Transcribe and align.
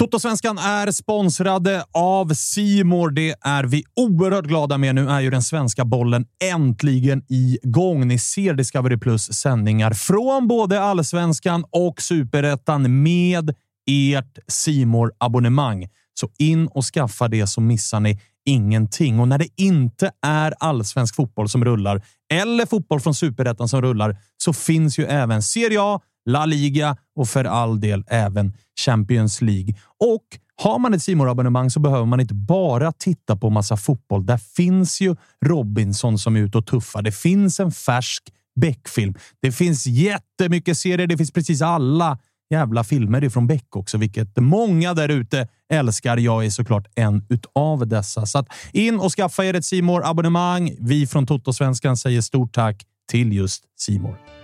Totosvenskan 0.00 0.58
är 0.58 0.90
sponsrade 0.90 1.84
av 1.92 2.34
Simor. 2.34 3.10
Det 3.10 3.34
är 3.40 3.64
vi 3.64 3.84
oerhört 3.96 4.44
glada 4.44 4.78
med. 4.78 4.94
Nu 4.94 5.08
är 5.08 5.20
ju 5.20 5.30
den 5.30 5.42
svenska 5.42 5.84
bollen 5.84 6.26
äntligen 6.44 7.22
igång. 7.28 8.08
Ni 8.08 8.18
ser 8.18 8.54
Discovery 8.54 8.96
Plus 8.96 9.32
sändningar 9.32 9.92
från 9.92 10.48
både 10.48 10.80
allsvenskan 10.82 11.64
och 11.70 12.02
superettan 12.02 13.02
med 13.02 13.54
ert 13.90 14.38
simor 14.48 15.12
abonnemang 15.18 15.88
Så 16.14 16.28
in 16.38 16.66
och 16.66 16.84
skaffa 16.84 17.28
det 17.28 17.46
så 17.46 17.60
missar 17.60 18.00
ni 18.00 18.20
ingenting. 18.46 19.20
Och 19.20 19.28
när 19.28 19.38
det 19.38 19.48
inte 19.56 20.10
är 20.26 20.54
allsvensk 20.60 21.16
fotboll 21.16 21.48
som 21.48 21.64
rullar 21.64 22.02
eller 22.32 22.66
fotboll 22.66 23.00
från 23.00 23.14
superettan 23.14 23.68
som 23.68 23.82
rullar 23.82 24.16
så 24.36 24.52
finns 24.52 24.98
ju 24.98 25.04
även 25.04 25.42
Serie 25.42 25.78
A, 25.82 26.00
La 26.26 26.46
Liga 26.46 26.96
och 27.16 27.28
för 27.28 27.44
all 27.44 27.80
del 27.80 28.04
även 28.06 28.52
Champions 28.84 29.42
League. 29.42 29.74
Och 29.98 30.24
har 30.62 30.78
man 30.78 30.94
ett 30.94 31.02
simor 31.02 31.30
abonnemang 31.30 31.70
så 31.70 31.80
behöver 31.80 32.06
man 32.06 32.20
inte 32.20 32.34
bara 32.34 32.92
titta 32.92 33.36
på 33.36 33.50
massa 33.50 33.76
fotboll. 33.76 34.26
Där 34.26 34.38
finns 34.38 35.00
ju 35.00 35.16
Robinson 35.46 36.18
som 36.18 36.36
är 36.36 36.40
ute 36.40 36.58
och 36.58 36.66
tuffar. 36.66 37.02
Det 37.02 37.12
finns 37.12 37.60
en 37.60 37.72
färsk 37.72 38.22
Beck-film. 38.60 39.14
Det 39.42 39.52
finns 39.52 39.86
jättemycket 39.86 40.78
serier. 40.78 41.06
Det 41.06 41.16
finns 41.16 41.32
precis 41.32 41.62
alla 41.62 42.18
jävla 42.50 42.84
filmer 42.84 43.24
ifrån 43.24 43.46
Beck 43.46 43.76
också, 43.76 43.98
vilket 43.98 44.36
många 44.36 44.94
där 44.94 45.08
ute 45.08 45.48
älskar. 45.72 46.16
Jag 46.16 46.44
är 46.44 46.50
såklart 46.50 46.86
en 46.94 47.26
utav 47.28 47.88
dessa. 47.88 48.26
Så 48.26 48.44
in 48.72 49.00
och 49.00 49.12
skaffa 49.12 49.44
er 49.44 49.54
ett 49.54 49.64
simor 49.64 50.02
abonnemang 50.04 50.76
Vi 50.80 51.06
från 51.06 51.26
Toto-svenskan 51.26 51.96
säger 51.96 52.20
stort 52.20 52.54
tack 52.54 52.82
till 53.10 53.32
just 53.32 53.64
Simor. 53.78 54.39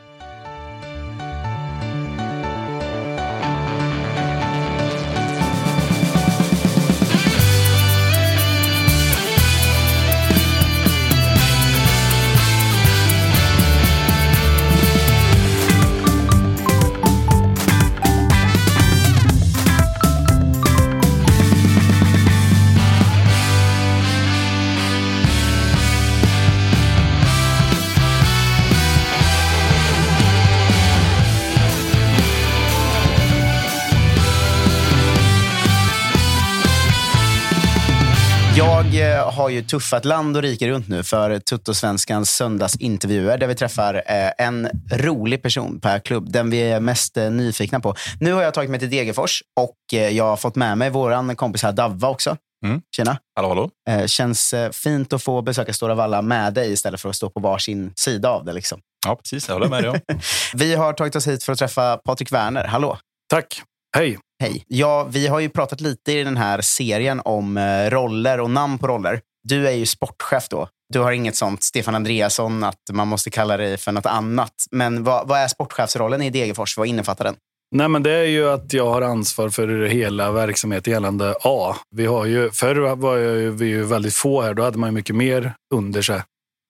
Har 39.46 39.50
ju 39.50 39.62
tuffat 39.62 40.04
land 40.04 40.36
och 40.36 40.42
rike 40.42 40.68
runt 40.68 40.88
nu 40.88 41.02
för 41.02 41.38
Tuttosvenskans 41.38 42.30
söndagsintervjuer 42.30 43.38
där 43.38 43.46
vi 43.46 43.54
träffar 43.54 43.94
eh, 43.94 44.46
en 44.46 44.68
rolig 44.92 45.42
person 45.42 45.80
per 45.80 45.98
klubb. 45.98 46.32
Den 46.32 46.50
vi 46.50 46.60
är 46.60 46.80
mest 46.80 47.16
eh, 47.16 47.30
nyfikna 47.30 47.80
på. 47.80 47.94
Nu 48.20 48.32
har 48.32 48.42
jag 48.42 48.54
tagit 48.54 48.70
mig 48.70 48.80
till 48.80 48.90
Degerfors 48.90 49.42
och 49.60 49.76
jag 50.12 50.24
har 50.24 50.36
fått 50.36 50.56
med 50.56 50.78
mig 50.78 50.90
vår 50.90 51.34
kompis 51.34 51.62
här 51.62 51.72
Davva 51.72 52.08
också. 52.08 52.36
Mm. 52.64 52.80
Tjena. 52.96 53.18
Hallå, 53.36 53.48
hallå. 53.48 54.06
Känns 54.06 54.54
fint 54.72 55.12
att 55.12 55.22
få 55.22 55.42
besöka 55.42 55.72
Stora 55.72 55.94
Valla 55.94 56.22
med 56.22 56.54
dig 56.54 56.72
istället 56.72 57.00
för 57.00 57.08
att 57.08 57.16
stå 57.16 57.30
på 57.30 57.40
varsin 57.40 57.92
sida 57.96 58.30
av 58.30 58.44
det. 58.44 58.52
Liksom. 58.52 58.80
Ja, 59.06 59.16
precis. 59.16 59.48
Jag 59.48 59.54
håller 59.54 59.68
med 59.68 59.84
dig. 59.84 60.00
vi 60.54 60.74
har 60.74 60.92
tagit 60.92 61.16
oss 61.16 61.26
hit 61.26 61.44
för 61.44 61.52
att 61.52 61.58
träffa 61.58 61.96
Patrik 61.96 62.32
Werner. 62.32 62.64
Hallå. 62.64 62.98
Tack. 63.30 63.62
Hej. 63.96 64.18
Hej. 64.42 64.64
Ja, 64.68 65.04
vi 65.10 65.26
har 65.26 65.40
ju 65.40 65.48
pratat 65.48 65.80
lite 65.80 66.12
i 66.12 66.24
den 66.24 66.36
här 66.36 66.60
serien 66.60 67.20
om 67.24 67.56
eh, 67.56 67.90
roller 67.90 68.40
och 68.40 68.50
namn 68.50 68.78
på 68.78 68.86
roller. 68.86 69.20
Du 69.48 69.68
är 69.68 69.72
ju 69.72 69.86
sportchef 69.86 70.48
då. 70.48 70.68
Du 70.92 70.98
har 70.98 71.12
inget 71.12 71.36
sånt 71.36 71.62
Stefan 71.62 71.94
Andreasson, 71.94 72.64
att 72.64 72.80
man 72.92 73.08
måste 73.08 73.30
kalla 73.30 73.56
dig 73.56 73.76
för 73.76 73.92
något 73.92 74.06
annat. 74.06 74.52
Men 74.70 75.04
vad, 75.04 75.28
vad 75.28 75.38
är 75.38 75.48
sportchefsrollen 75.48 76.22
i 76.22 76.30
Degerfors? 76.30 76.78
Vad 76.78 76.86
innefattar 76.86 77.24
den? 77.24 77.36
Nej, 77.74 77.88
men 77.88 78.02
det 78.02 78.10
är 78.10 78.24
ju 78.24 78.48
att 78.48 78.72
jag 78.72 78.90
har 78.90 79.02
ansvar 79.02 79.48
för 79.48 79.86
hela 79.86 80.32
verksamheten 80.32 80.92
gällande 80.92 81.34
A. 81.44 81.76
Vi 81.90 82.06
har 82.06 82.24
ju, 82.24 82.50
förr 82.50 82.94
var 82.94 83.16
jag, 83.16 83.52
vi 83.52 83.66
ju 83.66 83.84
väldigt 83.84 84.14
få 84.14 84.42
här. 84.42 84.54
Då 84.54 84.62
hade 84.62 84.78
man 84.78 84.94
mycket 84.94 85.16
mer 85.16 85.54
under 85.74 86.02
sig. 86.02 86.22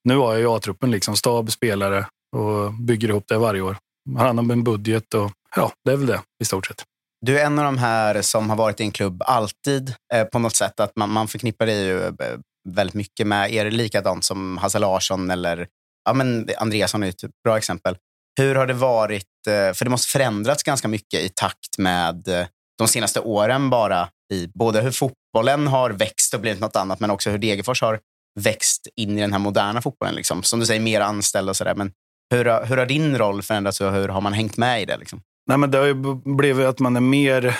Nu 0.05 0.17
har 0.17 0.33
jag 0.33 0.41
ju 0.41 0.49
A-truppen, 0.49 0.91
liksom, 0.91 1.17
stab, 1.17 1.53
spelare 1.53 2.07
och 2.37 2.73
bygger 2.73 3.09
ihop 3.09 3.25
det 3.29 3.39
varje 3.39 3.61
år. 3.61 3.77
Har 4.17 4.27
hand 4.27 4.41
om 4.41 4.51
en 4.51 4.65
budget 4.65 5.15
och 5.15 5.31
ja, 5.57 5.73
det 5.85 5.93
är 5.93 5.97
väl 5.97 6.07
det 6.07 6.21
i 6.43 6.45
stort 6.45 6.67
sett. 6.67 6.85
Du 7.21 7.41
är 7.41 7.47
en 7.47 7.59
av 7.59 7.65
de 7.65 7.79
här 7.79 8.23
som 8.23 8.51
har 8.51 8.57
varit 8.57 8.81
i 8.81 8.85
en 8.85 8.91
klubb 8.91 9.23
alltid 9.27 9.95
eh, 10.15 10.25
på 10.25 10.39
något 10.39 10.57
sätt. 10.57 10.81
Att 10.81 10.97
man, 10.97 11.11
man 11.11 11.29
förknippar 11.29 11.67
dig 11.67 11.87
ju 11.87 12.03
eh, 12.03 12.13
väldigt 12.67 12.95
mycket 12.95 13.27
med 13.27 13.53
er, 13.53 13.71
likadant 13.71 14.25
som 14.25 14.59
Hasse 14.59 14.79
Larsson 14.79 15.31
eller 15.31 15.67
ja, 16.05 16.13
men 16.13 16.49
Andreasson 16.59 17.03
är 17.03 17.09
ett 17.09 17.25
bra 17.45 17.59
exempel. 17.59 17.97
Hur 18.39 18.55
har 18.55 18.67
det 18.67 18.75
varit? 18.75 19.47
Eh, 19.49 19.75
för 19.75 19.85
det 19.85 19.91
måste 19.91 20.09
förändrats 20.09 20.63
ganska 20.63 20.89
mycket 20.89 21.21
i 21.21 21.29
takt 21.29 21.79
med 21.79 22.29
eh, 22.29 22.47
de 22.79 22.89
senaste 22.89 23.21
åren 23.21 23.71
bara. 23.71 24.09
I 24.33 24.47
både 24.47 24.81
hur 24.81 24.91
fotbollen 24.91 25.67
har 25.67 25.91
växt 25.91 26.35
och 26.35 26.41
blivit 26.41 26.61
något 26.61 26.77
annat, 26.77 27.01
men 27.01 27.11
också 27.11 27.31
hur 27.31 27.39
Degerfors 27.39 27.83
har 27.83 28.01
växt 28.41 28.89
in 28.97 29.19
i 29.19 29.21
den 29.21 29.33
här 29.33 29.39
moderna 29.39 29.83
fotbollen. 29.83 30.15
Liksom. 30.15 30.43
Som 30.43 30.61
du 30.61 30.67
säger, 30.67 30.81
mer 30.81 31.01
anställda 31.01 31.51
och 31.51 31.57
sådär. 31.57 31.75
Men 31.75 31.93
hur, 32.31 32.65
hur 32.65 32.77
har 32.77 32.87
din 32.87 33.19
roll 33.19 33.43
förändrats 33.43 33.81
och 33.81 33.93
hur 33.93 34.09
har 34.09 34.21
man 34.21 34.33
hängt 34.33 34.57
med 34.57 34.83
i 34.83 34.85
det? 34.85 34.97
Liksom? 34.97 35.23
Nej, 35.47 35.59
men 35.59 35.71
det 35.71 35.79
har 35.79 35.87
ju 35.87 35.95
blivit 36.37 36.67
att 36.67 36.79
man 36.79 36.97
är 36.97 37.01
mer 37.01 37.59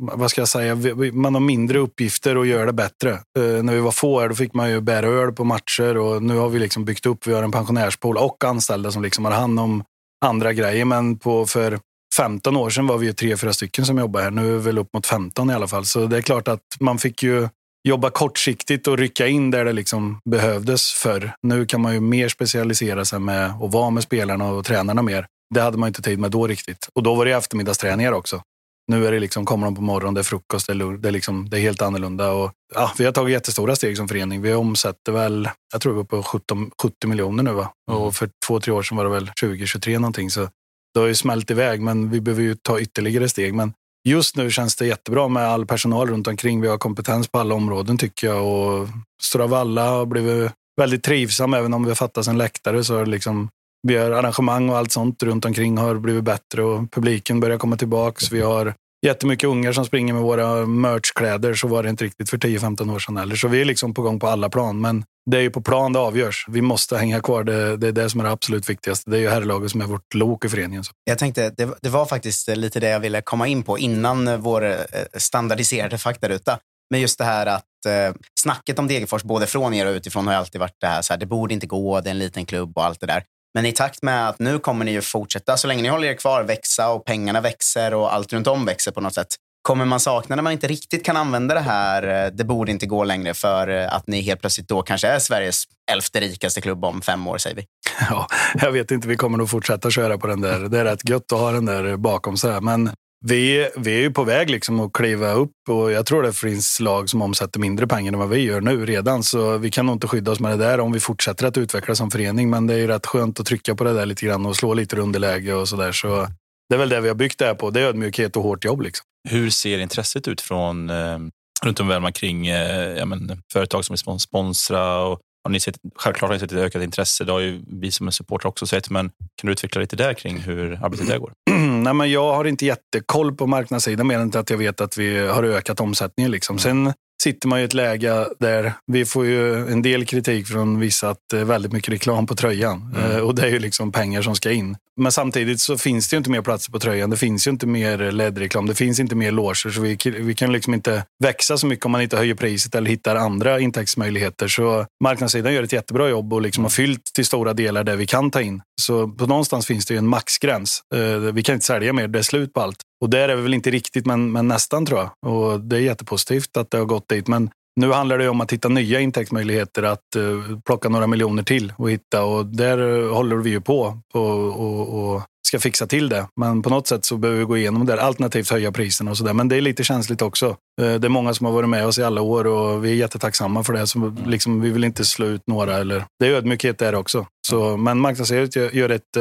vad 0.00 0.30
ska 0.30 0.40
jag 0.40 0.48
säga, 0.48 0.76
man 1.12 1.34
har 1.34 1.40
mindre 1.40 1.78
uppgifter 1.78 2.36
och 2.36 2.46
gör 2.46 2.66
det 2.66 2.72
bättre. 2.72 3.10
Eh, 3.10 3.62
när 3.62 3.74
vi 3.74 3.80
var 3.80 3.90
få 3.90 4.20
här 4.20 4.28
då 4.28 4.34
fick 4.34 4.54
man 4.54 4.70
ju 4.70 4.80
bära 4.80 5.06
öl 5.06 5.32
på 5.32 5.44
matcher 5.44 5.96
och 5.96 6.22
nu 6.22 6.36
har 6.36 6.48
vi 6.48 6.58
liksom 6.58 6.84
byggt 6.84 7.06
upp, 7.06 7.26
vi 7.26 7.34
har 7.34 7.42
en 7.42 7.52
pensionärspool 7.52 8.16
och 8.16 8.44
anställda 8.44 8.90
som 8.90 9.02
liksom 9.02 9.24
har 9.24 9.32
hand 9.32 9.60
om 9.60 9.84
andra 10.24 10.52
grejer. 10.52 10.84
Men 10.84 11.18
på, 11.18 11.46
för 11.46 11.78
15 12.16 12.56
år 12.56 12.70
sedan 12.70 12.86
var 12.86 12.98
vi 12.98 13.06
ju 13.06 13.12
tre, 13.12 13.36
fyra 13.36 13.52
stycken 13.52 13.86
som 13.86 13.98
jobbade 13.98 14.24
här. 14.24 14.30
Nu 14.30 14.48
är 14.48 14.52
vi 14.52 14.58
väl 14.58 14.78
upp 14.78 14.92
mot 14.94 15.06
15 15.06 15.50
i 15.50 15.54
alla 15.54 15.68
fall. 15.68 15.84
Så 15.84 16.06
det 16.06 16.16
är 16.16 16.22
klart 16.22 16.48
att 16.48 16.62
man 16.80 16.98
fick 16.98 17.22
ju 17.22 17.48
jobba 17.88 18.10
kortsiktigt 18.10 18.86
och 18.86 18.98
rycka 18.98 19.26
in 19.26 19.50
där 19.50 19.64
det 19.64 19.72
liksom 19.72 20.20
behövdes 20.30 20.92
förr. 20.92 21.32
Nu 21.42 21.66
kan 21.66 21.80
man 21.80 21.94
ju 21.94 22.00
mer 22.00 22.28
specialisera 22.28 23.04
sig 23.04 23.18
med 23.18 23.50
att 23.50 23.72
vara 23.72 23.90
med 23.90 24.02
spelarna 24.02 24.52
och 24.52 24.64
tränarna 24.64 25.02
mer. 25.02 25.26
Det 25.54 25.60
hade 25.60 25.78
man 25.78 25.86
inte 25.86 26.02
tid 26.02 26.18
med 26.18 26.30
då 26.30 26.46
riktigt. 26.46 26.88
Och 26.94 27.02
då 27.02 27.14
var 27.14 27.24
det 27.24 27.32
eftermiddagsträningar 27.32 28.12
också. 28.12 28.42
Nu 28.88 29.06
är 29.06 29.12
det 29.12 29.20
liksom, 29.20 29.44
kommer 29.44 29.66
de 29.66 29.74
på 29.74 29.82
morgonen, 29.82 30.14
det 30.14 30.20
är 30.20 30.22
frukost, 30.22 30.66
det 30.66 30.72
är, 30.72 30.98
det 30.98 31.08
är, 31.08 31.12
liksom, 31.12 31.50
det 31.50 31.56
är 31.56 31.60
helt 31.60 31.82
annorlunda. 31.82 32.32
Och, 32.32 32.52
ja, 32.74 32.92
vi 32.98 33.04
har 33.04 33.12
tagit 33.12 33.32
jättestora 33.32 33.76
steg 33.76 33.96
som 33.96 34.08
förening. 34.08 34.42
Vi 34.42 34.54
omsätter 34.54 35.12
väl, 35.12 35.48
jag 35.72 35.80
tror 35.80 35.94
vi 35.94 36.00
är 36.00 36.04
på 36.04 36.22
17, 36.22 36.70
70 36.82 37.06
miljoner 37.06 37.42
nu. 37.42 37.52
Va? 37.52 37.72
Mm. 37.90 38.02
Och 38.02 38.14
för 38.14 38.30
två, 38.46 38.60
tre 38.60 38.72
år 38.72 38.82
sedan 38.82 38.96
var 38.96 39.04
det 39.04 39.10
väl 39.10 39.30
20, 39.40 39.66
23 39.66 39.98
någonting. 39.98 40.30
Så 40.30 40.48
det 40.94 41.00
har 41.00 41.06
ju 41.06 41.14
smält 41.14 41.50
iväg, 41.50 41.80
men 41.80 42.10
vi 42.10 42.20
behöver 42.20 42.42
ju 42.42 42.54
ta 42.54 42.80
ytterligare 42.80 43.28
steg. 43.28 43.54
Men 43.54 43.72
just 44.08 44.36
nu 44.36 44.50
känns 44.50 44.76
det 44.76 44.86
jättebra 44.86 45.28
med 45.28 45.48
all 45.48 45.66
personal 45.66 46.08
runt 46.08 46.26
omkring. 46.26 46.60
Vi 46.60 46.68
har 46.68 46.78
kompetens 46.78 47.28
på 47.28 47.38
alla 47.38 47.54
områden 47.54 47.98
tycker 47.98 48.26
jag. 48.26 48.46
Och 48.46 48.88
Stravalla 49.22 49.88
har 49.88 50.06
blivit 50.06 50.52
väldigt 50.76 51.02
trivsam, 51.02 51.54
även 51.54 51.74
om 51.74 51.84
vi 51.84 51.90
har 51.90 51.94
fattat 51.94 52.26
en 52.26 52.38
läktare. 52.38 52.84
Så 52.84 53.04
liksom, 53.04 53.48
vi 53.86 53.96
har 53.96 54.10
arrangemang 54.10 54.68
och 54.68 54.76
allt 54.76 54.92
sånt 54.92 55.22
runt 55.22 55.44
omkring 55.44 55.78
har 55.78 55.94
blivit 55.94 56.24
bättre 56.24 56.62
och 56.62 56.90
publiken 56.90 57.40
börjar 57.40 57.58
komma 57.58 57.76
tillbaks. 57.76 58.32
Vi 58.32 58.40
har 58.40 58.74
jättemycket 59.06 59.48
ungar 59.48 59.72
som 59.72 59.84
springer 59.84 60.14
med 60.14 60.22
våra 60.22 60.66
merchkläder. 60.66 61.54
Så 61.54 61.68
var 61.68 61.82
det 61.82 61.88
inte 61.88 62.04
riktigt 62.04 62.30
för 62.30 62.36
10-15 62.36 62.94
år 62.94 62.98
sedan 62.98 63.16
heller. 63.16 63.36
Så 63.36 63.48
vi 63.48 63.60
är 63.60 63.64
liksom 63.64 63.94
på 63.94 64.02
gång 64.02 64.20
på 64.20 64.26
alla 64.28 64.48
plan. 64.48 64.80
Men 64.80 65.04
det 65.30 65.36
är 65.36 65.40
ju 65.40 65.50
på 65.50 65.62
plan 65.62 65.92
det 65.92 65.98
avgörs. 65.98 66.46
Vi 66.48 66.62
måste 66.62 66.96
hänga 66.96 67.20
kvar. 67.20 67.44
Det, 67.44 67.76
det 67.76 67.88
är 67.88 67.92
det 67.92 68.10
som 68.10 68.20
är 68.20 68.24
det 68.24 68.30
absolut 68.30 68.70
viktigaste. 68.70 69.10
Det 69.10 69.16
är 69.16 69.20
ju 69.20 69.28
herrlaget 69.28 69.70
som 69.70 69.80
är 69.80 69.86
vårt 69.86 70.14
lok 70.14 70.44
i 70.44 70.48
föreningen. 70.48 70.84
Så. 70.84 70.92
Jag 71.04 71.18
tänkte, 71.18 71.50
det, 71.50 71.78
det 71.82 71.88
var 71.88 72.06
faktiskt 72.06 72.48
lite 72.48 72.80
det 72.80 72.88
jag 72.88 73.00
ville 73.00 73.22
komma 73.22 73.46
in 73.46 73.62
på 73.62 73.78
innan 73.78 74.40
vår 74.40 74.64
eh, 74.64 74.76
standardiserade 75.16 75.98
faktaruta. 75.98 76.58
Men 76.90 77.00
just 77.00 77.18
det 77.18 77.24
här 77.24 77.46
att 77.46 77.86
eh, 77.86 78.14
snacket 78.40 78.78
om 78.78 78.88
Degerfors, 78.88 79.22
både 79.22 79.46
från 79.46 79.74
er 79.74 79.86
och 79.86 79.92
utifrån, 79.92 80.26
har 80.26 80.34
alltid 80.34 80.60
varit 80.60 80.76
det 80.80 80.86
här, 80.86 81.02
så 81.02 81.12
här, 81.12 81.20
det 81.20 81.26
borde 81.26 81.54
inte 81.54 81.66
gå, 81.66 82.00
det 82.00 82.08
är 82.08 82.10
en 82.10 82.18
liten 82.18 82.46
klubb 82.46 82.78
och 82.78 82.84
allt 82.84 83.00
det 83.00 83.06
där. 83.06 83.24
Men 83.54 83.66
i 83.66 83.72
takt 83.72 84.02
med 84.02 84.28
att 84.28 84.38
nu 84.38 84.58
kommer 84.58 84.84
ni 84.84 84.90
ju 84.90 85.00
fortsätta, 85.00 85.56
så 85.56 85.68
länge 85.68 85.82
ni 85.82 85.88
håller 85.88 86.08
er 86.08 86.14
kvar, 86.14 86.42
växa 86.42 86.88
och 86.88 87.04
pengarna 87.04 87.40
växer 87.40 87.94
och 87.94 88.14
allt 88.14 88.32
runt 88.32 88.46
om 88.46 88.64
växer 88.64 88.92
på 88.92 89.00
något 89.00 89.14
sätt. 89.14 89.28
Kommer 89.62 89.84
man 89.84 90.00
sakna 90.00 90.36
när 90.36 90.42
man 90.42 90.52
inte 90.52 90.66
riktigt 90.66 91.04
kan 91.04 91.16
använda 91.16 91.54
det 91.54 91.60
här, 91.60 92.24
eh, 92.24 92.32
det 92.32 92.44
borde 92.44 92.72
inte 92.72 92.86
gå 92.86 93.04
längre, 93.04 93.34
för 93.34 93.68
eh, 93.68 93.94
att 93.94 94.06
ni 94.06 94.20
helt 94.20 94.40
plötsligt 94.40 94.68
då 94.68 94.82
kanske 94.82 95.08
är 95.08 95.18
Sveriges 95.18 95.64
elfte 95.90 96.20
rikaste 96.20 96.60
klubb 96.60 96.84
om 96.84 97.02
fem 97.02 97.26
år, 97.26 97.38
säger 97.38 97.56
vi? 97.56 97.66
Ja, 98.10 98.26
jag 98.54 98.72
vet 98.72 98.90
inte, 98.90 99.08
vi 99.08 99.16
kommer 99.16 99.38
nog 99.38 99.50
fortsätta 99.50 99.90
köra 99.90 100.18
på 100.18 100.26
den 100.26 100.40
där. 100.40 100.60
Det 100.60 100.78
är 100.78 100.84
rätt 100.84 101.08
gött 101.08 101.32
att 101.32 101.38
ha 101.38 101.50
den 101.50 101.64
där 101.64 101.96
bakom 101.96 102.36
sig. 102.36 102.60
Men 102.60 102.90
vi, 103.24 103.68
vi 103.76 103.94
är 103.94 104.00
ju 104.00 104.10
på 104.10 104.24
väg 104.24 104.50
liksom 104.50 104.80
att 104.80 104.92
kliva 104.92 105.32
upp 105.32 105.52
och 105.68 105.92
jag 105.92 106.06
tror 106.06 106.22
det 106.22 106.32
finns 106.32 106.80
lag 106.80 107.10
som 107.10 107.22
omsätter 107.22 107.60
mindre 107.60 107.86
pengar 107.86 108.12
än 108.12 108.18
vad 108.18 108.28
vi 108.28 108.40
gör 108.40 108.60
nu 108.60 108.86
redan. 108.86 109.22
Så 109.22 109.58
vi 109.58 109.70
kan 109.70 109.86
nog 109.86 109.94
inte 109.94 110.06
skydda 110.06 110.32
oss 110.32 110.40
med 110.40 110.58
det 110.58 110.64
där 110.64 110.80
om 110.80 110.92
vi 110.92 111.00
fortsätter 111.00 111.46
att 111.46 111.58
utvecklas 111.58 111.98
som 111.98 112.10
förening. 112.10 112.50
Men 112.50 112.66
det 112.66 112.74
är 112.74 112.78
ju 112.78 112.86
rätt 112.86 113.06
skönt 113.06 113.40
att 113.40 113.46
trycka 113.46 113.74
på 113.74 113.84
det 113.84 113.92
där 113.92 114.06
lite 114.06 114.26
grann 114.26 114.46
och 114.46 114.56
slå 114.56 114.74
lite 114.74 114.96
underläge 114.96 115.54
och 115.54 115.68
sådär. 115.68 115.92
Så 115.92 116.28
det 116.68 116.74
är 116.74 116.78
väl 116.78 116.88
det 116.88 117.00
vi 117.00 117.08
har 117.08 117.14
byggt 117.14 117.38
det 117.38 117.46
här 117.46 117.54
på. 117.54 117.70
Det 117.70 117.80
är 117.80 117.84
ödmjukhet 117.84 118.36
och 118.36 118.42
hårt 118.42 118.64
jobb. 118.64 118.80
Liksom. 118.80 119.06
Hur 119.28 119.50
ser 119.50 119.78
intresset 119.78 120.28
ut 120.28 120.40
från 120.40 120.90
eh, 120.90 121.18
runt 121.64 121.80
om 121.80 121.88
Värmland 121.88 122.14
kring 122.14 122.46
eh, 122.46 122.98
ja, 122.98 123.04
men, 123.04 123.42
företag 123.52 123.84
som 123.84 123.92
vill 123.92 124.18
sponsra? 124.18 125.02
Och, 125.02 125.20
har 125.46 125.50
ni 125.50 125.60
sett, 125.60 125.76
självklart 125.96 126.28
har 126.28 126.34
ni 126.34 126.40
sett 126.40 126.52
ett 126.52 126.58
ökat 126.58 126.82
intresse. 126.82 127.24
Det 127.24 127.32
har 127.32 127.40
ju 127.40 127.62
vi 127.66 127.90
som 127.90 128.06
en 128.06 128.12
supporter 128.12 128.48
också 128.48 128.66
sett. 128.66 128.90
Men 128.90 129.08
kan 129.08 129.46
du 129.46 129.52
utveckla 129.52 129.80
lite 129.80 129.96
där 129.96 130.14
kring 130.14 130.38
hur 130.38 130.84
arbetet 130.84 131.08
där 131.08 131.18
går? 131.18 131.32
Nej, 131.86 131.94
men 131.94 132.10
jag 132.10 132.34
har 132.34 132.44
inte 132.44 132.66
jättekoll 132.66 133.34
på 133.34 133.46
marknadssidan 133.46 134.06
mer 134.06 134.18
än 134.18 134.32
att 134.34 134.50
jag 134.50 134.58
vet 134.58 134.80
att 134.80 134.98
vi 134.98 135.26
har 135.26 135.42
ökat 135.42 135.80
omsättningen. 135.80 136.30
Liksom. 136.30 136.58
Sen 136.58 136.92
sitter 137.22 137.48
man 137.48 137.60
i 137.60 137.62
ett 137.62 137.74
läge 137.74 138.26
där 138.40 138.72
vi 138.86 139.04
får 139.04 139.26
ju 139.26 139.68
en 139.72 139.82
del 139.82 140.06
kritik 140.06 140.46
från 140.46 140.80
vissa 140.80 141.10
att 141.10 141.18
det 141.30 141.38
är 141.38 141.44
väldigt 141.44 141.72
mycket 141.72 141.92
reklam 141.94 142.26
på 142.26 142.34
tröjan. 142.34 142.94
Mm. 142.96 143.10
Eh, 143.10 143.18
och 143.18 143.34
det 143.34 143.42
är 143.42 143.50
ju 143.50 143.58
liksom 143.58 143.92
pengar 143.92 144.22
som 144.22 144.34
ska 144.34 144.50
in. 144.50 144.76
Men 145.00 145.12
samtidigt 145.12 145.60
så 145.60 145.78
finns 145.78 146.08
det 146.08 146.14
ju 146.14 146.18
inte 146.18 146.30
mer 146.30 146.42
platser 146.42 146.72
på 146.72 146.78
tröjan. 146.78 147.10
Det 147.10 147.16
finns 147.16 147.46
ju 147.46 147.50
inte 147.50 147.66
mer 147.66 147.98
LED-reklam. 147.98 148.66
Det 148.66 148.74
finns 148.74 149.00
inte 149.00 149.14
mer 149.14 149.32
loger. 149.32 149.70
Så 149.70 149.80
vi, 149.80 149.98
vi 150.04 150.34
kan 150.34 150.52
liksom 150.52 150.74
inte 150.74 151.04
växa 151.22 151.58
så 151.58 151.66
mycket 151.66 151.86
om 151.86 151.92
man 151.92 152.02
inte 152.02 152.16
höjer 152.16 152.34
priset 152.34 152.74
eller 152.74 152.90
hittar 152.90 153.16
andra 153.16 153.60
intäktsmöjligheter. 153.60 154.48
Så 154.48 154.86
marknadssidan 155.04 155.54
gör 155.54 155.62
ett 155.62 155.72
jättebra 155.72 156.08
jobb 156.08 156.32
och 156.32 156.42
liksom 156.42 156.64
har 156.64 156.70
fyllt 156.70 157.04
till 157.14 157.26
stora 157.26 157.52
delar 157.52 157.84
det 157.84 157.96
vi 157.96 158.06
kan 158.06 158.30
ta 158.30 158.40
in. 158.40 158.62
Så 158.80 159.08
på 159.08 159.26
någonstans 159.26 159.66
finns 159.66 159.86
det 159.86 159.94
ju 159.94 159.98
en 159.98 160.08
maxgräns. 160.08 160.80
Eh, 160.94 161.18
vi 161.18 161.42
kan 161.42 161.54
inte 161.54 161.66
sälja 161.66 161.92
mer. 161.92 162.08
Det 162.08 162.18
är 162.18 162.22
slut 162.22 162.52
på 162.52 162.60
allt. 162.60 162.78
Och 163.00 163.10
där 163.10 163.28
är 163.28 163.36
vi 163.36 163.42
väl 163.42 163.54
inte 163.54 163.70
riktigt, 163.70 164.06
men, 164.06 164.32
men 164.32 164.48
nästan 164.48 164.86
tror 164.86 165.00
jag. 165.00 165.32
Och 165.32 165.60
det 165.60 165.76
är 165.76 165.80
jättepositivt 165.80 166.56
att 166.56 166.70
det 166.70 166.78
har 166.78 166.84
gått 166.84 167.08
dit. 167.08 167.28
Men 167.28 167.50
nu 167.80 167.92
handlar 167.92 168.18
det 168.18 168.28
om 168.28 168.40
att 168.40 168.52
hitta 168.52 168.68
nya 168.68 169.00
intäktsmöjligheter, 169.00 169.82
att 169.82 170.16
uh, 170.16 170.58
plocka 170.66 170.88
några 170.88 171.06
miljoner 171.06 171.42
till 171.42 171.72
och 171.76 171.90
hitta. 171.90 172.24
Och 172.24 172.46
där 172.46 173.04
eh, 173.04 173.14
håller 173.14 173.36
vi 173.36 173.50
ju 173.50 173.60
på, 173.60 173.98
och, 174.14 174.60
och, 174.60 175.14
och, 175.14 175.22
ska 175.46 175.58
fixa 175.58 175.86
till 175.86 176.08
det. 176.08 176.28
Men 176.40 176.62
på 176.62 176.70
något 176.70 176.86
sätt 176.86 177.04
så 177.04 177.16
behöver 177.16 177.38
vi 177.38 177.44
gå 177.46 177.56
igenom 177.56 177.86
det, 177.86 178.02
alternativt 178.02 178.50
höja 178.50 178.72
priserna 178.72 179.10
och 179.10 179.16
sådär. 179.16 179.32
Men 179.32 179.48
det 179.48 179.56
är 179.56 179.60
lite 179.60 179.84
känsligt 179.84 180.22
också. 180.22 180.46
Uh, 180.82 180.94
det 180.94 181.06
är 181.06 181.08
många 181.08 181.34
som 181.34 181.46
har 181.46 181.52
varit 181.52 181.68
med 181.68 181.86
oss 181.86 181.98
i 181.98 182.02
alla 182.02 182.20
år 182.20 182.46
och 182.46 182.84
vi 182.84 182.90
är 182.90 182.94
jättetacksamma 182.94 183.64
för 183.64 183.72
det. 183.72 183.86
Så, 183.86 184.16
liksom, 184.26 184.60
vi 184.60 184.70
vill 184.70 184.84
inte 184.84 185.04
slå 185.04 185.26
ut 185.26 185.42
några. 185.46 185.76
Eller, 185.76 186.04
det 186.20 186.26
är 186.26 186.30
ödmjukhet 186.30 186.78
där 186.78 186.94
också. 186.94 187.26
Så, 187.48 187.76
men 187.76 188.00
marknadsföringen 188.00 188.70
gör 188.72 188.88
ett 188.88 189.16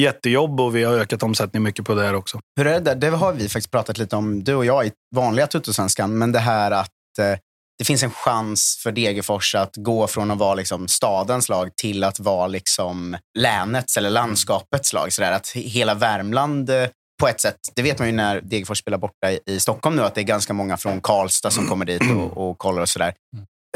jättejobb 0.00 0.60
och 0.60 0.76
vi 0.76 0.84
har 0.84 0.94
ökat 0.94 1.22
omsättningen 1.22 1.62
mycket 1.62 1.84
på 1.84 1.94
det 1.94 2.02
här 2.02 2.14
också. 2.14 2.40
Hur 2.56 2.66
är 2.66 2.72
det 2.72 2.80
där? 2.80 2.94
Det 2.94 3.08
har 3.08 3.32
vi 3.32 3.48
faktiskt 3.48 3.70
pratat 3.70 3.98
lite 3.98 4.16
om, 4.16 4.44
du 4.44 4.54
och 4.54 4.64
jag, 4.64 4.86
i 4.86 4.92
vanliga 5.16 5.46
Tuttosvenskan. 5.46 6.18
Men 6.18 6.32
det 6.32 6.38
här 6.38 6.70
att 6.70 7.18
eh, 7.18 7.38
det 7.78 7.84
finns 7.84 8.02
en 8.02 8.10
chans 8.10 8.80
för 8.82 8.92
Degerfors 8.92 9.54
att 9.54 9.76
gå 9.76 10.06
från 10.06 10.30
att 10.30 10.38
vara 10.38 10.54
liksom 10.54 10.88
stadens 10.88 11.48
lag 11.48 11.76
till 11.76 12.04
att 12.04 12.20
vara 12.20 12.46
liksom 12.46 13.16
länets 13.38 13.96
eller 13.96 14.10
landskapets 14.10 14.92
lag. 14.92 15.12
Så 15.12 15.22
där, 15.22 15.32
att 15.32 15.48
hela 15.48 15.94
Värmland 15.94 16.70
eh, 16.70 16.88
på 17.20 17.28
ett 17.28 17.40
sätt, 17.40 17.56
det 17.74 17.82
vet 17.82 17.98
man 17.98 18.08
ju 18.08 18.14
när 18.14 18.40
Degerfors 18.40 18.78
spelar 18.78 18.98
borta 18.98 19.32
i, 19.32 19.40
i 19.46 19.60
Stockholm 19.60 19.96
nu, 19.96 20.02
att 20.02 20.14
det 20.14 20.20
är 20.20 20.22
ganska 20.22 20.52
många 20.52 20.76
från 20.76 21.00
Karlstad 21.00 21.50
som 21.50 21.66
kommer 21.66 21.84
dit 21.84 22.02
och, 22.16 22.50
och 22.50 22.58
kollar 22.58 22.82
och 22.82 22.88
sådär. 22.88 23.14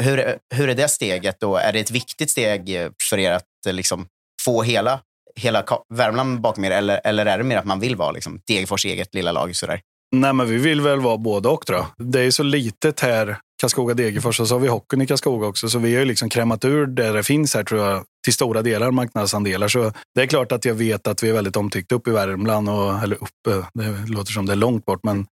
Hur, 0.03 0.37
hur 0.55 0.69
är 0.69 0.75
det 0.75 0.87
steget 0.87 1.39
då? 1.39 1.57
Är 1.57 1.73
det 1.73 1.79
ett 1.79 1.91
viktigt 1.91 2.31
steg 2.31 2.89
för 3.09 3.19
er 3.19 3.31
att 3.31 3.43
eh, 3.67 3.73
liksom 3.73 4.07
få 4.45 4.63
hela 4.63 4.99
hela 5.39 5.63
Värmland 5.93 6.41
bakom 6.41 6.65
er 6.65 6.71
eller, 6.71 7.01
eller 7.03 7.25
är 7.25 7.37
det 7.37 7.43
mer 7.43 7.57
att 7.57 7.65
man 7.65 7.79
vill 7.79 7.95
vara 7.95 8.11
liksom, 8.11 8.39
Degerfors 8.47 8.85
eget 8.85 9.13
lilla 9.13 9.31
lag? 9.31 9.55
Sådär? 9.55 9.81
Nej, 10.11 10.33
men 10.33 10.49
vi 10.49 10.57
vill 10.57 10.81
väl 10.81 10.99
vara 10.99 11.17
både 11.17 11.49
och. 11.49 11.65
Tror 11.65 11.79
jag. 11.79 12.11
Det 12.11 12.21
är 12.21 12.31
så 12.31 12.43
litet 12.43 12.99
här, 12.99 13.37
Karlskoga-Degerfors, 13.63 14.39
och 14.41 14.47
så 14.47 14.55
har 14.55 14.59
vi 14.59 14.67
hockeyn 14.67 15.01
i 15.01 15.07
Karlskoga 15.07 15.47
också. 15.47 15.69
Så 15.69 15.79
vi 15.79 15.93
har 15.93 15.99
ju 15.99 16.05
liksom 16.05 16.29
krämat 16.29 16.65
ur 16.65 16.85
det 16.87 17.11
det 17.11 17.23
finns 17.23 17.55
här, 17.55 17.63
tror 17.63 17.81
jag, 17.81 18.03
till 18.23 18.33
stora 18.33 18.61
delar 18.61 18.91
marknadsandelar. 18.91 19.67
Så 19.67 19.91
det 20.15 20.21
är 20.21 20.27
klart 20.27 20.51
att 20.51 20.65
jag 20.65 20.75
vet 20.75 21.07
att 21.07 21.23
vi 21.23 21.29
är 21.29 21.33
väldigt 21.33 21.55
omtyckta 21.55 21.95
uppe 21.95 22.09
i 22.09 22.13
Värmland, 22.13 22.69
och, 22.69 23.03
eller 23.03 23.15
uppe, 23.15 23.67
det 23.73 24.07
låter 24.07 24.31
som 24.31 24.45
det 24.45 24.51
är 24.51 24.57
långt 24.57 24.85
bort, 24.85 24.99
men 25.03 25.25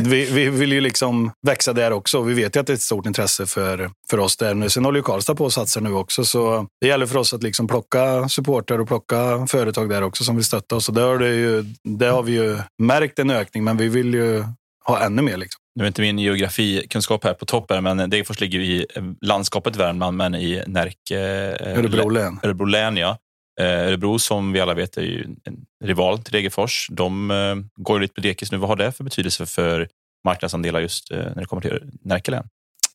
vi, 0.00 0.24
vi 0.24 0.48
vill 0.48 0.72
ju 0.72 0.80
liksom 0.80 1.30
växa 1.46 1.72
där 1.72 1.90
också. 1.90 2.22
Vi 2.22 2.34
vet 2.34 2.56
ju 2.56 2.60
att 2.60 2.66
det 2.66 2.72
är 2.72 2.74
ett 2.74 2.82
stort 2.82 3.06
intresse 3.06 3.46
för, 3.46 3.90
för 4.10 4.18
oss 4.18 4.36
där. 4.36 4.68
Sen 4.68 4.84
håller 4.84 4.98
ju 4.98 5.02
Karlstad 5.02 5.34
på 5.34 5.46
att 5.46 5.52
satsa 5.52 5.80
nu 5.80 5.92
också, 5.92 6.24
så 6.24 6.66
det 6.80 6.86
gäller 6.86 7.06
för 7.06 7.16
oss 7.16 7.34
att 7.34 7.42
liksom 7.42 7.68
plocka 7.68 8.28
supporter 8.28 8.80
och 8.80 8.88
plocka 8.88 9.46
företag 9.46 9.88
där 9.88 10.02
också 10.02 10.24
som 10.24 10.36
vill 10.36 10.44
stötta 10.44 10.76
oss. 10.76 10.88
Och 10.88 10.94
det 10.94 11.00
har, 11.00 11.18
det 11.18 11.34
ju, 11.34 11.64
det 11.84 12.06
har 12.06 12.22
vi 12.22 12.32
ju 12.32 12.58
märkt 12.82 13.18
en 13.18 13.30
ökning, 13.30 13.64
men 13.64 13.76
vi 13.76 13.88
vill 13.88 14.14
ju 14.14 14.44
ha 14.86 15.04
ännu 15.04 15.22
mer. 15.22 15.36
Liksom. 15.36 15.60
Nu 15.74 15.84
är 15.84 15.88
inte 15.88 16.00
min 16.00 16.18
geografikunskap 16.18 17.24
här 17.24 17.34
på 17.34 17.44
toppen, 17.44 17.84
men 17.84 18.10
Degerfors 18.10 18.40
ligger 18.40 18.60
i 18.60 18.86
landskapet 19.20 19.76
Värmland, 19.76 20.16
men 20.16 20.34
i 20.34 20.62
Närke... 20.66 21.20
Eh, 21.60 21.78
Örebro 21.78 22.08
län. 22.08 22.40
Örebro 22.42 22.64
län, 22.64 22.96
ja. 22.96 23.18
Eh, 23.60 23.66
Örebro 23.66 24.18
som 24.18 24.52
vi 24.52 24.60
alla 24.60 24.74
vet 24.74 24.96
är 24.96 25.02
ju 25.02 25.22
en 25.44 25.56
rival 25.84 26.18
till 26.18 26.32
Degerfors. 26.32 26.88
De 26.90 27.30
eh, 27.30 27.82
går 27.82 28.00
lite 28.00 28.14
på 28.14 28.20
dekis 28.20 28.52
nu. 28.52 28.58
Vad 28.58 28.68
har 28.68 28.76
det 28.76 28.92
för 28.92 29.04
betydelse 29.04 29.46
för 29.46 29.88
marknadsandelar 30.24 30.80
just 30.80 31.10
när 31.10 31.34
det 31.34 31.44
kommer 31.44 31.62
till 31.62 31.80
Närke 32.04 32.30
län? 32.30 32.48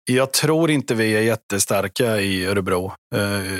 Jag 0.05 0.33
tror 0.33 0.71
inte 0.71 0.95
vi 0.95 1.15
är 1.15 1.21
jättestarka 1.21 2.21
i 2.21 2.45
Örebro. 2.45 2.93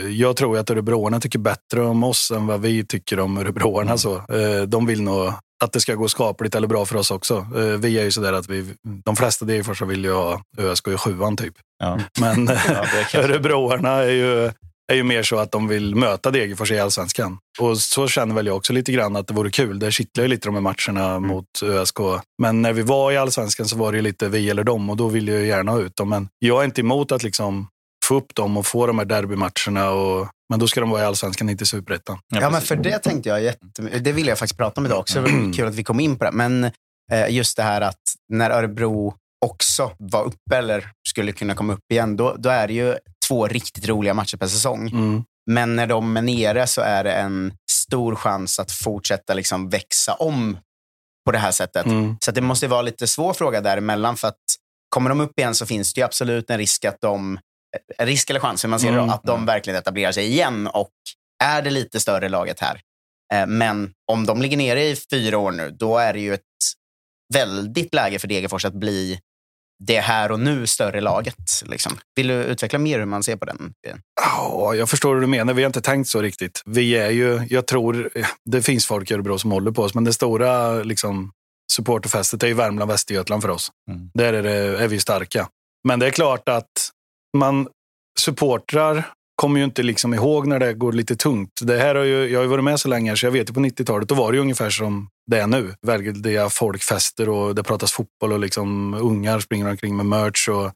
Jag 0.09 0.35
tror 0.35 0.57
att 0.57 0.69
örebroarna 0.69 1.19
tycker 1.19 1.39
bättre 1.39 1.81
om 1.81 2.03
oss 2.03 2.31
än 2.31 2.47
vad 2.47 2.61
vi 2.61 2.85
tycker 2.85 3.19
om 3.19 3.37
örebroarna. 3.37 3.95
Mm. 4.29 4.69
De 4.69 4.85
vill 4.85 5.01
nog 5.01 5.33
att 5.63 5.73
det 5.73 5.79
ska 5.79 5.95
gå 5.95 6.07
skapligt 6.07 6.55
eller 6.55 6.67
bra 6.67 6.85
för 6.85 6.95
oss 6.95 7.11
också. 7.11 7.47
Vi 7.79 7.99
är 7.99 8.03
ju 8.03 8.11
sådär 8.11 8.33
att 8.33 8.49
vi, 8.49 8.73
de 9.05 9.15
flesta 9.15 9.45
Degerforsar 9.45 9.85
vill 9.85 10.03
ju 10.03 10.13
ha 10.13 10.41
ÖSK 10.57 10.87
i 10.87 10.97
sjuan 10.97 11.37
typ. 11.37 11.53
Ja. 11.79 11.99
Men 12.19 12.45
ja, 12.67 12.85
örebroarna 13.19 13.89
är 13.89 14.11
ju 14.11 14.51
är 14.91 14.95
ju 14.95 15.03
mer 15.03 15.23
så 15.23 15.37
att 15.37 15.51
de 15.51 15.67
vill 15.67 15.95
möta 15.95 16.31
Degerfors 16.31 16.71
i 16.71 16.79
allsvenskan. 16.79 17.37
Och 17.59 17.77
så 17.77 18.07
känner 18.07 18.35
väl 18.35 18.47
jag 18.47 18.55
också 18.55 18.73
lite 18.73 18.91
grann 18.91 19.15
att 19.15 19.27
det 19.27 19.33
vore 19.33 19.49
kul. 19.49 19.79
Det 19.79 19.91
kittlar 19.91 20.23
ju 20.23 20.27
lite 20.27 20.47
de 20.47 20.55
här 20.55 20.61
matcherna 20.61 21.15
mm. 21.15 21.27
mot 21.29 21.45
ÖSK. 21.63 21.97
Men 22.41 22.61
när 22.61 22.73
vi 22.73 22.81
var 22.81 23.11
i 23.11 23.17
allsvenskan 23.17 23.65
så 23.65 23.77
var 23.77 23.93
det 23.93 24.01
lite 24.01 24.29
vi 24.29 24.49
eller 24.49 24.63
dem 24.63 24.89
och 24.89 24.97
då 24.97 25.07
vill 25.07 25.27
jag 25.27 25.45
gärna 25.45 25.71
ha 25.71 25.79
ut 25.79 25.95
dem. 25.95 26.09
Men 26.09 26.29
jag 26.39 26.61
är 26.61 26.65
inte 26.65 26.81
emot 26.81 27.11
att 27.11 27.23
liksom 27.23 27.67
få 28.05 28.15
upp 28.15 28.35
dem 28.35 28.57
och 28.57 28.65
få 28.65 28.87
de 28.87 28.97
här 28.97 29.05
derbymatcherna. 29.05 29.91
Och, 29.91 30.27
men 30.49 30.59
då 30.59 30.67
ska 30.67 30.79
de 30.79 30.89
vara 30.89 31.01
i 31.01 31.05
allsvenskan, 31.05 31.49
inte 31.49 31.63
i 31.63 31.67
superettan. 31.67 32.17
Ja, 32.27 32.41
ja, 32.41 32.49
men 32.49 32.61
för 32.61 32.75
det 32.75 32.99
tänkte 32.99 33.29
jag 33.29 33.43
jättemycket. 33.43 34.03
Det 34.03 34.11
vill 34.11 34.27
jag 34.27 34.39
faktiskt 34.39 34.57
prata 34.57 34.81
om 34.81 34.85
idag 34.85 34.99
också. 34.99 35.21
Det 35.21 35.31
var 35.31 35.53
kul 35.53 35.67
att 35.67 35.75
vi 35.75 35.83
kom 35.83 35.99
in 35.99 36.17
på 36.17 36.23
det. 36.23 36.31
Men 36.31 36.63
eh, 37.11 37.29
just 37.29 37.57
det 37.57 37.63
här 37.63 37.81
att 37.81 38.01
när 38.33 38.49
Örebro 38.49 39.13
också 39.45 39.91
var 39.97 40.23
uppe 40.23 40.57
eller 40.57 40.89
skulle 41.07 41.31
kunna 41.31 41.55
komma 41.55 41.73
upp 41.73 41.91
igen, 41.91 42.17
då, 42.17 42.35
då 42.37 42.49
är 42.49 42.67
det 42.67 42.73
ju 42.73 42.95
två 43.31 43.47
riktigt 43.47 43.87
roliga 43.87 44.13
matcher 44.13 44.37
per 44.37 44.47
säsong. 44.47 44.89
Mm. 44.89 45.23
Men 45.51 45.75
när 45.75 45.87
de 45.87 46.17
är 46.17 46.21
nere 46.21 46.67
så 46.67 46.81
är 46.81 47.03
det 47.03 47.13
en 47.13 47.53
stor 47.71 48.15
chans 48.15 48.59
att 48.59 48.71
fortsätta 48.71 49.33
liksom 49.33 49.69
växa 49.69 50.13
om 50.13 50.57
på 51.25 51.31
det 51.31 51.37
här 51.37 51.51
sättet. 51.51 51.85
Mm. 51.85 52.17
Så 52.21 52.31
det 52.31 52.41
måste 52.41 52.67
vara 52.67 52.81
lite 52.81 53.07
svår 53.07 53.33
fråga 53.33 53.61
däremellan. 53.61 54.17
För 54.17 54.27
att 54.27 54.39
kommer 54.89 55.09
de 55.09 55.21
upp 55.21 55.39
igen 55.39 55.55
så 55.55 55.65
finns 55.65 55.93
det 55.93 56.01
absolut 56.01 56.49
en 56.49 56.57
risk 56.57 56.85
att 56.85 57.01
de, 57.01 57.39
risk 57.99 58.29
eller 58.29 58.39
chans 58.39 58.63
hur 58.63 58.69
man 58.69 58.79
ser 58.79 58.89
mm. 58.89 59.07
det, 59.07 59.13
att 59.13 59.23
de 59.23 59.45
verkligen 59.45 59.79
etablerar 59.79 60.11
sig 60.11 60.25
igen 60.25 60.67
och 60.67 60.91
är 61.43 61.61
det 61.61 61.69
lite 61.69 61.99
större 61.99 62.29
laget 62.29 62.59
här. 62.59 62.81
Eh, 63.33 63.47
men 63.47 63.91
om 64.11 64.25
de 64.25 64.41
ligger 64.41 64.57
nere 64.57 64.83
i 64.83 64.95
fyra 65.11 65.37
år 65.37 65.51
nu, 65.51 65.71
då 65.71 65.97
är 65.97 66.13
det 66.13 66.19
ju 66.19 66.33
ett 66.33 66.41
väldigt 67.33 67.93
läge 67.93 68.19
för 68.19 68.27
Degerfors 68.27 68.65
att 68.65 68.73
bli 68.73 69.19
det 69.87 69.99
här 69.99 70.31
och 70.31 70.39
nu 70.39 70.67
större 70.67 71.01
laget. 71.01 71.63
Liksom. 71.65 71.97
Vill 72.15 72.27
du 72.27 72.33
utveckla 72.33 72.79
mer 72.79 72.99
hur 72.99 73.05
man 73.05 73.23
ser 73.23 73.35
på 73.35 73.45
den? 73.45 73.73
Ja, 74.21 74.75
jag 74.75 74.89
förstår 74.89 75.13
hur 75.13 75.21
du 75.21 75.27
menar. 75.27 75.53
Vi 75.53 75.61
har 75.61 75.67
inte 75.67 75.81
tänkt 75.81 76.07
så 76.07 76.21
riktigt. 76.21 76.61
Vi 76.65 76.95
är 76.95 77.09
ju, 77.09 77.47
jag 77.49 77.67
tror, 77.67 78.09
det 78.45 78.61
finns 78.61 78.85
folk 78.85 79.11
i 79.11 79.13
Örebro 79.13 79.37
som 79.37 79.51
håller 79.51 79.71
på 79.71 79.81
oss, 79.83 79.93
men 79.93 80.03
det 80.03 80.13
stora 80.13 80.73
liksom, 80.83 81.31
supporterfästet 81.71 82.43
är 82.43 82.47
ju 82.47 82.53
Värmland, 82.53 82.91
Västergötland 82.91 83.41
för 83.41 83.49
oss. 83.49 83.71
Mm. 83.91 84.09
Där 84.13 84.33
är, 84.33 84.43
det, 84.43 84.83
är 84.83 84.87
vi 84.87 84.99
starka. 84.99 85.47
Men 85.87 85.99
det 85.99 86.07
är 86.07 86.11
klart 86.11 86.49
att 86.49 86.71
man 87.37 87.67
supportrar 88.19 89.11
kommer 89.35 89.59
ju 89.59 89.65
inte 89.65 89.83
liksom 89.83 90.13
ihåg 90.13 90.47
när 90.47 90.59
det 90.59 90.73
går 90.73 90.93
lite 90.93 91.15
tungt. 91.15 91.51
Det 91.61 91.77
här 91.77 91.95
har 91.95 92.03
ju, 92.03 92.27
jag 92.27 92.39
har 92.39 92.43
ju 92.43 92.49
varit 92.49 92.63
med 92.63 92.79
så 92.79 92.87
länge 92.87 93.17
så 93.17 93.25
jag 93.25 93.31
vet 93.31 93.49
ju 93.49 93.53
på 93.53 93.59
90-talet, 93.59 94.09
då 94.09 94.15
var 94.15 94.31
det 94.31 94.35
ju 94.35 94.41
ungefär 94.41 94.69
som 94.69 95.09
det 95.31 95.41
är 95.41 95.47
nu. 95.47 95.73
Väldiga 95.81 96.49
folkfester 96.49 97.29
och 97.29 97.55
det 97.55 97.63
pratas 97.63 97.91
fotboll 97.91 98.33
och 98.33 98.39
liksom 98.39 98.93
ungar 98.93 99.39
springer 99.39 99.69
omkring 99.69 99.95
med 99.97 100.05
merch. 100.05 100.49
Och 100.49 100.71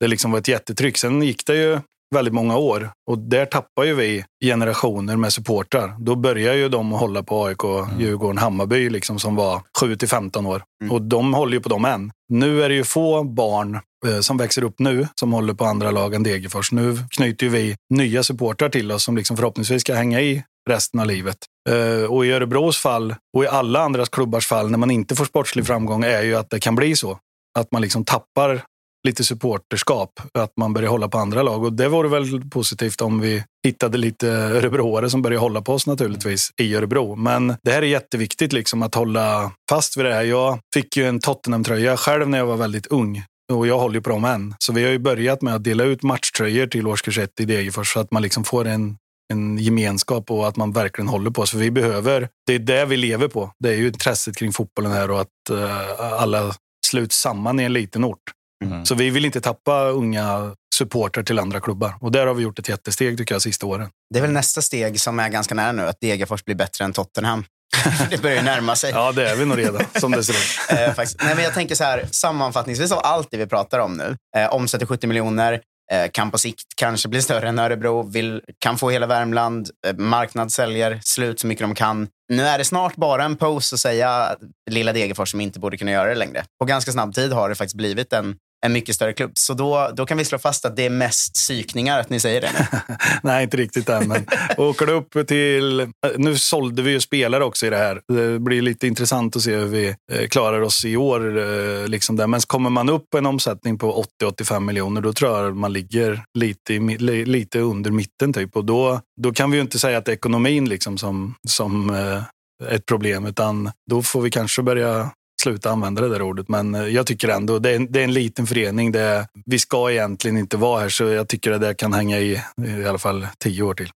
det 0.00 0.08
liksom 0.08 0.30
var 0.30 0.38
ett 0.38 0.48
jättetryck. 0.48 0.98
Sen 0.98 1.22
gick 1.22 1.46
det 1.46 1.56
ju 1.56 1.80
väldigt 2.14 2.34
många 2.34 2.56
år 2.56 2.90
och 3.10 3.18
där 3.18 3.46
tappar 3.46 3.84
ju 3.84 3.94
vi 3.94 4.24
generationer 4.44 5.16
med 5.16 5.32
supportrar. 5.32 5.96
Då 5.98 6.16
börjar 6.16 6.54
ju 6.54 6.68
de 6.68 6.90
hålla 6.90 7.22
på 7.22 7.44
AIK, 7.44 7.64
mm. 7.64 8.00
Djurgården, 8.00 8.38
Hammarby 8.38 8.90
liksom, 8.90 9.18
som 9.18 9.36
var 9.36 9.62
7 9.80 9.96
till 9.96 10.08
15 10.08 10.46
år. 10.46 10.62
Mm. 10.82 10.92
Och 10.92 11.02
de 11.02 11.34
håller 11.34 11.52
ju 11.52 11.60
på 11.60 11.68
dem 11.68 11.84
än. 11.84 12.12
Nu 12.28 12.62
är 12.62 12.68
det 12.68 12.74
ju 12.74 12.84
få 12.84 13.24
barn 13.24 13.80
eh, 14.06 14.20
som 14.20 14.36
växer 14.36 14.62
upp 14.62 14.78
nu 14.78 15.08
som 15.20 15.32
håller 15.32 15.54
på 15.54 15.64
andra 15.64 15.90
lag 15.90 16.14
än 16.14 16.22
Degerfors. 16.22 16.72
Nu 16.72 16.96
knyter 17.10 17.46
ju 17.46 17.52
vi 17.52 17.76
nya 17.94 18.22
supportrar 18.22 18.68
till 18.68 18.92
oss 18.92 19.04
som 19.04 19.16
liksom 19.16 19.36
förhoppningsvis 19.36 19.80
ska 19.80 19.94
hänga 19.94 20.20
i 20.20 20.42
resten 20.68 21.00
av 21.00 21.06
livet. 21.06 21.36
Eh, 21.68 22.10
och 22.10 22.26
i 22.26 22.30
Örebros 22.30 22.78
fall 22.78 23.14
och 23.36 23.44
i 23.44 23.46
alla 23.46 23.80
andras 23.80 24.08
klubbars 24.08 24.46
fall 24.46 24.70
när 24.70 24.78
man 24.78 24.90
inte 24.90 25.16
får 25.16 25.24
sportslig 25.24 25.66
framgång 25.66 26.04
är 26.04 26.22
ju 26.22 26.36
att 26.36 26.50
det 26.50 26.60
kan 26.60 26.74
bli 26.74 26.96
så. 26.96 27.18
Att 27.58 27.72
man 27.72 27.82
liksom 27.82 28.04
tappar 28.04 28.62
lite 29.08 29.24
supporterskap, 29.24 30.20
att 30.34 30.52
man 30.56 30.72
börjar 30.72 30.90
hålla 30.90 31.08
på 31.08 31.18
andra 31.18 31.42
lag. 31.42 31.64
Och 31.64 31.72
det 31.72 31.88
vore 31.88 32.08
väl 32.08 32.50
positivt 32.50 33.00
om 33.00 33.20
vi 33.20 33.44
hittade 33.66 33.98
lite 33.98 34.28
örebroare 34.28 35.10
som 35.10 35.22
börjar 35.22 35.40
hålla 35.40 35.62
på 35.62 35.72
oss 35.72 35.86
naturligtvis 35.86 36.50
i 36.60 36.74
Örebro. 36.74 37.16
Men 37.16 37.56
det 37.62 37.70
här 37.70 37.82
är 37.82 37.86
jätteviktigt 37.86 38.52
liksom 38.52 38.82
att 38.82 38.94
hålla 38.94 39.52
fast 39.70 39.96
vid 39.96 40.04
det 40.04 40.14
här. 40.14 40.22
Jag 40.22 40.58
fick 40.74 40.96
ju 40.96 41.04
en 41.04 41.20
Tottenham-tröja 41.20 41.96
själv 41.96 42.28
när 42.28 42.38
jag 42.38 42.46
var 42.46 42.56
väldigt 42.56 42.86
ung. 42.86 43.24
Och 43.52 43.66
jag 43.66 43.78
håller 43.78 43.94
ju 43.94 44.00
på 44.00 44.10
dem 44.10 44.24
än. 44.24 44.54
Så 44.58 44.72
vi 44.72 44.84
har 44.84 44.90
ju 44.90 44.98
börjat 44.98 45.42
med 45.42 45.54
att 45.54 45.64
dela 45.64 45.84
ut 45.84 46.02
matchtröjor 46.02 46.66
till 46.66 46.86
årskurs 46.86 47.18
1 47.18 47.40
i 47.40 47.44
Degerfors 47.44 47.92
så 47.92 48.00
att 48.00 48.10
man 48.10 48.22
liksom 48.22 48.44
får 48.44 48.66
en 48.66 48.96
en 49.30 49.58
gemenskap 49.58 50.30
och 50.30 50.48
att 50.48 50.56
man 50.56 50.72
verkligen 50.72 51.08
håller 51.08 51.30
på 51.30 51.42
oss. 51.42 51.50
För 51.50 51.58
vi 51.58 51.70
behöver, 51.70 52.28
det 52.46 52.54
är 52.54 52.58
det 52.58 52.84
vi 52.84 52.96
lever 52.96 53.28
på. 53.28 53.50
Det 53.58 53.68
är 53.68 53.74
ju 53.74 53.86
intresset 53.86 54.36
kring 54.36 54.52
fotbollen 54.52 54.92
här 54.92 55.10
och 55.10 55.20
att 55.20 55.50
uh, 55.50 56.22
alla 56.22 56.54
sluts 56.86 57.16
samman 57.20 57.60
i 57.60 57.62
en 57.62 57.72
liten 57.72 58.04
ort. 58.04 58.22
Mm. 58.64 58.86
Så 58.86 58.94
vi 58.94 59.10
vill 59.10 59.24
inte 59.24 59.40
tappa 59.40 59.84
unga 59.84 60.54
supportrar 60.74 61.22
till 61.22 61.38
andra 61.38 61.60
klubbar. 61.60 61.94
Och 62.00 62.12
där 62.12 62.26
har 62.26 62.34
vi 62.34 62.42
gjort 62.42 62.58
ett 62.58 62.68
jättesteg 62.68 63.18
tycker 63.18 63.34
jag 63.34 63.42
sista 63.42 63.66
åren. 63.66 63.88
Det 64.14 64.18
är 64.18 64.22
väl 64.22 64.32
nästa 64.32 64.62
steg 64.62 65.00
som 65.00 65.18
är 65.18 65.28
ganska 65.28 65.54
nära 65.54 65.72
nu, 65.72 65.82
att 65.82 66.00
Degerfors 66.00 66.44
blir 66.44 66.54
bättre 66.54 66.84
än 66.84 66.92
Tottenham. 66.92 67.44
det 68.10 68.22
börjar 68.22 68.36
ju 68.36 68.42
närma 68.42 68.76
sig. 68.76 68.90
Ja, 68.90 69.12
det 69.12 69.30
är 69.30 69.36
vi 69.36 69.44
nog 69.44 69.58
redan, 69.58 69.84
som 69.94 70.12
det 70.12 70.24
ser 70.24 70.32
ut. 70.32 70.70
eh, 70.78 71.04
Nej, 71.22 71.34
men 71.34 71.44
jag 71.44 71.54
tänker 71.54 71.74
så 71.74 71.84
här, 71.84 72.08
sammanfattningsvis 72.10 72.92
av 72.92 73.00
allt 73.02 73.28
det 73.30 73.36
vi 73.36 73.46
pratar 73.46 73.78
om 73.78 73.96
nu. 73.96 74.16
Eh, 74.36 74.54
omsätter 74.54 74.86
70 74.86 75.06
miljoner, 75.06 75.60
eh, 75.92 76.10
kan 76.10 76.30
på 76.30 76.38
sikt 76.38 76.66
kanske 76.76 77.08
bli 77.08 77.22
större 77.22 77.48
än 77.48 77.58
Örebro, 77.58 78.02
vill, 78.02 78.42
kan 78.58 78.78
få 78.78 78.90
hela 78.90 79.06
Värmland, 79.06 79.70
eh, 79.86 79.96
marknad 79.96 80.52
säljer 80.52 81.00
slut 81.04 81.40
så 81.40 81.46
mycket 81.46 81.62
de 81.62 81.74
kan. 81.74 82.08
Nu 82.28 82.42
är 82.42 82.58
det 82.58 82.64
snart 82.64 82.96
bara 82.96 83.24
en 83.24 83.36
post 83.36 83.72
att 83.72 83.80
säga 83.80 84.36
lilla 84.70 84.92
Degerfors 84.92 85.30
som 85.30 85.40
inte 85.40 85.60
borde 85.60 85.76
kunna 85.76 85.90
göra 85.90 86.08
det 86.08 86.14
längre. 86.14 86.44
På 86.58 86.64
ganska 86.64 86.92
snabb 86.92 87.14
tid 87.14 87.32
har 87.32 87.48
det 87.48 87.54
faktiskt 87.54 87.76
blivit 87.76 88.12
en 88.12 88.36
en 88.66 88.72
mycket 88.72 88.94
större 88.94 89.12
klubb. 89.12 89.30
Så 89.34 89.54
då, 89.54 89.90
då 89.94 90.06
kan 90.06 90.18
vi 90.18 90.24
slå 90.24 90.38
fast 90.38 90.64
att 90.64 90.76
det 90.76 90.86
är 90.86 90.90
mest 90.90 91.34
psykningar 91.34 92.00
att 92.00 92.10
ni 92.10 92.20
säger 92.20 92.40
det. 92.40 92.68
Nej, 93.22 93.42
inte 93.42 93.56
riktigt 93.56 93.88
än. 93.88 94.08
Men 94.08 94.26
åker 94.56 94.86
du 94.86 94.92
upp 94.92 95.28
till... 95.28 95.92
Nu 96.16 96.38
sålde 96.38 96.82
vi 96.82 96.90
ju 96.90 97.00
spelare 97.00 97.44
också 97.44 97.66
i 97.66 97.70
det 97.70 97.76
här. 97.76 98.00
Det 98.08 98.38
blir 98.38 98.62
lite 98.62 98.86
intressant 98.86 99.36
att 99.36 99.42
se 99.42 99.56
hur 99.56 99.66
vi 99.66 99.94
eh, 100.12 100.28
klarar 100.28 100.60
oss 100.60 100.84
i 100.84 100.96
år. 100.96 101.38
Eh, 101.38 101.88
liksom 101.88 102.16
där. 102.16 102.26
Men 102.26 102.40
kommer 102.40 102.70
man 102.70 102.88
upp 102.88 103.10
på 103.10 103.18
en 103.18 103.26
omsättning 103.26 103.78
på 103.78 104.04
80-85 104.22 104.60
miljoner, 104.60 105.00
då 105.00 105.12
tror 105.12 105.38
jag 105.38 105.56
man 105.56 105.72
ligger 105.72 106.24
lite, 106.38 106.78
lite 107.24 107.58
under 107.58 107.90
mitten. 107.90 108.32
Typ. 108.32 108.56
Och 108.56 108.64
då, 108.64 109.00
då 109.20 109.32
kan 109.32 109.50
vi 109.50 109.56
ju 109.56 109.62
inte 109.62 109.78
säga 109.78 109.98
att 109.98 110.04
det 110.04 110.12
är 110.12 110.16
ekonomin 110.16 110.68
liksom 110.68 110.98
som, 110.98 111.34
som 111.48 111.90
eh, 111.90 112.22
ett 112.68 112.86
problem, 112.86 113.26
utan 113.26 113.70
då 113.90 114.02
får 114.02 114.22
vi 114.22 114.30
kanske 114.30 114.62
börja 114.62 115.10
sluta 115.40 115.70
använda 115.70 116.02
det 116.02 116.08
där 116.08 116.22
ordet. 116.22 116.48
Men 116.48 116.74
eh, 116.74 116.86
jag 116.86 117.06
tycker 117.06 117.28
ändå, 117.28 117.58
det 117.58 117.70
är, 117.70 117.76
en, 117.76 117.92
det 117.92 118.00
är 118.00 118.04
en 118.04 118.12
liten 118.12 118.46
förening. 118.46 118.92
Det 118.92 119.00
är, 119.00 119.26
vi 119.46 119.58
ska 119.58 119.90
egentligen 119.90 120.36
inte 120.36 120.56
vara 120.56 120.80
här, 120.80 120.88
så 120.88 121.04
jag 121.04 121.28
tycker 121.28 121.52
att 121.52 121.60
det 121.60 121.74
kan 121.74 121.92
hänga 121.92 122.18
i 122.18 122.42
i 122.66 122.84
alla 122.86 122.98
fall 122.98 123.26
tio 123.38 123.62
år 123.62 123.74
till. 123.74 123.90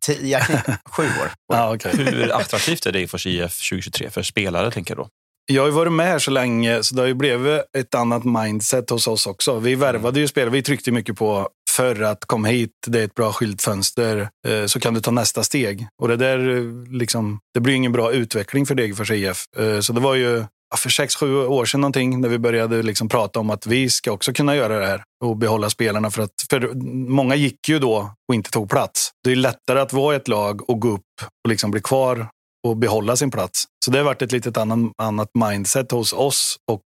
tio, 0.00 0.40
sju 0.90 1.02
år. 1.02 1.30
ah, 1.54 1.74
okay. 1.74 1.92
Hur 1.92 2.32
attraktivt 2.32 2.86
är 2.86 2.92
det 2.92 3.06
för 3.06 3.26
IF 3.26 3.70
2023 3.70 4.10
för 4.10 4.22
spelare, 4.22 4.70
tänker 4.70 4.96
jag 4.96 5.04
då? 5.04 5.08
Jag 5.52 5.62
har 5.62 5.66
ju 5.66 5.74
varit 5.74 5.92
med 5.92 6.06
här 6.06 6.18
så 6.18 6.30
länge, 6.30 6.82
så 6.82 6.94
det 6.94 7.02
har 7.02 7.06
ju 7.06 7.14
blivit 7.14 7.62
ett 7.78 7.94
annat 7.94 8.24
mindset 8.24 8.90
hos 8.90 9.06
oss 9.06 9.26
också. 9.26 9.58
Vi 9.58 9.74
värvade 9.74 10.20
ju 10.20 10.28
spelare. 10.28 10.50
Vi 10.50 10.62
tryckte 10.62 10.92
mycket 10.92 11.16
på 11.16 11.48
för 11.70 12.02
att 12.02 12.24
komma 12.24 12.48
hit, 12.48 12.70
det 12.86 13.00
är 13.00 13.04
ett 13.04 13.14
bra 13.14 13.32
skyltfönster, 13.32 14.28
eh, 14.48 14.66
så 14.66 14.80
kan 14.80 14.94
du 14.94 15.00
ta 15.00 15.10
nästa 15.10 15.42
steg. 15.42 15.86
Och 16.02 16.08
det 16.08 16.16
där, 16.16 16.56
eh, 16.56 16.92
liksom, 16.98 17.38
det 17.54 17.60
blir 17.60 17.74
ingen 17.74 17.92
bra 17.92 18.12
utveckling 18.12 18.66
för 18.66 18.74
Degerfors 18.74 19.10
IF. 19.10 19.44
Så 19.80 19.92
det 19.92 20.00
var 20.00 20.14
ju 20.14 20.44
för 20.76 20.90
sex, 20.90 21.16
sju 21.16 21.36
år 21.36 21.64
sedan 21.64 21.80
någonting, 21.80 22.20
när 22.20 22.28
vi 22.28 22.38
började 22.38 22.82
liksom 22.82 23.08
prata 23.08 23.40
om 23.40 23.50
att 23.50 23.66
vi 23.66 23.90
ska 23.90 24.12
också 24.12 24.32
kunna 24.32 24.56
göra 24.56 24.78
det 24.78 24.86
här 24.86 25.02
och 25.24 25.36
behålla 25.36 25.70
spelarna. 25.70 26.10
För, 26.10 26.22
att, 26.22 26.30
för 26.50 26.74
många 27.08 27.34
gick 27.34 27.68
ju 27.68 27.78
då 27.78 28.10
och 28.28 28.34
inte 28.34 28.50
tog 28.50 28.70
plats. 28.70 29.10
Det 29.24 29.32
är 29.32 29.36
lättare 29.36 29.80
att 29.80 29.92
vara 29.92 30.16
ett 30.16 30.28
lag 30.28 30.70
och 30.70 30.80
gå 30.80 30.88
upp 30.88 31.02
och 31.44 31.48
liksom 31.48 31.70
bli 31.70 31.80
kvar 31.80 32.28
och 32.66 32.76
behålla 32.76 33.16
sin 33.16 33.30
plats. 33.30 33.64
Så 33.84 33.90
det 33.90 33.98
har 33.98 34.04
varit 34.04 34.22
ett 34.22 34.32
litet 34.32 34.56
annan, 34.56 34.92
annat 35.02 35.30
mindset 35.34 35.90
hos 35.90 36.12
oss 36.12 36.56
och 36.70 36.82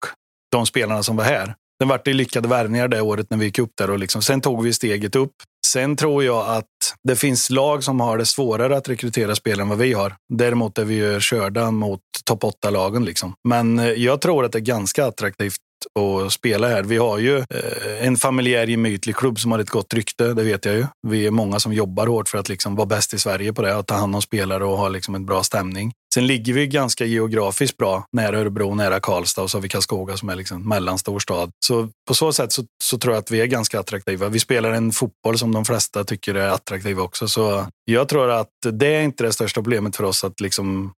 de 0.52 0.66
spelarna 0.66 1.02
som 1.02 1.16
var 1.16 1.25
här. 1.25 1.54
Det 1.78 1.85
vart 1.85 2.07
lyckade 2.07 2.49
värvningar 2.49 2.88
det 2.88 3.00
året 3.00 3.26
när 3.31 3.38
vi 3.38 3.45
gick 3.45 3.59
upp 3.59 3.73
där. 3.78 3.90
Och 3.90 3.99
liksom, 3.99 4.23
sen 4.23 4.40
tog 4.40 4.62
vi 4.62 4.73
steget 4.73 5.16
upp. 5.16 5.33
Sen 5.66 5.97
tror 5.97 6.25
jag 6.25 6.49
att 6.49 6.66
det 7.08 7.16
finns 7.16 7.50
lag 7.50 7.84
som 7.84 8.00
har 8.00 8.18
det 8.18 8.26
svårare 8.26 8.76
att 8.76 8.88
rekrytera 8.88 9.34
spelare 9.34 9.62
än 9.62 9.68
vad 9.68 9.78
vi 9.78 9.92
har. 9.92 10.16
Däremot 10.28 10.78
är 10.78 10.84
vi 10.84 10.94
ju 10.94 11.20
körda 11.20 11.70
mot 11.70 12.00
topp 12.24 12.42
8-lagen. 12.42 13.04
Liksom. 13.04 13.34
Men 13.48 13.78
eh, 13.78 13.86
jag 13.86 14.20
tror 14.20 14.44
att 14.44 14.52
det 14.52 14.58
är 14.58 14.60
ganska 14.60 15.06
attraktivt 15.06 15.56
att 15.94 16.32
spela 16.32 16.68
här. 16.68 16.82
Vi 16.82 16.96
har 16.96 17.18
ju 17.18 17.38
eh, 17.38 18.06
en 18.06 18.16
familjär 18.16 18.66
gemytlig 18.66 19.16
klubb 19.16 19.40
som 19.40 19.52
har 19.52 19.58
ett 19.58 19.70
gott 19.70 19.94
rykte, 19.94 20.34
det 20.34 20.42
vet 20.42 20.64
jag 20.64 20.74
ju. 20.74 20.86
Vi 21.08 21.26
är 21.26 21.30
många 21.30 21.60
som 21.60 21.72
jobbar 21.72 22.06
hårt 22.06 22.28
för 22.28 22.38
att 22.38 22.48
liksom 22.48 22.76
vara 22.76 22.86
bäst 22.86 23.14
i 23.14 23.18
Sverige 23.18 23.52
på 23.52 23.62
det, 23.62 23.76
att 23.76 23.86
ta 23.86 23.94
hand 23.94 24.14
om 24.14 24.22
spelare 24.22 24.64
och 24.64 24.78
ha 24.78 24.88
liksom 24.88 25.14
en 25.14 25.26
bra 25.26 25.42
stämning. 25.42 25.92
Sen 26.14 26.26
ligger 26.26 26.52
vi 26.52 26.66
ganska 26.66 27.04
geografiskt 27.04 27.76
bra, 27.76 28.06
nära 28.12 28.38
Örebro, 28.38 28.74
nära 28.74 29.00
Karlstad 29.00 29.42
och 29.42 29.50
så 29.50 29.58
har 29.58 29.62
vi 29.62 29.68
Karlskoga 29.68 30.16
som 30.16 30.28
är 30.28 30.36
liksom 30.36 30.68
mellanstor 30.68 31.18
stad. 31.18 31.50
Så 31.66 31.88
på 32.08 32.14
så 32.14 32.32
sätt 32.32 32.52
så, 32.52 32.64
så, 32.84 32.98
tror 32.98 33.14
jag 33.14 33.20
att 33.20 33.30
vi 33.30 33.40
är 33.40 33.46
ganska 33.46 33.80
attraktiva. 33.80 34.28
Vi 34.28 34.40
spelar 34.40 34.72
en 34.72 34.92
fotboll 34.92 35.38
som 35.38 35.52
de 35.52 35.64
flesta 35.64 36.04
tycker 36.04 36.34
är 36.34 36.48
attraktiv 36.48 37.00
också. 37.00 37.28
Så 37.28 37.66
jag 37.84 38.08
tror 38.08 38.30
att 38.30 38.50
det 38.72 38.86
är 38.86 39.02
inte 39.02 39.24
det 39.24 39.32
största 39.32 39.62
problemet 39.62 39.96
för 39.96 40.04
oss 40.04 40.24
att 40.24 40.40
liksom 40.40 40.92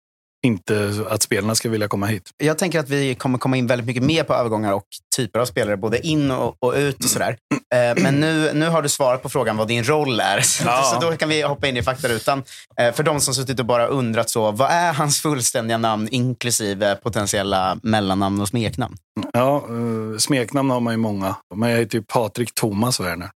inte 0.46 1.06
att 1.10 1.22
spelarna 1.22 1.56
ska 1.56 1.70
vilja 1.70 1.88
komma 1.88 2.06
hit. 2.06 2.30
Jag 2.38 2.58
tänker 2.58 2.80
att 2.80 2.90
vi 2.90 3.16
kommer 3.16 3.38
komma 3.38 3.58
in 3.58 3.68
väldigt 3.68 3.88
mycket 3.88 4.04
mer 4.04 4.24
på 4.24 4.34
övergångar 4.34 4.74
och 4.74 4.86
typer 5.16 5.40
av 5.40 5.46
spelare, 5.46 5.78
både 5.78 6.08
in 6.08 6.32
och, 6.32 6.56
och 6.60 6.74
ut 6.74 7.04
och 7.04 7.10
sådär. 7.10 7.38
Eh, 7.76 8.04
men 8.04 8.20
nu, 8.20 8.52
nu 8.54 8.68
har 8.68 8.82
du 8.82 8.90
svarat 8.90 9.24
på 9.24 9.30
frågan 9.30 9.58
vad 9.58 9.68
din 9.68 9.84
roll 9.84 10.20
är, 10.20 10.38
ja. 10.66 10.82
så 10.94 11.00
då 11.00 11.18
kan 11.18 11.30
vi 11.30 11.42
hoppa 11.42 11.68
in 11.68 11.78
i 11.78 11.84
faktarutan. 11.84 12.44
Eh, 12.80 12.94
för 12.94 13.04
de 13.04 13.22
som 13.22 13.34
suttit 13.34 13.60
och 13.60 13.66
bara 13.66 13.88
undrat 13.88 14.30
så, 14.30 14.52
vad 14.52 14.72
är 14.72 14.94
hans 14.94 15.22
fullständiga 15.22 15.78
namn 15.78 16.08
inklusive 16.12 16.96
potentiella 16.96 17.78
mellannamn 17.84 18.42
och 18.42 18.48
smeknamn? 18.48 18.98
Ja, 19.34 19.66
uh, 19.70 20.18
smeknamn 20.18 20.70
har 20.70 20.80
man 20.80 20.94
ju 20.94 20.98
många. 20.98 21.36
Men 21.56 21.70
jag 21.70 21.78
heter 21.78 21.98
ju 21.98 22.04
Patrik 22.04 22.54
Thomas 22.54 23.00
Werner. 23.00 23.30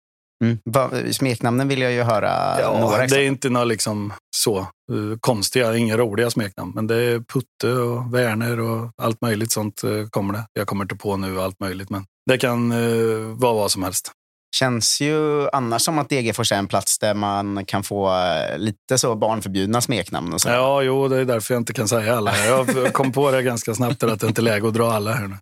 Mm. 0.45 1.13
Smeknamnen 1.13 1.69
vill 1.69 1.81
jag 1.81 1.93
ju 1.93 2.03
höra 2.03 2.61
ja, 2.61 2.79
några 2.81 2.95
exempel. 2.95 3.19
Det 3.19 3.25
är 3.25 3.27
inte 3.27 3.51
några 3.51 3.65
liksom 3.65 4.13
så 4.37 4.59
uh, 4.93 5.17
konstiga, 5.21 5.77
inga 5.77 5.97
roliga 5.97 6.31
smeknamn. 6.31 6.73
Men 6.75 6.87
det 6.87 6.97
är 6.97 7.21
Putte 7.21 7.73
och 7.73 8.15
Werner 8.15 8.61
och 8.61 8.91
allt 9.03 9.21
möjligt 9.21 9.53
sånt 9.53 9.85
uh, 9.85 10.09
kommer 10.09 10.35
det. 10.35 10.47
Jag 10.53 10.67
kommer 10.67 10.85
inte 10.85 10.97
på 10.97 11.17
nu 11.17 11.41
allt 11.41 11.61
möjligt, 11.61 11.91
men 11.91 12.05
det 12.31 12.39
kan 12.39 12.73
uh, 12.73 13.37
vara 13.37 13.55
vad 13.55 13.71
som 13.71 13.83
helst. 13.83 14.13
Känns 14.59 15.01
ju 15.01 15.49
annars 15.49 15.83
som 15.83 15.99
att 15.99 16.09
Degerfors 16.09 16.53
är 16.53 16.57
en 16.57 16.67
plats 16.67 16.99
där 16.99 17.15
man 17.15 17.65
kan 17.65 17.83
få 17.83 18.13
lite 18.57 18.99
så 18.99 19.15
barnförbjudna 19.15 19.81
smeknamn. 19.81 20.33
Och 20.33 20.41
så. 20.41 20.49
Ja, 20.49 20.83
jo, 20.83 21.09
det 21.09 21.21
är 21.21 21.25
därför 21.25 21.55
jag 21.55 21.61
inte 21.61 21.73
kan 21.73 21.89
säga 21.89 22.17
alla. 22.17 22.47
Jag 22.47 22.93
kom 22.93 23.13
på 23.13 23.31
det 23.31 23.43
ganska 23.43 23.75
snabbt 23.75 24.03
att 24.03 24.21
det 24.21 24.27
inte 24.27 24.41
är 24.41 24.43
läge 24.43 24.69
att 24.69 24.75
dra 24.75 24.93
alla 24.93 25.13
här 25.13 25.29
nu. 25.29 25.37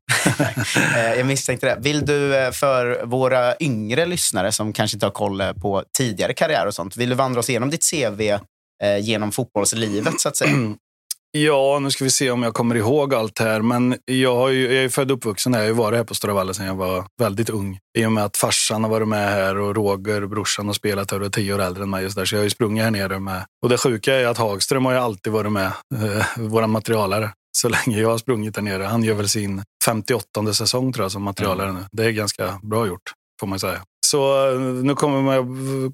jag 1.18 1.26
misstänkte 1.26 1.66
det. 1.66 1.76
Vill 1.80 2.06
du 2.06 2.50
för 2.52 3.04
våra 3.04 3.54
yngre 3.60 4.06
lyssnare 4.06 4.52
som 4.52 4.72
kanske 4.72 4.96
inte 4.96 5.06
har 5.06 5.10
koll 5.10 5.42
på 5.60 5.84
tidigare 5.98 6.34
karriär 6.34 6.66
och 6.66 6.74
sånt, 6.74 6.96
vill 6.96 7.08
du 7.08 7.14
vandra 7.14 7.40
oss 7.40 7.50
igenom 7.50 7.70
ditt 7.70 7.90
CV 7.90 8.38
genom 9.00 9.32
fotbollslivet 9.32 10.20
så 10.20 10.28
att 10.28 10.36
säga? 10.36 10.50
Ja, 11.36 11.78
nu 11.78 11.90
ska 11.90 12.04
vi 12.04 12.10
se 12.10 12.30
om 12.30 12.42
jag 12.42 12.54
kommer 12.54 12.74
ihåg 12.74 13.14
allt 13.14 13.38
här. 13.38 13.62
Men 13.62 13.96
jag, 14.04 14.52
ju, 14.52 14.74
jag 14.74 14.84
är 14.84 14.88
född 14.88 15.10
och 15.10 15.16
uppvuxen 15.16 15.54
här. 15.54 15.60
Jag 15.60 15.66
har 15.66 15.68
ju 15.68 15.74
varit 15.74 15.96
här 15.96 16.04
på 16.04 16.14
Stora 16.14 16.34
Valla 16.34 16.54
sedan 16.54 16.66
jag 16.66 16.74
var 16.74 17.04
väldigt 17.20 17.50
ung. 17.50 17.78
I 17.98 18.06
och 18.06 18.12
med 18.12 18.24
att 18.24 18.36
farsan 18.36 18.84
har 18.84 18.90
varit 18.90 19.08
med 19.08 19.28
här 19.28 19.58
och 19.58 19.76
Roger, 19.76 20.26
brorsan, 20.26 20.66
har 20.66 20.72
spelat 20.72 21.10
här 21.10 21.20
och 21.20 21.26
är 21.26 21.30
tio 21.30 21.54
år 21.54 21.58
äldre 21.58 21.82
än 21.82 21.90
mig. 21.90 22.02
Just 22.02 22.16
där, 22.16 22.24
så 22.24 22.34
jag 22.34 22.40
har 22.40 22.44
ju 22.44 22.50
sprungit 22.50 22.84
här 22.84 22.90
nere 22.90 23.18
med. 23.18 23.44
Och 23.62 23.68
det 23.68 23.78
sjuka 23.78 24.14
är 24.14 24.26
att 24.26 24.38
Hagström 24.38 24.84
har 24.84 24.92
ju 24.92 24.98
alltid 24.98 25.32
varit 25.32 25.52
med, 25.52 25.66
eh, 25.94 26.26
vår 26.36 26.66
materialare. 26.66 27.30
Så 27.56 27.68
länge 27.68 28.00
jag 28.00 28.08
har 28.08 28.18
sprungit 28.18 28.54
där 28.54 28.62
nere. 28.62 28.82
Han 28.82 29.04
gör 29.04 29.14
väl 29.14 29.28
sin 29.28 29.62
58 29.84 30.52
säsong 30.52 30.92
tror 30.92 31.04
jag 31.04 31.12
som 31.12 31.22
materialare 31.22 31.72
nu. 31.72 31.84
Det 31.92 32.04
är 32.04 32.10
ganska 32.10 32.58
bra 32.62 32.86
gjort, 32.86 33.12
får 33.40 33.46
man 33.46 33.58
säga. 33.58 33.80
Så 34.06 34.50
eh, 34.50 34.60
nu 34.60 34.94
kommer 34.94 35.34
jag 35.34 35.44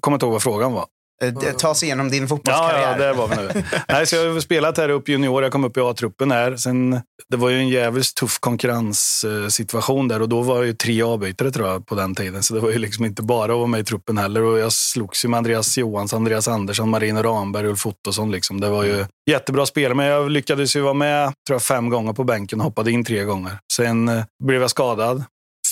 kommer 0.01 0.15
inte 0.15 0.25
ihåg 0.25 0.33
vad 0.33 0.43
frågan 0.43 0.73
var. 0.73 0.85
Eh, 1.21 1.53
ta 1.57 1.75
sig 1.75 1.87
igenom 1.87 2.09
din 2.09 2.27
fotbollskarriär. 2.27 2.81
Ja, 2.81 2.91
ja, 2.91 2.97
där 2.97 3.13
var 3.13 3.27
vi 3.27 3.35
nu. 3.35 3.63
Nej, 3.87 4.07
så 4.07 4.15
jag 4.15 4.33
har 4.33 4.39
spelat 4.39 4.77
här 4.77 4.89
uppe 4.89 5.11
junior. 5.11 5.43
Jag 5.43 5.51
kom 5.51 5.63
upp 5.63 5.77
i 5.77 5.79
A-truppen 5.79 6.31
här. 6.31 6.55
Sen, 6.55 7.01
det 7.29 7.37
var 7.37 7.49
ju 7.49 7.57
en 7.57 7.69
jävligt 7.69 8.15
tuff 8.15 8.39
konkurrenssituation 8.39 10.07
där 10.07 10.21
och 10.21 10.29
då 10.29 10.41
var 10.41 10.55
jag 10.55 10.65
ju 10.65 10.73
tre 10.73 11.01
avbytare 11.01 11.51
tror 11.51 11.67
jag 11.67 11.85
på 11.85 11.95
den 11.95 12.15
tiden. 12.15 12.43
Så 12.43 12.53
det 12.53 12.59
var 12.59 12.71
ju 12.71 12.77
liksom 12.77 13.05
inte 13.05 13.21
bara 13.21 13.51
att 13.51 13.57
vara 13.57 13.67
med 13.67 13.79
i 13.79 13.83
truppen 13.83 14.17
heller. 14.17 14.41
Och 14.41 14.59
jag 14.59 14.73
slogs 14.73 15.25
ju 15.25 15.29
med 15.29 15.37
Andreas 15.37 15.77
Johansson, 15.77 16.17
Andreas 16.17 16.47
Andersson, 16.47 16.89
Marino 16.89 17.21
Ramberg, 17.23 17.67
Ulf 17.67 17.85
Ottosson. 17.85 18.31
Liksom. 18.31 18.61
Det 18.61 18.69
var 18.69 18.83
ju 18.83 19.05
jättebra 19.31 19.65
spelare, 19.65 19.95
men 19.95 20.05
jag 20.05 20.31
lyckades 20.31 20.75
ju 20.75 20.81
vara 20.81 20.93
med 20.93 21.33
tror 21.47 21.55
jag, 21.55 21.61
fem 21.61 21.89
gånger 21.89 22.13
på 22.13 22.23
bänken 22.23 22.59
och 22.59 22.65
hoppade 22.65 22.91
in 22.91 23.05
tre 23.05 23.23
gånger. 23.23 23.57
Sen 23.73 24.09
eh, 24.09 24.23
blev 24.43 24.61
jag 24.61 24.69
skadad. 24.69 25.23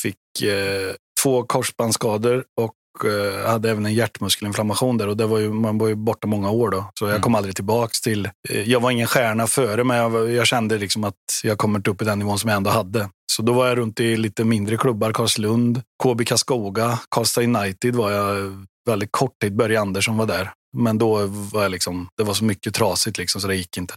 Fick 0.01 0.41
eh, 0.43 0.93
två 1.23 1.43
korsbandsskador 1.43 2.43
och 2.61 2.73
hade 3.47 3.71
även 3.71 3.85
en 3.85 3.93
hjärtmuskelinflammation 3.93 4.97
där 4.97 5.07
och 5.07 5.17
det 5.17 5.25
var 5.25 5.37
ju, 5.37 5.53
man 5.53 5.77
var 5.77 5.87
ju 5.87 5.95
borta 5.95 6.27
många 6.27 6.49
år 6.49 6.69
då. 6.69 6.91
Så 6.99 7.07
jag 7.07 7.21
kom 7.21 7.35
aldrig 7.35 7.55
tillbaks 7.55 8.01
till... 8.01 8.29
Eh, 8.49 8.69
jag 8.69 8.79
var 8.79 8.91
ingen 8.91 9.07
stjärna 9.07 9.47
före, 9.47 9.83
men 9.83 9.97
jag, 9.97 10.31
jag 10.31 10.47
kände 10.47 10.77
liksom 10.77 11.03
att 11.03 11.15
jag 11.43 11.57
kommit 11.57 11.87
upp 11.87 12.01
i 12.01 12.05
den 12.05 12.19
nivån 12.19 12.39
som 12.39 12.49
jag 12.49 12.57
ändå 12.57 12.69
hade. 12.69 13.09
Så 13.31 13.41
då 13.41 13.53
var 13.53 13.67
jag 13.67 13.77
runt 13.77 13.99
i 13.99 14.17
lite 14.17 14.43
mindre 14.43 14.77
klubbar, 14.77 15.11
Karlslund, 15.11 15.81
KB 16.03 16.25
Karlskoga, 16.25 16.99
Karlstad 17.09 17.41
United 17.41 17.95
var 17.95 18.11
jag 18.11 18.65
väldigt 18.89 19.11
kort 19.11 19.39
tid. 19.41 19.55
Börje 19.55 19.79
Andersson 19.79 20.17
var 20.17 20.25
där. 20.25 20.51
Men 20.77 20.97
då 20.97 21.25
var 21.27 21.61
jag 21.61 21.71
liksom, 21.71 22.07
det 22.17 22.23
var 22.23 22.33
så 22.33 22.43
mycket 22.43 22.73
trasigt 22.73 23.17
liksom, 23.17 23.41
så 23.41 23.47
det 23.47 23.55
gick 23.55 23.77
inte. 23.77 23.93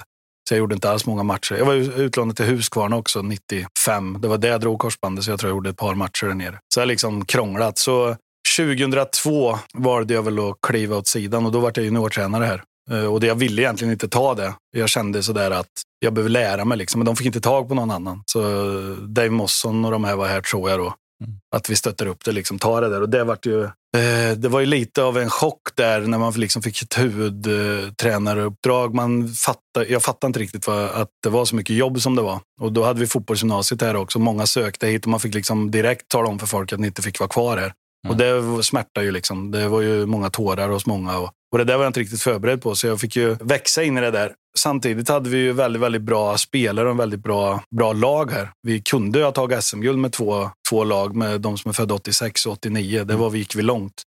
Så 0.48 0.54
jag 0.54 0.58
gjorde 0.58 0.74
inte 0.74 0.90
alls 0.90 1.06
många 1.06 1.22
matcher. 1.22 1.54
Jag 1.54 1.66
var 1.66 1.74
utlånad 1.74 2.36
till 2.36 2.46
Huskvarna 2.46 2.96
också 2.96 3.22
95. 3.22 4.18
Det 4.20 4.28
var 4.28 4.38
där 4.38 4.48
jag 4.48 4.60
drog 4.60 4.78
korsbandet, 4.78 5.24
så 5.24 5.30
jag 5.30 5.40
tror 5.40 5.50
jag 5.50 5.56
gjorde 5.56 5.70
ett 5.70 5.76
par 5.76 5.94
matcher 5.94 6.26
där 6.26 6.34
nere. 6.34 6.58
Så 6.74 6.80
jag 6.80 6.82
har 6.82 6.86
liksom 6.86 7.24
krånglat. 7.24 7.78
Så 7.78 8.16
2002 8.56 9.58
valde 9.74 10.14
jag 10.14 10.22
väl 10.22 10.38
att 10.38 10.58
kliva 10.66 10.96
åt 10.96 11.06
sidan 11.06 11.46
och 11.46 11.52
då 11.52 11.60
var 11.60 11.72
jag 11.74 11.84
juniortränare 11.84 12.44
här. 12.44 12.62
Eh, 12.90 13.04
Och 13.04 13.20
det, 13.20 13.26
jag 13.26 13.34
ville 13.34 13.62
egentligen 13.62 13.92
inte 13.92 14.08
ta 14.08 14.34
det. 14.34 14.54
Jag 14.76 14.88
kände 14.88 15.22
sådär 15.22 15.50
att 15.50 15.68
jag 15.98 16.12
behöver 16.12 16.30
lära 16.30 16.64
mig, 16.64 16.78
liksom. 16.78 16.98
men 16.98 17.06
de 17.06 17.16
fick 17.16 17.26
inte 17.26 17.40
tag 17.40 17.68
på 17.68 17.74
någon 17.74 17.90
annan. 17.90 18.22
Så 18.26 18.40
Dave 19.00 19.30
Mosson 19.30 19.84
och 19.84 19.90
de 19.90 20.04
här 20.04 20.16
var 20.16 20.26
här 20.28 20.40
tror 20.40 20.70
jag 20.70 20.78
då. 20.78 20.94
Att 21.56 21.70
vi 21.70 21.76
stöttar 21.76 22.06
upp 22.06 22.24
det, 22.24 22.32
liksom, 22.32 22.58
ta 22.58 22.80
det 22.80 22.88
där. 22.88 23.00
Och 23.00 23.08
det, 23.08 23.24
var 23.24 23.38
ju, 23.42 23.64
eh, 23.64 24.36
det 24.36 24.48
var 24.48 24.60
ju 24.60 24.66
lite 24.66 25.02
av 25.02 25.18
en 25.18 25.30
chock 25.30 25.60
där 25.74 26.00
när 26.00 26.18
man 26.18 26.32
liksom 26.32 26.62
fick 26.62 26.82
ett 26.82 26.98
huvudtränareuppdrag. 26.98 28.94
Man 28.94 29.28
fattade, 29.28 29.86
jag 29.88 30.02
fattade 30.02 30.26
inte 30.28 30.40
riktigt 30.40 30.66
vad, 30.66 30.84
att 30.90 31.08
det 31.22 31.28
var 31.28 31.44
så 31.44 31.56
mycket 31.56 31.76
jobb 31.76 32.00
som 32.00 32.16
det 32.16 32.22
var. 32.22 32.40
Och 32.60 32.72
då 32.72 32.84
hade 32.84 33.00
vi 33.00 33.06
fotbollsgymnasiet 33.06 33.82
här 33.82 33.96
också. 33.96 34.18
Många 34.18 34.46
sökte 34.46 34.86
hit 34.86 35.04
och 35.04 35.10
man 35.10 35.20
fick 35.20 35.34
liksom 35.34 35.70
direkt 35.70 36.08
tala 36.08 36.28
om 36.28 36.38
för 36.38 36.46
folk 36.46 36.72
att 36.72 36.80
ni 36.80 36.86
inte 36.86 37.02
fick 37.02 37.18
vara 37.20 37.28
kvar 37.28 37.56
här. 37.56 37.72
Och 38.08 38.16
det 38.16 38.62
smärtar 38.62 39.02
ju. 39.02 39.10
Liksom. 39.10 39.50
Det 39.50 39.68
var 39.68 39.80
ju 39.80 40.06
många 40.06 40.30
tårar 40.30 40.68
hos 40.68 40.86
många. 40.86 41.18
Och, 41.18 41.30
och 41.52 41.58
det 41.58 41.64
där 41.64 41.76
var 41.76 41.84
jag 41.84 41.90
inte 41.90 42.00
riktigt 42.00 42.22
förberedd 42.22 42.62
på, 42.62 42.74
så 42.74 42.86
jag 42.86 43.00
fick 43.00 43.16
ju 43.16 43.36
växa 43.40 43.82
in 43.82 43.98
i 43.98 44.00
det 44.00 44.10
där. 44.10 44.32
Samtidigt 44.58 45.08
hade 45.08 45.30
vi 45.30 45.38
ju 45.38 45.52
väldigt, 45.52 45.82
väldigt 45.82 46.02
bra 46.02 46.38
spelare 46.38 46.90
och 46.90 47.00
väldigt 47.00 47.22
bra, 47.22 47.62
bra 47.76 47.92
lag 47.92 48.32
här. 48.32 48.50
Vi 48.62 48.80
kunde 48.80 49.18
ju 49.18 49.24
ha 49.24 49.32
tagit 49.32 49.64
SM-guld 49.64 49.98
med 49.98 50.12
två, 50.12 50.50
två 50.70 50.84
lag, 50.84 51.16
med 51.16 51.40
de 51.40 51.58
som 51.58 51.68
är 51.68 51.72
födda 51.72 51.94
86 51.94 52.46
och 52.46 52.52
89. 52.52 53.04
Det 53.04 53.16
var, 53.16 53.30
vi 53.30 53.38
gick 53.38 53.56
vi 53.56 53.62
långt. 53.62 54.02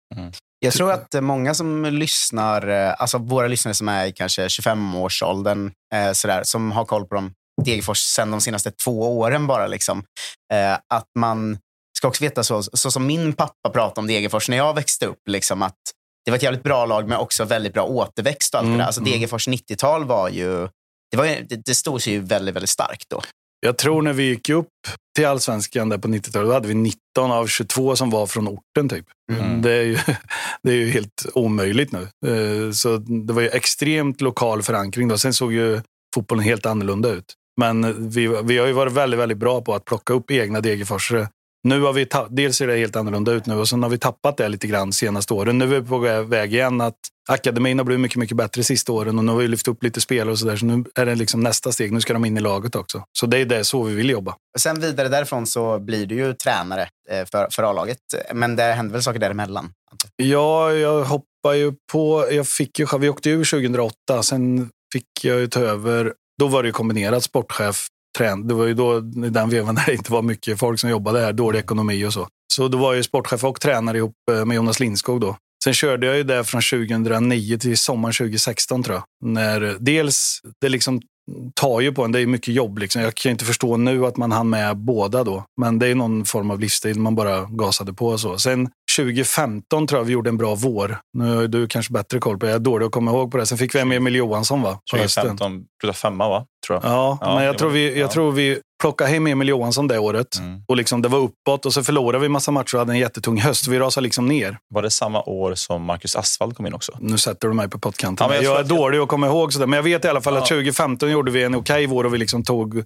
Jag 0.59 0.73
tror 0.73 0.93
att 0.93 1.15
eh, 1.15 1.21
många 1.21 1.55
som 1.55 1.85
lyssnar, 1.85 2.69
eh, 2.69 2.95
alltså 2.99 3.19
våra 3.19 3.47
lyssnare 3.47 3.75
som 3.75 3.89
är 3.89 4.07
i 4.07 4.13
kanske 4.13 4.47
25-årsåldern, 4.49 5.73
eh, 5.95 6.13
sådär, 6.13 6.43
som 6.45 6.73
har 6.73 6.85
koll 6.85 7.07
på 7.07 7.15
dem, 7.15 7.33
Degerfors 7.65 7.99
sen 7.99 8.31
de 8.31 8.41
senaste 8.41 8.71
två 8.71 9.19
åren 9.19 9.47
bara, 9.47 9.67
liksom, 9.67 10.05
eh, 10.53 10.75
att 10.95 11.09
man 11.19 11.59
ska 12.03 12.09
också 12.09 12.25
veta 12.25 12.45
så, 12.45 12.63
så 12.63 12.91
som 12.91 13.07
min 13.07 13.33
pappa 13.33 13.71
pratade 13.73 14.01
om 14.01 14.07
Degerfors 14.07 14.49
när 14.49 14.57
jag 14.57 14.75
växte 14.75 15.07
upp, 15.07 15.29
liksom, 15.29 15.63
att 15.63 15.77
det 16.25 16.31
var 16.31 16.37
ett 16.37 16.43
jävligt 16.43 16.63
bra 16.63 16.87
lag 16.87 17.09
men 17.09 17.19
också 17.19 17.45
väldigt 17.45 17.75
bra 17.75 17.85
återväxt 17.85 18.55
och 18.55 18.61
allt 18.61 18.69
det 18.69 18.77
där. 18.77 18.85
Alltså 18.85 19.01
Degerfors 19.01 19.49
90-tal 19.49 20.05
var 20.05 20.29
ju, 20.29 20.69
det, 21.11 21.17
var 21.17 21.25
ju, 21.25 21.47
det, 21.49 21.57
det 21.57 21.75
stod 21.75 22.03
sig 22.03 22.13
ju 22.13 22.21
väldigt, 22.21 22.55
väldigt 22.55 22.71
starkt 22.71 23.05
då. 23.11 23.21
Jag 23.61 23.79
tror 23.79 24.03
när 24.03 24.13
vi 24.13 24.23
gick 24.23 24.49
upp 24.49 24.69
till 25.17 25.27
allsvenskan 25.27 25.89
där 25.89 25.99
på 25.99 26.09
90-talet, 26.09 26.49
då 26.49 26.53
hade 26.53 26.69
vi 26.69 26.75
19 26.75 26.97
av 27.19 27.47
22 27.47 27.97
som 27.97 28.11
var 28.11 28.27
från 28.27 28.49
orten. 28.49 28.89
typ. 28.89 29.07
Det, 29.63 29.73
är 29.73 29.83
ju, 29.83 29.99
det 30.63 30.71
är 30.71 30.77
ju 30.77 30.91
helt 30.91 31.27
omöjligt 31.35 31.93
nu. 31.93 32.09
Eh, 32.27 32.73
Så 32.73 32.97
det 32.97 33.33
var 33.33 33.43
ju 33.43 33.49
extremt 33.49 34.21
lokal 34.21 34.63
förankring. 34.63 35.09
Då. 35.09 35.19
Sen 35.19 35.35
såg 35.35 35.53
ju 35.53 35.81
fotbollen 36.15 36.45
helt 36.45 36.67
annorlunda 36.67 37.09
ut. 37.09 37.35
Men 37.61 38.11
vi, 38.11 38.27
vi 38.27 38.59
har 38.59 38.67
ju 38.67 38.73
varit 38.73 38.93
väldigt, 38.93 39.21
väldigt 39.21 39.39
bra 39.39 39.61
på 39.61 39.75
att 39.75 39.85
plocka 39.85 40.13
upp 40.13 40.31
egna 40.31 40.61
Degerforsare. 40.61 41.29
Nu 41.65 41.81
har 41.81 41.93
vi 41.93 42.07
dels 42.31 42.57
ser 42.57 42.67
det 42.67 42.77
helt 42.77 42.97
annorlunda 42.97 43.33
ut 43.33 43.47
nu 43.47 43.55
och 43.55 43.69
sen 43.69 43.83
har 43.83 43.91
vi 43.91 43.99
tappat 43.99 44.37
det 44.37 44.49
lite 44.49 44.67
grann 44.67 44.93
senaste 44.93 45.35
åren. 45.35 45.59
Nu 45.59 45.65
är 45.65 45.81
vi 45.81 45.89
på 45.89 45.99
väg 46.25 46.55
igen 46.55 46.81
att 46.81 46.97
akademin 47.29 47.79
har 47.79 47.85
blivit 47.85 48.01
mycket, 48.01 48.17
mycket 48.17 48.37
bättre 48.37 48.65
sista 48.65 48.93
åren 48.93 49.19
och 49.19 49.25
nu 49.25 49.33
har 49.33 49.39
vi 49.39 49.49
lyft 49.49 49.69
upp 49.69 49.83
lite 49.83 50.01
spelare 50.01 50.31
och 50.31 50.39
sådär. 50.39 50.57
Så 50.57 50.67
nu 50.67 50.85
är 50.95 51.07
det 51.07 51.15
liksom 51.15 51.41
nästa 51.41 51.73
steg. 51.73 51.93
Nu 51.93 52.01
ska 52.01 52.13
de 52.13 52.25
in 52.25 52.37
i 52.37 52.41
laget 52.41 52.75
också. 52.75 53.05
Så 53.19 53.27
det 53.27 53.39
är 53.39 53.45
det 53.45 53.65
så 53.65 53.83
vi 53.83 53.95
vill 53.95 54.11
jobba. 54.11 54.37
Sen 54.59 54.81
vidare 54.81 55.09
därifrån 55.09 55.47
så 55.47 55.79
blir 55.79 56.07
du 56.07 56.15
ju 56.15 56.35
tränare 56.35 56.89
eh, 57.11 57.25
för, 57.27 57.49
för 57.51 57.63
A-laget. 57.63 57.99
Men 58.33 58.57
det 58.57 58.63
händer 58.63 58.93
väl 58.93 59.03
saker 59.03 59.19
däremellan? 59.19 59.73
Ja, 60.17 60.73
jag 60.73 61.05
hoppar 61.05 61.53
ju 61.55 61.73
på. 61.93 62.29
Jag 62.31 62.49
fick 62.49 62.79
ju, 62.79 62.87
vi 62.99 63.09
åkte 63.09 63.31
ur 63.31 63.45
2008. 63.45 64.23
Sen 64.23 64.71
fick 64.93 65.07
jag 65.23 65.41
ju 65.41 65.47
ta 65.47 65.61
över. 65.61 66.13
Då 66.39 66.49
var 66.49 66.63
det 66.63 66.67
ju 66.67 66.73
kombinerat 66.73 67.23
sportchef, 67.23 67.87
trend. 68.19 68.49
Det 68.49 68.55
var 68.55 68.67
ju 68.67 68.75
då 68.75 68.99
i 68.99 69.31
den 69.31 69.51
vevan 69.51 69.75
när 69.75 69.87
det 69.87 69.95
inte 69.95 70.13
var 70.13 70.23
mycket 70.23 70.59
folk 70.59 70.81
som 70.81 70.91
jobbade 70.91 71.21
här. 71.21 71.33
Dålig 71.33 71.59
ekonomi 71.59 72.05
och 72.05 72.13
så. 72.13 72.29
Så 72.55 72.69
då 72.69 72.79
var 72.79 72.95
jag 72.95 73.05
sportchef 73.05 73.45
och 73.45 73.61
tränare 73.61 73.97
ihop 73.97 74.15
eh, 74.31 74.45
med 74.45 74.55
Jonas 74.55 74.81
Lindskog 74.81 75.21
då. 75.21 75.37
Sen 75.65 75.75
körde 75.75 76.07
jag 76.07 76.17
ju 76.17 76.23
där 76.23 76.43
från 76.43 76.61
2009 76.61 77.59
till 77.59 77.79
sommaren 77.79 78.13
2016 78.13 78.83
tror 78.83 78.97
jag. 78.97 79.05
När 79.31 79.77
dels, 79.81 80.41
det 80.61 80.69
liksom 80.69 81.01
tar 81.55 81.81
ju 81.81 81.93
på 81.93 82.05
en, 82.05 82.13
det 82.13 82.21
är 82.21 82.27
mycket 82.27 82.55
jobb. 82.55 82.79
Liksom. 82.79 83.03
Jag 83.03 83.15
kan 83.15 83.31
ju 83.31 83.33
inte 83.33 83.45
förstå 83.45 83.77
nu 83.77 84.07
att 84.07 84.17
man 84.17 84.33
hann 84.33 84.51
med 84.51 84.77
båda 84.77 85.25
då. 85.25 85.45
Men 85.61 85.79
det 85.79 85.87
är 85.87 85.95
någon 85.95 86.25
form 86.25 86.51
av 86.51 86.61
livsstil, 86.61 87.01
man 87.01 87.15
bara 87.15 87.45
gasade 87.45 87.93
på 87.93 88.07
och 88.07 88.21
så. 88.21 88.39
Sen 88.39 88.69
2015 88.97 89.87
tror 89.87 90.01
jag 90.01 90.05
vi 90.05 90.13
gjorde 90.13 90.31
en 90.31 90.37
bra 90.37 90.55
vår. 90.55 90.99
Nu 91.19 91.37
har 91.37 91.47
du 91.49 91.67
kanske 91.69 91.93
bättre 91.93 92.19
koll 92.19 92.39
på 92.39 92.47
det. 92.47 92.53
Jag 92.53 92.57
är 92.61 92.65
dålig 92.65 92.87
att 92.87 92.93
komma 92.93 93.11
ihåg 93.11 93.31
på 93.31 93.37
det. 93.39 93.47
Sen 93.47 93.59
fick 93.59 93.75
vi 93.75 93.85
med 93.85 93.97
Emil 93.97 94.15
Johansson 94.15 94.63
va? 94.63 94.79
På 94.91 94.97
hösten. 94.97 95.23
2015 95.23 95.65
slutade 95.81 95.99
femma, 95.99 96.29
va? 96.29 96.47
Tror 96.67 96.81
jag. 96.83 96.93
Ja, 96.93 97.19
Ja, 97.21 97.35
men 97.35 97.45
jag 97.45 97.59
tror, 97.59 97.71
vi, 97.71 97.89
jag 97.89 97.99
ja. 97.99 98.09
tror 98.09 98.33
vi 98.33 98.61
plockade 98.83 99.11
hem 99.11 99.27
Emil 99.27 99.49
Johansson 99.49 99.89
det 99.89 99.99
året. 99.99 100.39
Mm. 100.39 100.63
Och 100.69 100.77
liksom, 100.77 101.03
det 101.03 101.09
var 101.09 101.19
uppåt 101.19 101.67
och 101.67 101.73
så 101.73 101.83
förlorade 101.83 102.19
vi 102.23 102.29
massa 102.29 102.51
matcher 102.51 102.75
och 102.75 102.79
hade 102.79 102.93
en 102.93 102.99
jättetung 102.99 103.41
höst. 103.41 103.67
Vi 103.67 103.79
rasade 103.79 104.05
liksom 104.05 104.27
ner. 104.27 104.59
Var 104.75 104.83
det 104.83 104.91
samma 104.91 105.23
år 105.23 105.55
som 105.55 105.83
Marcus 105.83 106.17
Asfalt 106.17 106.57
kom 106.57 106.67
in 106.67 106.75
också? 106.75 106.93
Nu 107.01 107.19
sätter 107.19 107.49
du 107.49 107.55
mig 107.55 107.69
på 107.69 107.79
pottkanten. 107.79 108.27
Ja, 108.31 108.35
jag 108.35 108.45
jag 108.45 108.57
är 108.57 108.61
att 108.61 108.69
dålig 108.69 108.99
att 108.99 109.09
komma 109.09 109.27
ihåg 109.27 109.53
sådär. 109.53 109.67
Men 109.67 109.77
jag 109.77 109.83
vet 109.85 110.05
i 110.05 110.09
alla 110.09 110.21
fall 110.21 110.37
att 110.37 110.51
Ja. 110.51 110.57
2015 110.57 111.11
gjorde 111.11 111.31
vi 111.31 111.43
en 111.43 111.55
okej 111.55 111.87
vår 111.87 112.05
och 112.05 112.15
vi 112.15 112.19
liksom 112.19 112.43
tog... 112.45 112.85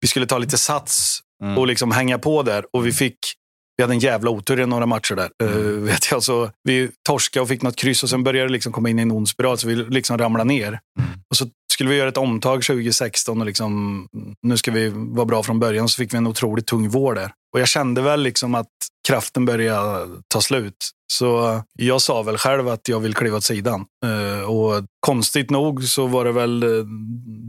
Vi 0.00 0.08
skulle 0.08 0.26
ta 0.26 0.38
lite 0.38 0.58
sats 0.58 1.20
Mm. 1.42 1.58
och 1.58 1.66
liksom 1.66 1.90
hänga 1.90 2.18
på 2.18 2.42
där. 2.42 2.64
Och 2.72 2.86
vi 2.86 2.92
fick... 2.92 3.18
Vi 3.76 3.82
hade 3.82 3.94
en 3.94 3.98
jävla 3.98 4.30
otur 4.30 4.60
i 4.60 4.66
några 4.66 4.86
matcher 4.86 5.14
där. 5.14 5.30
Mm. 5.42 5.54
Eh, 5.54 5.82
vet 5.82 6.10
jag, 6.10 6.22
så 6.22 6.50
vi 6.62 6.90
torskade 7.08 7.42
och 7.42 7.48
fick 7.48 7.62
något 7.62 7.76
kryss 7.76 8.02
och 8.02 8.10
sen 8.10 8.24
började 8.24 8.48
det 8.48 8.52
liksom 8.52 8.72
komma 8.72 8.90
in 8.90 8.98
i 8.98 9.02
en 9.02 9.12
ond 9.12 9.28
spiral. 9.28 9.58
Så 9.58 9.68
vi 9.68 9.74
liksom 9.74 10.18
ramlade 10.18 10.48
ner. 10.48 10.68
Mm. 10.68 11.10
Och 11.30 11.36
så 11.36 11.46
skulle 11.72 11.90
vi 11.90 11.96
göra 11.96 12.08
ett 12.08 12.16
omtag 12.16 12.62
2016 12.62 13.40
och 13.40 13.46
liksom, 13.46 14.06
nu 14.42 14.56
ska 14.56 14.70
vi 14.70 14.88
vara 14.94 15.26
bra 15.26 15.42
från 15.42 15.60
början. 15.60 15.88
Så 15.88 15.96
fick 15.96 16.12
vi 16.12 16.18
en 16.18 16.26
otroligt 16.26 16.66
tung 16.66 16.88
vår 16.88 17.14
där. 17.14 17.32
Och 17.54 17.60
jag 17.60 17.68
kände 17.68 18.02
väl 18.02 18.22
liksom 18.22 18.54
att 18.54 18.68
kraften 19.08 19.44
började 19.44 20.08
ta 20.28 20.40
slut. 20.40 20.90
Så 21.12 21.60
jag 21.78 22.02
sa 22.02 22.22
väl 22.22 22.38
själv 22.38 22.68
att 22.68 22.88
jag 22.88 23.00
vill 23.00 23.14
kliva 23.14 23.36
åt 23.36 23.44
sidan. 23.44 23.84
Eh, 24.04 24.50
och 24.50 24.84
konstigt 25.00 25.50
nog 25.50 25.84
så 25.84 26.06
var 26.06 26.24
det 26.24 26.32
väl 26.32 26.62
eh, 26.62 26.68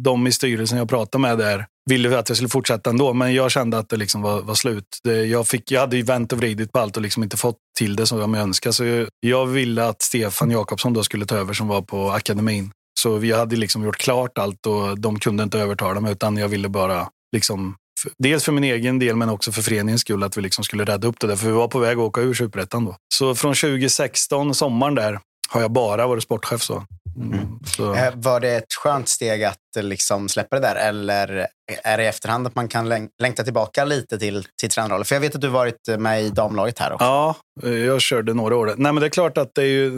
de 0.03 0.27
i 0.27 0.31
styrelsen 0.31 0.77
jag 0.77 0.89
pratade 0.89 1.21
med 1.21 1.37
där 1.37 1.65
ville 1.87 2.19
att 2.19 2.29
jag 2.29 2.35
skulle 2.37 2.49
fortsätta 2.49 2.89
ändå. 2.89 3.13
Men 3.13 3.33
jag 3.33 3.51
kände 3.51 3.77
att 3.77 3.89
det 3.89 3.97
liksom 3.97 4.21
var, 4.21 4.41
var 4.41 4.55
slut. 4.55 4.83
Det, 5.03 5.25
jag, 5.25 5.47
fick, 5.47 5.71
jag 5.71 5.81
hade 5.81 5.97
ju 5.97 6.03
vänt 6.03 6.33
och 6.33 6.39
vridit 6.39 6.71
på 6.71 6.79
allt 6.79 6.97
och 6.97 7.03
liksom 7.03 7.23
inte 7.23 7.37
fått 7.37 7.57
till 7.77 7.95
det 7.95 8.05
som 8.05 8.33
jag 8.33 8.41
önskade. 8.41 8.73
Så 8.73 8.85
jag, 8.85 9.07
jag 9.19 9.45
ville 9.45 9.85
att 9.85 10.01
Stefan 10.01 10.51
Jakobsson 10.51 10.93
då 10.93 11.03
skulle 11.03 11.25
ta 11.25 11.35
över 11.35 11.53
som 11.53 11.67
var 11.67 11.81
på 11.81 12.11
akademin. 12.11 12.71
Så 12.99 13.17
vi 13.17 13.31
hade 13.31 13.55
liksom 13.55 13.83
gjort 13.83 13.97
klart 13.97 14.37
allt 14.37 14.65
och 14.65 14.99
de 14.99 15.19
kunde 15.19 15.43
inte 15.43 15.59
övertala 15.59 15.99
mig 15.99 16.11
utan 16.11 16.37
jag 16.37 16.47
ville 16.47 16.69
bara 16.69 17.07
liksom 17.35 17.75
Dels 18.17 18.43
för 18.43 18.51
min 18.51 18.63
egen 18.63 18.99
del 18.99 19.15
men 19.15 19.29
också 19.29 19.51
för 19.51 19.61
föreningens 19.61 20.01
skull 20.01 20.23
att 20.23 20.37
vi 20.37 20.41
liksom 20.41 20.63
skulle 20.63 20.85
rädda 20.85 21.07
upp 21.07 21.19
det 21.19 21.27
där. 21.27 21.35
För 21.35 21.47
vi 21.47 21.53
var 21.53 21.67
på 21.67 21.79
väg 21.79 21.97
att 21.97 22.03
åka 22.03 22.21
ur 22.21 22.33
Superettan 22.33 22.85
då. 22.85 22.95
Så 23.13 23.35
från 23.35 23.53
2016, 23.53 24.55
sommaren 24.55 24.95
där, 24.95 25.19
har 25.49 25.61
jag 25.61 25.71
bara 25.71 26.07
varit 26.07 26.23
sportchef. 26.23 26.61
Så. 26.61 26.83
Mm. 27.17 27.39
Så. 27.65 27.93
Eh, 27.95 28.13
Var 28.15 28.39
det 28.39 28.49
ett 28.55 28.73
skönt 28.73 29.09
steg 29.09 29.43
att 29.43 29.57
eh, 29.77 29.83
liksom 29.83 30.29
släppa 30.29 30.55
det 30.59 30.61
där 30.67 30.75
eller 30.75 31.47
är 31.83 31.97
det 31.97 32.03
i 32.03 32.07
efterhand 32.07 32.47
att 32.47 32.55
man 32.55 32.67
kan 32.67 32.87
läng- 32.93 33.09
längta 33.21 33.43
tillbaka 33.43 33.85
lite 33.85 34.19
till, 34.19 34.45
till 34.61 34.69
tränarrollen? 34.69 35.05
För 35.05 35.15
jag 35.15 35.21
vet 35.21 35.35
att 35.35 35.41
du 35.41 35.47
varit 35.47 35.87
med 35.99 36.23
i 36.23 36.29
damlaget 36.29 36.79
här 36.79 36.93
också. 36.93 37.05
Ja, 37.05 37.35
eh, 37.63 37.69
jag 37.69 38.01
körde 38.01 38.33
några 38.33 38.55
år. 38.55 38.65
Nej, 38.77 38.93
men 38.93 38.95
det 39.01 39.07
är 39.07 39.09
klart 39.09 39.37
att 39.37 39.51
det 39.55 39.61
är 39.61 39.65
ju 39.67 39.91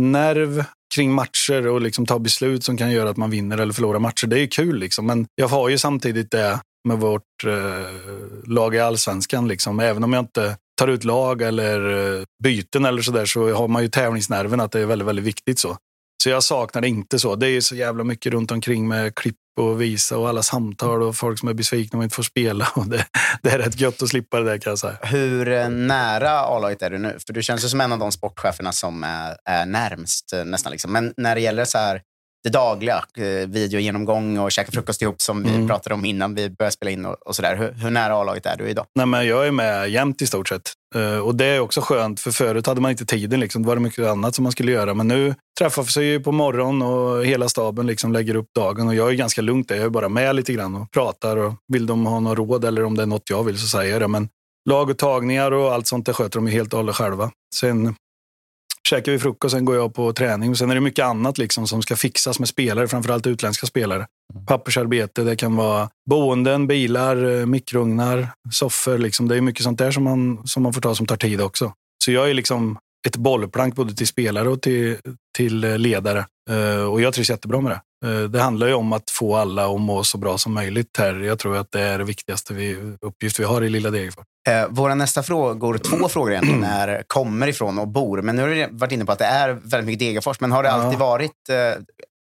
nerv 0.00 0.64
kring 0.94 1.12
matcher 1.12 1.66
och 1.66 1.80
liksom 1.80 2.06
ta 2.06 2.18
beslut 2.18 2.64
som 2.64 2.76
kan 2.76 2.90
göra 2.90 3.10
att 3.10 3.16
man 3.16 3.30
vinner 3.30 3.58
eller 3.58 3.72
förlorar 3.72 3.98
matcher. 3.98 4.26
Det 4.26 4.36
är 4.36 4.40
ju 4.40 4.48
kul, 4.48 4.76
liksom. 4.78 5.06
men 5.06 5.26
jag 5.34 5.48
har 5.48 5.68
ju 5.68 5.78
samtidigt 5.78 6.30
det 6.30 6.60
med 6.88 6.98
vårt 6.98 7.22
eh, 7.46 7.86
lag 8.46 8.74
i 8.74 8.78
allsvenskan. 8.80 9.48
Liksom. 9.48 9.80
Även 9.80 10.04
om 10.04 10.12
jag 10.12 10.20
inte 10.22 10.56
tar 10.78 10.88
ut 10.88 11.04
lag 11.04 11.42
eller 11.42 12.14
eh, 12.18 12.22
byten 12.44 12.84
eller 12.84 13.02
sådär 13.02 13.26
så 13.26 13.52
har 13.54 13.68
man 13.68 13.82
ju 13.82 13.88
tävlingsnerven 13.88 14.60
att 14.60 14.72
det 14.72 14.80
är 14.80 14.86
väldigt, 14.86 15.08
väldigt 15.08 15.24
viktigt. 15.24 15.58
så. 15.58 15.76
Så 16.22 16.28
jag 16.30 16.42
saknar 16.42 16.82
det 16.82 16.88
inte 16.88 17.18
så. 17.18 17.36
Det 17.36 17.48
är 17.48 17.60
så 17.60 17.74
jävla 17.74 18.04
mycket 18.04 18.32
runt 18.32 18.50
omkring 18.50 18.88
med 18.88 19.14
klipp 19.14 19.36
och 19.60 19.80
visa 19.82 20.18
och 20.18 20.28
alla 20.28 20.42
samtal 20.42 21.02
och 21.02 21.16
folk 21.16 21.38
som 21.38 21.48
är 21.48 21.54
besvikna 21.54 21.96
om 21.96 22.00
de 22.00 22.04
inte 22.04 22.14
får 22.16 22.22
spela. 22.22 22.68
Och 22.74 22.86
det, 22.86 23.06
det 23.42 23.50
är 23.50 23.58
rätt 23.58 23.80
gött 23.80 24.02
att 24.02 24.08
slippa 24.08 24.38
det 24.40 24.44
där 24.44 24.58
kan 24.58 24.70
jag 24.70 24.78
säga. 24.78 24.96
Hur 25.02 25.48
eh, 25.48 25.68
nära 25.68 26.30
A-laget 26.30 26.82
är 26.82 26.90
du 26.90 26.98
nu? 26.98 27.18
För 27.26 27.32
du 27.32 27.42
känns 27.42 27.64
ju 27.64 27.68
som 27.68 27.80
en 27.80 27.92
av 27.92 27.98
de 27.98 28.12
sportcheferna 28.12 28.72
som 28.72 29.04
är, 29.04 29.36
är 29.44 29.66
närmst 29.66 30.32
eh, 30.32 30.44
nästan. 30.44 30.72
Liksom. 30.72 30.92
Men 30.92 31.14
när 31.16 31.34
det 31.34 31.40
gäller 31.40 31.64
så 31.64 31.78
här, 31.78 32.00
det 32.44 32.50
dagliga, 32.50 33.04
eh, 33.16 33.48
videogenomgång 33.48 34.38
och 34.38 34.52
käka 34.52 34.72
frukost 34.72 35.02
ihop 35.02 35.22
som 35.22 35.42
vi 35.42 35.50
Mm. 35.54 35.68
pratade 35.68 35.94
om 35.94 36.04
innan 36.04 36.34
vi 36.34 36.50
började 36.50 36.72
spela 36.74 36.90
in 36.90 37.06
och, 37.06 37.26
och 37.26 37.36
sådär. 37.36 37.56
Hur, 37.56 37.72
hur 37.72 37.90
nära 37.90 38.14
A-laget 38.14 38.46
är 38.46 38.56
du 38.56 38.68
idag? 38.68 38.86
Nej, 38.94 39.06
men 39.06 39.26
jag 39.26 39.46
är 39.46 39.50
med 39.50 39.90
jämt 39.90 40.22
i 40.22 40.26
stort 40.26 40.48
sett. 40.48 40.72
Eh, 40.94 41.18
och 41.18 41.34
det 41.34 41.44
är 41.44 41.60
också 41.60 41.80
skönt, 41.80 42.20
för 42.20 42.30
förut 42.30 42.66
hade 42.66 42.80
man 42.80 42.90
inte 42.90 43.06
tiden. 43.06 43.40
Liksom. 43.40 43.62
Det 43.62 43.68
var 43.68 43.76
mycket 43.76 44.06
annat 44.06 44.34
som 44.34 44.42
man 44.42 44.52
skulle 44.52 44.72
göra. 44.72 44.94
Men 44.94 45.08
nu 45.08 45.34
träffar 45.58 45.82
vi 45.82 45.88
sig 45.88 46.06
ju 46.06 46.20
på 46.20 46.32
morgonen 46.32 46.82
och 46.82 47.24
hela 47.24 47.48
staben 47.48 47.86
liksom 47.86 48.12
lägger 48.12 48.34
upp 48.34 48.48
dagen. 48.54 48.88
Och 48.88 48.94
jag 48.94 49.10
är 49.10 49.14
ganska 49.14 49.42
lugnt 49.42 49.68
där. 49.68 49.76
Jag 49.76 49.84
är 49.84 49.90
bara 49.90 50.08
med 50.08 50.36
lite 50.36 50.52
grann 50.52 50.74
och 50.74 50.90
pratar. 50.90 51.36
Och 51.36 51.54
vill 51.68 51.86
de 51.86 52.06
ha 52.06 52.20
något 52.20 52.38
råd 52.38 52.64
eller 52.64 52.84
om 52.84 52.96
det 52.96 53.02
är 53.02 53.06
något 53.06 53.30
jag 53.30 53.44
vill 53.44 53.58
så 53.58 53.66
säger 53.66 53.92
jag 53.92 54.00
det. 54.00 54.08
Men 54.08 54.28
lag 54.70 54.90
och 54.90 54.98
tagningar 54.98 55.52
och 55.52 55.72
allt 55.72 55.86
sånt 55.86 56.06
det 56.06 56.12
sköter 56.12 56.38
de 56.38 56.46
helt 56.46 56.72
och 56.72 56.78
hållet 56.78 56.96
själva. 56.96 57.30
Sen 57.54 57.94
käkar 58.88 59.12
vi 59.12 59.18
frukost, 59.18 59.52
sen 59.52 59.64
går 59.64 59.76
jag 59.76 59.94
på 59.94 60.12
träning. 60.12 60.50
Och 60.50 60.58
sen 60.58 60.70
är 60.70 60.74
det 60.74 60.80
mycket 60.80 61.04
annat 61.04 61.38
liksom 61.38 61.66
som 61.66 61.82
ska 61.82 61.96
fixas 61.96 62.38
med 62.38 62.48
spelare, 62.48 62.88
framförallt 62.88 63.26
utländska 63.26 63.66
spelare. 63.66 64.06
Pappersarbete, 64.46 65.22
det 65.24 65.36
kan 65.36 65.56
vara 65.56 65.88
boenden, 66.10 66.66
bilar, 66.66 67.40
eh, 67.40 67.46
mikrougnar, 67.46 68.28
soffor. 68.52 68.98
Liksom. 68.98 69.28
Det 69.28 69.36
är 69.36 69.40
mycket 69.40 69.62
sånt 69.64 69.78
där 69.78 69.90
som 69.90 70.04
man, 70.04 70.42
som 70.44 70.62
man 70.62 70.72
får 70.72 70.80
ta 70.80 70.94
som 70.94 71.06
tar 71.06 71.16
tid 71.16 71.40
också. 71.40 71.72
Så 72.04 72.12
jag 72.12 72.30
är 72.30 72.34
liksom 72.34 72.78
ett 73.08 73.16
bollplank 73.16 73.74
både 73.74 73.94
till 73.94 74.06
spelare 74.06 74.48
och 74.48 74.62
till, 74.62 74.96
till 75.36 75.64
eh, 75.64 75.78
ledare. 75.78 76.26
Eh, 76.50 76.84
och 76.84 77.00
jag 77.00 77.14
trivs 77.14 77.30
jättebra 77.30 77.60
med 77.60 77.72
det. 77.72 77.80
Det 78.28 78.40
handlar 78.40 78.66
ju 78.66 78.74
om 78.74 78.92
att 78.92 79.10
få 79.10 79.36
alla 79.36 79.74
att 79.74 79.80
må 79.80 80.04
så 80.04 80.18
bra 80.18 80.38
som 80.38 80.54
möjligt 80.54 80.96
här. 80.98 81.14
Jag 81.14 81.38
tror 81.38 81.56
att 81.56 81.72
det 81.72 81.80
är 81.80 81.98
det 81.98 82.04
viktigaste 82.04 82.54
vi, 82.54 82.96
uppgift 83.00 83.40
vi 83.40 83.44
har 83.44 83.62
i 83.62 83.68
Lilla 83.68 83.90
Degerfors. 83.90 84.24
Våra 84.68 84.94
nästa 84.94 85.22
frågor, 85.22 85.78
två 85.78 86.08
frågor 86.08 86.32
egentligen, 86.32 86.64
är 86.64 87.02
kommer 87.06 87.46
ifrån 87.46 87.78
och 87.78 87.88
bor. 87.88 88.22
Men 88.22 88.36
nu 88.36 88.42
har 88.42 88.48
du 88.48 88.68
varit 88.70 88.92
inne 88.92 89.04
på 89.04 89.12
att 89.12 89.18
det 89.18 89.24
är 89.24 89.48
väldigt 89.52 89.84
mycket 89.86 89.98
Degerfors. 89.98 90.40
Men 90.40 90.52
har 90.52 90.62
det 90.62 90.68
Ja. 90.68 90.74
alltid 90.74 90.98
varit... 90.98 91.30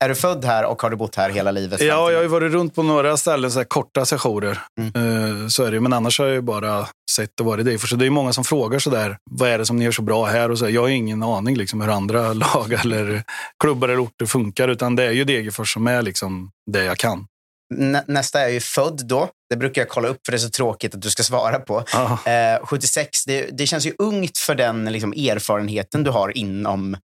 Är 0.04 0.08
du 0.08 0.14
född 0.14 0.44
här 0.44 0.64
och 0.64 0.82
har 0.82 0.90
du 0.90 0.96
bott 0.96 1.14
här 1.16 1.30
hela 1.30 1.50
livet? 1.50 1.80
Ja, 1.80 1.86
jag 2.10 2.18
har 2.18 2.22
ju 2.22 2.28
varit 2.28 2.52
runt 2.52 2.74
på 2.74 2.82
några 2.82 3.16
ställen, 3.16 3.50
så 3.52 3.64
korta 3.64 4.04
sessioner. 4.06 4.50
Eh, 4.80 5.48
Så 5.48 5.64
är 5.64 5.70
det 5.70 5.74
ju. 5.74 5.80
Men 5.80 5.92
annars 5.92 6.18
har 6.18 6.26
jag 6.26 6.34
ju 6.34 6.40
bara 6.40 6.86
sett 7.10 7.40
och 7.40 7.46
varit 7.46 7.60
i 7.60 7.64
Degerfors. 7.64 7.90
Så 7.90 7.96
det 7.96 8.06
är 8.06 8.10
många 8.10 8.32
som 8.32 8.44
frågar 8.44 8.78
så 8.78 8.90
där, 8.90 9.16
vad 9.30 9.48
är 9.50 9.58
det 9.58 9.66
som 9.66 9.76
ni 9.76 9.84
gör 9.84 9.92
så 9.92 10.02
bra 10.02 10.24
här? 10.24 10.50
Och 10.50 10.58
så, 10.58 10.68
jag 10.70 10.80
har 10.82 10.88
ingen 10.88 11.22
aning 11.22 11.56
liksom, 11.56 11.80
hur 11.80 11.88
andra 11.88 12.32
lag 12.32 12.72
eller 12.72 13.22
klubbar 13.62 13.88
eller 13.88 14.04
orter 14.04 14.26
funkar. 14.26 14.68
Utan 14.68 14.96
det 14.96 15.04
är 15.04 15.10
ju 15.10 15.24
Degerfors 15.24 15.72
som 15.74 15.86
är 15.86 16.02
liksom 16.02 16.50
det 16.72 16.84
jag 16.84 16.98
kan. 16.98 17.26
Nä- 17.74 18.04
Nästa 18.06 18.40
är 18.40 18.48
ju 18.48 18.60
född 18.60 19.00
då. 19.06 19.28
Det 19.50 19.56
brukar 19.56 19.82
jag 19.82 19.88
kolla 19.88 20.08
upp 20.08 20.18
för 20.26 20.32
det 20.32 20.36
är 20.36 20.40
så 20.40 20.50
tråkigt 20.50 20.94
att 20.94 21.02
du 21.02 21.10
ska 21.10 21.22
svara 21.22 21.58
på. 21.58 21.84
Eh, 22.30 22.66
76, 22.66 23.24
det, 23.24 23.48
det 23.58 23.66
känns 23.66 23.86
ju 23.86 23.94
ungt 23.98 24.38
för 24.38 24.54
den 24.54 24.84
liksom, 24.84 25.12
erfarenheten 25.12 26.04
du 26.04 26.10
har 26.10 26.36
inom, 26.38 26.96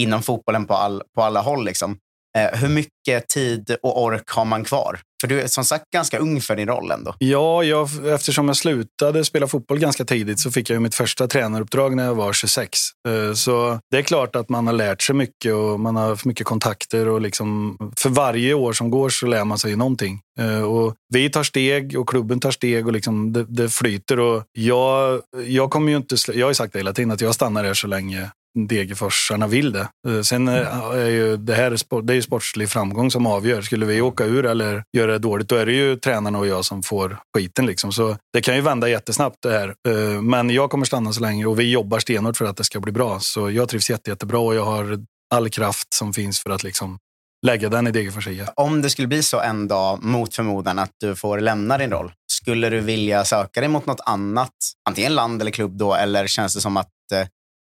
inom 0.00 0.22
fotbollen 0.22 0.66
på, 0.66 0.74
all, 0.74 1.02
på 1.16 1.22
alla 1.22 1.40
håll. 1.40 1.64
Liksom. 1.64 1.96
Eh, 2.38 2.58
hur 2.58 2.68
mycket 2.68 3.28
tid 3.28 3.76
och 3.82 4.02
ork 4.02 4.30
har 4.30 4.44
man 4.44 4.64
kvar? 4.64 5.00
För 5.20 5.28
du 5.28 5.40
är 5.40 5.46
som 5.46 5.64
sagt 5.64 5.84
ganska 5.94 6.18
ung 6.18 6.40
för 6.40 6.56
din 6.56 6.68
roll 6.68 6.90
ändå. 6.90 7.14
Ja, 7.18 7.62
jag, 7.64 7.88
eftersom 8.14 8.48
jag 8.48 8.56
slutade 8.56 9.24
spela 9.24 9.46
fotboll 9.46 9.78
ganska 9.78 10.04
tidigt 10.04 10.38
så 10.40 10.50
fick 10.50 10.70
jag 10.70 10.74
ju 10.74 10.80
mitt 10.80 10.94
första 10.94 11.26
tränaruppdrag 11.26 11.96
när 11.96 12.04
jag 12.04 12.14
var 12.14 12.32
26. 12.32 12.78
Eh, 13.08 13.34
Så 13.34 13.78
det 13.90 13.98
är 13.98 14.02
klart 14.02 14.36
att 14.36 14.48
man 14.48 14.66
har 14.66 14.74
lärt 14.74 15.02
sig 15.02 15.14
mycket 15.14 15.54
och 15.54 15.80
man 15.80 15.96
har 15.96 16.08
haft 16.08 16.24
mycket 16.24 16.46
kontakter. 16.46 17.08
Och 17.08 17.20
liksom, 17.20 17.76
för 17.96 18.08
varje 18.10 18.54
år 18.54 18.72
som 18.72 18.90
går 18.90 19.08
så 19.08 19.26
lär 19.26 19.44
man 19.44 19.58
sig 19.58 19.76
någonting. 19.76 20.20
Eh, 20.40 20.62
Och 20.62 20.94
vi 21.14 21.30
tar 21.30 21.42
steg 21.42 21.98
och 21.98 22.08
klubben 22.08 22.40
tar 22.40 22.50
steg 22.50 22.86
och 22.86 22.92
liksom 22.92 23.32
det, 23.32 23.44
det 23.48 23.68
flyter. 23.68 24.20
Och 24.20 24.42
jag, 24.52 25.20
jag, 25.46 25.70
kommer 25.70 25.90
ju 25.90 25.96
inte, 25.96 26.16
jag 26.34 26.46
har 26.46 26.50
ju 26.50 26.54
sagt 26.54 26.72
det 26.72 26.78
hela 26.78 26.92
tiden 26.92 27.10
att 27.10 27.20
jag 27.20 27.34
stannar 27.34 27.64
här 27.64 27.74
så 27.74 27.86
länge 27.86 28.30
Degerforsarna 28.58 29.46
vill 29.46 29.72
det. 29.72 29.88
Eh, 30.08 30.22
Sen 30.22 30.48
eh, 30.48 30.88
är 30.92 31.06
ju 31.06 31.36
det 31.36 31.54
här 31.54 32.02
det 32.02 32.12
är 32.12 32.14
ju 32.14 32.22
sportslig 32.22 32.68
framgång 32.70 33.10
som 33.10 33.26
avgör. 33.26 33.62
Skulle 33.62 33.86
vi 33.86 34.00
åka 34.00 34.24
ur 34.24 34.46
eller 34.46 34.84
göra 34.96 35.12
det 35.12 35.18
dåligt, 35.18 35.48
då 35.48 35.56
är 35.56 35.66
det 35.66 35.72
ju 35.72 35.96
tränarna 35.96 36.38
och 36.38 36.46
jag 36.46 36.64
som 36.64 36.82
får 36.82 37.18
skiten. 37.36 37.66
Liksom. 37.66 37.92
Så 37.92 38.16
det 38.32 38.40
kan 38.40 38.54
ju 38.56 38.60
vända 38.60 38.88
jättesnabbt 38.88 39.36
det 39.42 39.50
här. 39.52 39.74
Eh, 39.88 40.22
Men 40.22 40.50
jag 40.50 40.70
kommer 40.70 40.84
stanna 40.84 41.12
så 41.12 41.20
länge 41.20 41.46
och 41.46 41.60
vi 41.60 41.70
jobbar 41.70 41.98
stenhårt 41.98 42.36
för 42.36 42.44
att 42.44 42.56
det 42.56 42.64
ska 42.64 42.80
bli 42.80 42.92
bra. 42.92 43.20
Så 43.20 43.50
jag 43.50 43.68
trivs 43.68 43.90
jätte, 43.90 44.10
jättebra 44.10 44.38
och 44.38 44.54
jag 44.54 44.64
har 44.64 44.98
all 45.34 45.50
kraft 45.50 45.94
som 45.94 46.12
finns 46.12 46.40
för 46.42 46.50
att 46.50 46.62
liksom 46.64 46.98
lägga 47.46 47.68
den 47.68 47.86
i 47.86 47.90
Degerfors. 47.90 48.28
Om 48.56 48.82
det 48.82 48.90
skulle 48.90 49.08
bli 49.08 49.22
så 49.22 49.40
en 49.40 49.68
dag, 49.68 50.02
mot 50.02 50.34
förmodan, 50.34 50.78
att 50.78 50.90
du 51.00 51.16
får 51.16 51.40
lämna 51.40 51.78
din 51.78 51.90
roll, 51.90 52.12
skulle 52.32 52.70
du 52.70 52.80
vilja 52.80 53.24
söka 53.24 53.60
dig 53.60 53.68
mot 53.68 53.86
något 53.86 54.00
annat? 54.06 54.52
Antingen 54.88 55.14
land 55.14 55.40
eller 55.40 55.50
klubb 55.50 55.78
då, 55.78 55.94
eller 55.94 56.26
känns 56.26 56.54
det 56.54 56.60
som 56.60 56.76
att 56.76 56.88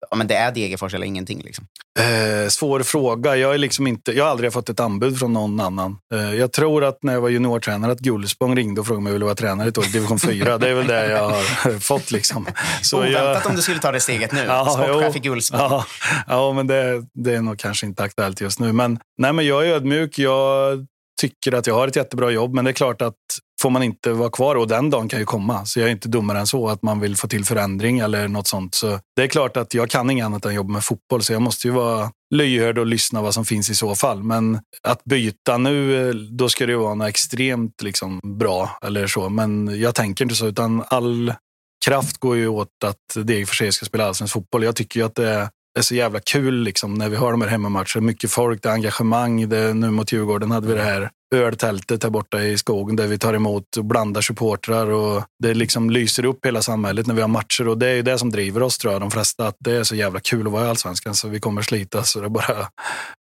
ja, 0.09 0.17
men 0.17 0.27
det 0.27 0.35
är 0.35 0.51
Degerfors 0.51 0.93
eller 0.93 1.05
ingenting? 1.05 1.41
Liksom? 1.45 1.67
Eh, 1.99 2.49
svår 2.49 2.79
fråga. 2.79 3.35
Jag, 3.35 3.53
är 3.53 3.57
liksom 3.57 3.87
inte, 3.87 4.11
jag 4.11 4.23
har 4.23 4.31
aldrig 4.31 4.53
fått 4.53 4.69
ett 4.69 4.79
anbud 4.79 5.19
från 5.19 5.33
någon 5.33 5.59
annan. 5.59 5.97
Eh, 6.13 6.33
jag 6.33 6.51
tror 6.51 6.83
att 6.83 7.03
när 7.03 7.13
jag 7.13 7.21
var 7.21 7.29
juniortränare 7.29 7.91
att 7.91 7.99
Gullspång 7.99 8.55
ringde 8.55 8.81
och 8.81 8.87
frågade 8.87 8.99
om 8.99 9.05
jag 9.05 9.13
ville 9.13 9.25
vara 9.25 9.35
tränare 9.35 9.67
ett 9.67 9.77
år 9.77 9.85
i 9.85 9.89
division 9.89 10.19
4. 10.19 10.57
Det 10.57 10.69
är 10.69 10.73
väl 10.73 10.87
det 10.87 11.09
jag 11.09 11.29
har 11.29 11.79
fått. 11.79 12.11
Liksom. 12.11 12.47
Så 12.81 12.97
Oväntat 12.97 13.41
jag, 13.43 13.47
om 13.47 13.55
du 13.55 13.61
skulle 13.61 13.79
ta 13.79 13.91
det 13.91 13.99
steget 13.99 14.31
nu. 14.31 14.43
Ja, 14.47 14.65
Sportchef 14.65 15.15
i 15.15 15.19
Gullspång. 15.19 15.59
Ja, 15.59 15.85
ja 16.27 16.53
men 16.53 16.67
det, 16.67 17.05
det 17.13 17.35
är 17.35 17.41
nog 17.41 17.59
kanske 17.59 17.85
inte 17.85 18.03
aktuellt 18.03 18.41
just 18.41 18.59
nu. 18.59 18.73
Men, 18.73 18.99
nej, 19.17 19.33
men 19.33 19.45
jag 19.45 19.67
är 19.67 19.73
ödmjuk. 19.73 20.19
Jag 20.19 20.85
tycker 21.21 21.53
att 21.53 21.67
jag 21.67 21.73
har 21.73 21.87
ett 21.87 21.95
jättebra 21.95 22.31
jobb, 22.31 22.53
men 22.53 22.65
det 22.65 22.71
är 22.71 22.73
klart 22.73 23.01
att 23.01 23.15
får 23.61 23.69
man 23.69 23.83
inte 23.83 24.11
vara 24.11 24.29
kvar 24.29 24.55
och 24.55 24.67
den 24.67 24.89
dagen 24.89 25.09
kan 25.09 25.19
ju 25.19 25.25
komma. 25.25 25.65
Så 25.65 25.79
jag 25.79 25.87
är 25.87 25.91
inte 25.91 26.09
dummare 26.09 26.39
än 26.39 26.47
så 26.47 26.69
att 26.69 26.81
man 26.81 26.99
vill 26.99 27.17
få 27.17 27.27
till 27.27 27.45
förändring 27.45 27.99
eller 27.99 28.27
något 28.27 28.47
sånt. 28.47 28.75
Så 28.75 28.99
det 29.15 29.23
är 29.23 29.27
klart 29.27 29.57
att 29.57 29.73
jag 29.73 29.89
kan 29.89 30.09
inget 30.09 30.25
annat 30.25 30.45
än 30.45 30.53
jobba 30.53 30.73
med 30.73 30.83
fotboll, 30.83 31.23
så 31.23 31.33
jag 31.33 31.41
måste 31.41 31.67
ju 31.67 31.73
vara 31.73 32.11
lyhörd 32.35 32.77
och 32.77 32.85
lyssna 32.85 33.21
vad 33.21 33.33
som 33.33 33.45
finns 33.45 33.69
i 33.69 33.75
så 33.75 33.95
fall. 33.95 34.23
Men 34.23 34.59
att 34.83 35.03
byta 35.03 35.57
nu, 35.57 36.13
då 36.13 36.49
ska 36.49 36.65
det 36.65 36.71
ju 36.71 36.77
vara 36.77 36.93
något 36.93 37.09
extremt 37.09 37.81
liksom, 37.81 38.19
bra 38.23 38.77
eller 38.81 39.07
så. 39.07 39.29
Men 39.29 39.79
jag 39.79 39.95
tänker 39.95 40.25
inte 40.25 40.35
så, 40.35 40.47
utan 40.47 40.83
all 40.87 41.33
kraft 41.85 42.17
går 42.17 42.37
ju 42.37 42.47
åt 42.47 42.83
att 42.85 43.25
Degerfors 43.25 43.75
ska 43.75 43.85
spela 43.85 44.07
allsvensk 44.07 44.33
fotboll. 44.33 44.63
Jag 44.63 44.75
tycker 44.75 44.99
ju 44.99 45.05
att 45.05 45.15
det 45.15 45.29
är 45.29 45.47
är 45.77 45.81
så 45.81 45.95
jävla 45.95 46.19
kul 46.19 46.63
liksom, 46.63 46.93
när 46.93 47.09
vi 47.09 47.15
har 47.15 47.31
de 47.31 47.41
här 47.41 47.49
hemmamatcherna. 47.49 48.01
Mycket 48.01 48.31
folk, 48.31 48.63
det 48.63 48.69
är 48.69 48.73
engagemang. 48.73 49.49
Det, 49.49 49.73
nu 49.73 49.91
mot 49.91 50.11
Djurgården 50.11 50.51
hade 50.51 50.67
vi 50.67 50.73
det 50.73 50.83
här 50.83 51.09
öltältet 51.35 52.03
här 52.03 52.09
borta 52.09 52.43
i 52.43 52.57
skogen 52.57 52.95
där 52.95 53.07
vi 53.07 53.17
tar 53.17 53.33
emot 53.33 53.77
och 53.77 53.85
blandar 53.85 54.21
supportrar. 54.21 54.87
Och 54.87 55.23
det 55.43 55.53
liksom 55.53 55.89
lyser 55.89 56.25
upp 56.25 56.45
hela 56.45 56.61
samhället 56.61 57.07
när 57.07 57.15
vi 57.15 57.21
har 57.21 57.27
matcher. 57.27 57.67
Och 57.67 57.77
Det 57.77 57.87
är 57.87 57.95
ju 57.95 58.01
det 58.01 58.17
som 58.17 58.29
driver 58.29 58.63
oss, 58.63 58.77
tror 58.77 58.93
jag, 58.93 59.01
de 59.01 59.11
flesta. 59.11 59.47
Att 59.47 59.55
det 59.59 59.71
är 59.71 59.83
så 59.83 59.95
jävla 59.95 60.19
kul 60.19 60.47
att 60.47 60.53
vara 60.53 60.65
i 60.65 60.69
Allsvenskan. 60.69 61.15
Så 61.15 61.27
vi 61.27 61.39
kommer 61.39 61.61
slita 61.61 62.03
så 62.03 62.21
det 62.21 62.29
bara 62.29 62.67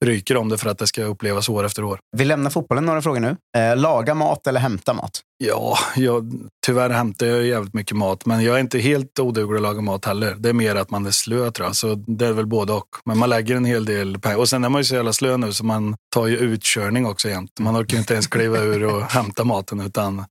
ryker 0.06 0.38
om 0.38 0.50
det 0.50 0.58
för 0.58 0.70
att 0.70 0.78
det 0.78 0.88
ska 0.88 1.04
upplevas 1.04 1.50
år 1.50 1.64
efter 1.64 1.84
år. 1.84 2.00
Vi 2.18 2.26
lämnar 2.26 2.50
fotbollen 2.50 2.86
några 2.86 3.02
frågor 3.02 3.20
nu. 3.20 3.36
Eh, 3.58 3.78
laga 3.78 4.14
mat 4.16 4.48
eller 4.48 4.60
hämta 4.60 4.94
mat? 4.94 5.22
Ja, 5.38 5.78
jag, 5.96 6.32
tyvärr 6.66 6.90
hämtar 6.90 7.26
jag 7.26 7.46
jävligt 7.46 7.74
mycket 7.74 7.98
mat, 7.98 8.26
men 8.26 8.44
jag 8.44 8.56
är 8.56 8.60
inte 8.60 8.80
helt 8.80 9.20
oduglig 9.20 9.58
att 9.58 9.64
laga 9.64 9.82
mat 9.82 10.06
heller. 10.06 10.36
Det 10.40 10.50
är 10.50 10.54
mer 10.54 10.76
att 10.76 10.90
man 10.90 11.06
är 11.06 11.12
slö 11.12 11.52
tror 11.52 11.68
jag, 11.68 11.76
så 11.76 11.96
det 11.96 12.26
är 12.26 12.34
väl 12.34 12.46
både 12.46 12.74
och. 12.74 12.88
Men 13.06 13.18
man 13.18 13.30
lägger 13.30 13.56
en 13.56 13.66
hel 13.66 13.86
del 13.86 14.20
pengar. 14.20 14.38
Och 14.38 14.50
sen 14.50 14.64
är 14.64 14.70
man 14.70 14.82
ju 14.82 14.86
så 14.86 14.96
jävla 14.96 15.14
slö 15.14 15.38
nu 15.38 15.54
så 15.54 15.66
man 15.66 15.96
tar 16.14 16.28
ju 16.28 16.38
utkörning 16.38 17.06
också 17.06 17.30
jämt. 17.30 17.52
Man 17.60 17.78
orkar 17.78 17.94
ju 17.94 18.00
inte 18.00 18.14
ens 18.14 18.28
kliva 18.28 18.58
ur 18.58 18.86
och 18.86 19.02
hämta 19.12 19.44
maten 19.44 19.80
utan 19.80 20.26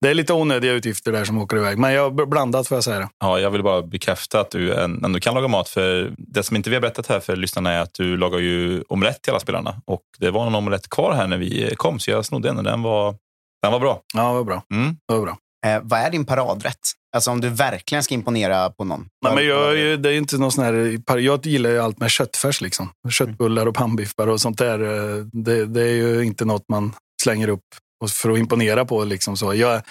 det 0.00 0.08
är 0.08 0.14
lite 0.14 0.32
onödiga 0.32 0.72
utgifter 0.72 1.12
där 1.12 1.24
som 1.24 1.38
åker 1.38 1.56
iväg. 1.56 1.78
Men 1.78 1.92
jag 1.92 2.02
har 2.02 2.26
blandat 2.26 2.68
får 2.68 2.76
jag 2.76 2.84
säga. 2.84 3.10
Ja, 3.20 3.40
jag 3.40 3.50
vill 3.50 3.62
bara 3.62 3.82
bekräfta 3.82 4.40
att 4.40 4.50
du 4.50 4.74
ändå 4.74 5.20
kan 5.20 5.34
laga 5.34 5.48
mat. 5.48 5.68
För 5.68 6.14
Det 6.18 6.42
som 6.42 6.56
inte 6.56 6.70
vi 6.70 6.76
har 6.76 6.80
berättat 6.80 7.06
här 7.06 7.20
för 7.20 7.36
lyssnarna 7.36 7.72
är 7.72 7.80
att 7.80 7.94
du 7.94 8.16
lagar 8.16 8.38
ju 8.38 8.82
omelett 8.88 9.22
till 9.22 9.30
alla 9.30 9.40
spelarna. 9.40 9.74
Och 9.84 10.02
det 10.18 10.30
var 10.30 10.46
en 10.46 10.54
omelett 10.54 10.90
kvar 10.90 11.12
här 11.12 11.26
när 11.26 11.38
vi 11.38 11.74
kom, 11.76 11.98
så 11.98 12.10
jag 12.10 12.24
snodde 12.24 12.48
en 12.48 12.58
och 12.58 12.64
den 12.64 12.82
var, 12.82 13.14
den 13.62 13.72
var 13.72 13.80
bra. 13.80 14.00
Ja, 14.14 14.32
vad 14.32 14.46
bra. 14.46 14.62
Mm. 14.74 14.96
Det 15.08 15.14
var 15.14 15.22
bra. 15.22 15.38
Eh, 15.66 15.80
vad 15.82 16.00
är 16.00 16.10
din 16.10 16.24
paradrätt? 16.24 16.78
Alltså 17.16 17.30
om 17.30 17.40
du 17.40 17.48
verkligen 17.48 18.02
ska 18.02 18.14
imponera 18.14 18.70
på 18.70 18.84
någon. 18.84 19.08
Nej, 19.24 19.34
men 19.34 19.46
jag, 19.46 20.00
det 20.02 20.08
är 20.08 20.12
inte 20.16 20.38
någon 20.38 20.52
sån 20.52 20.64
här, 20.64 20.98
jag 21.18 21.46
gillar 21.46 21.70
ju 21.70 21.78
allt 21.78 21.98
med 21.98 22.10
köttfärs. 22.10 22.60
Liksom. 22.60 22.90
Köttbullar 23.10 23.66
och 23.66 23.74
pannbiffar 23.74 24.26
och 24.26 24.40
sånt 24.40 24.58
där. 24.58 24.80
eh, 24.80 25.24
Det, 25.32 25.66
det 25.66 25.82
är 25.82 25.94
ju 25.94 26.22
inte 26.24 26.44
något 26.44 26.64
man 26.68 26.92
slänger 27.22 27.48
upp 27.48 27.64
och- 28.04 28.10
för 28.10 28.30
att 28.30 28.38
imponera 28.38 28.84
på. 28.84 29.04
Liksom 29.04 29.36
så. 29.36 29.54
Jag, 29.54 29.82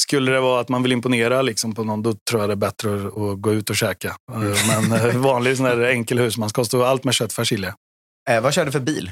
skulle 0.00 0.32
det 0.32 0.40
vara 0.40 0.60
att 0.60 0.68
man 0.68 0.82
vill 0.82 0.92
imponera 0.92 1.42
liksom, 1.42 1.74
på 1.74 1.84
någon, 1.84 2.02
då 2.02 2.14
tror 2.30 2.42
jag 2.42 2.48
det 2.48 2.54
är 2.54 2.56
bättre 2.56 2.94
att, 3.06 3.16
att 3.18 3.40
gå 3.40 3.52
ut 3.52 3.70
och 3.70 3.76
käka. 3.76 4.08
Eh, 4.32 4.38
Men 4.88 4.92
eh, 5.10 5.16
vanlig 5.20 5.56
sån 5.56 5.66
här 5.66 5.80
enkel 5.80 6.18
husmanskost 6.18 6.74
och 6.74 6.86
allt 6.88 7.04
med 7.04 7.14
köttfärs 7.14 7.52
gillar 7.52 7.74
jag. 8.28 8.36
Eh, 8.36 8.42
vad 8.42 8.54
kör 8.54 8.64
du 8.64 8.72
för 8.72 8.80
bil? 8.80 9.10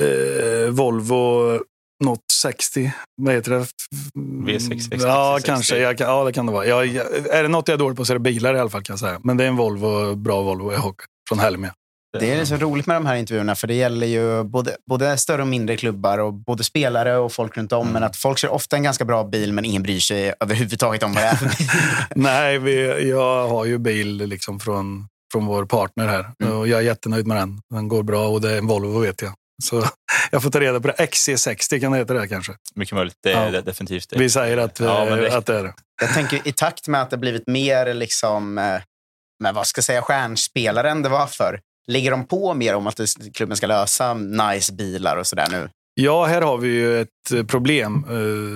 Eh, 0.00 0.70
Volvo 0.70 1.52
något 2.04 2.20
60, 2.32 2.92
vad 3.22 3.34
heter 3.34 3.50
det? 3.50 3.66
V60, 4.46 4.98
Ja, 5.02 5.34
60. 5.38 5.46
kanske. 5.46 5.78
Jag, 5.78 6.00
ja, 6.00 6.24
det 6.24 6.32
kan 6.32 6.46
det 6.46 6.52
vara. 6.52 6.66
Jag, 6.66 6.86
jag, 6.86 7.06
är 7.30 7.42
det 7.42 7.48
något 7.48 7.68
jag 7.68 7.74
är 7.74 7.78
dålig 7.78 7.96
på 7.96 8.04
så 8.04 8.12
är 8.12 8.14
det 8.14 8.20
bilar 8.20 8.54
i 8.54 8.58
alla 8.58 8.70
fall 8.70 8.82
kan 8.82 8.92
jag 8.92 9.00
säga. 9.00 9.20
Men 9.24 9.36
det 9.36 9.44
är 9.44 9.48
en 9.48 9.56
Volvo, 9.56 10.14
bra 10.14 10.42
Volvo 10.42 10.72
jag 10.72 10.78
har 10.78 10.94
från 11.28 11.38
Helmia. 11.38 11.72
Det 12.18 12.32
är 12.32 12.44
så 12.44 12.56
roligt 12.56 12.86
med 12.86 12.96
de 12.96 13.06
här 13.06 13.16
intervjuerna, 13.16 13.54
för 13.54 13.66
det 13.66 13.74
gäller 13.74 14.06
ju 14.06 14.44
både, 14.44 14.76
både 14.90 15.16
större 15.18 15.42
och 15.42 15.48
mindre 15.48 15.76
klubbar 15.76 16.18
och 16.18 16.32
både 16.34 16.64
spelare 16.64 17.16
och 17.16 17.32
folk 17.32 17.56
runt 17.56 17.72
om. 17.72 17.88
Men 17.88 18.02
att 18.02 18.16
folk 18.16 18.38
kör 18.38 18.48
ofta 18.48 18.76
en 18.76 18.82
ganska 18.82 19.04
bra 19.04 19.24
bil, 19.24 19.52
men 19.52 19.64
ingen 19.64 19.82
bryr 19.82 20.00
sig 20.00 20.34
överhuvudtaget 20.40 21.02
om 21.02 21.12
vad 21.14 21.22
det 21.22 21.28
är. 21.28 21.52
Nej, 22.14 22.58
vi, 22.58 23.08
jag 23.10 23.48
har 23.48 23.64
ju 23.64 23.78
bil 23.78 24.16
liksom 24.16 24.60
från, 24.60 25.08
från 25.32 25.46
vår 25.46 25.64
partner 25.64 26.06
här 26.08 26.50
och 26.52 26.68
jag 26.68 26.78
är 26.80 26.84
jättenöjd 26.84 27.26
med 27.26 27.36
den. 27.36 27.60
Den 27.70 27.88
går 27.88 28.02
bra 28.02 28.28
och 28.28 28.40
det 28.40 28.52
är 28.52 28.58
en 28.58 28.66
Volvo 28.66 28.98
vet 29.00 29.22
jag. 29.22 29.32
Så 29.64 29.84
jag 30.30 30.42
får 30.42 30.50
ta 30.50 30.60
reda 30.60 30.80
på 30.80 30.88
det. 30.88 30.94
XC60 30.94 31.80
kan 31.80 31.92
det 31.92 31.98
heta 31.98 32.14
det 32.14 32.28
kanske. 32.28 32.52
Mycket 32.74 32.94
möjligt. 32.94 33.16
Det 33.22 33.32
är 33.32 33.52
Ja. 33.52 33.60
definitivt 33.60 34.10
det. 34.10 34.18
Vi 34.18 34.30
säger 34.30 34.58
att, 34.58 34.80
Ja, 34.80 35.04
men 35.04 35.12
eh, 35.14 35.20
det- 35.20 35.36
att 35.36 35.46
det 35.46 35.58
är 35.58 35.62
det. 35.64 35.74
Jag 36.00 36.14
tänker 36.14 36.48
i 36.48 36.52
takt 36.52 36.88
med 36.88 37.02
att 37.02 37.10
det 37.10 37.16
blivit 37.16 37.46
mer 37.46 37.94
liksom, 37.94 38.58
eh, 38.58 38.80
men 39.42 39.54
vad 39.54 39.66
ska 39.66 39.78
jag 39.78 39.84
säga, 39.84 40.02
stjärnspelare 40.02 40.90
än 40.90 41.02
det 41.02 41.08
var 41.08 41.26
för 41.26 41.60
Ligger 41.90 42.10
de 42.10 42.24
på 42.26 42.54
mer 42.54 42.74
om 42.74 42.86
att 42.86 42.96
det- 42.96 43.34
klubben 43.34 43.56
ska 43.56 43.66
lösa 43.66 44.14
nice 44.14 44.72
bilar 44.72 45.16
och 45.16 45.26
sådär 45.26 45.46
nu? 45.50 45.68
Ja, 45.94 46.24
här 46.24 46.42
har 46.42 46.58
vi 46.58 46.68
ju 46.68 47.00
ett 47.00 47.08
eh, 47.34 47.42
problem. 47.44 48.04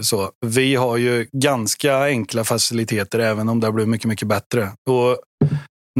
Så. 0.02 0.30
Vi 0.46 0.74
har 0.74 0.96
ju 0.96 1.26
ganska 1.32 2.02
enkla 2.04 2.44
faciliteter, 2.44 3.18
även 3.18 3.48
om 3.48 3.60
det 3.60 3.66
har 3.66 3.72
blivit 3.72 3.88
mycket, 3.90 4.08
mycket 4.08 4.28
bättre. 4.28 4.72
Och 4.90 5.18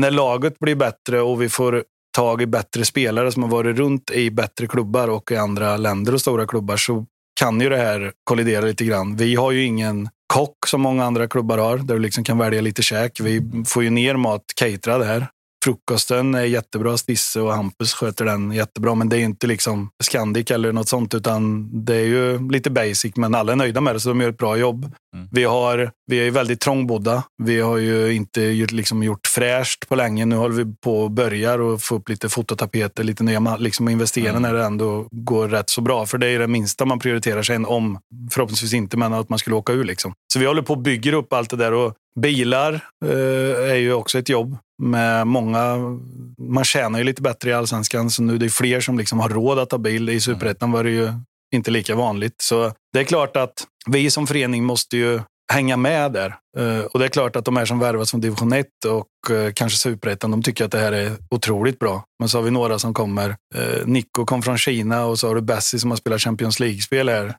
när 0.00 0.10
laget 0.10 0.58
blir 0.58 0.74
bättre 0.74 1.20
och 1.20 1.42
vi 1.42 1.48
får 1.48 1.84
tag 2.12 2.42
i 2.42 2.46
bättre 2.46 2.84
spelare 2.84 3.32
som 3.32 3.42
har 3.42 3.50
varit 3.50 3.76
runt 3.76 4.10
i 4.10 4.30
bättre 4.30 4.66
klubbar 4.66 5.08
och 5.08 5.32
i 5.32 5.36
andra 5.36 5.76
länder 5.76 6.14
och 6.14 6.20
stora 6.20 6.46
klubbar 6.46 6.76
så 6.76 7.06
kan 7.40 7.60
ju 7.60 7.68
det 7.68 7.76
här 7.76 8.12
kollidera 8.24 8.64
lite 8.64 8.84
grann. 8.84 9.16
Vi 9.16 9.34
har 9.34 9.52
ju 9.52 9.64
ingen 9.64 10.08
kock 10.26 10.66
som 10.66 10.80
många 10.80 11.04
andra 11.04 11.28
klubbar 11.28 11.58
har, 11.58 11.78
där 11.78 11.94
du 11.94 12.00
liksom 12.00 12.24
kan 12.24 12.38
välja 12.38 12.60
lite 12.60 12.82
käk. 12.82 13.20
Vi 13.20 13.64
får 13.66 13.82
ju 13.82 13.90
ner 13.90 14.16
mat 14.16 14.44
caterad 14.56 15.02
här. 15.02 15.26
Frukosten 15.64 16.34
är 16.34 16.44
jättebra. 16.44 16.96
Stisse 16.96 17.40
och 17.40 17.52
Hampus 17.54 17.94
sköter 17.94 18.24
den 18.24 18.52
jättebra. 18.52 18.94
Men 18.94 19.08
det 19.08 19.16
är 19.16 19.20
inte 19.20 19.46
liksom 19.46 19.90
Scandic 20.02 20.50
eller 20.50 20.72
något 20.72 20.88
sånt, 20.88 21.14
utan 21.14 21.70
det 21.84 21.94
är 21.94 22.04
ju 22.04 22.50
lite 22.50 22.70
basic. 22.70 23.16
Men 23.16 23.34
alla 23.34 23.52
är 23.52 23.56
nöjda 23.56 23.80
med 23.80 23.94
det, 23.94 24.00
så 24.00 24.08
de 24.08 24.20
gör 24.20 24.28
ett 24.28 24.38
bra 24.38 24.56
jobb. 24.56 24.92
Vi, 25.30 25.44
har, 25.44 25.90
vi 26.06 26.20
är 26.20 26.24
ju 26.24 26.30
väldigt 26.30 26.60
trångbodda. 26.60 27.22
Vi 27.42 27.60
har 27.60 27.76
ju 27.78 28.12
inte 28.14 28.42
gjort- 28.42 28.70
liksom 28.72 29.02
gjort 29.02 29.26
fräscht 29.26 29.88
på 29.88 29.94
länge. 29.96 30.24
Nu 30.24 30.36
håller 30.36 30.64
vi 30.64 30.74
på 30.84 31.00
och 31.02 31.10
börjar 31.10 31.58
och 31.58 31.82
få 31.82 31.94
upp 31.96 32.08
lite 32.08 32.28
fototapeter, 32.28 33.04
lite 33.04 33.24
nya 33.24 33.56
liksom 33.56 33.88
investera 33.88 34.38
när 34.38 34.54
det 34.54 34.64
ändå 34.64 35.08
går 35.10 35.48
rätt 35.48 35.70
så 35.70 35.80
bra. 35.80 36.06
För 36.06 36.18
det 36.18 36.26
är 36.26 36.38
det 36.38 36.46
minsta 36.46 36.84
man 36.84 36.98
prioriterar 36.98 37.42
sen 37.42 37.66
om, 37.66 37.98
förhoppningsvis 38.30 38.74
inte, 38.74 38.96
men 38.96 39.12
att 39.12 39.28
man 39.28 39.38
skulle 39.38 39.56
åka 39.56 39.72
ur. 39.72 39.84
Liksom. 39.84 40.12
Så 40.32 40.38
vi 40.38 40.46
håller 40.46 40.62
på 40.62 40.72
och 40.72 40.82
bygger 40.82 41.12
upp 41.12 41.32
allt 41.32 41.50
det 41.50 41.56
där. 41.56 41.72
Och 41.72 41.94
bilar 42.20 42.72
eh, 43.04 43.70
är 43.70 43.74
ju 43.76 43.92
också 43.92 44.18
ett 44.18 44.28
jobb 44.28 44.56
med 44.82 45.26
många... 45.26 45.76
Man 46.38 46.64
tjänar 46.64 46.98
ju 46.98 47.04
lite 47.04 47.22
bättre 47.22 47.50
i 47.50 47.52
allsvenskan, 47.52 48.10
så 48.10 48.22
nu 48.22 48.38
det 48.38 48.46
är 48.46 48.50
fler 48.50 48.80
som 48.80 48.98
liksom 48.98 49.20
har 49.20 49.28
råd 49.28 49.58
att 49.58 49.70
ha 49.72 49.78
bil. 49.78 50.08
I 50.08 50.20
superettan 50.20 50.72
var 50.72 50.84
det 50.84 50.90
ju 50.90 51.12
inte 51.54 51.70
lika 51.70 51.94
vanligt. 51.94 52.34
Så 52.42 52.72
det 52.92 53.00
är 53.00 53.04
klart 53.04 53.36
att 53.36 53.66
vi 53.86 54.10
som 54.10 54.26
förening 54.26 54.64
måste 54.64 54.96
ju 54.96 55.20
hänga 55.52 55.76
med 55.76 56.12
där. 56.12 56.34
Eh, 56.58 56.84
och 56.84 56.98
det 56.98 57.04
är 57.04 57.08
klart 57.08 57.36
att 57.36 57.44
de 57.44 57.56
här 57.56 57.64
som 57.64 57.78
värvas 57.78 58.10
från 58.10 58.20
division 58.20 58.52
1 58.52 58.66
och 58.88 59.34
eh, 59.36 59.52
kanske 59.52 59.78
superettan, 59.78 60.30
de 60.30 60.42
tycker 60.42 60.64
att 60.64 60.70
det 60.70 60.78
här 60.78 60.92
är 60.92 61.12
otroligt 61.30 61.78
bra. 61.78 62.04
Men 62.18 62.28
så 62.28 62.38
har 62.38 62.42
vi 62.42 62.50
några 62.50 62.78
som 62.78 62.94
kommer. 62.94 63.36
Eh, 63.54 63.86
Nico 63.86 64.24
kom 64.24 64.42
från 64.42 64.58
Kina 64.58 65.04
och 65.04 65.18
så 65.18 65.28
har 65.28 65.34
du 65.34 65.40
Bessie 65.40 65.80
som 65.80 65.90
har 65.90 65.96
spelat 65.96 66.20
Champions 66.20 66.60
League-spel 66.60 67.08
här. 67.08 67.34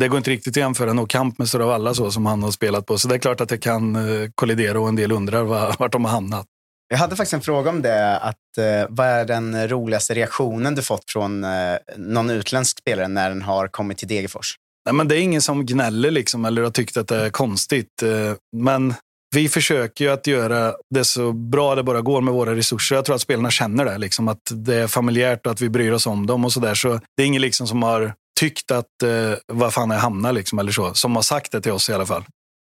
Det 0.00 0.08
går 0.08 0.16
inte 0.18 0.30
riktigt 0.30 0.52
att 0.52 0.56
jämföra 0.56 0.92
No 0.92 1.06
Camp 1.06 1.38
med 1.38 1.48
Stora 1.48 1.66
Valla 1.66 1.94
så 1.94 2.10
som 2.10 2.26
han 2.26 2.42
har 2.42 2.50
spelat 2.50 2.86
på. 2.86 2.98
Så 2.98 3.08
det 3.08 3.14
är 3.14 3.18
klart 3.18 3.40
att 3.40 3.48
det 3.48 3.58
kan 3.58 3.98
kollidera 4.34 4.80
och 4.80 4.88
en 4.88 4.96
del 4.96 5.12
undrar 5.12 5.42
var- 5.42 5.76
vart 5.78 5.92
de 5.92 6.04
har 6.04 6.12
hamnat. 6.12 6.46
Jag 6.88 6.98
hade 6.98 7.16
faktiskt 7.16 7.34
en 7.34 7.40
fråga 7.40 7.70
om 7.70 7.82
det. 7.82 8.16
Att, 8.16 8.58
eh, 8.58 8.86
vad 8.88 9.06
är 9.06 9.24
den 9.24 9.68
roligaste 9.68 10.14
reaktionen 10.14 10.74
du 10.74 10.82
fått 10.82 11.10
från 11.10 11.44
eh, 11.44 11.76
någon 11.96 12.30
utländsk 12.30 12.78
spelare 12.78 13.08
när 13.08 13.28
den 13.28 13.42
har 13.42 13.68
kommit 13.68 13.98
till 13.98 14.08
Degerfors? 14.08 14.54
Nej, 14.86 14.94
men 14.94 15.08
det 15.08 15.16
är 15.16 15.20
ingen 15.20 15.42
som 15.42 15.66
gnäller 15.66 16.10
liksom, 16.10 16.44
eller 16.44 16.62
har 16.62 16.70
tyckt 16.70 16.96
att 16.96 17.08
det 17.08 17.16
är 17.16 17.30
konstigt. 17.30 18.02
Eh, 18.02 18.34
men 18.56 18.94
vi 19.34 19.48
försöker 19.48 20.04
ju 20.04 20.10
att 20.10 20.26
göra 20.26 20.74
det 20.94 21.04
så 21.04 21.32
bra 21.32 21.74
det 21.74 21.82
bara 21.82 22.00
går 22.00 22.20
med 22.20 22.34
våra 22.34 22.56
resurser. 22.56 22.96
Jag 22.96 23.04
tror 23.04 23.14
att 23.14 23.20
spelarna 23.20 23.50
känner 23.50 23.84
det, 23.84 23.98
liksom, 23.98 24.28
att 24.28 24.42
det 24.50 24.74
är 24.74 24.86
familjärt 24.86 25.46
och 25.46 25.52
att 25.52 25.60
vi 25.60 25.68
bryr 25.68 25.92
oss 25.92 26.06
om 26.06 26.26
dem 26.26 26.44
och 26.44 26.52
så 26.52 26.60
där. 26.60 26.74
Så 26.74 27.00
det 27.16 27.22
är 27.22 27.26
ingen 27.26 27.42
liksom 27.42 27.66
som 27.66 27.82
har 27.82 28.14
tyckt 28.40 28.70
att 28.70 29.02
eh, 29.02 29.38
vad 29.52 29.74
fan 29.74 29.90
är 29.90 29.98
hamna 29.98 30.32
liksom, 30.32 30.58
eller 30.58 30.72
så. 30.72 30.94
Som 30.94 31.16
har 31.16 31.22
sagt 31.22 31.52
det 31.52 31.60
till 31.60 31.72
oss 31.72 31.90
i 31.90 31.92
alla 31.92 32.06
fall. 32.06 32.24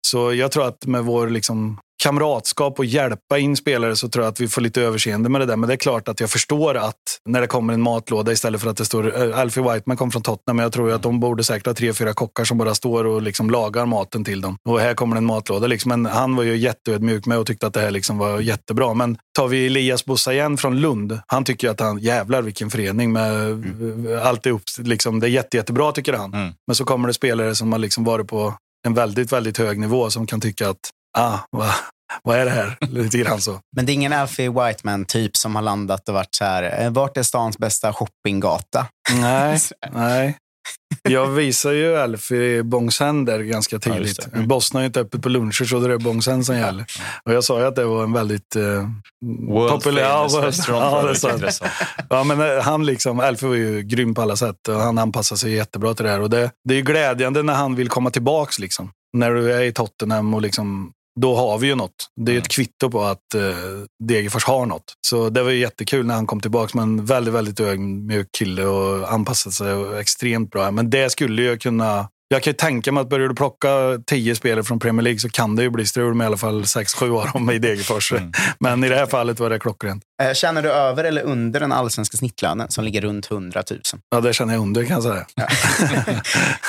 Så 0.08 0.34
jag 0.34 0.52
tror 0.52 0.68
att 0.68 0.86
med 0.86 1.04
vår 1.04 1.30
liksom, 1.30 1.80
kamratskap 2.04 2.80
och 2.80 2.86
hjälpa 2.86 3.40
in 3.40 3.58
spelare 3.58 3.96
så 3.96 4.10
tror 4.10 4.26
jag 4.26 4.32
att 4.32 4.40
vi 4.40 4.48
får 4.48 4.62
lite 4.62 4.82
överseende 4.82 5.30
med 5.30 5.42
det 5.42 5.46
där. 5.46 5.56
Men 5.56 5.68
det 5.68 5.74
är 5.74 5.78
klart 5.78 6.08
att 6.08 6.20
jag 6.20 6.30
förstår 6.30 6.78
att 6.78 6.96
när 7.26 7.42
det 7.42 7.48
kommer 7.48 7.74
en 7.74 7.82
matlåda 7.82 8.32
istället 8.32 8.62
för 8.62 8.70
att 8.70 8.78
det 8.78 8.86
står... 8.86 9.30
Äh, 9.30 9.40
Alfie 9.40 9.64
Whiteman 9.64 9.98
kom 9.98 10.12
från 10.12 10.22
Tottenham, 10.22 10.56
men 10.56 10.64
jag 10.64 10.74
tror 10.74 10.92
att 10.92 11.04
de 11.04 11.20
borde 11.20 11.44
säkert 11.44 11.66
ha 11.66 11.74
tre, 11.74 11.94
fyra 11.94 12.14
kockar 12.14 12.44
som 12.44 12.58
bara 12.58 12.76
står 12.76 13.06
och 13.06 13.22
liksom 13.22 13.50
lagar 13.50 13.86
maten 13.86 14.24
till 14.24 14.42
dem. 14.42 14.58
Och 14.70 14.80
här 14.80 14.94
kommer 14.94 15.16
en 15.16 15.26
matlåda. 15.26 15.68
Liksom. 15.68 15.90
Men 15.90 16.06
han 16.06 16.36
var 16.36 16.44
ju 16.44 16.58
jätteödmjuk 16.58 17.26
med 17.26 17.38
och 17.38 17.48
tyckte 17.48 17.68
att 17.68 17.74
det 17.74 17.82
här 17.82 17.92
liksom 17.92 18.18
var 18.18 18.40
jättebra. 18.40 18.94
Men 18.94 19.18
tar 19.36 19.48
vi 19.48 19.66
Elias 19.66 20.06
Bossa 20.06 20.34
igen 20.34 20.58
från 20.58 20.80
Lund. 20.82 21.20
Han 21.28 21.44
tycker 21.44 21.70
att 21.70 21.80
han, 21.80 22.00
jävlar 22.00 22.42
vilken 22.42 22.70
förening 22.70 23.12
med 23.12 23.62
alltihop. 24.24 24.62
Liksom, 24.78 25.20
det 25.20 25.28
är 25.28 25.30
jätte, 25.30 25.58
jättebra 25.58 25.92
tycker 25.92 26.14
han. 26.14 26.32
Men 26.68 26.76
så 26.76 26.86
kommer 26.86 27.08
det 27.08 27.14
spelare 27.14 27.56
som 27.56 27.72
har 27.72 27.80
liksom 27.80 28.04
varit 28.04 28.28
på 28.28 28.54
en 28.86 28.94
väldigt, 28.94 29.34
väldigt 29.34 29.58
hög 29.58 29.80
nivå 29.80 30.10
som 30.10 30.28
kan 30.28 30.42
tycka 30.42 30.70
att, 30.70 30.90
ah, 31.18 31.40
vad, 31.52 31.72
vad 32.24 32.38
är 32.38 32.46
det 32.46 32.52
här? 32.52 32.78
Lite 32.82 33.18
grann 33.18 33.42
så. 33.42 33.60
Men 33.76 33.86
det 33.86 33.92
är 33.92 33.94
ingen 33.94 34.14
Alfie 34.14 34.50
Whiteman-typ 34.50 35.38
som 35.38 35.56
har 35.56 35.62
landat 35.62 36.10
och 36.10 36.16
varit 36.16 36.36
så 36.36 36.46
här, 36.46 36.84
eh, 36.84 36.92
vart 36.92 37.18
är 37.18 37.24
stans 37.24 37.58
bästa 37.58 37.94
shoppinggata? 37.94 38.88
Nej, 39.14 39.60
nej. 39.94 40.38
Jag 41.10 41.28
visar 41.28 41.72
ju 41.72 41.98
Alfie 41.98 42.64
Bongsen 42.64 43.26
där 43.26 43.40
ganska 43.40 43.76
Ja, 43.76 43.80
tidigt. 43.80 44.26
det. 44.32 44.36
Mm. 44.36 44.48
Boston 44.48 44.76
har 44.78 44.82
ju 44.82 44.88
inte 44.88 45.00
öppet 45.00 45.22
på 45.22 45.30
luncher 45.30 45.66
så 45.66 45.80
det 45.80 45.94
är 45.94 45.98
Bongsen 45.98 46.46
som 46.46 46.58
gäller. 46.58 46.86
Och 47.26 47.34
jag 47.34 47.44
sa 47.44 47.60
ju 47.60 47.66
att 47.66 47.76
det 47.76 47.86
var 47.86 48.04
en 48.04 48.14
väldigt 48.14 48.56
eh, 48.56 48.64
World 49.50 49.70
populär... 49.70 50.02
Ja, 50.02 50.28
restaurant 50.44 51.24
ja, 51.24 51.38
det. 51.38 51.52
Ja, 52.10 52.24
men 52.24 52.42
eh, 52.58 52.64
han 52.64 52.86
liksom, 52.86 53.20
Alfie 53.20 53.50
var 53.50 53.56
ju 53.56 53.82
grym 53.82 54.14
på 54.14 54.22
alla 54.22 54.36
sätt 54.36 54.68
och 54.68 54.76
han 54.76 54.98
anpassar 54.98 55.36
sig 55.36 55.52
jättebra 55.54 55.94
till 55.94 56.06
det 56.06 56.12
här. 56.12 56.22
Och 56.22 56.30
det, 56.30 56.52
det 56.68 56.74
är 56.74 56.78
ju 56.78 56.84
glädjande 56.84 57.44
när 57.44 57.54
han 57.54 57.76
vill 57.76 57.90
komma 57.90 58.10
tillbaks. 58.10 58.60
Liksom. 58.60 58.92
När 59.18 59.32
du 59.32 59.54
är 59.54 59.62
i 59.62 59.72
Tottenham 59.72 60.34
och 60.34 60.42
liksom, 60.42 60.92
då 61.22 61.36
har 61.36 61.58
vi 61.58 61.68
ju 61.68 61.76
något. 61.76 62.12
Det 62.16 62.34
är 62.34 62.38
ett 62.38 62.48
kvitto 62.48 62.92
på 62.92 63.02
att 63.02 63.34
eh, 63.36 63.42
Degerfors 64.04 64.46
har 64.46 64.66
något. 64.66 64.94
Så 65.08 65.30
det 65.30 65.44
var 65.44 65.52
ju 65.52 65.60
jättekul 65.60 66.06
när 66.06 66.16
han 66.16 66.28
kom 66.28 66.40
tillbaks. 66.40 66.74
Men 66.74 67.06
väldigt, 67.06 67.34
väldigt 67.34 67.60
ödmjuk 67.60 68.28
kille 68.38 68.66
och 68.66 69.14
anpassat 69.14 69.54
sig 69.54 69.74
och 69.74 70.00
extremt 70.00 70.52
bra. 70.52 70.72
Men 70.72 70.90
det 70.90 71.10
skulle 71.10 71.42
ju 71.42 71.58
kunna 71.58 72.10
jag 72.28 72.44
kan 72.44 72.52
ju 72.52 72.56
tänka 72.58 72.92
mig 72.92 73.02
att 73.02 73.10
börjar 73.10 73.28
du 73.28 73.36
plocka 73.36 73.70
tio 74.08 74.36
spelare 74.36 74.64
från 74.64 74.80
Premier 74.80 75.04
League 75.04 75.20
så 75.20 75.30
kan 75.30 75.56
det 75.56 75.64
ju 75.64 75.70
bli 75.70 75.86
strul 75.86 76.14
med 76.14 76.26
i 76.26 76.28
alla 76.28 76.38
fall 76.38 76.66
sex, 76.66 76.94
sju 76.94 77.12
av 77.12 77.28
dem 77.34 77.50
i 77.52 77.60
Degerfors. 77.60 78.14
Men 78.60 78.84
i 78.84 78.90
det 78.90 78.96
här 78.96 79.06
fallet 79.06 79.40
var 79.40 79.50
det 79.50 79.60
klockrent. 79.60 80.04
Eh, 80.24 80.34
Känner 80.34 80.62
du 80.62 80.72
över 80.72 81.04
eller 81.04 81.22
under 81.22 81.60
den 81.60 81.72
allsvenska 81.72 82.18
snittlönen 82.18 82.72
som 82.72 82.84
ligger 82.84 83.02
runt 83.02 83.32
100 83.32 83.64
000? 83.72 83.80
Ja, 84.10 84.22
det 84.22 84.34
känner 84.34 84.54
jag 84.54 84.62
under 84.62 84.86
kan 84.86 85.02
jag 85.02 85.04
säga. 85.04 85.26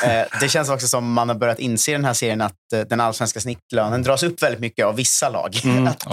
Eh, 0.05 0.38
Det 0.40 0.49
känns 0.49 0.69
också 0.71 0.88
som 0.88 1.12
man 1.12 1.29
har 1.29 1.37
börjat 1.37 1.59
inse 1.59 1.90
i 1.90 1.95
den 1.95 2.05
här 2.05 2.12
serien 2.14 2.40
att 2.40 2.53
eh, 2.75 2.81
den 2.81 3.01
allsvenska 3.01 3.40
snittlönen 3.40 4.03
dras 4.03 4.23
upp 4.23 4.42
väldigt 4.42 4.61
mycket 4.61 4.87
av 4.87 4.97
vissa 4.97 5.29
lag. 5.29 5.61
Mm, 5.64 5.87
Att, 5.87 6.07
eh, 6.07 6.12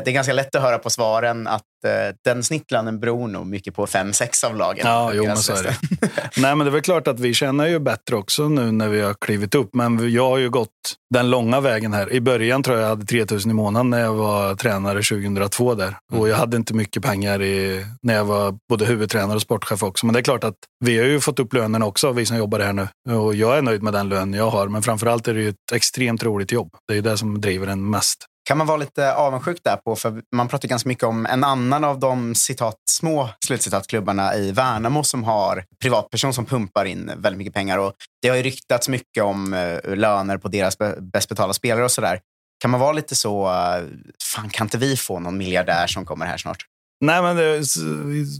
Det 0.00 0.10
är 0.10 0.12
ganska 0.12 0.32
lätt 0.32 0.54
att 0.54 0.62
höra 0.62 0.78
på 0.78 0.90
svaren 0.90 1.46
att 1.46 1.62
eh, 1.84 1.90
den 2.24 2.44
snittlönen 2.44 3.00
beror 3.00 3.28
nog 3.28 3.46
mycket 3.46 3.74
på 3.74 3.86
fem, 3.86 4.12
sex 4.12 4.44
av 4.44 4.56
lagen. 4.56 4.86
Ja, 4.86 5.12
jo, 5.14 5.24
men 5.24 5.36
så 5.36 5.52
är 5.52 5.62
det. 5.62 5.76
Nej, 6.36 6.56
men 6.56 6.58
det 6.58 6.66
är 6.66 6.70
väl 6.70 6.80
klart 6.80 7.08
att 7.08 7.20
vi 7.20 7.34
känner 7.34 7.66
ju 7.66 7.78
bättre 7.78 8.16
också 8.16 8.48
nu 8.48 8.72
när 8.72 8.88
vi 8.88 9.00
har 9.00 9.14
klivit 9.14 9.54
upp. 9.54 9.70
Men 9.74 10.12
jag 10.12 10.28
har 10.28 10.38
ju 10.38 10.50
gått 10.50 10.70
den 11.14 11.30
långa 11.30 11.60
vägen 11.60 11.92
här. 11.92 12.12
I 12.12 12.20
början 12.20 12.62
tror 12.62 12.76
jag 12.76 12.84
jag 12.84 12.88
hade 12.88 13.06
3000 13.06 13.50
i 13.50 13.54
månaden 13.54 13.90
när 13.90 14.00
jag 14.00 14.14
var 14.14 14.54
tränare 14.54 15.02
2002 15.02 15.74
där. 15.74 15.96
Och 16.12 16.28
jag 16.28 16.36
hade 16.36 16.56
inte 16.56 16.74
mycket 16.74 17.02
pengar 17.02 17.42
i, 17.42 17.86
när 18.02 18.14
jag 18.14 18.24
var 18.24 18.58
både 18.68 18.84
huvudtränare 18.84 19.36
och 19.36 19.42
sportchef 19.42 19.82
också. 19.82 20.06
Men 20.06 20.12
det 20.12 20.20
är 20.20 20.22
klart 20.22 20.44
att 20.44 20.56
vi 20.84 20.98
har 20.98 21.04
ju 21.04 21.20
fått 21.20 21.38
upp 21.38 21.52
lönerna 21.52 21.86
också, 21.86 22.12
vi 22.12 22.26
som 22.26 22.36
jobbar 22.36 22.60
här 22.60 22.72
nu. 22.72 23.14
Och 23.14 23.34
jag 23.34 23.58
är 23.58 23.62
nöjd 23.62 23.82
med 23.82 23.92
den 23.92 24.08
lön 24.08 24.34
jag 24.34 24.50
har. 24.50 24.68
Men 24.68 24.82
framförallt 24.82 25.28
är 25.28 25.34
det 25.34 25.40
ju 25.40 25.48
ett 25.48 25.72
extremt 25.72 26.22
roligt 26.22 26.52
jobb. 26.52 26.74
Det 26.88 26.94
är 26.94 26.96
ju 26.96 27.02
det 27.02 27.16
som 27.16 27.40
driver 27.40 27.66
en 27.66 27.90
mest 27.90 28.26
kan 28.44 28.58
man 28.58 28.66
vara 28.66 28.76
lite 28.76 29.14
avundsjuk 29.14 29.60
där 29.64 29.76
på, 29.76 29.96
för 29.96 30.22
man 30.32 30.48
pratar 30.48 30.68
ganska 30.68 30.88
mycket 30.88 31.04
om 31.04 31.26
en 31.26 31.44
annan 31.44 31.84
av 31.84 31.98
de 31.98 32.34
citat, 32.34 32.76
små 32.90 33.28
slutcitatklubbarna 33.44 34.34
i 34.34 34.52
Värnamo 34.52 35.04
som 35.04 35.24
har 35.24 35.64
privatperson 35.82 36.34
som 36.34 36.44
pumpar 36.44 36.84
in 36.84 37.12
väldigt 37.16 37.38
mycket 37.38 37.54
pengar. 37.54 37.78
Och 37.78 37.92
det 38.22 38.28
har 38.28 38.36
ju 38.36 38.42
ryktats 38.42 38.88
mycket 38.88 39.22
om 39.22 39.54
uh, 39.54 39.96
löner 39.96 40.38
på 40.38 40.48
deras 40.48 40.78
bäst 41.12 41.28
betalda 41.28 41.54
spelare 41.54 41.84
och 41.84 41.92
sådär. 41.92 42.20
Kan 42.60 42.70
man 42.70 42.80
vara 42.80 42.92
lite 42.92 43.14
så, 43.14 43.46
uh, 43.46 43.86
fan 44.22 44.50
kan 44.50 44.66
inte 44.66 44.78
vi 44.78 44.96
få 44.96 45.18
någon 45.18 45.38
miljardär 45.38 45.86
som 45.86 46.04
kommer 46.04 46.26
här 46.26 46.36
snart? 46.36 46.66
Nej, 47.00 47.22
men 47.22 47.36
det, 47.36 47.62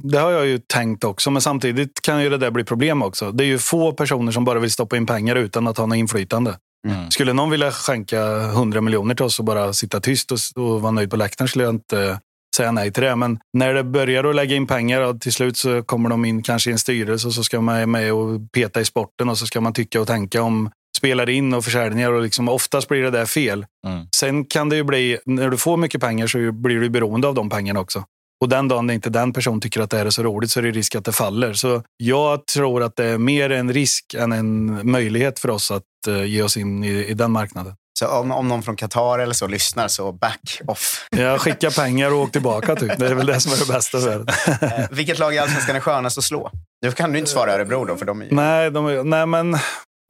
det, 0.02 0.18
har 0.18 0.30
jag 0.30 0.46
ju 0.46 0.58
tänkt 0.58 1.04
också, 1.04 1.30
men 1.30 1.42
samtidigt 1.42 2.00
kan 2.02 2.22
ju 2.22 2.28
det 2.28 2.38
där 2.38 2.50
bli 2.50 2.64
problem 2.64 3.02
också. 3.02 3.32
Det 3.32 3.44
är 3.44 3.46
ju 3.46 3.58
få 3.58 3.92
personer 3.92 4.32
som 4.32 4.44
bara 4.44 4.58
vill 4.58 4.70
stoppa 4.70 4.96
in 4.96 5.06
pengar 5.06 5.36
utan 5.36 5.68
att 5.68 5.78
ha 5.78 5.86
något 5.86 5.96
inflytande. 5.96 6.56
Mm. 6.84 7.10
Skulle 7.10 7.32
någon 7.32 7.50
vilja 7.50 7.70
skänka 7.70 8.20
100 8.40 8.80
miljoner 8.80 9.14
till 9.14 9.24
oss 9.24 9.38
och 9.38 9.44
bara 9.44 9.72
sitta 9.72 10.00
tyst 10.00 10.32
och, 10.32 10.38
och 10.56 10.82
vara 10.82 10.92
nöjd 10.92 11.10
på 11.10 11.16
läktaren 11.16 11.48
skulle 11.48 11.64
jag 11.64 11.74
inte 11.74 12.20
säga 12.56 12.72
nej 12.72 12.92
till 12.92 13.02
det. 13.02 13.16
Men 13.16 13.38
när 13.52 13.74
det 13.74 13.84
börjar 13.84 14.24
att 14.24 14.34
lägga 14.34 14.56
in 14.56 14.66
pengar 14.66 15.00
och 15.00 15.20
till 15.20 15.32
slut 15.32 15.56
så 15.56 15.82
kommer 15.82 16.10
de 16.10 16.24
in 16.24 16.42
kanske 16.42 16.70
i 16.70 16.72
en 16.72 16.78
styrelse 16.78 17.26
och 17.26 17.34
så 17.34 17.44
ska 17.44 17.60
man 17.60 17.90
med 17.90 18.12
och 18.12 18.52
peta 18.52 18.80
i 18.80 18.84
sporten 18.84 19.28
och 19.28 19.38
så 19.38 19.46
ska 19.46 19.60
man 19.60 19.72
tycka 19.72 20.00
och 20.00 20.06
tänka 20.06 20.42
om 20.42 20.70
spelare 20.96 21.32
in 21.32 21.54
och 21.54 21.64
försäljningar 21.64 22.12
och 22.12 22.22
liksom 22.22 22.48
oftast 22.48 22.88
blir 22.88 23.02
det 23.02 23.10
där 23.10 23.26
fel. 23.26 23.66
Mm. 23.86 24.06
Sen 24.16 24.44
kan 24.44 24.68
det 24.68 24.76
ju 24.76 24.84
bli, 24.84 25.18
när 25.24 25.50
du 25.50 25.56
får 25.56 25.76
mycket 25.76 26.00
pengar 26.00 26.26
så 26.26 26.52
blir 26.52 26.80
du 26.80 26.90
beroende 26.90 27.28
av 27.28 27.34
de 27.34 27.50
pengarna 27.50 27.80
också. 27.80 28.04
Och 28.40 28.48
den 28.48 28.68
dagen 28.68 28.90
inte 28.90 29.10
den 29.10 29.32
personen 29.32 29.60
tycker 29.60 29.80
att 29.80 29.90
det 29.90 29.98
är 29.98 30.10
så 30.10 30.22
roligt 30.22 30.50
så 30.50 30.60
är 30.60 30.64
det 30.64 30.70
risk 30.70 30.94
att 30.94 31.04
det 31.04 31.12
faller. 31.12 31.52
Så 31.52 31.82
jag 31.96 32.46
tror 32.46 32.82
att 32.82 32.96
det 32.96 33.04
är 33.04 33.18
mer 33.18 33.50
en 33.50 33.72
risk 33.72 34.14
än 34.14 34.32
en 34.32 34.80
möjlighet 34.90 35.38
för 35.38 35.50
oss 35.50 35.70
att 35.70 35.82
ge 36.06 36.42
oss 36.42 36.56
in 36.56 36.84
i, 36.84 37.04
i 37.04 37.14
den 37.14 37.32
marknaden. 37.32 37.74
Så 37.98 38.08
om, 38.08 38.32
om 38.32 38.48
någon 38.48 38.62
från 38.62 38.76
Qatar 38.76 39.18
eller 39.18 39.34
så 39.34 39.46
lyssnar, 39.46 39.88
så 39.88 40.12
back 40.12 40.60
off. 40.66 41.06
Jag 41.10 41.40
skickar 41.40 41.70
pengar 41.70 42.10
och 42.10 42.20
åk 42.20 42.32
tillbaka. 42.32 42.76
Typ. 42.76 42.98
Det 42.98 43.06
är 43.06 43.14
väl 43.14 43.26
det 43.26 43.40
som 43.40 43.52
är 43.52 43.56
det 43.56 43.72
bästa. 43.72 44.00
För. 44.00 44.24
Eh, 44.62 44.86
vilket 44.90 45.18
lag 45.18 45.34
i 45.34 45.38
Allsvenskan 45.38 45.76
är 45.76 45.80
skönast 45.80 46.18
att 46.18 46.24
slå? 46.24 46.50
Nu 46.82 46.92
kan 46.92 47.12
du 47.12 47.18
inte 47.18 47.30
svara 47.30 47.54
Örebro 47.54 47.84
då, 47.84 47.96
för 47.96 48.06
de 48.06 48.20
är 48.20 48.24
ju... 48.24 48.34
Nej, 48.34 48.70
de 48.70 48.86
är, 48.86 49.04
nej 49.04 49.26
men 49.26 49.58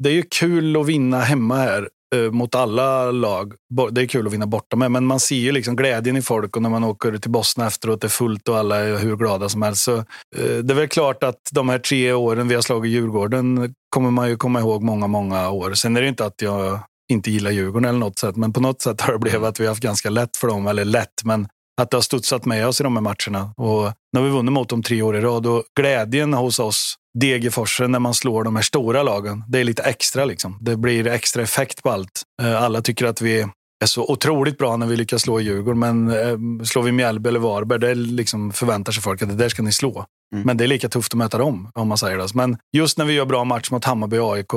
det 0.02 0.08
är 0.08 0.12
ju 0.12 0.22
kul 0.22 0.76
att 0.76 0.86
vinna 0.86 1.20
hemma 1.20 1.56
här. 1.56 1.88
Eh, 2.14 2.30
mot 2.30 2.54
alla 2.54 3.10
lag. 3.10 3.52
Det 3.90 4.02
är 4.02 4.06
kul 4.06 4.26
att 4.26 4.32
vinna 4.32 4.46
borta 4.46 4.76
med, 4.76 4.90
men 4.90 5.06
man 5.06 5.20
ser 5.20 5.36
ju 5.36 5.52
liksom 5.52 5.76
glädjen 5.76 6.16
i 6.16 6.22
folk 6.22 6.56
och 6.56 6.62
när 6.62 6.70
man 6.70 6.84
åker 6.84 7.18
till 7.18 7.30
Bosnien 7.30 7.68
efteråt, 7.68 8.00
det 8.00 8.06
är 8.06 8.08
fullt 8.08 8.48
och 8.48 8.58
alla 8.58 8.76
är 8.76 8.96
hur 8.96 9.16
glada 9.16 9.48
som 9.48 9.62
helst. 9.62 9.82
Så, 9.82 9.96
eh, 9.96 10.04
det 10.62 10.72
är 10.72 10.74
väl 10.74 10.88
klart 10.88 11.22
att 11.22 11.40
de 11.52 11.68
här 11.68 11.78
tre 11.78 12.12
åren 12.12 12.48
vi 12.48 12.54
har 12.54 12.62
slagit 12.62 12.92
Djurgården 12.92 13.74
kommer 13.90 14.10
man 14.10 14.28
ju 14.28 14.36
komma 14.36 14.60
ihåg 14.60 14.82
många, 14.82 15.06
många 15.06 15.50
år. 15.50 15.74
Sen 15.74 15.96
är 15.96 16.02
det 16.02 16.08
inte 16.08 16.24
att 16.24 16.42
jag 16.42 16.80
inte 17.12 17.30
gillar 17.30 17.50
Djurgården 17.50 17.88
eller 17.88 17.98
något 17.98 18.18
sätt, 18.18 18.36
men 18.36 18.52
på 18.52 18.60
något 18.60 18.82
sätt 18.82 19.00
har 19.00 19.12
det 19.12 19.18
blivit 19.18 19.42
att 19.42 19.60
vi 19.60 19.64
har 19.64 19.70
haft 19.70 19.82
ganska 19.82 20.10
lätt 20.10 20.36
för 20.36 20.48
dem, 20.48 20.66
eller 20.66 20.84
lätt, 20.84 21.24
men 21.24 21.48
att 21.82 21.90
det 21.90 21.96
har 21.96 22.02
studsat 22.02 22.44
med 22.44 22.66
oss 22.66 22.80
i 22.80 22.84
de 22.84 22.96
här 22.96 23.02
matcherna. 23.02 23.52
Och 23.56 23.92
nu 24.12 24.20
har 24.20 24.24
vi 24.24 24.30
vunnit 24.30 24.52
mot 24.52 24.68
dem 24.68 24.82
tre 24.82 25.02
år 25.02 25.16
i 25.16 25.20
rad 25.20 25.46
och 25.46 25.64
glädjen 25.80 26.34
hos 26.34 26.58
oss 26.58 26.94
Degerforsen 27.18 27.92
när 27.92 27.98
man 27.98 28.14
slår 28.14 28.44
de 28.44 28.56
här 28.56 28.62
stora 28.62 29.02
lagen. 29.02 29.44
Det 29.48 29.60
är 29.60 29.64
lite 29.64 29.82
extra 29.82 30.24
liksom. 30.24 30.58
Det 30.60 30.76
blir 30.76 31.06
extra 31.06 31.42
effekt 31.42 31.82
på 31.82 31.90
allt. 31.90 32.22
Eh, 32.42 32.62
alla 32.62 32.82
tycker 32.82 33.06
att 33.06 33.20
vi 33.20 33.46
är 33.84 33.86
så 33.86 34.04
otroligt 34.12 34.58
bra 34.58 34.76
när 34.76 34.86
vi 34.86 34.96
lyckas 34.96 35.22
slå 35.22 35.40
Djurgården, 35.40 35.78
men 35.78 36.10
eh, 36.10 36.64
slår 36.64 36.82
vi 36.82 36.92
Mjällby 36.92 37.28
eller 37.28 37.40
Varberg, 37.40 37.78
det 37.78 37.94
liksom 37.94 38.52
förväntar 38.52 38.92
sig 38.92 39.02
folk 39.02 39.22
att 39.22 39.28
det 39.28 39.34
där 39.34 39.48
ska 39.48 39.62
ni 39.62 39.72
slå. 39.72 40.04
Mm. 40.34 40.46
Men 40.46 40.56
det 40.56 40.64
är 40.64 40.68
lika 40.68 40.88
tufft 40.88 41.12
att 41.12 41.18
möta 41.18 41.38
dem, 41.38 41.70
om 41.74 41.88
man 41.88 41.98
säger 41.98 42.18
det. 42.18 42.34
Men 42.34 42.56
just 42.76 42.98
när 42.98 43.04
vi 43.04 43.12
gör 43.12 43.26
bra 43.26 43.44
match 43.44 43.70
mot 43.70 43.84
Hammarby, 43.84 44.18
AIK, 44.18 44.52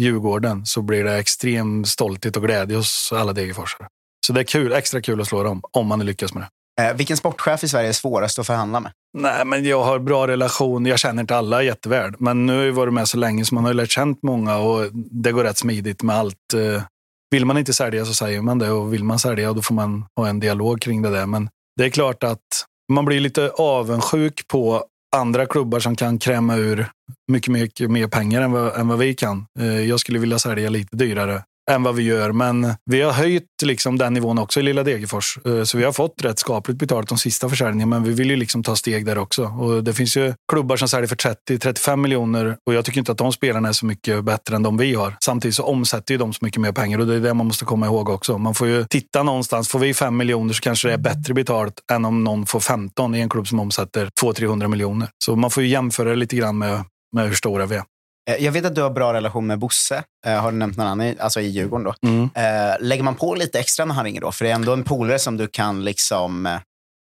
Djurgården 0.00 0.66
så 0.66 0.82
blir 0.82 1.04
det 1.04 1.14
extrem 1.18 1.84
stolthet 1.84 2.36
och 2.36 2.42
glädje 2.42 2.76
hos 2.76 3.12
alla 3.12 3.32
Degerforsare. 3.32 3.86
Så 4.26 4.32
det 4.32 4.40
är 4.40 4.44
kul, 4.44 4.72
extra 4.72 5.00
kul 5.00 5.20
att 5.20 5.28
slå 5.28 5.42
dem, 5.42 5.62
om 5.72 5.86
man 5.86 6.06
lyckas 6.06 6.34
med 6.34 6.42
det. 6.42 6.48
Eh, 6.80 6.94
vilken 6.96 7.16
sportchef 7.16 7.64
i 7.64 7.68
Sverige 7.68 7.88
är 7.88 7.92
svårast 7.92 8.38
att 8.38 8.46
förhandla 8.46 8.80
med? 8.80 8.92
Nej, 9.18 9.44
men 9.44 9.64
jag 9.64 9.82
har 9.82 9.98
bra 9.98 10.26
relation. 10.26 10.86
Jag 10.86 10.98
känner 10.98 11.20
inte 11.20 11.36
alla 11.36 11.62
jätteväl, 11.62 12.12
men 12.18 12.46
nu 12.46 12.56
har 12.56 12.64
jag 12.64 12.72
varit 12.72 12.94
med 12.94 13.08
så 13.08 13.16
länge 13.16 13.44
så 13.44 13.54
man 13.54 13.64
har 13.64 13.74
lärt 13.74 13.90
känt 13.90 14.22
många 14.22 14.56
och 14.56 14.88
det 14.92 15.32
går 15.32 15.44
rätt 15.44 15.58
smidigt 15.58 16.02
med 16.02 16.16
allt. 16.16 16.54
Eh, 16.54 16.82
vill 17.30 17.46
man 17.46 17.58
inte 17.58 17.72
sälja 17.72 18.04
så 18.04 18.14
säger 18.14 18.42
man 18.42 18.58
det 18.58 18.70
och 18.70 18.92
vill 18.92 19.04
man 19.04 19.18
sälja 19.18 19.52
då 19.52 19.62
får 19.62 19.74
man 19.74 20.04
ha 20.16 20.28
en 20.28 20.40
dialog 20.40 20.80
kring 20.80 21.02
det 21.02 21.10
där. 21.10 21.26
Men 21.26 21.48
det 21.76 21.84
är 21.84 21.90
klart 21.90 22.22
att 22.24 22.64
man 22.92 23.04
blir 23.04 23.20
lite 23.20 23.50
avundsjuk 23.50 24.48
på 24.48 24.84
andra 25.16 25.46
klubbar 25.46 25.80
som 25.80 25.96
kan 25.96 26.18
kräma 26.18 26.56
ur 26.56 26.86
mycket, 27.32 27.52
mycket 27.52 27.90
mer 27.90 28.06
pengar 28.06 28.42
än 28.42 28.52
vad, 28.52 28.76
än 28.76 28.88
vad 28.88 28.98
vi 28.98 29.14
kan. 29.14 29.46
Eh, 29.60 29.80
jag 29.80 30.00
skulle 30.00 30.18
vilja 30.18 30.38
sälja 30.38 30.70
lite 30.70 30.96
dyrare 30.96 31.42
än 31.70 31.82
vad 31.82 31.94
vi 31.94 32.02
gör. 32.02 32.32
Men 32.32 32.74
vi 32.84 33.02
har 33.02 33.12
höjt 33.12 33.44
liksom 33.62 33.98
den 33.98 34.14
nivån 34.14 34.38
också 34.38 34.60
i 34.60 34.62
lilla 34.62 34.82
Degerfors. 34.82 35.38
Eh, 35.46 35.62
så 35.62 35.78
vi 35.78 35.84
har 35.84 35.92
fått 35.92 36.22
rätt 36.22 36.38
skapligt 36.38 36.78
betalt 36.78 37.08
de 37.08 37.18
sista 37.18 37.48
försäljningarna, 37.48 37.90
men 37.90 38.04
vi 38.04 38.14
vill 38.14 38.30
ju 38.30 38.36
liksom 38.36 38.62
ta 38.62 38.76
steg 38.76 39.06
där 39.06 39.18
också. 39.18 39.44
Och 39.44 39.84
det 39.84 39.92
finns 39.92 40.16
ju 40.16 40.34
klubbar 40.52 40.76
som 40.76 40.88
säljer 40.88 41.08
för 41.08 41.16
30-35 41.16 41.96
miljoner 41.96 42.56
och 42.66 42.74
jag 42.74 42.84
tycker 42.84 42.98
inte 42.98 43.12
att 43.12 43.18
de 43.18 43.32
spelarna 43.32 43.68
är 43.68 43.72
så 43.72 43.86
mycket 43.86 44.24
bättre 44.24 44.56
än 44.56 44.62
de 44.62 44.76
vi 44.76 44.94
har. 44.94 45.16
Samtidigt 45.24 45.54
så 45.54 45.64
omsätter 45.64 46.14
ju 46.14 46.18
de 46.18 46.32
så 46.32 46.44
mycket 46.44 46.60
mer 46.60 46.72
pengar 46.72 46.98
och 46.98 47.06
det 47.06 47.14
är 47.14 47.20
det 47.20 47.34
man 47.34 47.46
måste 47.46 47.64
komma 47.64 47.86
ihåg 47.86 48.08
också. 48.08 48.38
Man 48.38 48.54
får 48.54 48.68
ju 48.68 48.84
titta 48.84 49.22
någonstans. 49.22 49.68
Får 49.68 49.78
vi 49.78 49.94
5 49.94 50.16
miljoner 50.16 50.54
så 50.54 50.60
kanske 50.60 50.88
det 50.88 50.94
är 50.94 50.98
bättre 50.98 51.34
betalt 51.34 51.74
än 51.92 52.04
om 52.04 52.24
någon 52.24 52.46
får 52.46 52.60
15 52.60 53.14
i 53.14 53.20
en 53.20 53.28
klubb 53.28 53.48
som 53.48 53.60
omsätter 53.60 54.08
200-300 54.22 54.68
miljoner. 54.68 55.08
Så 55.24 55.36
man 55.36 55.50
får 55.50 55.62
ju 55.62 55.68
jämföra 55.68 56.08
det 56.08 56.16
lite 56.16 56.36
grann 56.36 56.58
med, 56.58 56.84
med 57.16 57.28
hur 57.28 57.34
stora 57.34 57.66
vi 57.66 57.76
är. 57.76 57.82
Eh, 58.30 58.44
jag 58.44 58.52
vet 58.52 58.64
att 58.64 58.74
du 58.74 58.82
har 58.82 58.90
bra 58.90 59.12
relation 59.12 59.46
med 59.46 59.58
Bosse. 59.58 60.02
Eh, 60.26 60.40
har 60.40 60.52
du 60.52 60.58
nämnt 60.58 60.76
någon 60.76 60.86
annan? 60.86 61.14
Alltså 61.20 61.40
i 61.40 61.46
Djurgården 61.46 61.84
då. 61.84 62.08
Mm. 62.08 62.30
Eh, 62.34 62.76
lägger 62.80 63.02
man 63.02 63.14
på 63.14 63.34
lite 63.34 63.60
extra 63.60 63.84
när 63.84 63.94
han 63.94 64.04
ringer 64.04 64.20
då? 64.20 64.32
För 64.32 64.44
det 64.44 64.50
är 64.50 64.54
ändå 64.54 64.72
en 64.72 64.84
polare 64.84 65.18
som 65.18 65.36
du 65.36 65.48
kan 65.48 65.84
liksom... 65.84 66.58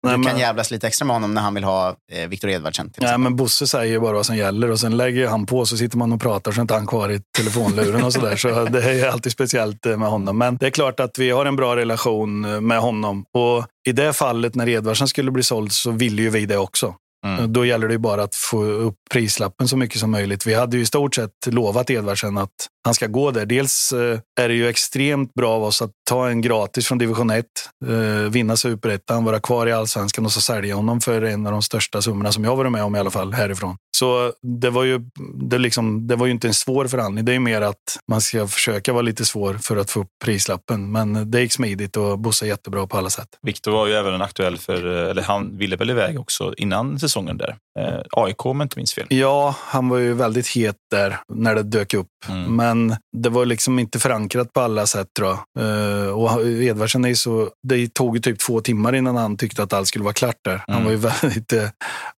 Du 0.07 0.17
Nej, 0.17 0.25
kan 0.31 0.39
jävlas 0.39 0.71
lite 0.71 0.87
extra 0.87 1.05
med 1.05 1.15
honom 1.15 1.33
när 1.33 1.41
han 1.41 1.53
vill 1.53 1.63
ha 1.63 1.95
Viktor 2.27 2.49
Edvardsen. 2.49 2.91
Nej, 2.97 3.17
men 3.17 3.35
Bosse 3.35 3.67
säger 3.67 3.99
bara 3.99 4.13
vad 4.13 4.25
som 4.25 4.37
gäller 4.37 4.71
och 4.71 4.79
sen 4.79 4.97
lägger 4.97 5.27
han 5.27 5.45
på 5.45 5.65
så 5.65 5.77
sitter 5.77 5.97
man 5.97 6.13
och 6.13 6.21
pratar 6.21 6.51
så 6.51 6.59
är 6.59 6.61
inte 6.61 6.73
han 6.73 6.87
kvar 6.87 7.11
i 7.11 7.21
telefonluren 7.37 8.03
och 8.03 8.13
sådär. 8.13 8.35
Så 8.35 8.65
det 8.65 8.83
är 8.83 9.09
alltid 9.09 9.31
speciellt 9.31 9.85
med 9.85 10.09
honom. 10.09 10.37
Men 10.37 10.57
det 10.57 10.65
är 10.65 10.71
klart 10.71 10.99
att 10.99 11.17
vi 11.17 11.29
har 11.29 11.45
en 11.45 11.55
bra 11.55 11.75
relation 11.75 12.41
med 12.67 12.79
honom. 12.79 13.25
Och 13.33 13.65
i 13.87 13.91
det 13.91 14.13
fallet 14.13 14.55
när 14.55 14.69
Edvardsen 14.69 15.07
skulle 15.07 15.31
bli 15.31 15.43
såld 15.43 15.71
så 15.71 15.91
ville 15.91 16.21
ju 16.21 16.29
vi 16.29 16.45
det 16.45 16.57
också. 16.57 16.95
Mm. 17.25 17.53
Då 17.53 17.65
gäller 17.65 17.87
det 17.87 17.99
bara 17.99 18.23
att 18.23 18.35
få 18.35 18.63
upp 18.63 18.95
prislappen 19.11 19.67
så 19.67 19.77
mycket 19.77 19.99
som 19.99 20.11
möjligt. 20.11 20.45
Vi 20.45 20.53
hade 20.53 20.77
ju 20.77 20.83
i 20.83 20.85
stort 20.85 21.15
sett 21.15 21.31
lovat 21.47 21.89
Edvardsen 21.89 22.37
att 22.37 22.51
han 22.85 22.93
ska 22.93 23.07
gå 23.07 23.31
där. 23.31 23.45
Dels 23.45 23.91
eh, 23.91 24.19
är 24.41 24.47
det 24.47 24.55
ju 24.55 24.67
extremt 24.67 25.33
bra 25.33 25.51
av 25.51 25.63
oss 25.63 25.81
att 25.81 25.91
ta 26.09 26.29
en 26.29 26.41
gratis 26.41 26.87
från 26.87 26.97
division 26.97 27.29
1, 27.29 27.45
eh, 27.87 27.93
vinna 28.31 28.57
superettan, 28.57 29.23
vara 29.23 29.39
kvar 29.39 29.67
i 29.67 29.71
allsvenskan 29.71 30.25
och 30.25 30.31
så 30.31 30.41
sälja 30.41 30.75
honom 30.75 31.01
för 31.01 31.21
en 31.21 31.45
av 31.45 31.51
de 31.51 31.61
största 31.61 32.01
summorna 32.01 32.31
som 32.31 32.43
jag 32.43 32.55
varit 32.55 32.71
med 32.71 32.83
om 32.83 32.95
i 32.95 32.99
alla 32.99 33.11
fall 33.11 33.33
härifrån. 33.33 33.77
Så 33.99 34.33
det 34.41 34.69
var 34.69 34.83
ju, 34.83 34.99
det 35.35 35.57
liksom, 35.57 36.07
det 36.07 36.15
var 36.15 36.25
ju 36.25 36.31
inte 36.31 36.47
en 36.47 36.53
svår 36.53 36.87
förhandling. 36.87 37.25
Det 37.25 37.33
är 37.33 37.39
mer 37.39 37.61
att 37.61 37.97
man 38.11 38.21
ska 38.21 38.47
försöka 38.47 38.93
vara 38.93 39.01
lite 39.01 39.25
svår 39.25 39.53
för 39.53 39.77
att 39.77 39.91
få 39.91 39.99
upp 39.99 40.09
prislappen. 40.23 40.91
Men 40.91 41.31
det 41.31 41.41
gick 41.41 41.51
smidigt 41.51 41.97
och 41.97 42.19
Bosse 42.19 42.45
är 42.45 42.47
jättebra 42.47 42.87
på 42.87 42.97
alla 42.97 43.09
sätt. 43.09 43.27
Viktor 43.41 43.71
var 43.71 43.87
ju 43.87 43.93
även 43.93 44.21
aktuell 44.21 44.57
för, 44.57 44.85
eller 44.85 45.21
han 45.21 45.57
ville 45.57 45.75
väl 45.75 45.89
iväg 45.89 46.19
också 46.19 46.53
innan 46.57 46.99
säsongen 46.99 47.37
där. 47.37 47.55
Eh, 47.79 48.01
AIK 48.11 48.45
om 48.45 48.59
jag 48.59 48.65
inte 48.65 48.77
minns 48.77 48.93
fel. 48.93 49.05
Ja, 49.09 49.55
han 49.59 49.89
var 49.89 49.97
ju 49.97 50.13
väldigt 50.13 50.47
het 50.47 50.75
där 50.91 51.17
när 51.33 51.55
det 51.55 51.63
dök 51.63 51.93
upp. 51.93 52.07
Mm. 52.29 52.55
Men 52.55 52.95
det 53.17 53.29
var 53.29 53.45
liksom 53.45 53.79
inte 53.79 53.99
förankrat 53.99 54.53
på 54.53 54.61
alla 54.61 54.85
sätt 54.87 55.07
tror 55.17 55.29
jag. 55.29 55.65
Eh, 55.65 56.09
och 56.09 56.47
Edvardsen 56.47 57.05
är 57.05 57.13
så, 57.13 57.49
det 57.67 57.93
tog 57.93 58.15
ju 58.15 58.21
typ 58.21 58.39
två 58.39 58.61
timmar 58.61 58.95
innan 58.95 59.15
han 59.15 59.37
tyckte 59.37 59.63
att 59.63 59.73
allt 59.73 59.87
skulle 59.87 60.03
vara 60.03 60.13
klart 60.13 60.35
där. 60.41 60.63
Han 60.67 60.75
mm. 60.75 60.83
var 60.85 60.91
ju 60.91 60.97
väldigt, 61.21 61.53
eh, 61.53 61.69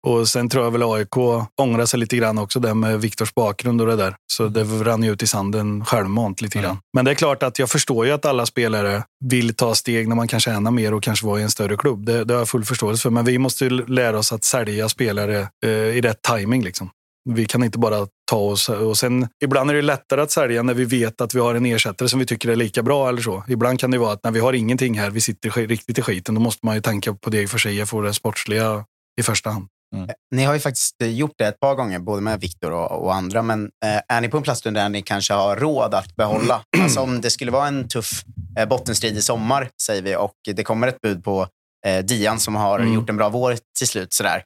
och 0.07 0.27
sen 0.27 0.49
tror 0.49 0.63
jag 0.63 0.71
väl 0.71 0.83
AIK 0.83 1.17
ångrar 1.67 1.85
sig 1.85 1.99
lite 1.99 2.17
grann 2.17 2.37
också 2.37 2.59
där 2.59 2.73
med 2.73 3.01
Viktors 3.01 3.33
bakgrund 3.33 3.81
och 3.81 3.87
det 3.87 3.95
där. 3.95 4.15
Så 4.27 4.47
det 4.47 4.63
rann 4.63 5.03
ju 5.03 5.11
ut 5.11 5.23
i 5.23 5.27
sanden 5.27 5.85
självmant 5.85 6.41
lite 6.41 6.59
grann. 6.59 6.71
Mm. 6.71 6.81
Men 6.93 7.05
det 7.05 7.11
är 7.11 7.15
klart 7.15 7.43
att 7.43 7.59
jag 7.59 7.69
förstår 7.69 8.05
ju 8.05 8.11
att 8.11 8.25
alla 8.25 8.45
spelare 8.45 9.03
vill 9.25 9.55
ta 9.55 9.75
steg 9.75 10.07
när 10.07 10.15
man 10.15 10.27
kan 10.27 10.39
tjäna 10.39 10.71
mer 10.71 10.93
och 10.93 11.03
kanske 11.03 11.25
vara 11.25 11.39
i 11.39 11.43
en 11.43 11.51
större 11.51 11.77
klubb. 11.77 12.05
Det, 12.05 12.23
det 12.23 12.33
har 12.33 12.41
jag 12.41 12.49
full 12.49 12.65
förståelse 12.65 13.01
för. 13.01 13.09
Men 13.09 13.25
vi 13.25 13.37
måste 13.37 13.69
lära 13.69 14.17
oss 14.17 14.31
att 14.31 14.43
sälja 14.43 14.89
spelare 14.89 15.47
eh, 15.65 15.71
i 15.71 16.01
rätt 16.01 16.21
timing 16.21 16.63
liksom. 16.63 16.89
Vi 17.29 17.45
kan 17.45 17.63
inte 17.63 17.79
bara 17.79 18.07
ta 18.31 18.37
oss... 18.37 18.69
Och 18.69 18.97
sen, 18.97 19.27
ibland 19.43 19.69
är 19.69 19.73
det 19.73 19.81
lättare 19.81 20.21
att 20.21 20.31
sälja 20.31 20.63
när 20.63 20.73
vi 20.73 20.85
vet 20.85 21.21
att 21.21 21.35
vi 21.35 21.39
har 21.39 21.55
en 21.55 21.65
ersättare 21.65 22.09
som 22.09 22.19
vi 22.19 22.25
tycker 22.25 22.49
är 22.49 22.55
lika 22.55 22.83
bra. 22.83 23.09
eller 23.09 23.21
så. 23.21 23.43
Ibland 23.47 23.79
kan 23.79 23.91
det 23.91 23.97
vara 23.97 24.13
att 24.13 24.23
när 24.23 24.31
vi 24.31 24.39
har 24.39 24.53
ingenting 24.53 24.99
här, 24.99 25.09
vi 25.09 25.21
sitter 25.21 25.67
riktigt 25.67 25.97
i 25.97 26.01
skiten, 26.01 26.35
då 26.35 26.41
måste 26.41 26.65
man 26.65 26.75
ju 26.75 26.81
tänka 26.81 27.13
på 27.13 27.29
det 27.29 27.47
för 27.47 27.57
sig, 27.57 27.85
för 27.85 28.03
det 28.03 28.13
sportsliga 28.13 28.85
i 29.19 29.23
första 29.23 29.49
hand. 29.49 29.67
Mm. 29.95 30.09
Ni 30.35 30.43
har 30.43 30.53
ju 30.53 30.59
faktiskt 30.59 30.95
gjort 30.99 31.33
det 31.37 31.47
ett 31.47 31.59
par 31.59 31.75
gånger, 31.75 31.99
både 31.99 32.21
med 32.21 32.39
Viktor 32.39 32.71
och, 32.71 33.03
och, 33.03 33.15
andra. 33.15 33.41
Men 33.41 33.63
eh, 33.85 34.15
är 34.15 34.21
ni 34.21 34.29
på 34.29 34.37
en 34.37 34.43
plats 34.43 34.61
där 34.61 34.89
ni 34.89 35.01
kanske 35.01 35.33
har 35.33 35.55
råd 35.55 35.93
att 35.93 36.15
behålla? 36.15 36.61
Alltså 36.81 36.99
om 36.99 37.21
det 37.21 37.29
skulle 37.29 37.51
vara 37.51 37.67
en 37.67 37.87
tuff 37.87 38.23
eh, 38.57 38.67
bottenstrid 38.67 39.17
i 39.17 39.21
sommar, 39.21 39.69
säger 39.81 40.01
vi, 40.01 40.15
och 40.15 40.33
det 40.55 40.63
kommer 40.63 40.87
ett 40.87 41.01
bud 41.01 41.23
på 41.23 41.47
eh, 41.85 42.05
Dian 42.05 42.39
som 42.39 42.55
har 42.55 42.79
mm. 42.79 42.93
gjort 42.93 43.09
en 43.09 43.17
bra 43.17 43.29
vår 43.29 43.57
till 43.77 43.87
slut. 43.87 44.13
Sådär. 44.13 44.43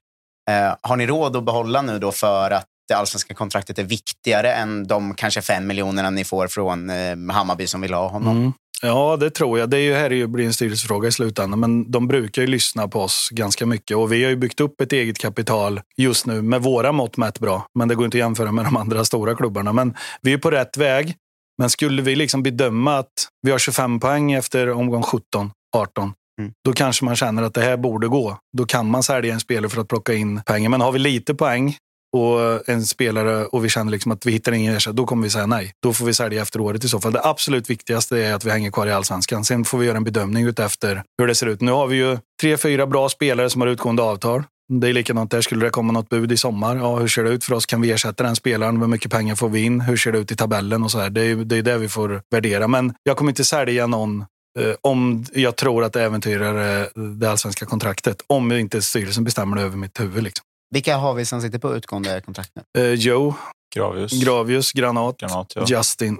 Eh, 0.49 0.75
har 0.81 0.95
ni 0.95 1.07
råd 1.07 1.35
att 1.35 1.45
behålla 1.45 1.81
nu 1.81 1.99
då 1.99 2.11
för 2.11 2.51
att 2.51 2.65
det 2.87 2.93
allsvenska 2.93 3.33
kontraktet 3.33 3.79
är 3.79 3.83
viktigare 3.83 4.53
än 4.53 4.87
de 4.87 5.13
kanske 5.13 5.41
fem 5.41 5.67
miljonerna 5.67 6.09
ni 6.09 6.23
får 6.23 6.47
från 6.47 6.89
eh, 6.89 7.17
Hammarby 7.31 7.67
som 7.67 7.81
vill 7.81 7.93
ha 7.93 8.07
honom? 8.07 8.37
Mm. 8.37 8.53
Ja, 8.82 9.17
det 9.17 9.29
tror 9.29 9.59
jag. 9.59 9.69
Det 9.69 9.77
är 9.77 9.82
ju, 9.82 9.93
här 9.93 10.09
är 10.09 10.15
ju, 10.15 10.27
blir 10.27 10.45
en 10.45 10.53
styrelsefråga 10.53 11.07
i 11.07 11.11
slutändan, 11.11 11.59
men 11.59 11.91
de 11.91 12.07
brukar 12.07 12.41
ju 12.41 12.47
lyssna 12.47 12.88
på 12.88 12.99
oss 13.01 13.29
ganska 13.32 13.65
mycket. 13.65 13.97
Och 13.97 14.11
vi 14.11 14.23
har 14.23 14.29
ju 14.29 14.36
byggt 14.36 14.59
upp 14.59 14.82
ett 14.82 14.93
eget 14.93 15.17
kapital 15.17 15.82
just 15.97 16.25
nu 16.25 16.41
med 16.41 16.61
våra 16.63 16.91
mått 16.91 17.17
mätt 17.17 17.39
bra. 17.39 17.65
Men 17.79 17.88
det 17.88 17.95
går 17.95 18.05
inte 18.05 18.17
att 18.17 18.19
jämföra 18.19 18.51
med 18.51 18.65
de 18.65 18.77
andra 18.77 19.05
stora 19.05 19.36
klubbarna. 19.36 19.73
Men 19.73 19.95
vi 20.21 20.34
är 20.34 20.38
på 20.38 20.51
rätt 20.51 20.77
väg. 20.77 21.15
Men 21.57 21.69
skulle 21.69 22.01
vi 22.01 22.15
liksom 22.15 22.43
bedöma 22.43 22.97
att 22.97 23.11
vi 23.41 23.51
har 23.51 23.59
25 23.59 23.99
poäng 23.99 24.32
efter 24.32 24.69
omgång 24.71 25.03
17, 25.03 25.51
18, 25.77 26.13
Mm. 26.39 26.53
då 26.65 26.73
kanske 26.73 27.05
man 27.05 27.15
känner 27.15 27.43
att 27.43 27.53
det 27.53 27.61
här 27.61 27.77
borde 27.77 28.07
gå. 28.07 28.38
Då 28.57 28.65
kan 28.65 28.89
man 28.91 29.03
sälja 29.03 29.34
en 29.34 29.39
spelare 29.39 29.69
för 29.69 29.82
att 29.82 29.88
plocka 29.88 30.13
in 30.13 30.41
pengar. 30.45 30.69
Men 30.69 30.82
har 30.82 30.91
vi 30.91 30.99
lite 30.99 31.36
poäng 31.36 31.75
och 32.14 32.70
en 32.70 32.86
spelare 32.86 33.45
och 33.45 33.66
vi 33.66 33.70
känner 33.70 33.91
liksom 33.91 34.12
att 34.12 34.26
vi 34.26 34.32
hittar 34.32 34.51
ingen 34.51 34.76
ersättare, 34.76 34.95
då 34.95 35.05
kommer 35.05 35.24
vi 35.24 35.30
säga 35.30 35.45
nej. 35.45 35.74
Då 35.84 35.93
får 35.93 36.05
vi 36.05 36.14
sälja 36.14 36.41
efter 36.41 36.62
året 36.62 36.84
i 36.84 36.89
så 36.89 36.99
fall. 36.99 37.14
Det 37.14 37.24
absolut 37.24 37.70
viktigaste 37.70 38.18
är 38.18 38.34
att 38.34 38.45
vi 38.45 38.51
hänger 38.51 38.72
kvar 38.72 38.88
i 38.88 38.91
allsvenskan. 38.91 39.45
Sen 39.45 39.66
får 39.66 39.78
vi 39.78 39.86
göra 39.86 39.97
en 39.97 40.03
bedömning 40.03 40.45
utefter 40.45 41.03
hur 41.18 41.28
det 41.28 41.36
ser 41.36 41.47
ut. 41.47 41.62
Nu 41.62 41.72
har 41.72 41.88
vi 41.88 41.95
ju 41.95 42.18
tre, 42.41 42.57
fyra 42.57 42.88
bra 42.88 43.09
spelare 43.09 43.49
som 43.49 43.62
har 43.62 43.68
utgående 43.68 44.03
avtal. 44.03 44.43
Det 44.80 44.89
är 44.89 44.93
likadant 44.93 45.32
där. 45.32 45.41
Skulle 45.41 45.66
det 45.66 45.70
komma 45.70 45.93
något 45.93 46.09
bud 46.09 46.32
i 46.32 46.38
sommar, 46.38 46.76
ja, 46.76 46.95
hur 46.95 47.07
ser 47.07 47.24
det 47.24 47.30
ut 47.30 47.43
för 47.43 47.53
oss? 47.53 47.66
Kan 47.66 47.82
vi 47.82 47.91
ersätta 47.91 48.24
den 48.24 48.36
spelaren? 48.36 48.82
Hur 48.82 48.88
mycket 48.88 49.12
pengar 49.12 49.36
får 49.36 49.49
vi 49.49 49.62
in? 49.62 49.82
Hur 49.82 49.97
ser 49.97 50.12
det 50.12 50.18
ut 50.18 50.32
i 50.32 50.36
tabellen? 50.36 50.84
och 50.84 50.91
så 50.91 50.99
här. 50.99 51.09
Det 51.09 51.22
är 51.22 51.36
det 51.36 51.57
är 51.57 51.62
det 51.62 51.78
vi 51.78 51.89
får 51.89 52.22
värdera. 52.32 52.68
Men 52.68 52.93
jag 53.03 53.18
kommer 53.18 53.32
inte 53.32 53.45
sälja 53.45 53.88
någon 53.88 54.26
eh, 54.59 54.74
om 54.82 55.26
jag 55.34 55.55
tror 55.55 55.84
att 55.84 55.93
det 55.93 56.03
äventyrar 56.03 56.82
eh, 56.82 56.88
det 57.20 57.32
allsvenska 57.32 57.66
kontraktet. 57.66 58.22
Om 58.28 58.51
inte 58.51 58.82
styrelsen 58.82 59.24
bestämmer 59.24 59.57
det 59.57 59.64
över 59.64 59.78
mitt 59.78 59.99
huvud. 59.99 60.24
Liksom. 60.24 60.45
Vilka 60.72 60.97
har 60.97 61.13
vi 61.13 61.26
som 61.26 61.41
sitter 61.41 61.59
på 61.59 61.76
utgående 61.76 62.22
kontrakt 62.22 62.51
nu? 62.55 62.82
Eh, 62.84 62.93
Joe, 62.93 63.36
Gravius. 63.76 64.24
Gravius, 64.24 64.72
Granat, 64.72 65.17
Granat, 65.17 65.53
ja. 65.55 65.65
Justin. 65.67 66.19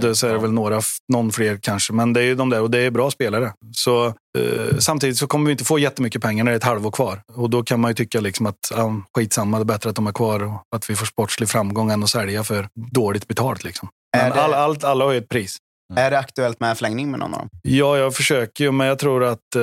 Det, 0.00 0.14
så 0.14 0.26
är 0.26 0.32
det 0.32 0.38
väl 0.38 0.52
några, 0.52 0.80
någon 1.12 1.32
fler 1.32 1.58
kanske. 1.62 1.92
Men 1.92 2.12
det 2.12 2.20
är 2.20 2.24
ju 2.24 2.34
de 2.34 2.50
där 2.50 2.60
och 2.60 2.70
det 2.70 2.78
är 2.78 2.90
bra 2.90 3.10
spelare. 3.10 3.52
Så, 3.76 4.06
eh, 4.06 4.78
samtidigt 4.78 5.16
så 5.18 5.26
kommer 5.26 5.46
vi 5.46 5.52
inte 5.52 5.64
få 5.64 5.78
jättemycket 5.78 6.22
pengar 6.22 6.44
när 6.44 6.50
det 6.52 6.54
är 6.54 6.56
ett 6.56 6.64
halvår 6.64 6.90
kvar. 6.90 7.22
Och 7.34 7.50
då 7.50 7.62
kan 7.62 7.80
man 7.80 7.90
ju 7.90 7.94
tycka 7.94 8.20
liksom 8.20 8.46
att 8.46 8.56
ja, 8.70 8.94
skitsamma, 9.16 9.58
det 9.58 9.62
är 9.62 9.64
bättre 9.64 9.90
att 9.90 9.96
de 9.96 10.06
är 10.06 10.12
kvar 10.12 10.42
och 10.42 10.62
att 10.76 10.90
vi 10.90 10.96
får 10.96 11.06
sportslig 11.06 11.48
framgång 11.48 11.90
än 11.90 12.02
att 12.02 12.10
sälja 12.10 12.44
för 12.44 12.68
dåligt 12.92 13.28
betalt. 13.28 13.64
Liksom. 13.64 13.88
Men 14.16 14.30
det- 14.32 14.42
all, 14.42 14.54
allt, 14.54 14.84
alla 14.84 15.04
har 15.04 15.12
ju 15.12 15.18
ett 15.18 15.28
pris. 15.28 15.56
Är 15.96 16.10
det 16.10 16.18
aktuellt 16.18 16.60
med 16.60 16.76
förlängning 16.78 17.10
med 17.10 17.20
någon 17.20 17.34
av 17.34 17.38
dem? 17.40 17.48
Ja, 17.62 17.98
jag 17.98 18.14
försöker 18.14 18.64
ju, 18.64 18.72
men 18.72 18.86
jag 18.86 18.98
tror 18.98 19.24
att 19.24 19.56
eh, 19.56 19.62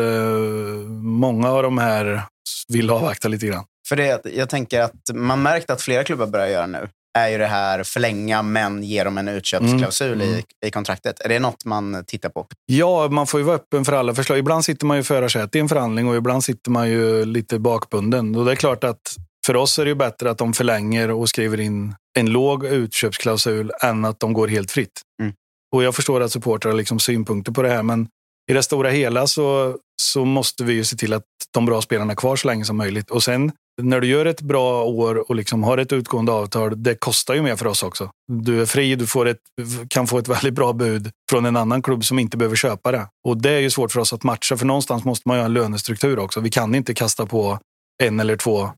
många 1.01 1.49
av 1.49 1.63
de 1.63 1.77
här 1.77 2.23
vill 2.67 2.89
avvakta 2.89 3.27
lite 3.27 3.45
grann. 3.47 3.63
För 3.89 3.95
det, 3.95 4.21
jag 4.25 4.49
tänker 4.49 4.81
att 4.81 4.93
man 5.13 5.41
märkt 5.41 5.69
att 5.69 5.81
flera 5.81 6.03
klubbar 6.03 6.27
börjar 6.27 6.47
göra 6.47 6.67
nu 6.67 6.89
är 7.17 7.29
ju 7.29 7.37
det 7.37 7.45
här 7.47 7.83
förlänga 7.83 8.41
men 8.41 8.83
ge 8.83 9.03
dem 9.03 9.17
en 9.17 9.27
utköpsklausul 9.27 10.21
Mm. 10.21 10.35
i, 10.35 10.43
i 10.67 10.71
kontraktet. 10.71 11.19
Är 11.19 11.29
det 11.29 11.39
något 11.39 11.65
man 11.65 12.03
tittar 12.07 12.29
på? 12.29 12.47
Ja, 12.65 13.07
man 13.11 13.27
får 13.27 13.39
ju 13.39 13.45
vara 13.45 13.55
öppen 13.55 13.85
för 13.85 13.93
alla 13.93 14.15
förslag. 14.15 14.37
Ibland 14.37 14.65
sitter 14.65 14.85
man 14.85 14.97
ju 14.97 15.03
förarsätet 15.03 15.55
i 15.55 15.59
en 15.59 15.69
förhandling 15.69 16.07
och 16.07 16.15
ibland 16.15 16.43
sitter 16.43 16.71
man 16.71 16.89
ju 16.89 17.25
lite 17.25 17.59
bakbunden. 17.59 18.35
Och 18.35 18.45
det 18.45 18.51
är 18.51 18.55
klart 18.55 18.83
att 18.83 19.15
för 19.45 19.55
oss 19.55 19.79
är 19.79 19.85
det 19.85 19.89
ju 19.89 19.95
bättre 19.95 20.29
att 20.29 20.37
de 20.37 20.53
förlänger 20.53 21.11
och 21.11 21.29
skriver 21.29 21.59
in 21.59 21.95
en 22.19 22.29
låg 22.29 22.65
utköpsklausul 22.65 23.71
än 23.81 24.05
att 24.05 24.19
de 24.19 24.33
går 24.33 24.47
helt 24.47 24.71
fritt. 24.71 25.01
Mm. 25.21 25.33
Och 25.75 25.83
jag 25.83 25.95
förstår 25.95 26.21
att 26.21 26.31
supportrar 26.31 26.71
har 26.71 26.77
liksom 26.77 26.99
synpunkter 26.99 27.51
på 27.51 27.61
det 27.61 27.69
här, 27.69 27.83
men 27.83 28.07
i 28.51 28.53
det 28.53 28.63
stora 28.63 28.89
hela 28.89 29.27
så, 29.27 29.77
så 30.01 30.25
måste 30.25 30.63
vi 30.63 30.73
ju 30.73 30.83
se 30.83 30.95
till 30.95 31.13
att 31.13 31.23
de 31.53 31.65
bra 31.65 31.81
spelarna 31.81 32.11
är 32.11 32.15
kvar 32.15 32.35
så 32.35 32.47
länge 32.47 32.65
som 32.65 32.77
möjligt. 32.77 33.11
Och 33.11 33.23
sen 33.23 33.51
när 33.82 33.99
du 34.01 34.07
gör 34.07 34.25
ett 34.25 34.41
bra 34.41 34.84
år 34.84 35.30
och 35.30 35.36
liksom 35.36 35.63
har 35.63 35.77
ett 35.77 35.93
utgående 35.93 36.32
avtal, 36.32 36.84
det 36.84 36.95
kostar 36.95 37.34
ju 37.34 37.41
mer 37.41 37.55
för 37.55 37.67
oss 37.67 37.84
också. 37.84 38.11
Du 38.27 38.61
är 38.61 38.65
fri, 38.65 38.95
du 38.95 39.07
får 39.07 39.27
ett, 39.27 39.39
kan 39.88 40.07
få 40.07 40.17
ett 40.17 40.27
väldigt 40.27 40.53
bra 40.53 40.73
bud 40.73 41.11
från 41.30 41.45
en 41.45 41.55
annan 41.55 41.82
klubb 41.82 42.05
som 42.05 42.19
inte 42.19 42.38
behöver 42.38 42.55
köpa 42.55 42.91
det. 42.91 43.07
Och 43.27 43.41
det 43.41 43.51
är 43.51 43.59
ju 43.59 43.69
svårt 43.69 43.91
för 43.91 43.99
oss 43.99 44.13
att 44.13 44.23
matcha, 44.23 44.57
för 44.57 44.65
någonstans 44.65 45.03
måste 45.03 45.27
man 45.27 45.38
ju 45.38 45.41
ha 45.41 45.45
en 45.45 45.53
lönestruktur 45.53 46.19
också. 46.19 46.39
Vi 46.39 46.49
kan 46.49 46.75
inte 46.75 46.93
kasta 46.93 47.25
på 47.25 47.59
en 48.03 48.19
eller 48.19 48.38
två 48.38 48.69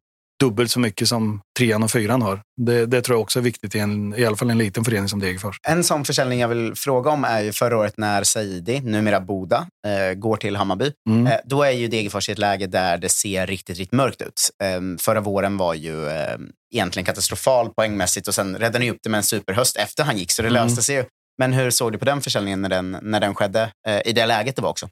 dubbelt 0.42 0.72
så 0.72 0.80
mycket 0.80 1.08
som 1.08 1.42
trean 1.58 1.84
och 1.84 1.92
fyran 1.92 2.22
har. 2.22 2.42
Det, 2.62 2.86
det 2.86 3.02
tror 3.02 3.16
jag 3.16 3.22
också 3.22 3.40
är 3.40 3.44
viktigt 3.44 3.76
i, 3.76 3.80
en, 3.80 4.16
i 4.18 4.26
alla 4.26 4.36
fall 4.36 4.50
en 4.50 4.58
liten 4.58 4.84
förening 4.86 5.10
som 5.10 5.20
Degerfors. 5.20 5.58
En 5.68 5.84
sån 5.84 6.06
försäljning 6.06 6.40
jag 6.40 6.48
vill 6.48 6.76
fråga 6.76 7.12
om 7.12 7.24
är 7.24 7.42
ju 7.42 7.52
förra 7.52 7.78
året 7.78 7.94
när 7.98 8.24
Saidi, 8.24 8.80
numera 8.82 9.20
Boda, 9.20 9.68
eh, 9.88 10.14
går 10.14 10.38
till 10.38 10.56
Hammarby. 10.56 10.92
Mm. 11.10 11.28
Eh, 11.28 11.34
då 11.46 11.64
är 11.64 11.72
ju 11.72 11.88
Degerfors 11.88 12.30
i 12.30 12.32
ett 12.32 12.38
läge 12.38 12.68
där 12.68 12.98
det 12.98 13.10
ser 13.10 13.48
riktigt, 13.48 13.78
riktigt 13.78 13.92
mörkt 13.98 14.22
ut. 14.22 14.50
Eh, 14.64 14.82
förra 15.00 15.20
våren 15.22 15.58
var 15.58 15.74
ju 15.74 16.08
eh, 16.08 16.38
egentligen 16.74 17.06
katastrofal 17.06 17.70
poängmässigt 17.70 18.28
och 18.28 18.36
sen 18.36 18.56
räddade 18.56 18.80
ni 18.80 18.92
upp 18.92 18.98
det 19.04 19.10
med 19.10 19.18
en 19.18 19.24
superhöst 19.24 19.78
efter 19.78 20.04
han 20.04 20.18
gick, 20.18 20.32
så 20.32 20.42
det 20.42 20.48
Mm. 20.48 20.64
löste 20.64 20.82
sig 20.84 20.96
ju. 20.96 21.06
Men 21.38 21.54
hur 21.54 21.72
såg 21.72 21.92
du 21.92 21.98
på 21.98 22.06
den 22.06 22.22
försäljningen 22.22 22.62
när 22.62 22.70
den, 22.70 22.98
när 23.02 23.20
den 23.20 23.36
skedde? 23.36 23.72
Eh, 23.88 24.02
I 24.06 24.12
det 24.14 24.26
läget 24.26 24.56
det 24.56 24.62
var 24.62 24.70
också. 24.70 24.90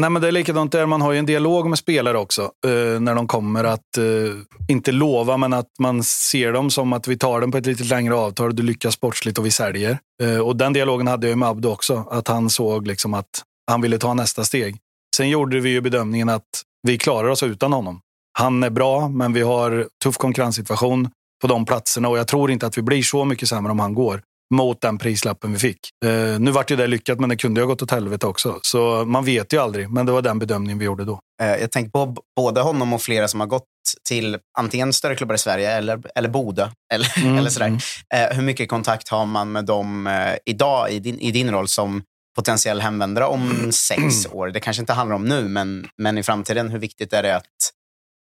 Nej, 0.00 0.10
men 0.10 0.22
det 0.22 0.28
är 0.28 0.32
likadant 0.32 0.72
där. 0.72 0.86
Man 0.86 1.00
har 1.00 1.12
ju 1.12 1.18
en 1.18 1.26
dialog 1.26 1.68
med 1.68 1.78
spelare 1.78 2.18
också 2.18 2.42
eh, 2.42 3.00
när 3.00 3.14
de 3.14 3.26
kommer. 3.26 3.64
att 3.64 3.98
eh, 3.98 4.04
Inte 4.68 4.92
lova, 4.92 5.36
men 5.36 5.52
att 5.52 5.68
man 5.78 6.02
ser 6.04 6.52
dem 6.52 6.70
som 6.70 6.92
att 6.92 7.08
vi 7.08 7.18
tar 7.18 7.40
dem 7.40 7.52
på 7.52 7.58
ett 7.58 7.66
lite 7.66 7.84
längre 7.84 8.14
avtal. 8.14 8.56
Du 8.56 8.62
lyckas 8.62 8.94
sportsligt 8.94 9.38
och 9.38 9.46
vi 9.46 9.50
säljer. 9.50 9.98
Eh, 10.22 10.38
och 10.38 10.56
Den 10.56 10.72
dialogen 10.72 11.06
hade 11.06 11.28
jag 11.28 11.38
med 11.38 11.48
Abdo 11.48 11.68
också. 11.68 12.06
Att 12.10 12.28
han 12.28 12.50
såg 12.50 12.86
liksom 12.86 13.14
att 13.14 13.42
han 13.70 13.80
ville 13.80 13.98
ta 13.98 14.14
nästa 14.14 14.44
steg. 14.44 14.76
Sen 15.16 15.28
gjorde 15.28 15.60
vi 15.60 15.70
ju 15.70 15.80
bedömningen 15.80 16.28
att 16.28 16.62
vi 16.82 16.98
klarar 16.98 17.28
oss 17.28 17.42
utan 17.42 17.72
honom. 17.72 18.00
Han 18.38 18.62
är 18.62 18.70
bra, 18.70 19.08
men 19.08 19.32
vi 19.32 19.42
har 19.42 19.86
tuff 20.04 20.16
konkurrenssituation 20.16 21.08
på 21.42 21.48
de 21.48 21.64
platserna 21.64 22.08
och 22.08 22.18
jag 22.18 22.28
tror 22.28 22.50
inte 22.50 22.66
att 22.66 22.78
vi 22.78 22.82
blir 22.82 23.02
så 23.02 23.24
mycket 23.24 23.48
sämre 23.48 23.72
om 23.72 23.80
han 23.80 23.94
går 23.94 24.22
mot 24.54 24.80
den 24.80 24.98
prislappen 24.98 25.52
vi 25.52 25.58
fick. 25.58 25.78
Eh, 26.04 26.40
nu 26.40 26.50
vart 26.50 26.70
ju 26.70 26.76
det 26.76 26.86
lyckat, 26.86 27.20
men 27.20 27.28
det 27.28 27.36
kunde 27.36 27.60
ju 27.60 27.64
ha 27.64 27.68
gått 27.68 27.82
åt 27.82 27.90
helvete 27.90 28.26
också. 28.26 28.58
Så 28.62 29.04
man 29.04 29.24
vet 29.24 29.52
ju 29.52 29.58
aldrig, 29.58 29.90
men 29.90 30.06
det 30.06 30.12
var 30.12 30.22
den 30.22 30.38
bedömningen 30.38 30.78
vi 30.78 30.84
gjorde 30.84 31.04
då. 31.04 31.20
Eh, 31.42 31.48
jag 31.56 31.70
tänker 31.70 31.90
på 31.90 32.16
både 32.36 32.60
honom 32.60 32.92
och 32.92 33.02
flera 33.02 33.28
som 33.28 33.40
har 33.40 33.46
gått 33.46 33.64
till 34.08 34.38
antingen 34.58 34.92
större 34.92 35.14
klubbar 35.16 35.34
i 35.34 35.38
Sverige 35.38 35.70
eller, 35.72 36.00
eller 36.14 36.28
Boda. 36.28 36.72
Eller, 36.94 37.12
Mm, 37.24 37.38
eller 37.38 37.50
sådär. 37.50 37.66
mm. 37.66 37.80
Eh, 38.14 38.36
hur 38.36 38.42
mycket 38.42 38.68
kontakt 38.68 39.08
har 39.08 39.26
man 39.26 39.52
med 39.52 39.64
dem 39.64 40.06
eh, 40.06 40.34
idag 40.46 40.90
i 40.90 40.98
din, 40.98 41.18
i 41.18 41.30
din 41.30 41.50
roll 41.50 41.68
som 41.68 42.02
potentiell 42.36 42.80
hemvändare 42.80 43.24
om 43.26 43.72
sex 43.72 44.26
år? 44.32 44.48
Det 44.48 44.60
kanske 44.60 44.80
inte 44.82 44.92
handlar 44.92 45.16
om 45.16 45.24
nu, 45.24 45.48
men, 45.48 45.88
men 45.98 46.18
i 46.18 46.22
framtiden, 46.22 46.68
hur 46.70 46.78
viktigt 46.78 47.12
är 47.12 47.22
det 47.22 47.36
att 47.36 47.44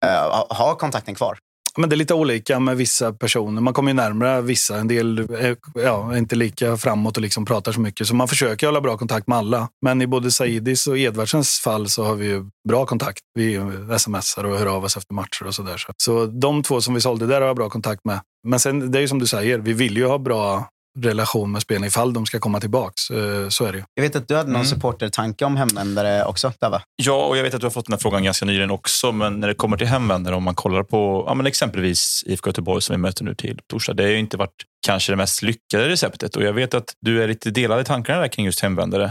eh, 0.07 0.57
ha 0.57 0.75
kontakten 0.75 1.15
kvar? 1.15 1.39
Men 1.77 1.89
det 1.91 1.95
är 1.95 1.99
lite 1.99 2.15
olika 2.15 2.61
med 2.61 2.77
vissa 2.77 3.13
personer. 3.13 3.61
Man 3.61 3.75
kommer 3.75 3.91
ju 3.91 3.95
närmare 3.95 4.41
vissa. 4.41 4.77
En 4.77 4.89
del 4.89 5.19
är, 5.19 5.57
ja, 5.75 6.13
är 6.13 6.17
inte 6.17 6.37
lika 6.37 6.77
framåt 6.77 7.17
och 7.17 7.23
liksom 7.23 7.45
pratar 7.45 7.73
så 7.73 7.81
mycket. 7.81 8.07
Så 8.07 8.15
man 8.15 8.29
försöker 8.29 8.67
hålla 8.67 8.81
bra 8.81 8.97
kontakt 8.97 9.27
med 9.27 9.39
alla. 9.39 9.69
Men 9.83 10.03
i 10.03 10.07
både 10.07 10.31
Saidis 10.31 10.87
och 10.87 10.99
Edvardsens 10.99 11.61
fall 11.61 11.89
så 11.89 12.05
har 12.05 12.15
vi 12.15 12.27
ju 12.27 12.45
bra 12.69 12.87
kontakt. 12.87 13.21
Vi 13.35 13.61
smsar 13.99 14.45
och 14.45 14.59
hör 14.59 14.67
av 14.67 14.85
oss 14.85 14.97
efter 14.97 15.15
matcher 15.15 15.47
och 15.47 15.55
sådär. 15.55 15.77
Så. 15.77 15.93
så 15.97 16.27
de 16.27 16.63
två 16.63 16.81
som 16.81 16.95
vi 16.95 17.01
sålde 17.01 17.27
där 17.27 17.41
har 17.41 17.47
jag 17.47 17.57
bra 17.57 17.69
kontakt 17.71 18.01
med. 18.05 18.21
Men 18.49 18.61
sen, 18.61 18.91
det 18.91 18.99
är 18.99 19.01
ju 19.01 19.09
som 19.09 19.19
du 19.19 19.27
säger, 19.27 19.59
vi 19.59 19.73
vill 19.73 19.97
ju 19.97 20.07
ha 20.07 20.19
bra 20.19 20.69
relation 21.03 21.53
med 21.53 21.63
spelarna 21.63 21.87
ifall 21.87 22.13
de 22.13 22.27
ska 22.27 22.39
komma 22.39 22.61
tillbaks. 22.61 23.11
Eh, 23.11 23.49
Så 23.49 23.65
är 23.65 23.73
det 23.73 23.79
ju. 23.79 23.85
Jag 23.95 24.03
vet 24.03 24.17
att 24.17 24.29
du 24.29 24.37
hade 24.37 24.51
någon 24.51 24.67
supportertanke 24.67 25.45
om 25.45 25.57
hemvändare 25.57 26.25
också, 26.25 26.53
Dava. 26.61 26.83
Ja, 27.03 27.27
och 27.27 27.37
jag 27.37 27.43
vet 27.43 27.55
att 27.55 27.61
du 27.61 27.67
har 27.67 27.71
fått 27.71 27.87
den 27.87 27.93
här 27.93 27.99
frågan 28.01 28.25
ganska 28.25 28.45
nyligen 28.47 28.71
också, 28.71 29.13
men 29.13 29.41
när 29.41 29.49
det 29.49 29.55
kommer 29.55 29.77
till 29.77 29.87
hemvändare, 29.87 30.35
om 30.35 30.43
man 30.43 30.55
kollar 30.55 30.83
på 30.83 31.25
ja, 31.27 31.35
men 31.35 31.47
exempelvis 31.47 32.23
IFK 32.27 32.49
Göteborg 32.49 32.83
som 32.83 32.93
vi 32.95 32.99
möter 32.99 33.25
nu 33.25 33.35
till 33.35 33.59
torsdag, 33.71 33.93
det 33.95 34.03
har 34.03 34.11
ju 34.11 34.19
inte 34.19 34.37
varit 34.37 34.63
kanske 34.87 35.13
det 35.13 35.17
mest 35.17 35.43
lyckade 35.43 35.89
receptet 35.89 36.37
och 36.37 36.43
jag 36.43 36.53
vet 36.53 36.75
att 36.75 36.95
du 37.01 37.23
är 37.23 37.29
lite 37.29 37.51
delad 37.51 37.81
i 37.81 37.85
tankarna 37.85 38.21
där 38.21 38.29
kring 38.29 38.47
just 38.47 38.61
hemvändare 38.61 39.11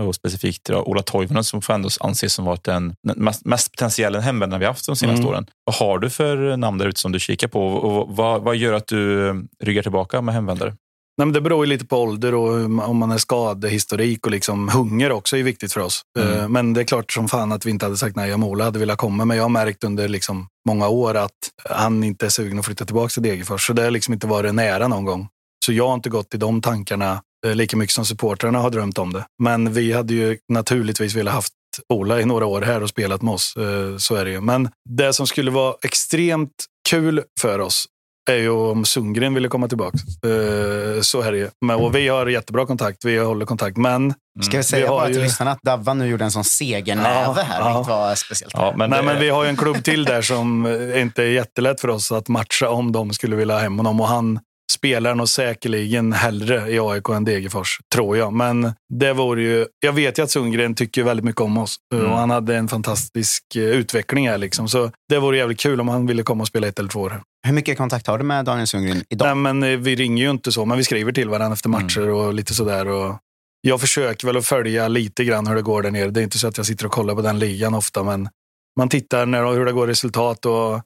och 0.00 0.14
specifikt 0.14 0.68
ja, 0.68 0.82
Ola 0.82 1.02
Toivonen 1.02 1.44
som 1.44 1.62
får 1.62 1.74
ändå 1.74 1.88
anses 2.00 2.32
som 2.34 2.44
varit 2.44 2.64
den 2.64 2.94
mest, 3.16 3.44
mest 3.44 3.72
potentiella 3.72 4.20
hemvändare 4.20 4.60
vi 4.60 4.66
haft 4.66 4.86
de 4.86 4.96
senaste 4.96 5.20
Mm. 5.22 5.28
åren. 5.34 5.46
Vad 5.64 5.76
har 5.76 5.98
du 5.98 6.10
för 6.10 6.56
namn 6.56 6.78
där 6.78 6.86
ute 6.86 7.00
som 7.00 7.12
du 7.12 7.20
kikar 7.20 7.48
på 7.48 7.66
och 7.66 8.16
vad, 8.16 8.42
vad 8.42 8.56
gör 8.56 8.72
att 8.72 8.86
du 8.86 9.32
ryggar 9.64 9.82
tillbaka 9.82 10.20
med 10.20 10.34
hemvändare? 10.34 10.74
Nej, 11.18 11.26
men 11.26 11.32
det 11.32 11.40
beror 11.40 11.64
ju 11.66 11.68
lite 11.68 11.86
på 11.86 11.96
ålder 11.96 12.34
och 12.34 12.48
om 12.64 12.96
man 12.96 13.10
är 13.10 13.18
skadehistorik 13.18 14.26
och 14.26 14.32
liksom 14.32 14.68
hunger 14.68 15.12
också 15.12 15.36
är 15.36 15.42
viktigt 15.42 15.72
för 15.72 15.80
oss. 15.80 16.02
Mm. 16.18 16.32
Eh, 16.38 16.48
Men 16.48 16.72
det 16.72 16.80
är 16.80 16.84
klart 16.84 17.12
som 17.12 17.28
fan 17.28 17.52
att 17.52 17.66
vi 17.66 17.70
inte 17.70 17.84
hade 17.86 17.96
sagt 17.96 18.16
nej 18.16 18.34
om 18.34 18.44
Ola 18.44 18.64
hade 18.64 18.78
velat 18.78 18.98
komma. 18.98 19.24
Men 19.24 19.36
jag 19.36 19.44
har 19.44 19.48
märkt 19.48 19.84
under 19.84 20.08
liksom 20.08 20.48
många 20.68 20.88
år 20.88 21.14
att 21.14 21.32
han 21.70 22.04
inte 22.04 22.26
är 22.26 22.30
sugen 22.30 22.58
att 22.58 22.64
flytta 22.66 22.84
tillbaka 22.84 23.08
till 23.08 23.22
Degerfors. 23.22 23.66
Så 23.66 23.72
det 23.72 23.82
har 23.82 23.90
liksom 23.90 24.14
inte 24.14 24.26
varit 24.26 24.54
nära 24.54 24.88
någon 24.88 25.04
gång. 25.04 25.28
Så 25.64 25.72
jag 25.72 25.86
har 25.88 25.94
inte 25.94 26.08
gått 26.10 26.34
i 26.34 26.36
de 26.36 26.60
tankarna 26.62 27.22
eh, 27.46 27.54
lika 27.54 27.76
mycket 27.76 27.94
som 27.94 28.04
supportrarna 28.04 28.58
har 28.58 28.70
drömt 28.70 28.98
om 28.98 29.12
det. 29.12 29.24
Men 29.42 29.72
vi 29.72 29.92
hade 29.92 30.14
ju 30.14 30.38
naturligtvis 30.52 31.14
velat 31.14 31.34
haft 31.34 31.52
Ola 31.88 32.20
i 32.20 32.24
några 32.24 32.46
år 32.46 32.62
här 32.62 32.82
och 32.82 32.88
spelat 32.88 33.22
med 33.22 33.34
oss. 33.34 33.56
Eh, 33.56 33.96
Så 33.96 34.14
är 34.14 34.24
det 34.24 34.30
ju. 34.30 34.40
Men 34.40 34.68
det 34.88 35.12
som 35.12 35.26
skulle 35.26 35.50
vara 35.50 35.74
extremt 35.82 36.64
kul 36.88 37.22
för 37.40 37.58
oss 37.58 37.86
är 38.30 38.36
ju 38.36 38.50
om 38.50 38.84
Sundgren 38.84 39.34
ville 39.34 39.48
komma 39.48 39.68
tillbaka. 39.68 39.98
Eh, 40.24 41.00
Så 41.00 41.20
är 41.22 41.32
det 41.32 41.38
ju. 41.38 41.48
Men, 41.66 41.76
och 41.76 41.94
vi 41.94 42.08
har 42.08 42.26
jättebra 42.26 42.66
kontakt. 42.66 43.04
Vi 43.04 43.18
håller 43.18 43.46
kontakt. 43.46 43.76
Men 43.76 44.14
Ska 44.42 44.56
vi 44.56 44.62
säga 44.62 44.84
Vi 44.84 44.88
bara 44.88 45.06
till 45.06 45.16
ju- 45.16 45.22
lyssnarna 45.22 45.50
att 45.52 45.62
Davva 45.62 45.94
nu 45.94 46.06
gjorde 46.06 46.24
en 46.24 46.30
sån 46.30 46.44
segernäve 46.44 47.08
Ja, 47.36 47.42
här, 47.42 47.60
ja. 47.60 47.68
vilket 47.78 47.88
var 47.88 48.14
speciellt. 48.14 48.52
Ja, 48.56 48.74
men 48.76 48.90
Nej, 48.90 48.98
det- 48.98 49.04
men 49.06 49.20
vi 49.20 49.28
har 49.28 49.44
ju 49.44 49.50
en 49.50 49.56
klubb 49.56 49.84
till 49.84 50.04
där 50.04 50.22
som 50.22 50.66
eh, 50.66 51.00
inte 51.02 51.22
är 51.22 51.26
jättelätt 51.28 51.80
för 51.80 51.88
oss 51.88 52.12
att 52.12 52.28
matcha 52.28 52.68
om 52.68 52.92
de 52.92 53.10
skulle 53.12 53.36
vilja 53.36 53.54
ha 53.54 53.60
hem 53.62 53.76
honom. 53.76 54.00
Och 54.00 54.08
han 54.08 54.40
spelar 54.72 55.14
nog 55.14 55.28
säkerligen 55.28 56.12
hellre 56.12 56.70
i 56.70 56.78
AIK 56.80 57.08
än 57.08 57.24
Degerfors, 57.24 57.78
tror 57.94 58.16
jag. 58.16 58.32
Men 58.32 58.72
det 58.94 59.12
vore 59.12 59.42
ju... 59.42 59.66
Jag 59.80 59.92
vet 59.92 60.18
ju 60.18 60.22
att 60.22 60.30
Sundgren 60.30 60.74
tycker 60.74 61.02
väldigt 61.02 61.24
mycket 61.24 61.40
om 61.40 61.58
oss 61.58 61.76
Mm. 61.94 62.06
och 62.12 62.18
han 62.18 62.30
hade 62.30 62.56
en 62.56 62.68
fantastisk 62.68 63.42
eh, 63.56 63.62
utveckling 63.62 64.28
här. 64.28 64.38
Liksom. 64.38 64.68
Så 64.68 64.90
det 65.08 65.18
vore 65.18 65.36
jävligt 65.38 65.60
kul 65.60 65.80
om 65.80 65.88
han 65.88 66.06
ville 66.06 66.22
komma 66.22 66.42
och 66.42 66.48
spela 66.48 66.66
ett 66.66 66.78
eller 66.78 66.88
två 66.88 67.00
år. 67.00 67.22
Hur 67.46 67.52
mycket 67.52 67.78
kontakt 67.78 68.06
har 68.06 68.18
du 68.18 68.24
med 68.24 68.44
Daniel 68.44 68.66
Sundgren 68.66 69.04
idag? 69.08 69.26
Nej, 69.26 69.52
men 69.52 69.72
eh, 69.72 69.78
vi 69.78 69.96
ringer 69.96 70.24
ju 70.24 70.30
inte 70.30 70.52
så, 70.52 70.64
men 70.64 70.78
vi 70.78 70.84
skriver 70.84 71.12
till 71.12 71.28
varandra 71.28 71.54
efter 71.54 71.68
matcher 71.68 72.08
och 72.08 72.34
lite 72.34 72.54
sådär. 72.54 72.88
Och 72.88 73.18
jag 73.60 73.80
försöker 73.80 74.26
väl 74.26 74.36
att 74.36 74.46
följa 74.46 74.88
lite 74.88 75.24
grann 75.24 75.46
hur 75.46 75.54
det 75.54 75.62
går 75.62 75.82
där 75.82 75.90
nere. 75.90 76.10
Det 76.10 76.20
är 76.20 76.24
inte 76.24 76.38
så 76.38 76.48
att 76.48 76.56
jag 76.56 76.66
sitter 76.66 76.86
och 76.86 76.92
kollar 76.92 77.14
på 77.14 77.22
den 77.22 77.38
ligan 77.38 77.74
ofta, 77.74 78.02
men 78.02 78.28
man 78.76 78.88
tittar 78.88 79.26
när, 79.26 79.52
hur 79.52 79.64
det 79.64 79.72
går 79.72 79.86
resultat. 79.86 80.46
Och 80.46 80.82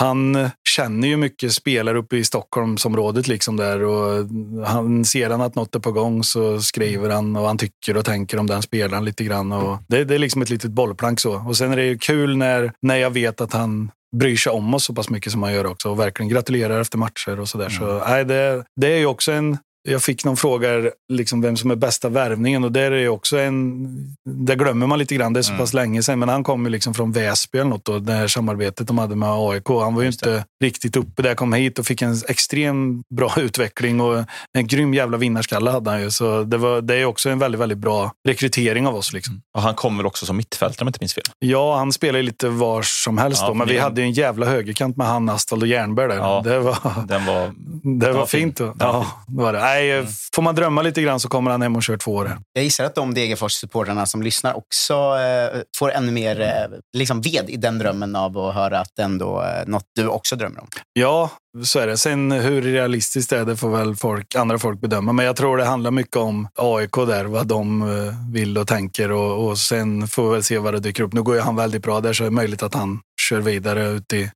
han 0.00 0.50
känner 0.70 1.08
ju 1.08 1.16
mycket 1.16 1.52
spelare 1.52 1.98
uppe 1.98 2.16
i 2.16 2.24
Stockholmsområdet. 2.24 3.28
Liksom 3.28 3.56
där, 3.56 3.82
och 3.82 4.28
han 4.66 5.04
ser 5.04 5.30
han 5.30 5.40
att 5.40 5.54
något 5.54 5.74
är 5.74 5.80
på 5.80 5.92
gång 5.92 6.24
så 6.24 6.60
skriver 6.60 7.10
han 7.10 7.36
och 7.36 7.46
han 7.46 7.58
tycker 7.58 7.96
och 7.96 8.04
tänker 8.04 8.38
om 8.38 8.46
den 8.46 8.62
spelaren 8.62 9.04
lite 9.04 9.24
grann. 9.24 9.52
Och 9.52 9.78
det, 9.88 10.04
det 10.04 10.14
är 10.14 10.18
liksom 10.18 10.42
ett 10.42 10.50
litet 10.50 10.70
bollplank 10.70 11.20
så. 11.20 11.34
Och 11.48 11.56
sen 11.56 11.72
är 11.72 11.76
det 11.76 11.84
ju 11.84 11.98
kul 11.98 12.36
när, 12.36 12.72
när 12.82 12.96
jag 12.96 13.10
vet 13.10 13.40
att 13.40 13.52
han 13.52 13.90
bryr 14.16 14.36
sig 14.36 14.52
om 14.52 14.74
oss 14.74 14.84
så 14.84 14.94
pass 14.94 15.10
mycket 15.10 15.32
som 15.32 15.42
han 15.42 15.52
gör 15.52 15.66
också 15.66 15.90
och 15.90 16.00
verkligen 16.00 16.28
gratulerar 16.28 16.80
efter 16.80 16.98
matcher 16.98 17.40
och 17.40 17.48
sådär. 17.48 17.68
Så, 17.68 18.02
nej, 18.08 18.24
det, 18.24 18.64
det 18.76 18.92
är 18.92 18.98
ju 18.98 19.06
också 19.06 19.32
en... 19.32 19.58
Jag 19.88 20.02
fick 20.02 20.24
någon 20.24 20.36
fråga 20.36 20.90
liksom 21.12 21.40
vem 21.40 21.56
som 21.56 21.70
är 21.70 21.76
bästa 21.76 22.08
värvningen 22.08 22.64
och 22.64 22.72
där 22.72 22.92
är 22.92 23.08
också 23.08 23.38
en... 23.38 23.86
Där 24.24 24.56
glömmer 24.56 24.86
man 24.86 24.98
lite 24.98 25.14
grann, 25.14 25.32
det 25.32 25.40
är 25.40 25.42
så 25.42 25.56
pass 25.56 25.74
länge 25.74 26.02
sedan. 26.02 26.18
Men 26.18 26.28
han 26.28 26.44
kom 26.44 26.64
ju 26.64 26.70
liksom 26.70 26.94
från 26.94 27.12
Väsby 27.12 27.58
eller 27.58 27.70
något 27.70 27.84
då, 27.84 27.98
det 27.98 28.12
här 28.12 28.28
samarbetet 28.28 28.86
de 28.86 28.98
hade 28.98 29.16
med 29.16 29.28
AIK. 29.28 29.68
Han 29.68 29.94
var 29.94 30.02
ju 30.02 30.08
inte 30.08 30.44
riktigt 30.64 30.96
uppe 30.96 31.22
där, 31.22 31.34
kom 31.34 31.52
hit 31.52 31.78
och 31.78 31.86
fick 31.86 32.02
en 32.02 32.16
extrem 32.28 33.02
bra 33.14 33.34
utveckling 33.40 34.00
och 34.00 34.24
en 34.58 34.66
grym 34.66 34.94
jävla 34.94 35.16
vinnarskalle 35.16 35.70
hade 35.70 35.90
han 35.90 36.02
ju. 36.02 36.10
Så 36.10 36.42
det, 36.42 36.56
var, 36.56 36.80
det 36.80 36.94
är 36.94 37.04
också 37.04 37.30
en 37.30 37.38
väldigt, 37.38 37.60
väldigt 37.60 37.78
bra 37.78 38.12
rekrytering 38.28 38.86
av 38.86 38.94
oss. 38.94 39.12
Liksom. 39.12 39.42
Och 39.56 39.62
han 39.62 39.74
kommer 39.74 39.96
väl 39.96 40.06
också 40.06 40.26
som 40.26 40.36
mittfältare 40.36 40.82
om 40.82 40.86
jag 40.86 40.90
inte 40.90 41.02
minns 41.02 41.14
fel. 41.14 41.24
Ja, 41.38 41.76
han 41.76 41.92
spelar 41.92 42.22
lite 42.22 42.48
var 42.48 42.82
som 42.82 43.18
helst 43.18 43.42
Ja, 43.42 43.48
då, 43.48 43.54
men 43.54 43.68
vi 43.68 43.78
hade 43.78 44.00
ju 44.00 44.06
en 44.06 44.12
jävla 44.12 44.46
högerkant 44.46 44.96
med 44.96 45.06
han, 45.06 45.28
Astvald 45.28 45.62
och 45.62 45.68
Järnberg 45.68 46.08
där. 46.08 46.16
Ja. 46.16 46.42
Det 46.44 46.58
var, 46.58 46.78
Den 47.08 47.26
var... 47.26 47.50
det 48.00 48.06
var 48.06 48.18
var 48.18 48.26
fin. 48.26 48.40
fint. 48.40 48.60
Var 48.60 48.74
Ja, 48.78 49.06
var 49.26 49.52
det. 49.52 49.69
Nej, 49.70 49.92
Mm. 49.92 50.06
får 50.34 50.42
man 50.42 50.54
drömma 50.54 50.82
lite 50.82 51.02
grann 51.02 51.20
så 51.20 51.28
kommer 51.28 51.50
han 51.50 51.62
hem 51.62 51.76
och 51.76 51.82
kör 51.82 51.96
två 51.96 52.12
år. 52.14 52.38
Jag 52.52 52.64
gissar 52.64 52.84
att 52.84 52.94
de 52.94 53.14
Degerfors-supportrarna 53.14 54.06
som 54.06 54.22
lyssnar 54.22 54.56
också 54.56 54.94
eh, 54.94 55.60
får 55.78 55.92
ännu 55.92 56.12
mer 56.12 56.40
eh, 56.40 56.78
liksom 56.96 57.20
ved 57.20 57.44
i 57.50 57.56
den 57.56 57.78
drömmen 57.78 58.16
av 58.16 58.38
att 58.38 58.54
höra 58.54 58.80
att 58.80 58.90
det 58.96 59.02
ändå 59.02 59.38
är 59.40 59.66
något 59.66 59.84
du 59.94 60.06
också 60.08 60.36
drömmer 60.36 60.60
om. 60.60 60.66
Ja, 60.92 61.30
så 61.64 61.78
är 61.78 61.86
det. 61.86 61.96
Sen 61.96 62.32
hur 62.32 62.62
realistiskt 62.62 63.30
det 63.30 63.38
är, 63.38 63.44
det 63.44 63.56
får 63.56 63.70
väl 63.76 63.96
folk, 63.96 64.34
andra 64.34 64.58
folk 64.58 64.80
bedöma. 64.80 65.12
Men 65.12 65.26
jag 65.26 65.36
tror 65.36 65.56
det 65.56 65.64
handlar 65.64 65.90
mycket 65.90 66.16
om 66.16 66.48
AIK 66.54 66.92
där, 67.06 67.24
vad 67.24 67.46
de 67.46 67.82
eh, 67.82 68.32
vill 68.32 68.58
och 68.58 68.66
tänker. 68.66 69.10
Och, 69.12 69.48
och 69.48 69.58
sen 69.58 70.08
får 70.08 70.22
vi 70.28 70.30
väl 70.30 70.42
se 70.42 70.58
vad 70.58 70.74
det 70.74 70.80
dyker 70.80 71.02
upp. 71.02 71.12
Nu 71.12 71.22
går 71.22 71.34
ju 71.34 71.40
han 71.40 71.56
väldigt 71.56 71.82
bra 71.82 72.00
där, 72.00 72.12
så 72.12 72.22
är 72.22 72.24
det 72.24 72.30
möjligt 72.30 72.62
att 72.62 72.74
han 72.74 73.00
kör 73.28 73.40
vidare 73.40 73.88
ut 73.88 74.12
i 74.12 74.30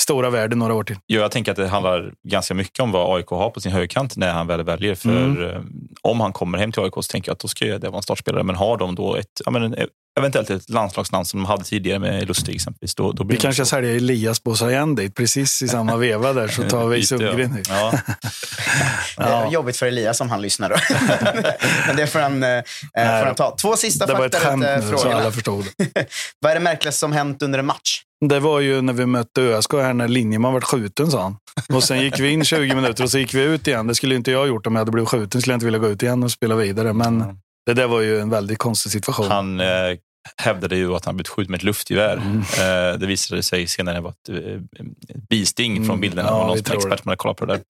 stora 0.00 0.30
världen 0.30 0.58
några 0.58 0.74
år 0.74 0.84
till. 0.84 0.96
Ja, 1.06 1.20
jag 1.20 1.30
tänker 1.30 1.50
att 1.52 1.56
det 1.56 1.68
handlar 1.68 2.12
ganska 2.28 2.54
mycket 2.54 2.80
om 2.80 2.92
vad 2.92 3.16
AIK 3.16 3.26
har 3.26 3.50
på 3.50 3.60
sin 3.60 3.72
högerkant 3.72 4.16
när 4.16 4.32
han 4.32 4.46
väl 4.46 4.62
väljer. 4.62 4.94
För 4.94 5.08
Mm. 5.24 5.50
eh, 5.50 5.60
om 6.02 6.20
han 6.20 6.32
kommer 6.32 6.58
hem 6.58 6.72
till 6.72 6.82
AIK 6.82 6.94
så 6.94 7.02
tänker 7.02 7.28
jag 7.28 7.34
att 7.34 7.40
då 7.40 7.48
ska 7.48 7.64
det 7.64 7.88
vara 7.88 7.96
en 7.96 8.02
startspelare. 8.02 8.42
Men 8.42 8.56
har 8.56 8.76
de 8.76 8.94
då 8.94 9.16
ett, 9.16 9.40
ja, 9.44 9.50
men 9.50 9.62
en, 9.62 9.74
eventuellt 10.18 10.50
ett 10.50 10.70
landslagsnamn 10.70 11.24
som 11.24 11.40
de 11.40 11.46
hade 11.46 11.64
tidigare 11.64 11.98
med 11.98 12.28
Lustig 12.28 12.54
exempelvis, 12.54 12.94
då, 12.94 13.12
då 13.12 13.24
blir 13.24 13.36
Vi 13.36 13.38
det 13.38 13.42
kanske 13.42 13.64
så. 13.64 13.68
säljer 13.68 13.96
Elias 13.96 14.42
Bosayen 14.42 14.94
dit, 14.94 15.14
precis 15.14 15.62
i 15.62 15.68
samma 15.68 15.96
veva 15.96 16.32
där, 16.32 16.48
så 16.48 16.62
tar 16.62 16.86
vi 16.86 17.02
Sundgren 17.06 17.52
hit. 17.56 17.68
Ja. 17.68 17.92
Det 19.16 19.22
är 19.22 19.50
jobbigt 19.50 19.76
för 19.76 19.86
Elias 19.86 20.20
om 20.20 20.30
han 20.30 20.42
lyssnar 20.42 20.68
då. 20.70 20.76
Men 21.86 21.96
det 21.96 22.06
får 22.06 22.18
han, 22.18 22.42
eh, 22.42 22.62
får 22.94 23.24
han 23.26 23.34
ta. 23.34 23.56
Två 23.56 23.76
sista 23.76 24.04
eh, 24.12 24.28
frågorna. 24.80 25.32
Vad 26.40 26.50
är 26.50 26.54
det 26.54 26.60
märkligaste 26.60 26.98
som 26.98 27.12
hänt 27.12 27.42
under 27.42 27.58
en 27.58 27.66
match? 27.66 28.00
Det 28.28 28.40
var 28.40 28.60
ju 28.60 28.80
när 28.82 28.92
vi 28.92 29.06
mötte 29.06 29.42
ÖSK 29.42 29.72
här 29.72 29.94
när 29.94 30.08
Linjeman 30.08 30.52
vart 30.52 30.64
skjuten, 30.64 31.10
sa 31.10 31.22
han. 31.22 31.36
Och 31.76 31.84
sen 31.84 32.00
gick 32.00 32.20
vi 32.20 32.30
in 32.30 32.44
20 32.44 32.74
minuter 32.74 33.04
och 33.04 33.10
så 33.10 33.18
gick 33.18 33.34
vi 33.34 33.42
ut 33.42 33.66
igen. 33.68 33.86
Det 33.86 33.94
skulle 33.94 34.14
inte 34.14 34.30
jag 34.30 34.38
ha 34.38 34.46
gjort 34.46 34.66
om 34.66 34.74
jag 34.74 34.80
hade 34.80 34.90
blivit 34.92 35.08
skjuten. 35.08 35.40
skulle 35.40 35.52
jag 35.52 35.56
inte 35.56 35.64
vilja 35.66 35.78
gå 35.78 35.88
ut 35.88 36.02
igen 36.02 36.22
och 36.22 36.30
spela 36.30 36.54
vidare. 36.54 36.92
Men 36.92 37.24
det 37.66 37.74
där 37.74 37.86
var 37.86 38.00
ju 38.00 38.20
en 38.20 38.30
väldigt 38.30 38.58
konstig 38.58 38.92
situation. 38.92 39.26
Han 39.26 39.60
eh, 39.60 39.66
hävdade 40.36 40.76
ju 40.76 40.94
att 40.94 41.04
han 41.04 41.16
blivit 41.16 41.28
skjuten 41.28 41.50
med 41.50 41.58
ett 41.58 41.64
luftgevär. 41.64 42.16
Mm. 42.16 42.38
Eh, 42.38 42.98
det 42.98 43.06
visade 43.06 43.42
sig 43.42 43.66
senare 43.66 44.00
vara 44.00 44.12
ett, 44.12 44.28
eh, 44.28 44.84
bisting 45.30 45.76
från 45.76 45.84
Mm, 45.84 46.00
bilderna. 46.00 46.28
ja, 46.28 46.38
Ja, 46.40 46.46
någon 46.46 46.64
som 46.64 46.76
expert 46.76 47.00
som 47.00 47.08
hade 47.08 47.16
kollat 47.16 47.36
på 47.36 47.46
det 47.46 47.52
där. 47.52 47.62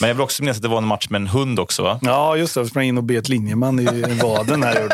Men 0.00 0.08
jag 0.08 0.14
vill 0.14 0.22
också 0.22 0.42
minnas 0.42 0.56
att 0.56 0.62
det 0.62 0.68
var 0.68 0.78
en 0.78 0.86
match 0.86 1.06
med 1.10 1.20
en 1.20 1.26
hund 1.26 1.60
också 1.60 1.82
va? 1.82 1.98
Ja, 2.02 2.36
just 2.36 2.54
det. 2.54 2.60
Jag 2.60 2.68
sprang 2.68 2.84
in 2.84 2.98
och 2.98 3.04
bet 3.04 3.28
linjeman 3.28 3.80
i 3.80 4.02
vaden 4.22 4.62
här. 4.62 4.88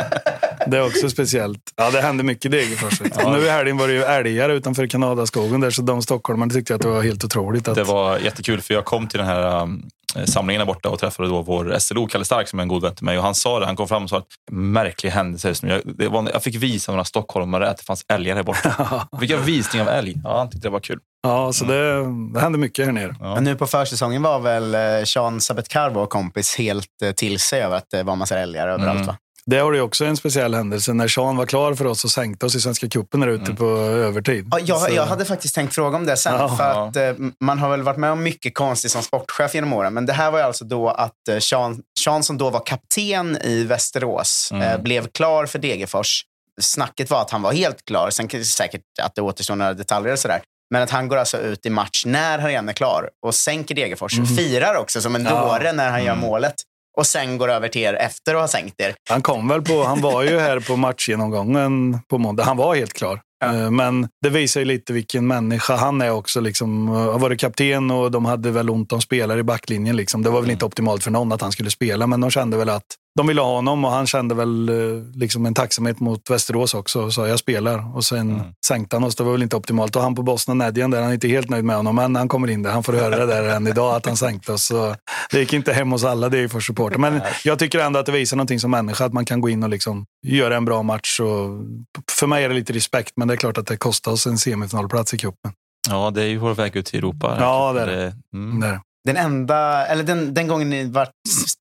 Det 0.66 0.76
är 0.76 0.86
också 0.86 1.10
speciellt. 1.10 1.60
Ja, 1.76 1.90
det 1.90 2.00
hände 2.00 2.22
mycket 2.22 2.44
i 2.44 2.48
Degerfors. 2.48 3.00
Och 3.00 3.32
Nu 3.32 3.38
i 3.38 3.50
helgen 3.50 3.76
var 3.76 3.88
det 3.88 3.94
ju 3.94 4.02
älgar 4.02 4.48
utanför 4.50 4.86
Kanadaskogen 4.86 5.60
där, 5.60 5.70
så 5.70 5.82
de 5.82 6.02
stockholmarna 6.02 6.52
tyckte 6.52 6.74
att 6.74 6.80
det 6.80 6.88
var 6.88 7.02
helt 7.02 7.24
otroligt. 7.24 7.68
Att... 7.68 7.74
Det 7.74 7.84
var 7.84 8.18
jättekul 8.18 8.60
för 8.60 8.74
jag 8.74 8.84
kom 8.84 9.08
till 9.08 9.18
den 9.18 9.28
här 9.28 9.62
um, 9.62 9.82
samlingen 10.24 10.58
där 10.60 10.66
borta 10.66 10.88
och 10.88 10.98
träffade 10.98 11.28
då 11.28 11.42
vår 11.42 11.78
SLO, 11.78 12.06
Kalle 12.06 12.24
Stark, 12.24 12.48
som 12.48 12.58
är 12.58 12.62
en 12.62 12.68
god 12.68 12.82
vän 12.82 12.94
till 12.94 13.04
mig. 13.04 13.18
Och 13.18 13.24
han 13.24 13.34
sa 13.34 13.60
det, 13.60 13.66
han 13.66 13.76
kom 13.76 13.88
fram 13.88 14.02
och 14.04 14.10
sa 14.10 14.18
att 14.18 14.26
märklig 14.50 15.10
händelse 15.10 15.48
just 15.48 15.62
nu. 15.62 15.68
Jag, 15.72 15.96
det 15.96 16.08
var, 16.08 16.30
jag 16.32 16.42
fick 16.42 16.54
visa 16.54 16.92
några 16.92 17.04
stockholmare 17.04 17.70
att 17.70 17.76
det 17.78 17.84
fanns 17.84 18.04
älgar 18.08 18.36
här 18.36 18.42
borta. 18.42 19.08
Fick 19.20 19.30
jag 19.30 19.38
visning 19.38 19.82
av 19.82 19.88
älg? 19.88 20.14
Ja, 20.24 20.38
han 20.38 20.50
tyckte 20.50 20.68
det 20.68 20.72
var 20.72 20.80
kul. 20.80 20.98
Ja, 21.22 21.52
så 21.52 21.64
det, 21.64 22.04
det 22.32 22.40
hände 22.40 22.58
mycket 22.58 22.84
här 22.86 22.92
nere. 22.92 23.16
Ja. 23.20 23.34
Men 23.34 23.44
nu 23.44 23.54
på 23.56 23.66
försäsongen 23.66 24.22
var 24.22 24.38
väl 24.38 24.74
eh, 24.74 25.04
Sean 25.04 25.40
Sabetkar, 25.40 25.90
vår 25.90 26.06
kompis, 26.06 26.56
helt 26.58 27.02
eh, 27.04 27.12
till 27.12 27.38
sig 27.40 27.62
över 27.62 27.76
att 27.76 27.90
det 27.90 28.02
var 28.02 28.16
massa 28.16 28.38
älgar 28.38 28.68
överallt 28.68 28.94
Mm. 28.94 29.06
va? 29.06 29.16
Det 29.46 29.58
har 29.58 29.72
ju 29.72 29.80
också 29.80 30.04
en 30.04 30.16
speciell 30.16 30.54
händelse. 30.54 30.92
När 30.92 31.08
Sean 31.08 31.36
var 31.36 31.46
klar 31.46 31.74
för 31.74 31.84
oss 31.86 32.04
och 32.04 32.10
sänkte 32.10 32.46
oss 32.46 32.54
i 32.54 32.60
Svenska 32.60 32.88
cupen 32.88 33.20
där 33.20 33.28
ute 33.28 33.54
på 33.54 33.66
övertid. 33.78 34.48
Ja, 34.50 34.58
jag, 34.64 34.90
jag 34.92 35.06
hade 35.06 35.24
faktiskt 35.24 35.54
tänkt 35.54 35.74
fråga 35.74 35.96
om 35.96 36.06
det 36.06 36.16
sen. 36.16 36.34
Ja. 36.34 36.56
för 36.56 36.88
att, 36.88 36.96
eh, 36.96 37.12
man 37.40 37.58
har 37.58 37.70
väl 37.70 37.82
varit 37.82 37.96
med 37.96 38.10
om 38.10 38.22
mycket 38.22 38.54
konstigt 38.54 38.90
som 38.90 39.02
sportchef 39.02 39.54
genom 39.54 39.72
åren. 39.72 39.94
Men 39.94 40.06
det 40.06 40.12
här 40.12 40.30
var 40.30 40.38
ju 40.38 40.44
alltså 40.44 40.64
då 40.64 40.88
att 40.88 41.28
eh, 41.30 41.38
Sean, 41.38 41.82
Sean 42.04 42.22
som 42.22 42.38
då 42.38 42.50
var 42.50 42.66
kapten 42.66 43.38
i 43.42 43.64
Västerås 43.64 44.52
eh, 44.52 44.80
blev 44.82 45.08
klar 45.08 45.46
för 45.46 45.58
Degerfors. 45.58 46.22
Snacket 46.60 47.10
var 47.10 47.20
att 47.20 47.30
han 47.30 47.42
var 47.42 47.52
helt 47.52 47.84
klar. 47.84 48.10
Sen 48.10 48.28
kan 48.28 48.40
det 48.40 48.46
säkert 48.46 48.82
att 49.02 49.14
det 49.14 49.22
återstår 49.22 49.56
några 49.56 49.74
detaljer 49.74 50.12
och 50.12 50.18
sådär. 50.18 50.42
Men 50.70 50.82
att 50.82 50.90
han 50.90 51.08
går 51.08 51.16
alltså 51.16 51.38
ut 51.38 51.66
i 51.66 51.70
match 51.70 52.02
när 52.06 52.38
han 52.38 52.48
redan 52.50 52.68
är 52.68 52.72
klar 52.72 53.10
och 53.26 53.34
sänker 53.34 53.74
Degerfors. 53.74 54.12
Firar 54.36 54.74
också 54.76 55.00
som 55.00 55.14
en 55.14 55.24
Ja. 55.24 55.40
dåre 55.40 55.72
när 55.72 55.90
han 55.90 56.04
gör 56.04 56.14
målet. 56.14 56.54
Och 56.96 57.06
sen 57.06 57.38
går 57.38 57.50
över 57.50 57.68
till 57.68 57.82
er 57.82 57.94
efter 57.94 58.34
att 58.34 58.40
ha 58.40 58.48
sänkt 58.48 58.80
er. 58.80 58.94
Han 59.10 59.22
kom 59.22 59.48
väl 59.48 59.62
på, 59.62 59.84
han 59.84 60.00
var 60.00 60.22
ju 60.22 60.38
här 60.38 60.60
på 60.60 60.76
matchgenomgången 60.76 61.98
på 62.10 62.18
måndag. 62.18 62.44
Han 62.44 62.56
var 62.56 62.74
helt 62.74 62.92
klar. 62.92 63.20
Eh, 63.44 63.70
Men 63.70 64.08
det 64.22 64.30
visar 64.30 64.60
ju 64.60 64.64
lite 64.64 64.92
vilken 64.92 65.26
människa 65.26 65.76
han 65.76 66.02
är 66.02 66.10
också. 66.10 66.40
Liksom, 66.40 66.88
Eh, 66.88 67.12
har 67.12 67.18
varit 67.18 67.40
kapten 67.40 67.90
och 67.90 68.10
de 68.10 68.24
hade 68.24 68.50
väl 68.50 68.70
ont 68.70 68.92
om 68.92 69.00
spelare 69.00 69.40
i 69.40 69.42
backlinjen. 69.42 69.96
Liksom. 69.96 70.22
Det 70.22 70.30
var 70.30 70.40
väl 70.40 70.50
inte 70.50 70.64
optimalt 70.64 71.04
för 71.04 71.10
någon 71.10 71.32
att 71.32 71.40
han 71.40 71.52
skulle 71.52 71.70
spela, 71.70 72.06
men 72.06 72.20
de 72.20 72.30
kände 72.30 72.56
väl 72.56 72.68
att 72.68 72.86
de 73.16 73.26
ville 73.26 73.40
ha 73.40 73.54
honom 73.54 73.84
och 73.84 73.90
han 73.90 74.06
kände 74.06 74.34
väl 74.34 74.68
eh, 74.68 74.74
liksom 75.14 75.46
en 75.46 75.54
tacksamhet 75.54 76.00
mot 76.00 76.30
Västerås 76.30 76.74
också. 76.74 77.02
och 77.02 77.12
sa 77.12 77.28
jag 77.28 77.38
spelar 77.38 77.96
och 77.96 78.04
sen 78.04 78.42
sänkte 78.66 78.96
han 78.96 79.04
oss. 79.04 79.16
Det 79.16 79.24
var 79.24 79.32
väl 79.32 79.42
inte 79.42 79.56
optimalt. 79.56 79.96
Och 79.96 80.02
han 80.02 80.14
på 80.14 80.22
Bosna 80.22 80.54
Nedjan 80.54 80.90
där, 80.90 81.00
han 81.00 81.10
är 81.10 81.14
inte 81.14 81.28
helt 81.28 81.50
nöjd 81.50 81.64
med 81.64 81.76
honom, 81.76 81.96
men 81.96 82.16
han 82.16 82.28
kommer 82.28 82.50
in 82.50 82.62
där. 82.62 82.70
Han 82.70 82.82
får 82.82 82.92
höra 82.92 83.16
det 83.16 83.26
där 83.26 83.56
än 83.56 83.66
idag 83.66 83.94
att 83.94 84.06
han 84.06 84.16
sänkte 84.16 84.52
oss. 84.52 84.64
Så 84.64 84.96
det 85.30 85.38
gick 85.38 85.52
inte 85.52 85.72
hem 85.72 85.92
hos 85.92 86.04
alla, 86.04 86.28
det 86.28 86.38
är 86.38 86.48
för 86.48 86.60
supporter. 86.60 86.98
Men 86.98 87.20
jag 87.44 87.58
tycker 87.58 87.78
ändå 87.78 87.98
att 87.98 88.06
det 88.06 88.12
visar 88.12 88.36
någonting 88.36 88.60
som 88.60 88.70
människa, 88.70 89.04
att 89.04 89.12
man 89.12 89.24
kan 89.24 89.40
gå 89.40 89.48
in 89.48 89.62
och 89.62 89.68
liksom 89.68 90.06
göra 90.26 90.56
en 90.56 90.64
bra 90.64 90.82
match. 90.82 91.20
Och 91.20 91.64
för 92.12 92.26
mig 92.26 92.44
är 92.44 92.48
det 92.48 92.54
lite 92.54 92.72
respekt, 92.72 93.12
men 93.16 93.28
det 93.28 93.34
är 93.34 93.36
klart 93.36 93.58
att 93.58 93.66
det 93.66 93.76
kostar 93.76 94.12
oss 94.12 94.26
en 94.26 94.38
semifinalplats 94.38 95.14
i 95.14 95.18
cupen. 95.18 95.52
Ja, 95.88 96.10
det 96.10 96.22
är 96.22 96.26
ju 96.26 96.38
vår 96.38 96.54
väg 96.54 96.76
ut 96.76 96.86
till 96.86 96.98
Europa. 96.98 97.36
Ja, 97.40 97.72
det 97.72 97.80
är 97.80 97.86
det. 97.86 98.14
Mm. 98.34 98.60
Där. 98.60 98.80
Den 99.04 99.16
enda, 99.16 99.86
eller 99.86 100.02
den, 100.04 100.34
den 100.34 100.46
gången 100.48 100.70
ni 100.70 100.84
varit 100.84 101.10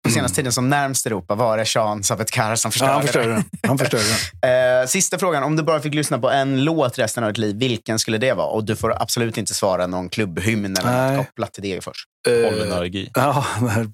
på 0.04 0.10
senaste 0.12 0.36
tiden 0.36 0.52
som 0.52 0.70
närmst 0.70 1.06
Europa 1.06 1.36
var 1.36 1.58
det 1.58 1.66
Sean 1.66 2.04
Sabetkar 2.04 2.56
som 2.56 2.70
Ja, 2.70 2.72
förstörde 2.72 2.92
han 2.94 3.02
det. 3.02 3.08
förstörde 3.08 3.28
den. 3.34 3.44
Han 3.68 3.78
förstörde 3.78 4.04
den. 4.04 4.50
Eh, 4.82 4.88
sista 4.88 5.20
frågan. 5.20 5.44
Om 5.44 5.56
du 5.56 5.64
bara 5.64 5.80
fick 5.80 5.94
lyssna 5.94 6.20
på 6.20 6.30
en 6.30 6.64
låt 6.64 7.00
resten 7.00 7.24
av 7.24 7.30
ditt 7.30 7.38
liv, 7.38 7.56
vilken 7.56 8.00
skulle 8.00 8.18
det 8.18 8.34
vara? 8.34 8.48
Och 8.48 8.64
du 8.64 8.76
får 8.76 9.02
absolut 9.02 9.38
inte 9.38 9.54
svara 9.54 9.88
någon 9.88 10.10
klubbhymn 10.10 10.78
eller 10.78 10.92
Nej. 10.92 11.18
något 11.18 11.26
kopplat 11.28 11.54
till 11.54 11.64
Degerfors. 11.64 12.06
Eh, 12.28 12.50
Pollenallergi. 12.50 13.10
Ja, 13.14 13.46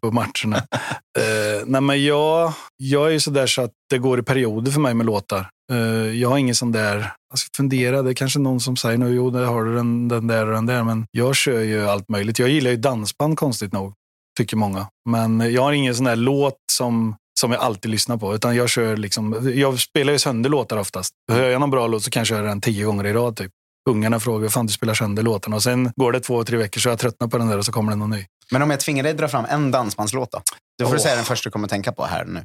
på 0.02 0.12
matcherna. 0.12 0.58
eh, 1.20 1.66
nej, 1.66 1.82
men 1.82 2.06
jag, 2.06 2.54
jag 2.78 3.08
är 3.08 3.12
ju 3.12 3.20
sådär 3.20 3.48
så 3.48 3.62
att 3.62 3.72
det 3.90 3.98
går 3.98 4.20
i 4.20 4.24
perioder 4.24 4.72
för 4.72 4.80
mig 4.80 4.94
med 4.94 5.06
låtar. 5.06 5.50
Eh, 5.72 5.78
jag 6.22 6.30
har 6.30 6.38
ingen 6.38 6.56
sån 6.56 6.72
där, 6.72 7.14
jag 7.30 7.40
ska 7.40 7.50
fundera, 7.58 8.02
det 8.02 8.10
är 8.10 8.14
kanske 8.14 8.40
någon 8.40 8.60
som 8.60 8.78
säger 8.78 8.98
nu, 8.98 9.10
jo, 9.10 9.30
där 9.30 9.46
har 9.46 9.64
du 9.64 9.76
den, 9.76 10.08
den 10.08 10.28
där 10.28 10.48
och 10.48 10.54
den 10.54 10.66
där, 10.66 10.84
men 10.84 11.06
jag 11.12 11.36
kör 11.36 11.60
ju 11.60 11.88
allt 11.90 12.10
möjligt. 12.10 12.40
Jag 12.40 12.50
gillar 12.50 12.72
ju 12.72 12.78
dansband 12.78 13.38
konstigt 13.38 13.74
nog, 13.74 13.94
tycker 14.38 14.58
många. 14.58 14.88
Men 15.10 15.54
jag 15.54 15.62
har 15.62 15.72
ingen 15.72 15.96
sån 15.96 16.06
där 16.06 16.16
låt 16.16 16.58
som, 16.72 17.16
som 17.40 17.52
jag 17.52 17.62
alltid 17.62 17.92
lyssnar 17.92 18.18
på, 18.18 18.36
utan 18.36 18.56
jag 18.56 18.70
kör 18.70 18.98
liksom, 18.98 19.52
jag 19.56 19.80
spelar 19.80 20.14
ju 20.14 20.20
sönder 20.20 20.50
låtar 20.50 20.78
oftast. 20.78 21.14
Hör 21.32 21.50
jag 21.50 21.60
någon 21.60 21.72
bra 21.72 21.88
låt 21.88 22.04
så 22.04 22.12
kan 22.12 22.20
jag 22.20 22.28
köra 22.28 22.48
den 22.48 22.62
tio 22.62 22.86
gånger 22.86 23.06
i 23.06 23.14
rad 23.14 23.36
typ. 23.36 23.52
Ungarna 23.90 24.20
frågar, 24.20 24.50
fan 24.50 24.66
du 24.66 24.74
spelar 24.74 24.94
sönder 24.94 25.24
låtarna 25.24 25.56
och 25.56 25.64
sen 25.64 25.92
går 25.96 26.12
det 26.12 26.20
två, 26.20 26.44
tre 26.44 26.58
veckor 26.58 26.82
så 26.82 26.90
jag 26.90 27.00
tröttnar 27.00 27.28
på 27.28 27.38
den 27.38 27.48
där 27.48 27.58
och 27.58 27.66
så 27.66 27.72
kommer 27.72 27.92
det 27.92 27.98
någon 27.98 28.10
ny. 28.10 28.26
Men 28.52 28.62
om 28.62 28.70
jag 28.70 28.80
tvingar 28.80 29.04
dig 29.04 29.12
att 29.12 29.18
dra 29.18 29.28
fram 29.28 29.46
en 29.50 29.72
dansbandslåt 29.72 30.32
då? 30.32 30.42
Du 30.78 30.86
får 30.86 30.94
Åh. 30.96 31.00
säga 31.02 31.16
den 31.16 31.26
första 31.26 31.50
du 31.50 31.52
kommer 31.52 31.68
tänka 31.68 31.92
på 31.92 32.06
här 32.06 32.26
nu. 32.26 32.44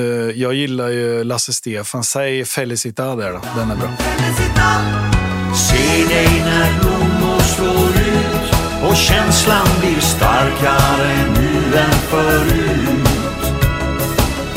Eh, 0.00 0.04
jag 0.40 0.54
gillar 0.54 0.88
ju 0.88 1.24
Lasse 1.24 1.52
Stefan. 1.52 2.04
Säg 2.04 2.44
Felicita 2.44 3.16
där 3.16 3.32
då. 3.32 3.40
Den 3.56 3.70
är 3.70 3.76
bra. 3.76 3.88
Se 5.56 6.14
dig 6.14 6.28
när 6.44 6.80
blommor 6.80 7.40
slår 7.40 7.90
ut 7.90 8.54
och 8.90 8.96
känslan 8.96 9.66
blir 9.80 10.00
starkare 10.00 11.32
nu 11.34 11.78
än 11.78 11.90
förut. 11.90 13.08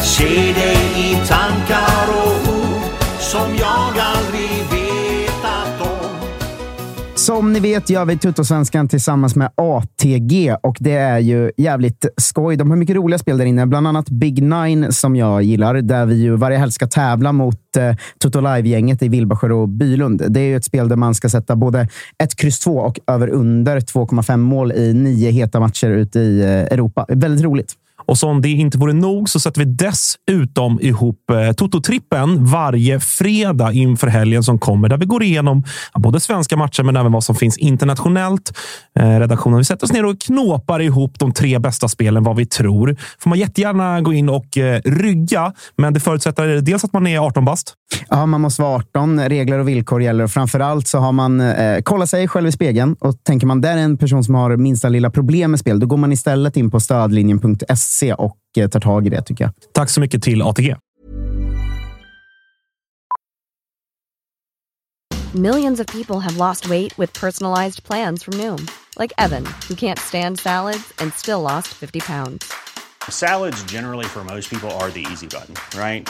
Se 0.02 0.54
dig 0.54 0.78
i 0.98 1.28
tankar 1.28 2.08
och 2.10 2.54
ord 2.54 2.82
som 3.20 3.56
jag 3.56 3.67
Som 7.28 7.54
ni 7.54 7.60
vet 7.60 7.90
gör 7.90 8.06
vi 8.06 8.18
Tuttosvenskan 8.18 8.88
tillsammans 8.88 9.36
med 9.36 9.52
ATG 9.56 10.56
och 10.64 10.78
det 10.80 10.92
är 10.94 11.20
ju 11.20 11.52
jävligt 11.58 12.06
skoj. 12.18 12.56
De 12.56 12.70
har 12.70 12.78
mycket 12.78 12.96
roliga 12.96 13.18
spel 13.20 13.38
där 13.38 13.46
inne, 13.46 13.66
bland 13.66 13.88
annat 13.88 14.10
Big 14.10 14.44
Nine 14.44 14.94
som 14.94 15.16
jag 15.16 15.44
gillar, 15.44 15.76
där 15.76 16.06
vi 16.06 16.16
ju 16.16 16.36
varje 16.36 16.58
helg 16.58 16.72
ska 16.72 16.88
tävla 16.88 17.32
mot 17.32 17.78
eh, 17.78 18.34
Live-gänget 18.42 19.02
i 19.02 19.08
Vilbasjö 19.08 19.54
och 19.54 19.70
Bylund. 19.70 20.24
Det 20.30 20.40
är 20.40 20.44
ju 20.44 20.56
ett 20.56 20.66
spel 20.66 20.90
där 20.90 20.96
man 20.96 21.16
ska 21.16 21.30
sätta 21.30 21.56
både 21.56 21.88
ett 22.24 22.36
kryss 22.36 22.60
2 22.60 22.78
och 22.78 23.00
över 23.08 23.28
under 23.28 23.80
2,5 23.80 24.38
mål 24.38 24.72
i 24.72 24.94
nio 24.94 25.32
heta 25.32 25.60
matcher 25.60 25.90
ute 25.90 26.20
i 26.20 26.42
eh, 26.42 26.50
Europa. 26.50 27.06
Väldigt 27.10 27.44
roligt. 27.44 27.76
Och 28.08 28.18
som 28.18 28.42
det 28.42 28.50
inte 28.50 28.78
vore 28.78 28.94
nog 28.94 29.30
så 29.30 29.40
sätter 29.40 29.66
vi 29.66 29.66
dessutom 29.66 30.80
ihop 30.82 31.30
eh, 31.30 31.52
Toto-trippen 31.52 32.46
varje 32.46 33.00
fredag 33.00 33.72
inför 33.72 34.08
helgen 34.08 34.44
som 34.44 34.60
kommer, 34.60 34.90
där 34.90 34.98
vi 34.98 35.06
går 35.06 35.24
igenom 35.24 35.64
både 35.94 36.20
svenska 36.20 36.58
matcher 36.58 36.84
men 36.84 36.96
även 36.96 37.12
vad 37.12 37.24
som 37.24 37.36
finns 37.36 37.58
internationellt. 37.58 38.58
Eh, 39.00 39.20
redaktionen 39.20 39.58
vi 39.58 39.64
sätter 39.64 39.86
oss 39.86 39.94
ner 39.94 40.06
och 40.06 40.20
knåpar 40.22 40.80
ihop 40.80 41.20
de 41.20 41.32
tre 41.32 41.60
bästa 41.60 41.88
spelen, 41.88 42.24
vad 42.24 42.36
vi 42.36 42.46
tror. 42.46 42.96
får 43.20 43.30
man 43.30 43.40
jättegärna 43.40 44.02
gå 44.02 44.14
in 44.14 44.30
och 44.30 44.58
eh, 44.58 44.82
rygga, 44.86 45.54
men 45.76 45.94
det 45.94 46.00
förutsätter 46.00 46.62
dels 46.62 46.84
att 46.84 46.94
man 46.94 47.08
är 47.08 47.20
18 47.20 47.46
bast. 47.46 47.74
Ja, 48.10 48.26
man 48.26 48.42
måste 48.42 48.62
vara 48.62 48.76
18. 48.76 49.20
Regler 49.20 49.60
och 49.60 49.68
villkor 49.68 50.02
gäller. 50.02 50.24
Och 50.24 50.32
framför 50.32 50.60
allt 50.60 50.88
så 50.88 50.98
har 50.98 51.12
man 51.12 51.42
eh, 51.42 51.82
kollat 51.82 52.10
sig 52.10 52.28
själv 52.28 52.48
i 52.48 52.52
spegeln 52.52 52.96
och 53.00 53.24
tänker 53.24 53.48
man 53.48 53.62
där 53.62 53.78
är 53.78 53.82
en 53.82 53.98
person 53.98 54.24
som 54.24 54.36
har 54.36 54.58
minsta 54.58 54.90
lilla 54.90 55.10
problem 55.10 55.52
med 55.52 55.60
spel, 55.60 55.80
då 55.80 55.88
går 55.88 55.98
man 55.98 56.12
istället 56.12 56.58
in 56.58 56.72
på 56.72 56.80
stödlinjen.se 56.80 58.14
och 58.14 58.38
eh, 58.58 58.68
tar 58.68 58.80
tag 58.80 59.08
i 59.08 59.10
det 59.10 59.22
tycker 59.22 59.44
jag. 59.44 59.54
Tack 59.74 59.90
så 59.90 60.02
mycket 60.02 60.24
till 60.24 60.42
ATG. 60.42 60.76
Millions 65.36 65.80
of 65.80 65.88
people 65.88 66.20
have 66.20 66.38
lost 66.38 66.70
weight 66.70 66.98
with 66.98 67.20
personalized 67.20 67.84
plans 67.84 68.24
from 68.24 68.34
Noom, 68.34 68.68
like 69.00 69.14
Evan, 69.18 69.46
who 69.68 69.76
can't 69.76 70.00
stand 70.00 70.40
salads 70.40 70.94
and 71.02 71.14
still 71.14 71.42
lost 71.42 71.68
50 71.68 72.00
pounds. 72.00 72.54
Salads, 73.10 73.64
generally, 73.66 74.06
for 74.06 74.24
most 74.24 74.50
people, 74.50 74.72
are 74.80 74.90
the 74.90 75.06
easy 75.12 75.28
button, 75.28 75.56
right? 75.78 76.10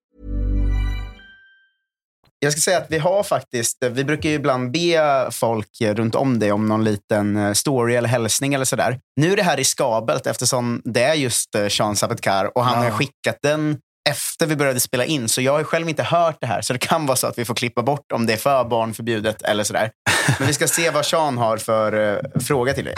Jag 2.43 2.51
ska 2.51 2.61
säga 2.61 2.77
att 2.77 2.85
vi 2.91 2.97
har 2.97 3.23
faktiskt, 3.23 3.77
vi 3.91 4.03
brukar 4.03 4.29
ju 4.29 4.35
ibland 4.35 4.71
be 4.71 5.27
folk 5.31 5.81
runt 5.81 6.15
om 6.15 6.39
dig 6.39 6.51
om 6.51 6.65
någon 6.65 6.83
liten 6.83 7.37
eh, 7.37 7.53
story 7.53 7.95
eller 7.95 8.09
hälsning 8.09 8.53
eller 8.53 8.65
sådär. 8.65 8.99
Nu 9.15 9.31
är 9.31 9.35
det 9.37 9.43
här 9.43 9.57
riskabelt 9.57 10.27
eftersom 10.27 10.81
det 10.85 11.03
är 11.03 11.13
just 11.13 11.55
eh, 11.55 11.67
Sean 11.67 11.95
Sapetkar 11.95 12.57
och 12.57 12.63
han 12.65 12.83
Ja. 12.83 12.89
har 12.89 12.97
skickat 12.97 13.37
den 13.43 13.77
efter 14.09 14.45
vi 14.45 14.55
började 14.55 14.79
spela 14.79 15.05
in. 15.05 15.29
Så 15.29 15.41
jag 15.41 15.51
har 15.53 15.63
själv 15.63 15.89
inte 15.89 16.03
hört 16.03 16.37
det 16.41 16.47
här. 16.47 16.61
Så 16.61 16.73
det 16.73 16.79
kan 16.79 17.05
vara 17.05 17.15
så 17.15 17.27
att 17.27 17.37
vi 17.37 17.45
får 17.45 17.55
klippa 17.55 17.81
bort 17.83 18.11
om 18.11 18.25
det 18.25 18.33
är 18.33 18.37
för 18.37 18.63
barnförbjudet 18.63 19.41
eller 19.41 19.63
sådär. 19.63 19.91
Men 20.39 20.47
vi 20.47 20.53
ska 20.53 20.67
se 20.67 20.89
vad 20.89 21.05
Sean 21.05 21.37
har 21.37 21.57
för 21.57 22.15
eh, 22.15 22.41
fråga 22.41 22.73
till 22.73 22.85
dig. 22.85 22.95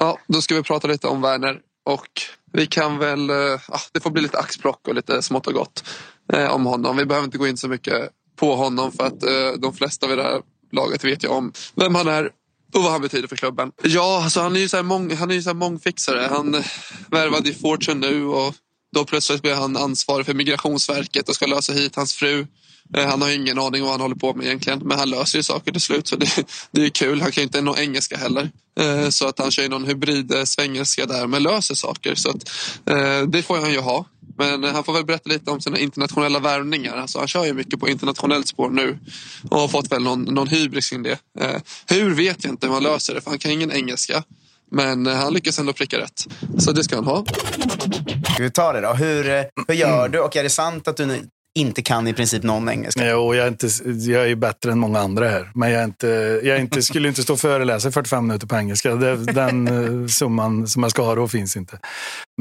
Ja, 0.00 0.18
då 0.28 0.40
ska 0.40 0.54
vi 0.54 0.62
prata 0.62 0.88
lite 0.88 1.06
om 1.06 1.22
Werner 1.22 1.56
och 1.86 2.08
vi 2.52 2.66
kan 2.66 2.98
väl, 2.98 3.28
ja, 3.68 3.78
det 3.92 4.00
får 4.00 4.10
bli 4.10 4.22
lite 4.22 4.38
axplock 4.38 4.88
och 4.88 4.94
lite 4.94 5.22
smått 5.22 5.46
och 5.46 5.52
gott 5.54 5.84
eh, 6.32 6.50
om 6.50 6.66
honom. 6.66 6.96
Vi 6.96 7.04
behöver 7.04 7.24
inte 7.24 7.38
gå 7.38 7.48
in 7.48 7.56
så 7.56 7.68
mycket 7.68 8.10
på 8.36 8.56
honom 8.56 8.92
för 8.92 9.06
att 9.06 9.22
eh, 9.22 9.52
de 9.58 9.74
flesta 9.74 10.06
vid 10.06 10.18
det 10.18 10.22
här 10.22 10.40
laget 10.72 11.04
vet 11.04 11.24
ju 11.24 11.28
om 11.28 11.52
vem 11.74 11.94
han 11.94 12.08
är 12.08 12.30
och 12.74 12.82
vad 12.82 12.92
han 12.92 13.00
betyder 13.00 13.28
för 13.28 13.36
klubben. 13.36 13.72
Ja, 13.82 14.22
alltså 14.24 14.40
han 14.40 14.56
är 14.56 14.60
ju 14.60 14.68
så 14.68 14.76
här, 14.76 14.84
mång, 14.84 15.14
han 15.14 15.30
är 15.30 15.34
ju 15.34 15.42
så 15.42 15.48
här 15.48 15.54
mångfixare. 15.54 16.28
Han 16.30 16.62
värvade 17.10 17.48
i 17.48 17.54
Fortune 17.54 18.10
nu 18.10 18.24
och 18.24 18.54
då 18.94 19.04
plötsligt 19.04 19.42
blir 19.42 19.54
han 19.54 19.76
ansvarig 19.76 20.26
för 20.26 20.34
Migrationsverket 20.34 21.28
och 21.28 21.34
ska 21.34 21.46
lösa 21.46 21.72
hit 21.72 21.96
hans 21.96 22.14
fru. 22.14 22.46
Eh, 22.94 23.06
han 23.06 23.22
har 23.22 23.30
ingen 23.30 23.58
aning 23.58 23.82
om 23.82 23.88
vad 23.88 23.92
han 23.92 24.00
håller 24.00 24.16
på 24.16 24.34
med 24.34 24.46
egentligen 24.46 24.78
men 24.78 24.98
han 24.98 25.10
löser 25.10 25.38
ju 25.38 25.42
saker 25.42 25.72
till 25.72 25.80
slut 25.80 26.08
så 26.08 26.16
det, 26.16 26.46
det 26.70 26.80
är 26.80 26.84
ju 26.84 26.90
kul. 26.90 27.20
Han 27.20 27.32
kan 27.32 27.40
ju 27.40 27.46
inte 27.46 27.60
nå 27.60 27.76
engelska 27.76 28.16
heller. 28.16 28.50
Eh, 28.80 29.08
så 29.08 29.28
att 29.28 29.38
han 29.38 29.50
kör 29.50 29.62
ju 29.62 29.68
någon 29.68 29.84
hybrid 29.84 30.34
eh, 30.34 30.44
svengelska 30.44 31.06
där 31.06 31.26
men 31.26 31.42
löser 31.42 31.74
saker. 31.74 32.14
Så 32.14 32.30
att, 32.30 32.50
det 33.28 33.42
får 33.42 33.58
han 33.58 33.72
ju 33.72 33.80
ha. 33.80 34.06
Men 34.38 34.64
han 34.64 34.84
får 34.84 34.92
väl 34.92 35.04
berätta 35.04 35.28
lite 35.30 35.50
om 35.50 35.60
sina 35.60 35.78
internationella 35.78 36.38
värvningar. 36.38 36.96
Alltså 36.96 37.18
han 37.18 37.28
kör 37.28 37.44
ju 37.44 37.52
mycket 37.52 37.80
på 37.80 37.88
internationellt 37.88 38.48
spår 38.48 38.70
nu 38.70 38.98
och 39.50 39.60
har 39.60 39.68
fått 39.68 39.92
väl 39.92 40.02
någon, 40.02 40.22
någon 40.22 40.48
hybris 40.48 40.90
kring 40.90 41.02
det. 41.02 41.18
Eh, 41.40 41.60
Hur 41.86 42.14
vet 42.14 42.44
jag 42.44 42.52
inte 42.52 42.66
hur 42.66 42.74
han 42.74 42.82
löser 42.82 43.14
det 43.14 43.20
för 43.20 43.30
han 43.30 43.38
kan 43.38 43.50
ingen 43.50 43.72
engelska. 43.72 44.22
Men 44.70 45.06
eh, 45.06 45.14
han 45.14 45.32
lyckas 45.32 45.58
ändå 45.58 45.72
pricka 45.72 45.98
rätt. 45.98 46.26
Så 46.58 46.72
det 46.72 46.84
ska 46.84 46.94
han 46.94 47.04
ha. 47.04 47.24
Ska 48.34 48.42
vi 48.42 48.50
ta 48.50 48.72
det 48.72 48.80
då? 48.80 48.92
Hur, 48.92 49.28
eh, 49.30 49.42
hur 49.68 49.74
gör 49.74 50.08
du? 50.08 50.20
Och 50.20 50.36
är 50.36 50.42
det 50.42 50.50
sant 50.50 50.88
att 50.88 50.96
du 50.96 51.06
inte 51.58 51.82
kan 51.82 52.08
i 52.08 52.12
princip 52.12 52.42
någon 52.42 52.68
engelska? 52.68 53.10
Jo, 53.10 53.34
jag 53.34 53.46
är, 53.46 53.48
inte, 53.48 53.68
jag 54.10 54.22
är 54.22 54.26
ju 54.26 54.36
bättre 54.36 54.72
än 54.72 54.78
många 54.78 54.98
andra 54.98 55.28
här. 55.28 55.50
Men 55.54 55.70
jag, 55.70 55.80
är 55.80 55.84
inte, 55.84 56.06
jag 56.44 56.56
är 56.56 56.60
inte, 56.60 56.82
skulle 56.88 57.08
inte 57.08 57.22
stå 57.22 57.32
och 57.32 57.40
föreläsa 57.40 57.88
i 57.88 57.92
45 57.92 58.26
minuter 58.26 58.46
på 58.46 58.56
engelska. 58.56 58.94
Den 58.94 59.68
eh, 60.02 60.06
summan 60.06 60.68
som 60.68 60.82
jag 60.82 60.90
ska 60.90 61.02
ha 61.02 61.14
då 61.14 61.28
finns 61.28 61.56
inte. 61.56 61.78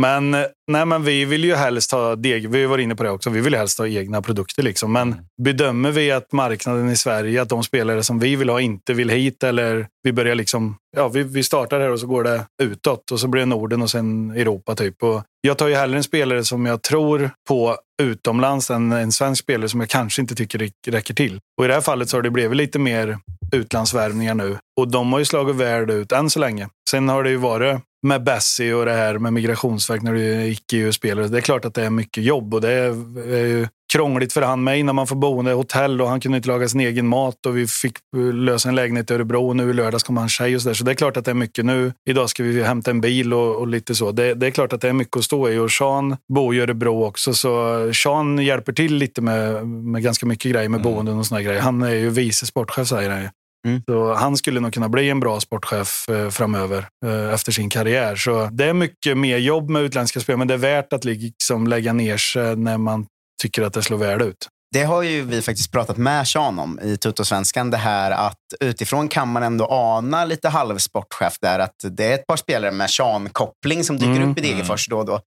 Men, 0.02 0.34
eh, 0.34 0.46
nej, 0.72 0.86
men 0.86 1.04
vi 1.04 1.26
vill 1.26 1.44
ju 1.44 1.56
helst 1.56 1.92
ha 1.92 2.16
deg. 2.16 2.50
Vi 2.50 2.66
var 2.66 2.78
inne 2.78 2.96
på 2.96 3.04
det 3.04 3.10
också. 3.10 3.30
Vi 3.30 3.42
vill 3.42 3.56
helst 3.56 3.80
ha 3.80 3.88
egna 3.88 4.22
produkter. 4.22 4.64
Liksom. 4.64 4.92
Men 4.92 5.16
bedömer 5.44 5.92
vi 5.92 6.12
att 6.12 6.32
marknaden 6.32 6.90
i 6.90 6.96
Sverige, 6.96 7.42
att 7.42 7.50
de 7.50 7.64
spelare 7.64 8.04
som 8.04 8.20
vi 8.20 8.36
vill 8.36 8.50
ha 8.50 8.62
inte 8.62 8.94
vill 8.94 9.10
hit 9.10 9.44
eller 9.44 9.88
vi 10.04 10.14
börjar 10.14 10.36
liksom, 10.36 10.76
ja, 10.96 11.08
vi, 11.08 11.24
vi 11.24 11.44
startar 11.44 11.80
här 11.80 11.92
och 11.92 12.00
så 12.00 12.08
går 12.08 12.24
det 12.24 12.46
utåt 12.64 13.12
och 13.12 13.20
så 13.20 13.28
blir 13.28 13.40
det 13.40 13.46
Norden 13.46 13.82
och 13.82 13.90
sen 13.90 14.32
Europa 14.32 14.76
typ. 14.76 15.04
Och 15.04 15.24
jag 15.42 15.58
tar 15.58 15.68
ju 15.68 15.76
hellre 15.76 15.98
en 15.98 16.04
spelare 16.04 16.44
som 16.44 16.66
jag 16.66 16.82
tror 16.82 17.32
på 17.48 17.78
utomlands 18.02 18.72
än 18.72 18.92
en 18.92 19.12
svensk 19.12 19.44
spelare 19.44 19.70
som 19.70 19.80
jag 19.80 19.90
kanske 19.90 20.22
inte 20.22 20.36
tycker 20.36 20.72
räcker 20.88 21.14
till. 21.14 21.40
Och 21.58 21.66
i 21.66 21.68
det 21.68 21.74
här 21.74 21.82
fallet 21.82 22.10
så 22.10 22.18
har 22.18 22.22
det 22.22 22.32
blivit 22.32 22.58
lite 22.58 22.80
mer 22.80 23.18
utlandsvärvningar 23.56 24.36
nu 24.36 24.58
och 24.80 24.92
de 24.92 25.14
har 25.14 25.20
ju 25.20 25.26
slagit 25.26 25.56
väl 25.56 25.90
ut 25.90 26.12
än 26.12 26.30
så 26.30 26.40
länge. 26.40 26.68
Sen 26.90 27.10
har 27.10 27.24
det 27.24 27.30
ju 27.30 27.38
varit 27.38 27.82
med 28.08 28.24
Bessie 28.24 28.74
och 28.74 28.86
det 28.86 28.94
här 28.94 29.18
med 29.18 29.34
migrationsverk 29.34 30.02
när 30.02 30.14
du 30.14 30.34
är 30.34 30.46
icke-EU-spelare. 30.46 31.28
Det 31.28 31.38
är 31.38 31.42
klart 31.42 31.66
att 31.66 31.74
det 31.74 31.86
är 31.86 31.90
mycket 31.90 32.24
jobb 32.24 32.54
och 32.54 32.62
det 32.62 32.72
är 32.72 33.46
ju 33.46 33.68
krångligt 33.94 34.34
för 34.34 34.42
han 34.42 34.64
med 34.64 34.80
innan 34.80 34.96
man 34.96 35.08
får 35.08 35.16
boende 35.16 35.52
i 35.52 35.54
hotell 35.54 36.02
och 36.02 36.10
han 36.10 36.20
kunde 36.20 36.38
inte 36.38 36.48
laga 36.48 36.68
sin 36.68 36.80
egen 36.80 37.08
mat 37.08 37.46
och 37.46 37.58
vi 37.58 37.68
fick 37.68 37.98
lösa 38.34 38.70
en 38.70 38.76
lägenhet 38.76 39.12
i 39.12 39.14
Örebro 39.14 39.48
och 39.48 39.56
nu 39.56 39.70
i 39.70 39.74
lördags 39.74 40.04
kom 40.04 40.18
han 40.18 40.30
tjej 40.30 40.56
och 40.56 40.62
så 40.62 40.70
där. 40.70 40.74
Så 40.74 40.84
det 40.84 40.92
är 40.92 40.96
klart 40.96 41.18
att 41.18 41.26
det 41.26 41.32
är 41.32 41.36
mycket 41.36 41.66
nu. 41.66 41.94
Idag 42.10 42.30
ska 42.30 42.44
vi 42.44 42.64
hämta 42.64 42.92
en 42.92 43.02
bil 43.02 43.34
och, 43.34 43.56
och 43.56 43.68
lite 43.68 43.96
så. 43.96 44.12
Det, 44.12 44.34
det, 44.34 44.48
är 44.48 44.52
klart 44.52 44.74
att 44.74 44.82
det 44.82 44.90
är 44.90 44.94
mycket 44.94 45.18
att 45.18 45.24
stå 45.24 45.50
i 45.50 45.58
och 45.58 45.72
Sean 45.72 46.18
bor 46.34 46.56
i 46.56 46.60
Örebro 46.60 47.04
också 47.04 47.34
så 47.34 47.94
Sean 47.94 48.40
hjälper 48.40 48.74
till 48.74 48.96
lite 48.96 49.22
med, 49.22 49.68
med 49.68 50.04
ganska 50.04 50.26
mycket 50.26 50.52
grejer 50.52 50.70
med 50.70 50.80
mm. 50.80 50.94
boenden 50.94 51.18
och 51.18 51.26
såna 51.26 51.42
grejer. 51.42 51.62
Han 51.62 51.82
är 51.82 51.94
ju 51.94 52.10
vice 52.10 52.46
sportchef 52.46 52.88
säger 52.88 53.10
han 53.10 53.22
ju. 53.22 53.30
Mm. 53.68 53.82
Så 53.86 54.14
han 54.14 54.38
skulle 54.38 54.60
nog 54.60 54.74
kunna 54.74 54.90
bli 54.90 55.10
en 55.10 55.20
bra 55.20 55.40
sportchef 55.40 56.10
eh, 56.10 56.30
framöver 56.30 56.88
eh, 57.06 57.34
efter 57.34 57.52
sin 57.52 57.70
karriär. 57.70 58.16
Så 58.16 58.50
det 58.52 58.66
är 58.66 58.74
mycket 58.74 59.18
mer 59.18 59.38
jobb 59.38 59.70
med 59.70 59.82
utländska 59.82 60.20
spel, 60.20 60.38
men 60.38 60.48
det 60.48 60.54
är 60.54 60.58
värt 60.58 60.94
att 60.94 61.06
liksom 61.06 61.68
lägga 61.68 61.94
ner 61.94 62.18
sig 62.18 62.56
när 62.56 62.78
man 62.78 63.06
tycker 63.42 63.64
att 63.64 63.74
det 63.74 63.84
slår 63.84 63.98
väl 63.98 64.22
ut. 64.22 64.48
Det 64.72 64.84
har 64.84 65.02
ju 65.02 65.22
vi 65.22 65.42
faktiskt 65.42 65.72
pratat 65.72 65.98
med 65.98 66.28
Sean 66.28 66.60
om 66.60 66.80
i 66.84 66.98
Tuttosvenskan. 66.98 67.72
Det 67.72 67.78
här 67.78 68.12
att 68.12 68.40
utifrån 68.60 69.08
kan 69.08 69.28
man 69.28 69.44
ändå 69.44 69.66
ana 69.66 70.26
lite 70.26 70.50
halvsportchef 70.50 71.38
där. 71.42 71.60
Att 71.60 71.76
det 71.84 72.06
är 72.06 72.14
ett 72.14 72.28
par 72.28 72.38
spelare 72.38 72.72
med 72.72 72.90
Sean-koppling 72.90 73.84
som 73.84 73.98
dyker 73.98 74.12
mm. 74.12 74.32
upp 74.32 74.38
i 74.38 74.42
Degerfors 74.42 74.88
då 74.88 74.98
och 74.98 75.06
då. 75.06 75.20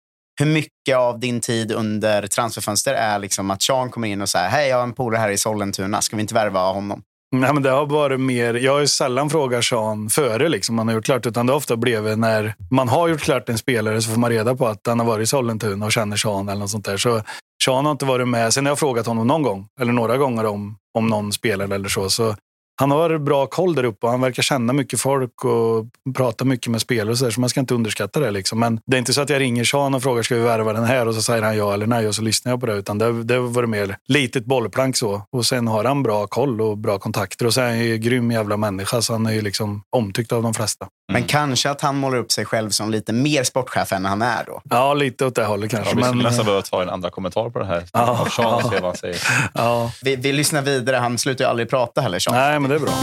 Hur 0.41 0.47
mycket 0.47 0.97
av 0.97 1.21
din 1.21 1.41
tid 1.41 1.73
under 1.73 2.27
transferfönster 2.27 2.95
är 2.95 3.19
liksom 3.19 3.51
att 3.51 3.63
Sean 3.63 3.91
kommer 3.91 4.09
in 4.09 4.23
och 4.23 4.29
säger 4.29 4.49
hej, 4.49 4.69
jag 4.69 4.77
har 4.77 4.83
en 4.83 4.93
polare 4.93 5.21
här 5.21 5.31
i 5.31 5.39
Sollentuna, 5.39 6.01
ska 6.01 6.17
vi 6.17 6.23
inte 6.23 6.35
värva 6.35 6.61
honom? 6.61 7.03
Nej, 7.37 7.53
men 7.55 7.63
det 7.63 7.71
har 7.71 7.87
varit 7.87 8.21
mer, 8.21 8.55
jag 8.55 8.73
har 8.73 8.81
ju 8.81 8.87
sällan 8.87 9.31
frågat 9.31 9.65
Sean 9.65 10.11
före 10.11 10.49
liksom, 10.49 10.77
man 10.77 10.89
har 10.89 10.95
gjort 10.95 11.05
klart, 11.05 11.27
utan 11.27 11.47
det 11.47 11.53
har 11.53 11.57
ofta 11.57 11.77
blivit 11.77 12.19
när 12.19 12.55
man 12.71 12.89
har 12.89 13.09
gjort 13.09 13.21
klart 13.21 13.49
en 13.49 13.59
spelare 13.59 14.03
så 14.03 14.11
får 14.11 14.21
man 14.21 14.31
reda 14.31 14.55
på 14.55 14.67
att 14.67 14.87
han 14.87 14.99
har 14.99 15.07
varit 15.07 15.23
i 15.23 15.27
Sollentuna 15.27 15.87
och 15.87 15.93
känner 15.93 16.17
Sean 16.17 16.49
eller 16.49 16.61
något 16.61 16.71
sånt 16.71 16.85
där. 16.85 16.97
Så 16.97 17.23
Sean 17.65 17.85
har 17.85 17.93
inte 17.93 18.05
varit 18.05 18.29
med. 18.29 18.55
Sen 18.55 18.67
har 18.67 18.71
jag 18.71 18.79
frågat 18.79 19.07
honom 19.07 19.27
någon 19.27 19.43
gång, 19.43 19.69
eller 19.81 19.93
några 19.93 20.17
gånger 20.17 20.47
om, 20.47 20.77
om 20.95 21.07
någon 21.07 21.33
spelare 21.33 21.75
eller 21.75 21.89
så. 21.89 22.11
så 22.11 22.35
han 22.81 22.91
har 22.91 23.19
bra 23.19 23.47
koll 23.47 23.75
där 23.75 23.85
uppe 23.85 24.07
och 24.07 24.13
han 24.13 24.21
verkar 24.21 24.43
känna 24.43 24.73
mycket 24.73 25.01
folk 25.01 25.45
och 25.45 25.87
prata 26.17 26.45
mycket 26.45 26.73
med 26.73 26.81
spelare 26.81 27.11
och 27.11 27.19
så, 27.19 27.25
där, 27.25 27.31
så 27.31 27.41
man 27.41 27.51
ska 27.51 27.61
inte 27.61 27.75
underskatta 27.75 28.21
det. 28.21 28.31
Liksom. 28.31 28.61
Men 28.61 28.81
det 28.87 28.97
är 28.97 28.99
inte 28.99 29.13
så 29.13 29.21
att 29.21 29.31
jag 29.31 29.41
ringer 29.41 29.65
Sean 29.65 29.95
och 29.95 30.03
frågar 30.03 30.23
ska 30.23 30.35
vi 30.35 30.41
värva 30.41 30.73
den 30.73 30.85
här 30.85 31.09
och 31.09 31.15
så 31.15 31.23
säger 31.23 31.43
han 31.43 31.57
ja 31.57 31.75
eller 31.75 31.87
nej 31.87 32.09
och 32.09 32.15
så 32.15 32.23
lyssnar 32.23 32.53
jag 32.53 32.61
på 32.61 32.67
det. 32.67 32.73
Utan 32.73 32.99
det, 32.99 33.23
det 33.23 33.39
var 33.39 33.67
mer 33.67 33.97
litet 34.09 34.45
bollplank 34.45 34.97
så. 34.97 35.23
Och 35.33 35.47
sen 35.47 35.69
har 35.69 35.85
han 35.85 36.03
bra 36.03 36.27
koll 36.27 36.61
och 36.61 36.79
bra 36.79 36.99
kontakter 36.99 37.47
och 37.47 37.55
så 37.55 37.61
är 37.61 37.69
han 37.69 37.79
ju 37.79 37.99
grym 37.99 38.31
jävla 38.31 38.57
människa 38.57 39.03
så 39.03 39.13
han 39.13 39.27
är 39.27 39.33
ju 39.33 39.41
liksom 39.41 39.83
omtyckt 39.91 40.33
av 40.33 40.43
de 40.43 40.55
flesta. 40.55 40.87
Men 41.13 41.25
kanske 41.25 41.71
att 41.71 41.81
han 41.81 41.97
målar 41.97 42.19
upp 42.19 42.33
sig 42.33 42.45
själv 42.45 42.71
som 42.71 42.91
lite 42.91 43.13
mer 43.13 43.45
sportchef 43.45 43.93
än 43.93 44.05
han 44.05 44.23
är 44.23 44.45
då? 44.45 44.63
Ja, 44.65 44.95
lite 44.95 45.27
åt 45.27 45.35
det 45.35 45.45
hållet 45.45 45.71
kanske. 45.71 45.91
Ja, 45.91 45.97
vi 45.97 46.03
skulle 46.03 46.17
men... 46.17 46.25
nästan 46.25 46.45
behöva 46.45 46.63
ta 46.63 46.83
en 46.83 46.89
andra 46.91 47.11
kommentar 47.11 47.51
på 47.51 47.59
det 47.59 47.65
här. 47.65 47.85
Ja, 47.93 48.27
Sean, 48.37 48.61
ja. 48.63 48.71
vad 48.73 48.83
han 48.83 48.97
säger. 48.97 49.19
Ja. 49.55 49.93
Vi, 50.03 50.17
vi 50.17 50.33
lyssnar 50.33 50.63
vidare. 50.63 50.97
Han 50.97 51.19
slutar 51.19 51.45
ju 51.45 51.51
aldrig 51.51 51.71
prata 51.71 52.01
heller. 52.01 52.19
Sean. 52.19 52.37
Nej, 52.37 52.59
men 52.69 52.81
det 52.81 52.83
är 52.83 52.87
bra. 52.87 52.95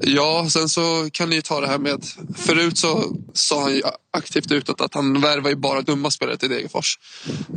Ja, 0.00 0.46
sen 0.50 0.68
så 0.68 1.08
kan 1.12 1.30
ni 1.30 1.36
ju 1.36 1.42
ta 1.42 1.60
det 1.60 1.66
här 1.66 1.78
med... 1.78 2.04
Förut 2.36 2.78
så 2.78 3.16
sa 3.32 3.62
han 3.62 3.74
ju 3.74 3.82
aktivt 4.10 4.52
utåt 4.52 4.80
att 4.80 4.94
han 4.94 5.20
värvar 5.20 5.50
ju 5.50 5.56
bara 5.56 5.82
dumma 5.82 6.10
spelare 6.10 6.36
till 6.36 6.48
Degerfors. 6.48 6.98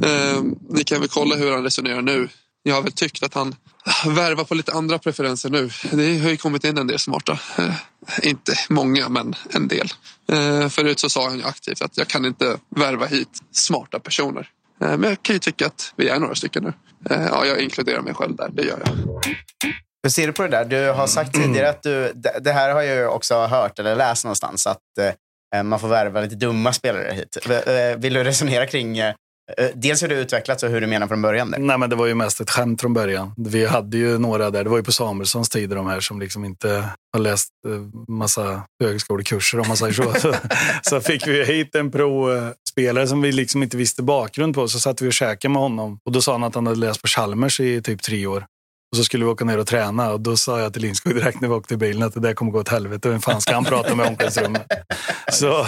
Eh, 0.04 0.42
ni 0.70 0.84
kan 0.84 1.00
väl 1.00 1.10
kolla 1.10 1.36
hur 1.36 1.52
han 1.52 1.64
resonerar 1.64 2.02
nu. 2.02 2.30
Jag 2.64 2.76
har 2.76 2.82
väl 2.82 2.92
tyckt 2.92 3.24
att 3.24 3.34
han 3.34 3.56
värvar 4.06 4.44
på 4.44 4.56
lite 4.56 4.74
andra 4.74 5.00
preferenser 5.00 5.50
nu. 5.50 5.70
Det 5.92 6.20
har 6.20 6.30
ju 6.30 6.38
kommit 6.38 6.64
in 6.64 6.78
en 6.78 6.88
del 6.88 7.00
smarta. 7.00 7.40
Eh, 7.58 7.74
inte 8.24 8.54
många, 8.70 9.10
men 9.10 9.36
en 9.50 9.68
del. 9.68 9.90
Eh, 10.32 10.70
förut 10.70 11.00
så 11.00 11.10
sa 11.10 11.28
han 11.28 11.38
ju 11.38 11.44
aktivt 11.44 11.82
att 11.82 11.98
jag 11.98 12.08
kan 12.08 12.26
inte 12.26 12.58
värva 12.76 13.06
hit 13.06 13.40
smarta 13.52 14.00
personer. 14.00 14.50
Eh, 14.82 14.98
men 14.98 15.04
jag 15.04 15.24
kan 15.24 15.36
ju 15.36 15.40
tycka 15.40 15.66
att 15.66 15.94
vi 15.96 16.08
är 16.08 16.20
några 16.20 16.36
stycken 16.36 16.64
nu. 16.64 16.74
Eh, 17.10 17.26
ja, 17.26 17.46
jag 17.46 17.60
inkluderar 17.60 18.02
mig 18.02 18.14
själv 18.14 18.36
där, 18.36 18.50
det 18.54 18.64
gör 18.64 18.82
jag. 18.86 18.98
Hur 20.08 20.12
ser 20.12 20.28
du 20.28 20.34
på 20.34 20.42
det 20.44 20.50
där? 20.50 20.66
Du 20.66 20.92
har 20.92 21.08
sagt 21.08 21.34
tidigare 21.34 21.70
att 21.70 21.84
du, 21.84 22.14
det 22.42 22.52
här 22.52 22.74
har 22.74 22.82
jag 22.82 23.16
också 23.16 23.46
hört 23.46 23.80
eller 23.80 23.96
läst 23.96 24.26
någonstans, 24.26 24.68
att 24.68 24.78
eh, 25.56 25.64
man 25.64 25.80
får 25.80 25.88
värva 25.88 26.22
lite 26.22 26.36
dumma 26.36 26.74
spelare 26.74 27.14
hit. 27.14 27.38
Eh, 27.50 27.98
vill 27.98 28.14
du 28.14 28.24
resonera 28.24 28.66
kring 28.66 28.98
eh, 28.98 29.14
Dels 29.76 30.04
hur 30.04 30.08
det 30.08 30.16
utvecklats 30.16 30.64
och 30.64 30.70
hur 30.70 30.82
du 30.82 30.88
menar 30.88 31.08
från 31.08 31.22
början. 31.22 31.52
Där. 31.52 31.60
Nej, 31.60 31.78
men 31.78 31.90
det 31.90 31.96
var 31.96 32.06
ju 32.06 32.16
mest 32.16 32.42
ett 32.42 32.50
skämt 32.50 32.82
från 32.82 32.94
början. 32.94 33.34
Vi 33.38 33.66
hade 33.66 33.98
ju 33.98 34.18
några 34.18 34.50
där, 34.50 34.64
det 34.64 34.70
var 34.70 34.78
ju 34.78 34.84
på 34.84 34.92
Samuelssons 34.92 35.50
tid 35.50 35.70
de 35.70 35.88
här 35.88 36.00
som 36.00 36.20
liksom 36.20 36.46
inte 36.46 36.90
har 37.14 37.20
läst 37.20 37.50
massa 38.08 38.64
högskolekurser 38.84 39.60
om 39.60 39.68
man 39.68 39.78
säger 39.78 39.94
så. 39.94 40.14
så, 40.20 40.34
så 40.82 41.02
fick 41.02 41.28
vi 41.28 41.44
hit 41.44 41.76
en 41.76 41.92
pro-spelare 41.92 43.08
som 43.08 43.22
vi 43.22 43.32
liksom 43.32 43.64
inte 43.64 43.78
visste 43.78 44.04
bakgrund 44.04 44.56
på. 44.56 44.68
Så 44.68 44.80
satt 44.80 45.02
vi 45.02 45.10
och 45.10 45.14
käkade 45.14 45.52
med 45.52 45.62
honom 45.62 46.00
och 46.06 46.12
då 46.12 46.22
sa 46.22 46.32
han 46.32 46.44
att 46.44 46.56
han 46.56 46.68
hade 46.68 46.80
läst 46.80 47.02
på 47.02 47.08
Chalmers 47.08 47.60
i 47.60 47.82
typ 47.82 48.02
tre 48.02 48.28
år. 48.28 48.46
Och 48.98 49.00
så 49.00 49.06
skulle 49.06 49.26
vi 49.26 49.32
åka 49.32 49.46
ner 49.46 49.58
och 49.58 49.68
träna 49.68 50.12
och 50.12 50.22
då 50.22 50.38
sa 50.38 50.60
jag 50.60 50.74
till 50.74 50.82
Lindskog 50.82 51.16
direkt 51.16 51.42
när 51.42 51.48
vi 51.48 51.54
åkte 51.54 51.74
i 51.74 51.78
bilen 51.78 52.04
att 52.04 52.14
det 52.14 52.20
där 52.20 52.34
kommer 52.34 52.52
gå 52.52 52.60
åt 52.60 52.70
helvete. 52.70 53.10
Vem 53.10 53.22
fan 53.22 53.42
ska 53.42 53.54
han 53.54 53.66
prata 53.66 53.96
med 53.96 54.06
i 54.06 54.10
omklädningsrummet? 54.10 54.68
Så 55.32 55.66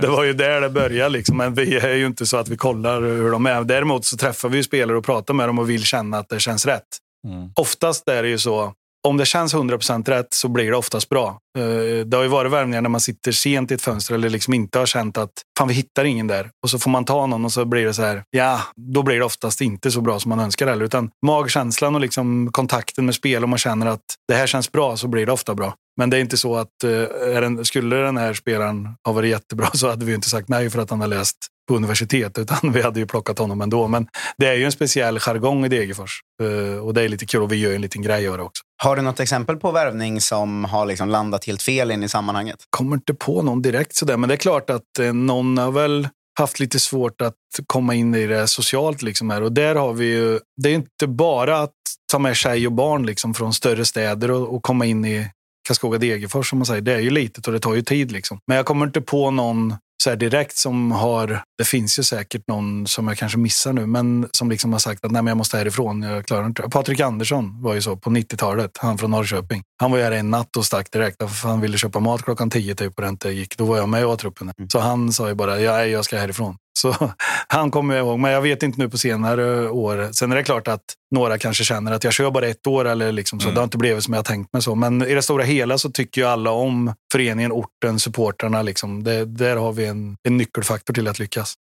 det 0.00 0.06
var 0.06 0.24
ju 0.24 0.32
där 0.32 0.60
det 0.60 0.70
började. 0.70 1.08
Liksom. 1.08 1.36
Men 1.36 1.54
vi 1.54 1.76
är 1.76 1.94
ju 1.94 2.06
inte 2.06 2.26
så 2.26 2.36
att 2.36 2.48
vi 2.48 2.56
kollar 2.56 3.02
hur 3.02 3.30
de 3.30 3.46
är. 3.46 3.64
Däremot 3.64 4.04
så 4.04 4.16
träffar 4.16 4.48
vi 4.48 4.62
spelare 4.62 4.96
och 4.96 5.04
pratar 5.04 5.34
med 5.34 5.48
dem 5.48 5.58
och 5.58 5.70
vill 5.70 5.84
känna 5.84 6.18
att 6.18 6.28
det 6.28 6.40
känns 6.40 6.66
rätt. 6.66 6.86
Mm. 7.28 7.50
Oftast 7.56 8.08
är 8.08 8.22
det 8.22 8.28
ju 8.28 8.38
så 8.38 8.74
om 9.08 9.16
det 9.16 9.26
känns 9.26 9.54
100% 9.54 10.08
rätt 10.08 10.34
så 10.34 10.48
blir 10.48 10.70
det 10.70 10.76
oftast 10.76 11.08
bra. 11.08 11.38
Eh, 11.58 12.06
det 12.06 12.16
har 12.16 12.22
ju 12.22 12.28
varit 12.28 12.52
värvningar 12.52 12.80
när 12.80 12.88
man 12.88 13.00
sitter 13.00 13.32
sent 13.32 13.70
i 13.70 13.74
ett 13.74 13.82
fönster 13.82 14.14
eller 14.14 14.30
liksom 14.30 14.54
inte 14.54 14.78
har 14.78 14.86
känt 14.86 15.18
att 15.18 15.32
fan 15.58 15.68
vi 15.68 15.74
hittar 15.74 16.04
ingen 16.04 16.26
där. 16.26 16.50
Och 16.62 16.70
så 16.70 16.78
får 16.78 16.90
man 16.90 17.04
ta 17.04 17.26
någon 17.26 17.44
och 17.44 17.52
så 17.52 17.64
blir 17.64 17.86
det 17.86 17.94
så 17.94 18.02
här, 18.02 18.22
ja, 18.30 18.60
då 18.76 19.02
blir 19.02 19.18
det 19.18 19.24
oftast 19.24 19.60
inte 19.60 19.90
så 19.90 20.00
bra 20.00 20.20
som 20.20 20.28
man 20.28 20.40
önskar 20.40 20.66
heller. 20.66 20.84
Utan 20.84 21.10
magkänslan 21.26 21.94
och 21.94 22.00
liksom 22.00 22.52
kontakten 22.52 23.06
med 23.06 23.14
spel, 23.14 23.44
om 23.44 23.50
man 23.50 23.58
känner 23.58 23.86
att 23.86 24.04
det 24.28 24.34
här 24.34 24.46
känns 24.46 24.72
bra 24.72 24.96
så 24.96 25.08
blir 25.08 25.26
det 25.26 25.32
ofta 25.32 25.54
bra. 25.54 25.74
Men 25.96 26.10
det 26.10 26.16
är 26.16 26.20
inte 26.20 26.36
så 26.36 26.56
att 26.56 26.84
eh, 26.84 27.40
den, 27.40 27.64
skulle 27.64 27.96
den 27.96 28.16
här 28.16 28.34
spelaren 28.34 28.88
ha 29.06 29.12
varit 29.12 29.30
jättebra 29.30 29.70
så 29.74 29.88
hade 29.88 30.04
vi 30.04 30.14
inte 30.14 30.28
sagt 30.28 30.48
nej 30.48 30.70
för 30.70 30.78
att 30.78 30.90
han 30.90 31.00
har 31.00 31.08
läst 31.08 31.36
på 31.68 31.76
universitet, 31.76 32.38
utan 32.38 32.72
vi 32.72 32.82
hade 32.82 33.00
ju 33.00 33.06
plockat 33.06 33.38
honom 33.38 33.60
ändå. 33.60 33.88
Men 33.88 34.06
det 34.38 34.46
är 34.46 34.54
ju 34.54 34.64
en 34.64 34.72
speciell 34.72 35.18
jargong 35.18 35.64
i 35.64 35.68
Degerfors 35.68 36.20
eh, 36.42 36.78
och 36.78 36.94
det 36.94 37.02
är 37.02 37.08
lite 37.08 37.26
kul 37.26 37.42
och 37.42 37.52
vi 37.52 37.56
gör 37.56 37.74
en 37.74 37.80
liten 37.80 38.02
grej 38.02 38.28
av 38.28 38.36
det 38.36 38.42
också. 38.42 38.62
Har 38.82 38.96
du 38.96 39.02
något 39.02 39.20
exempel 39.20 39.56
på 39.56 39.70
värvning 39.70 40.20
som 40.20 40.64
har 40.64 40.86
liksom 40.86 41.08
landat 41.08 41.44
helt 41.44 41.62
fel 41.62 41.90
in 41.90 42.02
i 42.02 42.08
sammanhanget? 42.08 42.56
Kommer 42.70 42.96
inte 42.96 43.14
på 43.14 43.42
någon 43.42 43.62
direkt 43.62 43.94
sådär, 43.94 44.16
men 44.16 44.28
det 44.28 44.34
är 44.34 44.36
klart 44.36 44.70
att 44.70 44.98
eh, 45.00 45.12
någon 45.12 45.58
har 45.58 45.72
väl 45.72 46.08
haft 46.38 46.60
lite 46.60 46.78
svårt 46.78 47.20
att 47.20 47.34
komma 47.66 47.94
in 47.94 48.14
i 48.14 48.26
det 48.26 48.48
socialt. 48.48 49.02
Liksom 49.02 49.30
här. 49.30 49.42
Och 49.42 49.52
där 49.52 49.74
har 49.74 49.92
vi 49.92 50.04
ju, 50.04 50.38
det 50.62 50.68
är 50.68 50.74
inte 50.74 51.06
bara 51.06 51.58
att 51.58 51.74
ta 52.12 52.18
med 52.18 52.36
tjej 52.36 52.66
och 52.66 52.72
barn 52.72 53.06
liksom 53.06 53.34
från 53.34 53.54
större 53.54 53.84
städer 53.84 54.30
och, 54.30 54.54
och 54.54 54.62
komma 54.62 54.86
in 54.86 55.04
i 55.04 55.30
Karlskoga 55.68 55.98
Degerfors 55.98 56.50
som 56.50 56.58
man 56.58 56.66
säger. 56.66 56.82
Det 56.82 56.94
är 56.94 57.00
ju 57.00 57.10
litet 57.10 57.46
och 57.46 57.52
det 57.52 57.60
tar 57.60 57.74
ju 57.74 57.82
tid. 57.82 58.12
Liksom. 58.12 58.38
Men 58.46 58.56
jag 58.56 58.66
kommer 58.66 58.86
inte 58.86 59.00
på 59.00 59.30
någon 59.30 59.74
så 60.02 60.14
direkt 60.14 60.56
som 60.56 60.92
har, 60.92 61.42
det 61.58 61.64
finns 61.64 61.98
ju 61.98 62.02
säkert 62.02 62.48
någon 62.48 62.86
som 62.86 63.08
jag 63.08 63.18
kanske 63.18 63.38
missar 63.38 63.72
nu, 63.72 63.86
men 63.86 64.28
som 64.32 64.50
liksom 64.50 64.72
har 64.72 64.80
sagt 64.80 65.04
att 65.04 65.10
nej, 65.10 65.22
men 65.22 65.30
jag 65.30 65.36
måste 65.36 65.56
härifrån, 65.56 66.02
jag 66.02 66.26
klarar 66.26 66.46
inte 66.46 66.62
Patrik 66.62 67.00
Andersson 67.00 67.62
var 67.62 67.74
ju 67.74 67.82
så 67.82 67.96
på 67.96 68.10
90-talet, 68.10 68.70
han 68.78 68.98
från 68.98 69.10
Norrköping. 69.10 69.62
Han 69.80 69.90
var 69.90 69.98
ju 69.98 70.04
här 70.04 70.12
en 70.12 70.30
natt 70.30 70.56
och 70.56 70.66
stack 70.66 70.92
direkt, 70.92 71.18
för 71.18 71.48
han 71.48 71.60
ville 71.60 71.78
köpa 71.78 72.00
mat 72.00 72.22
klockan 72.22 72.50
10 72.50 72.74
typ 72.74 72.96
och 72.96 73.02
det 73.02 73.08
inte 73.08 73.30
gick. 73.30 73.58
Då 73.58 73.64
var 73.64 73.76
jag 73.76 73.88
med 73.88 74.00
i 74.00 74.04
A-truppen. 74.04 74.52
Mm. 74.58 74.70
Så 74.70 74.78
han 74.78 75.12
sa 75.12 75.28
ju 75.28 75.34
bara, 75.34 75.60
ja, 75.60 75.84
jag 75.84 76.04
ska 76.04 76.18
härifrån. 76.18 76.56
Så 76.80 77.10
han 77.48 77.70
kommer 77.70 77.94
jag 77.94 78.06
ihåg, 78.06 78.18
men 78.18 78.30
jag 78.30 78.42
vet 78.42 78.62
inte 78.62 78.78
nu 78.78 78.88
på 78.88 78.98
senare 78.98 79.68
år. 79.68 80.12
Sen 80.12 80.32
är 80.32 80.36
det 80.36 80.44
klart 80.44 80.68
att 80.68 80.84
några 81.14 81.38
kanske 81.38 81.64
känner 81.64 81.92
att 81.92 82.04
jag 82.04 82.12
kör 82.12 82.30
bara 82.30 82.46
ett 82.46 82.66
år 82.66 82.84
eller 82.84 83.12
liksom 83.12 83.40
så. 83.40 83.46
Mm. 83.46 83.54
Det 83.54 83.60
har 83.60 83.64
inte 83.64 83.78
blivit 83.78 84.04
som 84.04 84.14
jag 84.14 84.24
tänkt 84.24 84.52
mig 84.52 84.62
så. 84.62 84.74
Men 84.74 85.02
i 85.02 85.14
det 85.14 85.22
stora 85.22 85.44
hela 85.44 85.78
så 85.78 85.90
tycker 85.90 86.20
ju 86.20 86.26
alla 86.26 86.50
om 86.50 86.94
föreningen, 87.12 87.52
orten, 87.52 87.98
supportrarna. 87.98 88.62
Liksom. 88.62 89.04
Det, 89.04 89.24
där 89.24 89.56
har 89.56 89.72
vi 89.72 89.86
en, 89.86 90.16
en 90.22 90.36
nyckelfaktor 90.36 90.94
till 90.94 91.08
att 91.08 91.18
lyckas. 91.18 91.54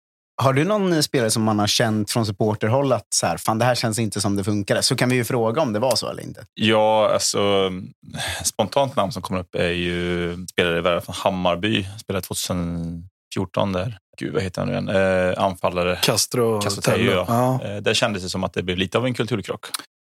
Har 0.43 0.53
du 0.53 0.65
någon 0.65 1.03
spelare 1.03 1.31
som 1.31 1.43
man 1.43 1.59
har 1.59 1.67
känt 1.67 2.11
från 2.11 2.27
supporterhåll 2.27 2.93
att 2.93 3.07
så 3.15 3.27
här, 3.27 3.37
fan, 3.37 3.59
det 3.59 3.65
här 3.65 3.75
känns 3.75 3.99
inte 3.99 4.21
som 4.21 4.37
det 4.37 4.45
funkar? 4.45 4.81
Så 4.81 4.97
kan 4.97 5.09
vi 5.09 5.17
ju 5.17 5.25
fråga 5.25 5.63
om 5.63 5.73
det 5.73 5.79
var 5.79 5.97
så 5.97 6.11
eller 6.11 6.23
inte. 6.23 6.45
Ja, 6.55 7.11
alltså 7.13 7.71
spontant 8.45 8.97
namn 8.97 9.13
som 9.13 9.23
kommer 9.23 9.41
upp 9.41 9.55
är 9.55 9.71
ju 9.71 10.37
spelare 10.47 11.01
från 11.01 11.15
Hammarby. 11.19 11.87
Spelade 12.01 12.27
2014 13.37 13.73
där 13.73 13.99
gud 14.19 14.35
vad 14.35 14.43
heter 14.43 14.61
han 14.61 14.69
nu 14.69 14.75
igen, 14.75 14.89
eh, 14.89 15.45
anfallare. 15.45 15.99
Castro. 16.03 16.61
Castro 16.61 16.83
Tello, 16.83 17.13
ja. 17.13 17.61
Eh, 17.65 17.77
där 17.77 17.95
kändes 17.95 18.23
det 18.23 18.29
som 18.29 18.45
att 18.45 18.53
det 18.53 18.63
blev 18.63 18.79
lite 18.79 18.99
av 18.99 19.07
en 19.07 19.15
kulturkrock. 19.15 19.67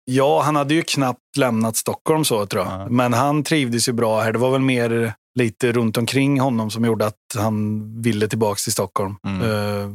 Ja, 0.06 0.42
han 0.42 0.56
hade 0.56 0.74
ju 0.74 0.82
knappt 0.82 1.38
lämnat 1.38 1.76
Stockholm 1.76 2.26
så 2.26 2.46
tror 2.46 2.64
jag. 2.66 2.74
Ja. 2.74 2.88
Men 2.90 3.14
han 3.14 3.44
trivdes 3.44 3.90
ju 3.90 3.94
bra 3.94 4.22
här. 4.22 4.32
Det 4.32 4.40
var 4.40 4.52
väl 4.52 4.62
mer 4.62 5.14
lite 5.40 5.72
runt 5.72 5.98
omkring 5.98 6.40
honom 6.40 6.72
som 6.72 6.86
gjorde 6.86 7.06
att 7.06 7.36
han 7.36 8.02
ville 8.02 8.28
tillbaka 8.28 8.60
till 8.64 8.72
Stockholm. 8.72 9.16
Mm. 9.28 9.42
Eh, 9.42 9.90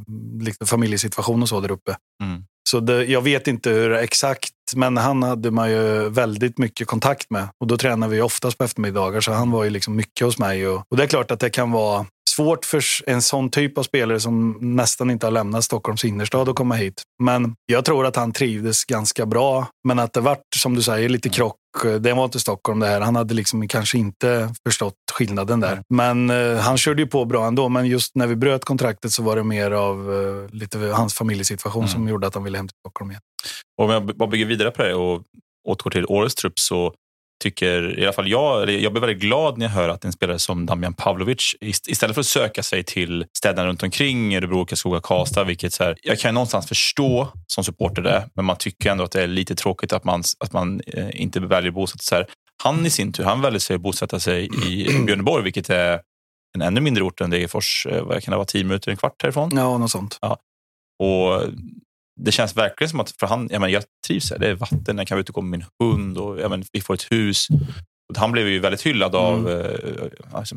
lite 0.45 0.67
familjesituation 0.67 1.43
och 1.43 1.49
så 1.49 1.61
där 1.61 1.71
uppe. 1.71 1.97
Mm. 2.23 2.45
Så 2.71 2.81
det, 2.81 3.05
jag 3.05 3.21
vet 3.23 3.49
inte 3.49 3.71
hur 3.71 3.93
exakt, 3.93 4.51
men 4.77 4.97
han 4.97 5.23
hade 5.23 5.51
man 5.51 5.71
ju 5.71 6.09
väldigt 6.09 6.59
mycket 6.59 6.87
kontakt 6.87 7.31
med. 7.31 7.49
Och 7.61 7.67
då 7.67 7.77
tränar 7.77 8.09
vi 8.09 8.21
oftast 8.21 8.59
på 8.59 8.65
eftermiddagar, 8.65 9.21
så 9.21 9.33
han 9.33 9.51
var 9.51 9.65
ju 9.65 9.71
liksom 9.71 9.97
mycket 9.97 10.25
hos 10.27 10.39
mig. 10.39 10.69
Och, 10.69 10.83
och 10.91 10.97
det 10.97 11.03
är 11.03 11.07
klart 11.07 11.31
att 11.31 11.41
det 11.41 11.51
kan 11.51 11.71
vara 11.73 12.07
svårt 12.31 12.65
för 12.65 12.83
en 13.07 13.23
sån 13.23 13.51
typ 13.51 13.79
av 13.79 13.83
spelare 13.83 14.21
som 14.21 14.57
nästan 14.61 15.11
inte 15.11 15.27
har 15.27 15.31
lämnat 15.31 15.65
Stockholms 15.65 16.05
innerstad 16.05 16.49
att 16.49 16.57
komma 16.57 16.75
hit. 16.75 17.03
Men 17.23 17.55
jag 17.67 17.85
tror 17.85 18.07
att 18.07 18.17
han 18.17 18.33
trivdes 18.33 18.85
ganska 18.85 19.27
bra. 19.27 19.67
Men 19.89 19.99
att 19.99 20.13
det 20.13 20.21
vart, 20.21 20.43
som 20.57 20.75
du 20.75 20.83
säger, 20.83 21.09
lite 21.09 21.29
krock. 21.29 21.57
Det 22.01 22.13
var 22.13 22.25
inte 22.25 22.41
Stockholm 22.41 22.81
det 22.81 22.87
här. 22.87 23.01
Han 23.01 23.17
hade 23.17 23.35
liksom 23.35 23.69
kanske 23.69 23.99
inte 23.99 24.55
förstått 24.67 24.95
skillnaden 25.13 25.61
där. 25.61 25.81
Men 25.95 26.31
eh, 26.31 26.57
han 26.59 26.79
körde 26.79 27.03
ju 27.03 27.09
på 27.09 27.25
bra 27.25 27.47
ändå. 27.47 27.69
Men 27.69 27.87
just 27.87 28.15
när 28.15 28.27
vi 28.27 28.37
bröt 28.37 28.65
kontraktet 28.65 29.13
så 29.13 29.23
var 29.23 29.37
det 29.37 29.45
mer 29.45 29.71
av 29.71 30.13
eh, 30.15 30.55
lite 30.55 30.79
hans 30.79 31.15
familjesituation 31.15 31.83
Mm. 31.83 31.93
som 31.93 32.09
gjorde 32.09 32.27
att 32.27 32.35
han 32.35 32.45
ville 32.45 32.56
hem 32.57 32.69
till 32.69 32.77
Stockholm 32.87 33.11
igen. 33.11 33.23
Och 33.79 33.85
om 33.85 33.91
jag 33.91 34.17
bara 34.17 34.29
bygger 34.29 34.47
vidare 34.47 34.71
på 34.71 34.83
det 34.83 34.95
och 34.95 35.23
återgår 35.69 35.91
till 35.91 36.07
årets 36.07 36.35
trupp 36.35 36.59
så 36.59 36.95
tycker 37.43 37.99
i 37.99 38.03
alla 38.05 38.13
fall 38.13 38.29
jag, 38.29 38.63
eller 38.63 38.73
jag 38.79 38.93
blir 38.93 39.01
väldigt 39.01 39.19
glad 39.21 39.59
när 39.59 39.67
jag 39.67 39.71
hör 39.71 39.89
att 39.89 40.05
en 40.05 40.13
spelare 40.13 40.39
som 40.39 40.67
Damian 40.67 40.95
Pavlovic 40.95 41.55
ist- 41.61 41.89
istället 41.91 42.15
för 42.15 42.21
att 42.21 42.27
söka 42.27 42.63
sig 42.63 42.83
till 42.85 43.27
städerna 43.39 43.69
runt 43.69 43.83
omkring, 43.83 44.37
Örebro, 44.37 44.65
Karlskoga, 44.65 45.01
Karlstad, 45.01 45.45
vilket 45.45 45.73
så 45.73 45.85
här, 45.85 45.97
jag 46.03 46.19
kan 46.19 46.35
någonstans 46.35 46.69
förstå 46.69 47.29
som 47.47 47.65
supporter 47.65 48.03
det, 48.03 48.29
men 48.35 48.45
man 48.45 48.57
tycker 48.57 48.91
ändå 48.91 49.05
att 49.05 49.11
det 49.13 49.23
är 49.23 49.27
lite 49.27 49.55
tråkigt 49.55 49.93
att 49.93 50.05
man, 50.05 50.23
att 50.41 50.53
man 50.53 50.81
eh, 50.87 51.21
inte 51.23 51.41
väljer 51.41 51.69
att 51.69 51.75
bosätta 51.75 52.03
sig 52.03 52.19
här. 52.19 52.27
Han 52.63 52.87
i 52.87 52.91
sin 52.91 53.13
tur, 53.13 53.25
han 53.25 53.41
väljer 53.41 53.61
sig 53.61 53.77
att 53.77 53.81
bosätta 53.83 54.21
sig 54.21 54.49
i 54.69 54.99
Björneborg, 55.07 55.45
vilket 55.45 55.71
är 55.71 56.01
en 56.55 56.63
ännu 56.63 56.81
mindre 56.81 57.05
ort 57.05 57.21
än 57.21 57.31
Degerfors. 57.31 57.87
Eh, 57.91 58.03
Vad 58.03 58.23
kan 58.23 58.33
det 58.33 58.37
vara, 58.37 58.47
tio 58.47 58.65
minuter, 58.65 58.91
en 58.91 58.97
kvart 58.97 59.23
härifrån? 59.23 59.51
Ja, 59.55 59.79
något 59.79 59.91
sånt. 59.91 60.19
Ja. 60.21 60.39
Och 61.03 61.43
det 62.21 62.33
känns 62.33 62.57
verkligen 62.57 62.89
som 62.91 63.01
att 63.01 63.11
för 63.11 63.27
han, 63.27 63.41
jag, 63.51 63.61
menar, 63.61 63.69
jag 63.73 63.83
trivs 64.07 64.31
här. 64.31 64.39
Det 64.39 64.49
är 64.49 64.55
vatten, 64.55 64.99
jag 64.99 65.07
kan 65.07 65.17
vara 65.17 65.21
ute 65.21 65.31
och 65.33 65.35
gå 65.35 65.41
med 65.41 65.51
min 65.59 65.65
hund 65.83 66.19
och 66.19 66.41
jag 66.41 66.51
menar, 66.51 66.67
vi 66.73 66.81
får 66.81 66.95
ett 66.95 67.13
hus. 67.13 67.49
Och 68.13 68.17
han 68.19 68.33
blev 68.33 68.49
ju 68.49 68.59
väldigt 68.59 68.83
hyllad 68.83 69.15
av 69.15 69.49
Mm. 69.49 69.61
eh, 69.61 70.07
alltså, 70.33 70.57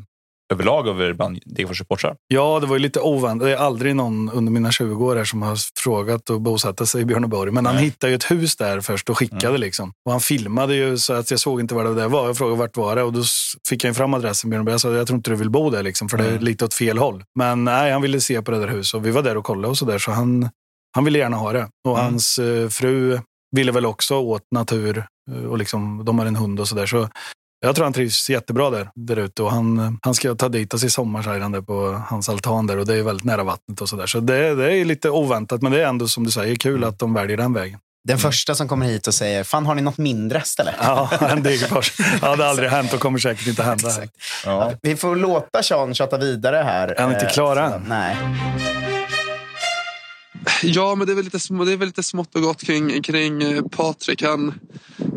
överlag 0.53 0.88
över 0.88 1.14
bland 1.14 1.39
Degerfors 1.45 1.78
supportrar. 1.78 2.16
Ja, 2.28 2.60
det 2.60 2.68
var 2.68 2.76
ju 2.76 2.80
lite 2.82 2.99
oväntat. 2.99 3.47
Det 3.47 3.53
är 3.53 3.57
aldrig 3.57 3.95
någon 3.95 4.30
under 4.30 4.51
mina 4.51 4.72
20 4.72 5.05
år 5.05 5.16
här 5.16 5.24
som 5.24 5.41
har 5.41 5.57
frågat 5.84 6.30
att 6.30 6.41
bosätta 6.41 6.86
sig 6.86 7.01
i 7.01 7.05
Björneborg. 7.05 7.51
Men 7.51 7.66
han 7.66 7.78
hittade 7.78 8.12
ju 8.12 8.16
ett 8.16 8.32
hus 8.32 8.55
där 8.55 8.82
först 8.82 9.10
och 9.10 9.18
skickade. 9.18 9.47
Mm. 9.47 9.62
Liksom. 9.62 9.91
Och 10.05 10.12
han 10.12 10.22
filmade 10.22 10.76
ju 10.76 10.97
så 10.97 11.14
att 11.14 11.32
jag 11.32 11.39
såg 11.39 11.60
inte 11.60 11.76
vad 11.76 11.86
det 11.86 11.93
där 11.95 12.07
var. 12.07 12.26
Jag 12.28 12.38
frågade 12.38 12.57
vart 12.60 12.78
var 12.78 12.95
det 12.95 13.03
och 13.03 13.14
då 13.14 13.24
fick 13.70 13.84
jag 13.84 13.95
fram 13.95 14.14
adressen 14.14 14.49
Björneborg. 14.49 14.74
Jag 14.74 14.82
sa 14.82 14.93
jag 14.93 15.07
tror 15.07 15.18
inte 15.18 15.30
du 15.32 15.36
vill 15.36 15.49
bo 15.49 15.70
där 15.70 15.84
liksom, 15.84 16.10
för 16.10 16.18
det 16.18 16.24
är 16.26 16.30
Mm. 16.32 16.43
lite 16.43 16.66
åt 16.66 16.74
fel 16.74 16.97
håll. 16.97 17.24
Men 17.39 17.64
nej, 17.64 17.91
han 17.91 18.01
ville 18.01 18.22
se 18.22 18.41
på 18.41 18.51
det 18.51 18.60
där 18.60 18.68
huset 18.68 18.93
och 18.93 19.05
vi 19.05 19.12
var 19.12 19.22
där 19.24 19.38
och 19.38 19.43
kollade 19.45 19.68
och 19.68 19.78
så 19.78 19.86
där. 19.86 19.99
Så 19.99 20.12
han, 20.12 20.49
han 20.96 21.06
ville 21.06 21.20
gärna 21.20 21.38
ha 21.38 21.54
det. 21.54 21.68
Och 21.88 22.00
Mm. 22.00 22.06
hans 22.12 22.40
eh, 22.40 22.70
fru 22.70 23.20
ville 23.56 23.72
väl 23.72 23.86
också 23.86 24.16
åt 24.16 24.42
natur. 24.56 25.06
eh, 25.32 25.44
Och 25.50 25.58
liksom, 25.58 26.06
de 26.06 26.20
har 26.20 26.26
en 26.26 26.36
hund 26.36 26.60
och 26.60 26.68
så 26.68 26.76
där. 26.76 26.86
Så 26.86 27.10
jag 27.66 27.76
tror 27.76 27.84
han 27.86 27.94
trivs 27.94 28.30
jättebra 28.30 28.70
där, 28.70 28.90
där 28.96 29.16
ute 29.18 29.44
och 29.44 29.52
han, 29.52 30.00
han 30.02 30.14
ska 30.14 30.36
ta 30.36 30.50
dit 30.50 30.74
oss 30.74 30.84
i 30.84 30.90
sommar 30.90 31.22
säger 31.24 31.40
han 31.40 31.66
på 31.66 32.02
hans 32.08 32.30
altan 32.30 32.68
där 32.68 32.78
och 32.78 32.86
det 32.86 32.96
är 32.96 33.04
väldigt 33.04 33.24
nära 33.26 33.44
vattnet 33.44 33.82
och 33.82 33.90
sådär. 33.90 34.06
Så 34.06 34.20
det, 34.20 34.56
det 34.56 34.74
är 34.78 34.86
lite 34.86 35.10
oväntat 35.10 35.62
men 35.62 35.72
det 35.72 35.84
är 35.84 35.88
ändå 35.88 36.08
som 36.08 36.24
du 36.24 36.32
säger 36.32 36.56
kul 36.56 36.84
att 36.84 37.00
de 37.00 37.14
väljer 37.14 37.38
den 37.38 37.54
vägen. 37.54 37.80
Den 38.08 38.18
första 38.18 38.56
som 38.56 38.68
kommer 38.68 38.86
hit 38.86 39.08
och 39.08 39.14
säger, 39.14 39.44
fan 39.44 39.66
har 39.66 39.76
ni 39.76 39.82
något 39.82 39.98
mindre 39.98 40.42
ställe? 40.42 40.76
Ja, 40.82 41.10
en 41.30 41.44
Degerfors. 41.44 41.98
Det 41.98 42.28
hade 42.28 42.48
aldrig 42.50 42.70
hänt 42.70 42.94
och 42.94 43.00
kommer 43.00 43.20
säkert 43.20 43.48
inte 43.48 43.64
hända. 43.64 43.90
Ja. 44.46 44.72
Vi 44.82 44.96
får 44.96 45.16
låta 45.16 45.64
Sean 45.64 45.94
tjata 45.94 46.18
vidare 46.18 46.56
här. 46.58 46.88
Är 46.88 47.02
han 47.02 47.14
inte 47.14 47.26
Eh, 47.26 47.32
klar 47.32 47.56
så- 47.56 47.62
än? 47.62 47.86
Nej. 47.88 48.18
Ja, 50.64 50.96
men 50.96 51.08
det 51.08 51.14
är 51.14 51.16
väl 51.16 51.26
lite, 51.26 51.38
det 51.66 51.72
är 51.72 51.78
väl 51.78 51.88
lite 51.88 52.04
smått 52.04 52.36
och 52.36 52.42
gott 52.42 52.64
kring, 52.64 53.02
kring 53.02 53.44
eh, 53.44 53.64
Patrik. 53.64 54.24
Han, 54.24 54.60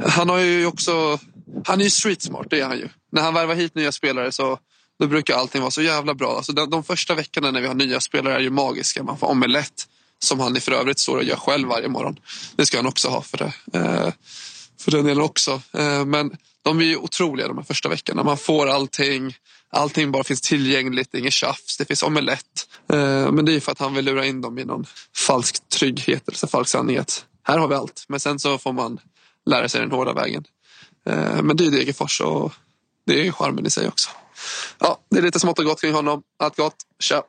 han 0.07 0.29
har 0.29 0.39
ju 0.39 0.67
också... 0.67 1.19
Han 1.65 1.81
är 1.81 1.85
ju 1.85 1.91
street 1.91 2.23
smart, 2.23 2.47
det 2.51 2.61
är 2.61 2.67
han 2.67 2.79
ju. 2.79 2.89
När 3.13 3.23
han 3.23 3.35
värvar 3.35 3.55
hit 3.55 3.75
nya 3.75 3.93
spelare 3.93 4.33
så 4.33 4.59
då 5.01 5.07
brukar 5.07 5.35
allting 5.35 5.61
vara 5.61 5.71
så 5.71 5.83
jävla 5.83 6.15
bra. 6.15 6.37
Alltså 6.37 6.53
de, 6.53 6.71
de 6.71 6.85
första 6.85 7.15
veckorna 7.15 7.51
när 7.51 7.61
vi 7.61 7.67
har 7.67 7.75
nya 7.75 8.01
spelare 8.01 8.35
är 8.35 8.41
ju 8.41 8.51
magiska. 8.51 9.03
Man 9.03 9.19
får 9.19 9.27
omelett 9.27 9.89
som 10.19 10.41
han 10.41 10.57
i 10.57 10.61
för 10.61 10.73
övrigt 10.73 10.99
står 10.99 11.17
och 11.17 11.25
gör 11.25 11.37
själv 11.37 11.69
varje 11.69 11.89
morgon. 11.89 12.17
Det 12.57 12.67
ska 12.67 12.79
han 12.79 12.87
också 12.87 13.09
ha 13.09 13.23
för 13.23 13.39
det. 13.39 13.79
Eh, 13.79 14.13
för 14.81 14.91
den 14.91 15.05
delen 15.05 15.25
också. 15.25 15.63
Eh, 15.73 16.05
men 16.05 16.37
de 16.63 16.81
är 16.81 16.85
ju 16.85 16.97
otroliga 16.97 17.49
de 17.49 17.57
här 17.57 17.65
första 17.65 17.89
veckorna. 17.89 18.23
Man 18.23 18.39
får 18.39 18.67
allting. 18.67 19.37
Allting 19.73 20.13
bara 20.13 20.25
finns 20.25 20.41
tillgängligt, 20.41 21.09
det 21.13 21.19
är 21.19 21.21
inget 21.21 21.33
tjafs, 21.33 21.77
det 21.77 21.85
finns 21.85 22.03
omelett. 22.03 22.69
Eh, 22.93 23.33
men 23.33 23.45
det 23.45 23.55
är 23.55 23.61
för 23.61 23.73
att 23.73 23.79
han 23.79 23.95
vill 23.95 24.05
lura 24.05 24.27
in 24.27 24.41
dem 24.41 24.59
i 24.59 24.65
någon 24.65 24.87
falsk 25.17 25.69
trygghet 25.69 26.29
eller 26.29 26.47
falsk 26.47 26.71
sanning 26.71 26.97
att 26.97 27.25
här 27.43 27.59
har 27.59 27.69
vi 27.69 27.75
allt. 27.75 28.05
Men 28.09 28.21
sen 28.21 28.39
så 28.39 28.59
får 28.59 28.73
man 28.73 29.01
lära 29.47 29.69
sig 29.69 29.81
den 29.81 29.91
hårda 29.91 30.13
vägen. 30.13 30.45
Eh, 31.07 31.43
men 31.43 31.57
det 31.57 31.65
är 31.65 31.71
ju 31.71 31.71
Degerfors 31.71 32.21
och 32.21 32.53
det 33.07 33.21
är 33.21 33.25
ju 33.25 33.33
charmen 33.33 33.67
i 33.67 33.71
sig 33.71 33.89
också. 33.89 34.11
Ja, 34.79 34.99
det 35.11 35.19
är 35.19 35.23
lite 35.23 35.41
smått 35.41 35.59
och 35.59 35.65
gott 35.65 35.81
kring 35.81 35.95
honom. 35.95 36.23
Allt 36.39 36.57
gott. 36.57 36.77
Tja! 37.03 37.23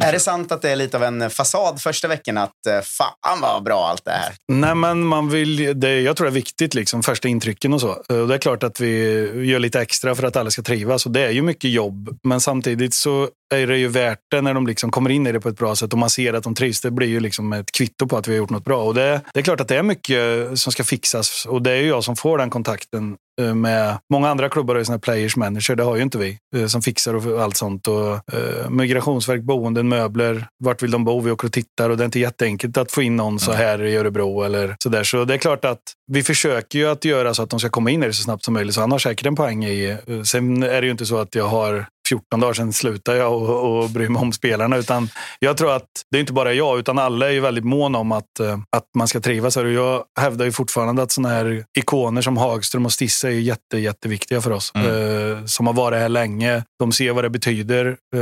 Är 0.00 0.12
det 0.12 0.20
sant 0.20 0.52
att 0.52 0.62
det 0.62 0.70
är 0.70 0.76
lite 0.76 0.96
av 0.96 1.02
en 1.04 1.30
fasad 1.30 1.80
första 1.80 2.08
veckan 2.08 2.38
att 2.38 2.66
eh, 2.68 2.80
fan 2.80 3.40
vad 3.40 3.62
bra 3.62 3.86
allt 3.88 4.04
det 4.04 4.10
här? 4.10 4.34
Nej, 4.52 4.74
men 4.74 5.04
man 5.04 5.28
vill, 5.28 5.80
det, 5.80 6.00
jag 6.00 6.16
tror 6.16 6.24
det 6.24 6.30
är 6.30 6.34
viktigt, 6.34 6.74
liksom, 6.74 7.02
första 7.02 7.28
intrycken 7.28 7.72
och 7.72 7.80
så. 7.80 7.88
Och 7.90 8.28
det 8.28 8.34
är 8.34 8.38
klart 8.38 8.62
att 8.62 8.80
vi 8.80 9.22
gör 9.44 9.58
lite 9.58 9.80
extra 9.80 10.14
för 10.14 10.22
att 10.22 10.36
alla 10.36 10.50
ska 10.50 10.62
trivas. 10.62 11.06
Och 11.06 11.12
det 11.12 11.20
är 11.20 11.30
ju 11.30 11.42
mycket 11.42 11.70
jobb, 11.70 12.18
men 12.22 12.40
samtidigt 12.40 12.94
så 12.94 13.28
är 13.54 13.66
det 13.66 13.78
ju 13.78 13.88
värt 13.88 14.18
det 14.30 14.40
när 14.40 14.54
de 14.54 14.66
liksom 14.66 14.90
kommer 14.90 15.10
in 15.10 15.26
i 15.26 15.32
det 15.32 15.40
på 15.40 15.48
ett 15.48 15.58
bra 15.58 15.76
sätt 15.76 15.92
och 15.92 15.98
man 15.98 16.10
ser 16.10 16.34
att 16.34 16.44
de 16.44 16.54
trivs. 16.54 16.80
Det 16.80 16.90
blir 16.90 17.08
ju 17.08 17.20
liksom 17.20 17.52
ett 17.52 17.72
kvitto 17.72 18.06
på 18.06 18.16
att 18.16 18.28
vi 18.28 18.32
har 18.32 18.38
gjort 18.38 18.50
något 18.50 18.64
bra. 18.64 18.82
Och 18.82 18.94
det, 18.94 19.20
det 19.34 19.40
är 19.40 19.44
klart 19.44 19.60
att 19.60 19.68
det 19.68 19.76
är 19.76 19.82
mycket 19.82 20.58
som 20.58 20.72
ska 20.72 20.84
fixas 20.84 21.46
och 21.48 21.62
det 21.62 21.70
är 21.70 21.76
ju 21.76 21.88
jag 21.88 22.04
som 22.04 22.16
får 22.16 22.38
den 22.38 22.50
kontakten 22.50 23.16
eh, 23.40 23.54
med 23.54 23.98
många 24.12 24.28
andra 24.28 24.48
klubbar 24.48 24.74
och 24.74 24.86
såna 24.86 24.98
players 24.98 25.36
manager. 25.36 25.76
Det 25.76 25.82
har 25.82 25.96
ju 25.96 26.02
inte 26.02 26.18
vi 26.18 26.38
eh, 26.56 26.66
som 26.66 26.82
fixar 26.82 27.14
och 27.14 27.42
allt 27.42 27.56
sånt. 27.56 27.88
Och, 27.88 28.34
eh, 28.34 28.61
migrationsverk, 28.70 29.42
boenden, 29.42 29.88
möbler. 29.88 30.46
Vart 30.58 30.82
vill 30.82 30.90
de 30.90 31.04
bo? 31.04 31.20
Vi 31.20 31.30
åker 31.30 31.46
och 31.48 31.52
tittar 31.52 31.90
och 31.90 31.96
det 31.96 32.02
är 32.02 32.04
inte 32.04 32.20
jätteenkelt 32.20 32.76
att 32.76 32.92
få 32.92 33.02
in 33.02 33.16
någon 33.16 33.38
så 33.38 33.52
här 33.52 33.82
i 33.82 33.96
Örebro 33.96 34.42
eller 34.42 34.76
så 34.82 34.88
där. 34.88 35.04
Så 35.04 35.24
det 35.24 35.34
är 35.34 35.38
klart 35.38 35.64
att 35.64 35.82
vi 36.12 36.22
försöker 36.22 36.78
ju 36.78 36.88
att 36.88 37.04
göra 37.04 37.34
så 37.34 37.42
att 37.42 37.50
de 37.50 37.60
ska 37.60 37.68
komma 37.68 37.90
in 37.90 38.02
i 38.02 38.06
det 38.06 38.12
så 38.12 38.22
snabbt 38.22 38.44
som 38.44 38.54
möjligt. 38.54 38.74
Så 38.74 38.80
han 38.80 38.92
har 38.92 38.98
säkert 38.98 39.26
en 39.26 39.36
poäng 39.36 39.64
i. 39.64 39.96
eh, 40.06 40.22
Sen 40.22 40.62
är 40.62 40.80
det 40.80 40.84
ju 40.84 40.90
inte 40.90 41.06
så 41.06 41.18
att 41.18 41.34
jag 41.34 41.48
har 41.48 41.86
14 42.12 42.40
dagar 42.40 42.52
sedan 42.52 42.72
slutade 42.72 43.18
jag 43.18 43.32
och, 43.32 43.82
och 43.82 43.90
bry 43.90 44.08
mig 44.08 44.22
om 44.22 44.32
spelarna. 44.32 44.76
Utan 44.76 45.08
jag 45.38 45.56
tror 45.56 45.72
att 45.72 45.88
det 46.10 46.18
är 46.18 46.20
inte 46.20 46.32
bara 46.32 46.52
jag, 46.52 46.78
utan 46.78 46.98
alla 46.98 47.28
är 47.28 47.32
ju 47.32 47.40
väldigt 47.40 47.64
måna 47.64 47.98
om 47.98 48.12
att, 48.12 48.40
eh, 48.40 48.58
att 48.76 48.84
man 48.96 49.08
ska 49.08 49.20
trivas 49.20 49.56
här. 49.56 49.64
Och 49.64 49.72
jag 49.72 50.04
hävdar 50.20 50.44
ju 50.44 50.52
fortfarande 50.52 51.02
att 51.02 51.12
sådana 51.12 51.34
här 51.34 51.64
ikoner 51.78 52.22
som 52.22 52.36
Hagström 52.36 52.86
och 52.86 52.92
Stisse 52.92 53.28
är 53.28 53.32
jätte, 53.32 53.78
jätteviktiga 53.78 54.40
för 54.40 54.50
oss. 54.50 54.72
Eh, 54.74 55.44
som 55.44 55.66
har 55.66 55.74
varit 55.74 55.98
här 55.98 56.08
länge. 56.08 56.64
De 56.78 56.92
ser 56.92 57.12
vad 57.12 57.24
det 57.24 57.30
betyder 57.30 57.86
eh, 58.14 58.20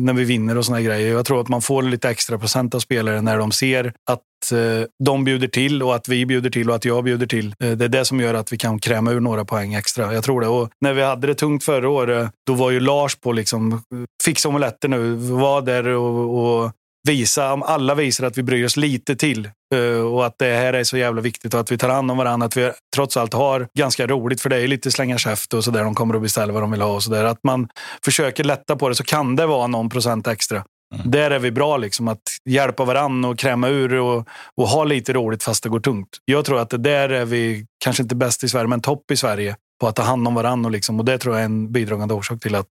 när 0.00 0.12
vi 0.12 0.24
vinner 0.24 0.58
och 0.58 0.64
såna 0.64 0.78
här 0.78 0.84
grejer. 0.84 1.12
Jag 1.12 1.26
tror 1.26 1.40
att 1.40 1.48
man 1.48 1.62
får 1.62 1.82
lite 1.82 2.08
extra 2.08 2.38
procent 2.38 2.74
av 2.74 2.80
spelare 2.80 3.20
när 3.20 3.38
de 3.38 3.52
ser 3.52 3.92
att 4.10 4.20
att 4.42 4.52
eh, 4.52 4.58
de 5.04 5.24
bjuder 5.24 5.48
till 5.48 5.82
och 5.82 5.94
att 5.94 6.08
vi 6.08 6.26
bjuder 6.26 6.50
till 6.50 6.70
och 6.70 6.76
att 6.76 6.84
jag 6.84 7.04
bjuder 7.04 7.26
till. 7.26 7.54
Eh, 7.64 7.70
det 7.70 7.84
är 7.84 7.88
det 7.88 8.04
som 8.04 8.20
gör 8.20 8.34
att 8.34 8.52
vi 8.52 8.56
kan 8.56 8.78
kräma 8.78 9.10
ur 9.10 9.20
några 9.20 9.44
poäng 9.44 9.74
extra. 9.74 10.14
Jag 10.14 10.24
tror 10.24 10.40
det. 10.40 10.46
Och 10.46 10.70
när 10.80 10.92
vi 10.92 11.02
hade 11.02 11.26
det 11.26 11.34
tungt 11.34 11.64
förra 11.64 11.88
året, 11.88 12.30
då 12.46 12.54
var 12.54 12.70
ju 12.70 12.80
Lars 12.80 13.16
på 13.16 13.32
liksom, 13.32 13.82
fixa 14.24 14.48
omeletter 14.48 14.88
nu, 14.88 15.14
var 15.14 15.62
där 15.62 15.86
och, 15.86 16.62
och 16.64 16.72
visa, 17.08 17.52
om 17.52 17.62
alla 17.62 17.94
visar 17.94 18.26
att 18.26 18.38
vi 18.38 18.42
bryr 18.42 18.64
oss 18.64 18.76
lite 18.76 19.16
till 19.16 19.48
eh, 19.74 20.00
och 20.00 20.26
att 20.26 20.38
det 20.38 20.54
här 20.54 20.72
är 20.72 20.84
så 20.84 20.96
jävla 20.96 21.20
viktigt 21.20 21.54
och 21.54 21.60
att 21.60 21.72
vi 21.72 21.78
tar 21.78 21.88
hand 21.88 22.10
om 22.10 22.16
varandra. 22.16 22.46
Att 22.46 22.56
vi 22.56 22.70
trots 22.94 23.16
allt 23.16 23.32
har 23.32 23.68
ganska 23.78 24.06
roligt, 24.06 24.40
för 24.40 24.50
det 24.50 24.56
är 24.56 24.68
lite 24.68 24.90
slänga 24.90 25.18
käft 25.18 25.54
och 25.54 25.64
sådär. 25.64 25.84
De 25.84 25.94
kommer 25.94 26.14
att 26.14 26.22
beställa 26.22 26.52
vad 26.52 26.62
de 26.62 26.70
vill 26.70 26.80
ha 26.80 26.94
och 26.94 27.02
sådär. 27.02 27.24
Att 27.24 27.40
man 27.44 27.68
försöker 28.04 28.44
lätta 28.44 28.76
på 28.76 28.88
det 28.88 28.94
så 28.94 29.04
kan 29.04 29.36
det 29.36 29.46
vara 29.46 29.66
någon 29.66 29.90
procent 29.90 30.26
extra. 30.26 30.64
Där 31.04 31.30
är 31.30 31.38
vi 31.38 31.50
bra, 31.50 31.76
liksom, 31.76 32.08
att 32.08 32.22
hjälpa 32.44 32.84
varandra 32.84 33.28
och 33.28 33.38
kräma 33.38 33.68
ur 33.68 33.94
och, 33.94 34.28
och 34.56 34.68
ha 34.68 34.84
lite 34.84 35.12
roligt 35.12 35.42
fast 35.42 35.62
det 35.62 35.68
går 35.68 35.80
tungt. 35.80 36.08
Jag 36.24 36.44
tror 36.44 36.60
att 36.60 36.70
det 36.70 36.78
där 36.78 37.08
är 37.08 37.24
vi, 37.24 37.66
kanske 37.84 38.02
inte 38.02 38.14
bäst 38.14 38.44
i 38.44 38.48
Sverige, 38.48 38.68
men 38.68 38.80
topp 38.80 39.10
i 39.10 39.16
Sverige 39.16 39.56
på 39.80 39.88
att 39.88 39.96
ta 39.96 40.02
hand 40.02 40.28
om 40.28 40.34
varandra. 40.34 40.68
Och, 40.68 40.72
liksom, 40.72 40.98
och 40.98 41.04
det 41.04 41.18
tror 41.18 41.34
jag 41.34 41.40
är 41.40 41.44
en 41.44 41.72
bidragande 41.72 42.14
orsak 42.14 42.40
till 42.40 42.54
att, 42.54 42.66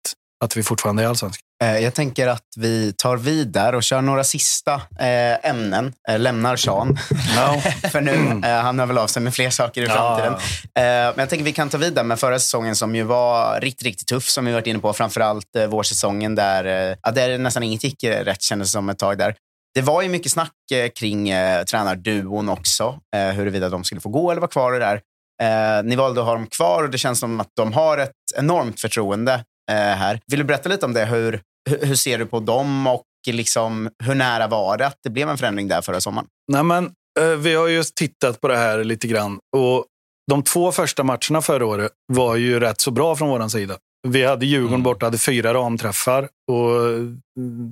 att 0.44 0.56
vi 0.56 0.62
fortfarande 0.62 1.02
är 1.02 1.06
allsvenska. 1.06 1.42
Eh, 1.64 1.78
Jag 1.78 1.94
tänker 1.94 2.26
att 2.28 2.44
vi 2.56 2.92
tar 2.92 3.16
vid 3.16 3.48
där 3.48 3.74
och 3.74 3.82
kör 3.82 4.00
några 4.02 4.24
sista 4.24 4.74
eh, 4.98 5.50
ämnen. 5.50 5.92
Eh, 6.08 6.18
lämnar 6.18 6.56
Sean 6.56 6.96
för 7.92 8.00
nu. 8.00 8.46
Han 8.48 8.78
hör 8.78 8.86
väl 8.86 8.98
av 8.98 9.06
sig 9.06 9.22
med 9.22 9.34
fler 9.34 9.50
saker 9.50 9.82
i 9.82 9.84
Ja. 9.84 9.92
framtiden. 9.94 10.32
Eh, 10.34 11.12
men 11.14 11.18
jag 11.18 11.28
tänker 11.28 11.44
vi 11.44 11.52
kan 11.52 11.68
ta 11.68 11.78
vid 11.78 11.92
där 11.94 12.04
med 12.04 12.18
förra 12.20 12.38
säsongen 12.38 12.76
som 12.76 12.94
ju 12.96 13.02
var 13.02 13.60
riktigt, 13.60 13.82
riktigt 13.82 14.06
tuff 14.08 14.28
som 14.28 14.44
vi 14.44 14.52
varit 14.52 14.66
inne 14.66 14.78
på. 14.78 14.92
Framförallt 14.92 15.46
vårsäsongen 15.68 16.34
där, 16.34 16.96
ja, 17.02 17.10
där 17.10 17.38
nästan 17.38 17.62
inget 17.62 17.84
gick 17.84 18.04
rätt 18.04 18.42
kändes 18.42 18.72
som 18.72 18.88
ett 18.88 18.98
tag 18.98 19.18
där. 19.18 19.34
Det 19.74 19.82
var 19.82 20.02
ju 20.02 20.08
mycket 20.08 20.32
snack 20.32 20.52
kring 20.98 21.28
eh, 21.30 21.64
tränarduon 21.64 22.48
också. 22.48 22.98
Eh, 23.16 23.28
huruvida 23.28 23.68
de 23.68 23.84
skulle 23.84 24.00
få 24.00 24.08
gå 24.08 24.30
eller 24.30 24.40
vara 24.40 24.50
kvar 24.50 24.72
och 24.72 24.80
där. 24.80 25.00
Eh, 25.42 25.84
ni 25.84 25.96
valde 25.96 26.20
att 26.20 26.26
ha 26.26 26.34
dem 26.34 26.46
kvar 26.46 26.82
och 26.82 26.90
det 26.90 26.98
känns 26.98 27.18
som 27.18 27.40
att 27.40 27.48
de 27.56 27.72
har 27.72 27.98
ett 27.98 28.10
enormt 28.36 28.80
förtroende 28.80 29.44
här. 29.74 30.20
Vill 30.26 30.38
du 30.38 30.44
berätta 30.44 30.68
lite 30.68 30.86
om 30.86 30.92
det? 30.92 31.04
Hur, 31.04 31.40
hur, 31.80 31.94
ser 31.94 32.18
du 32.18 32.26
på 32.26 32.40
dem 32.40 32.86
och 32.86 33.04
liksom, 33.26 33.88
hur 34.04 34.14
nära 34.14 34.46
var 34.46 34.78
det 34.78 34.86
att 34.86 34.96
det 35.04 35.10
blev 35.10 35.28
en 35.28 35.38
förändring 35.38 35.68
där 35.68 35.82
förra 35.82 36.00
sommaren? 36.00 36.26
Nej, 36.52 36.62
men, 36.62 36.84
eh, 37.20 37.26
vi 37.38 37.54
har 37.54 37.68
just 37.68 37.94
tittat 37.94 38.40
på 38.40 38.48
det 38.48 38.56
här 38.56 38.84
lite 38.84 39.06
grann. 39.08 39.38
Och 39.56 39.84
de 40.30 40.42
två 40.42 40.72
första 40.72 41.02
matcherna 41.04 41.42
förra 41.42 41.66
året 41.66 41.92
var 42.12 42.36
ju 42.36 42.60
rätt 42.60 42.80
så 42.80 42.90
bra 42.90 43.16
från 43.16 43.28
vår 43.28 43.48
sida. 43.48 43.76
Vi 44.08 44.24
hade 44.24 44.46
Djurgården 44.46 44.74
Mm. 44.74 44.82
borta, 44.82 45.06
hade 45.06 45.18
fyra 45.18 45.54
ramträffar. 45.54 46.28
Och 46.50 46.70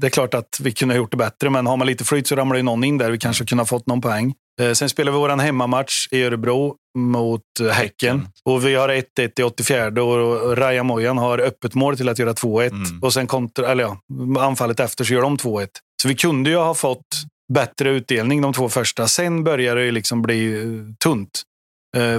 det 0.00 0.06
är 0.06 0.10
klart 0.10 0.34
att 0.34 0.60
vi 0.62 0.72
kunde 0.72 0.94
ha 0.94 0.96
gjort 0.96 1.10
det 1.10 1.16
bättre, 1.16 1.50
men 1.50 1.66
har 1.66 1.76
man 1.76 1.86
lite 1.86 2.04
flyt 2.04 2.26
så 2.26 2.36
ramlar 2.36 2.56
ju 2.56 2.62
någon 2.62 2.84
in 2.84 2.98
där. 2.98 3.10
Vi 3.10 3.18
kanske 3.18 3.44
kunde 3.44 3.60
ha 3.60 3.66
fått 3.66 3.86
någon 3.86 4.00
poäng. 4.00 4.34
Eh, 4.60 4.72
Sen 4.72 4.88
spelar 4.88 5.12
vi 5.12 5.18
vår 5.18 5.28
hemmamatch 5.28 6.08
i 6.10 6.22
Örebro 6.22 6.74
mot 6.98 7.42
eh, 7.60 7.66
Häcken. 7.66 8.28
Och 8.44 8.66
vi 8.66 8.74
har 8.74 8.88
1-1 8.88 9.40
i 9.40 9.42
84 9.42 10.02
och 10.02 10.56
Raja 10.56 10.82
Mojan 10.82 11.18
har 11.18 11.38
öppet 11.38 11.74
mål 11.74 11.96
till 11.96 12.08
att 12.08 12.18
göra 12.18 12.32
2-1. 12.32 12.70
Mm. 12.70 13.02
Och 13.02 13.12
sen 13.12 13.26
kontra, 13.26 13.68
eller 13.68 13.84
ja, 13.84 13.98
anfallet 14.38 14.80
efter 14.80 15.04
så 15.04 15.14
gör 15.14 15.22
de 15.22 15.36
2-1. 15.36 15.68
Så 16.02 16.08
vi 16.08 16.14
kunde 16.14 16.50
ju 16.50 16.56
ha 16.56 16.74
fått 16.74 17.06
bättre 17.52 17.90
utdelning 17.90 18.40
de 18.40 18.52
två 18.52 18.68
första. 18.68 19.08
Sen 19.08 19.44
börjar 19.44 19.76
det 19.76 19.90
liksom 19.90 20.22
bli 20.22 20.62
eh, 20.62 20.68
tunt. 21.04 21.42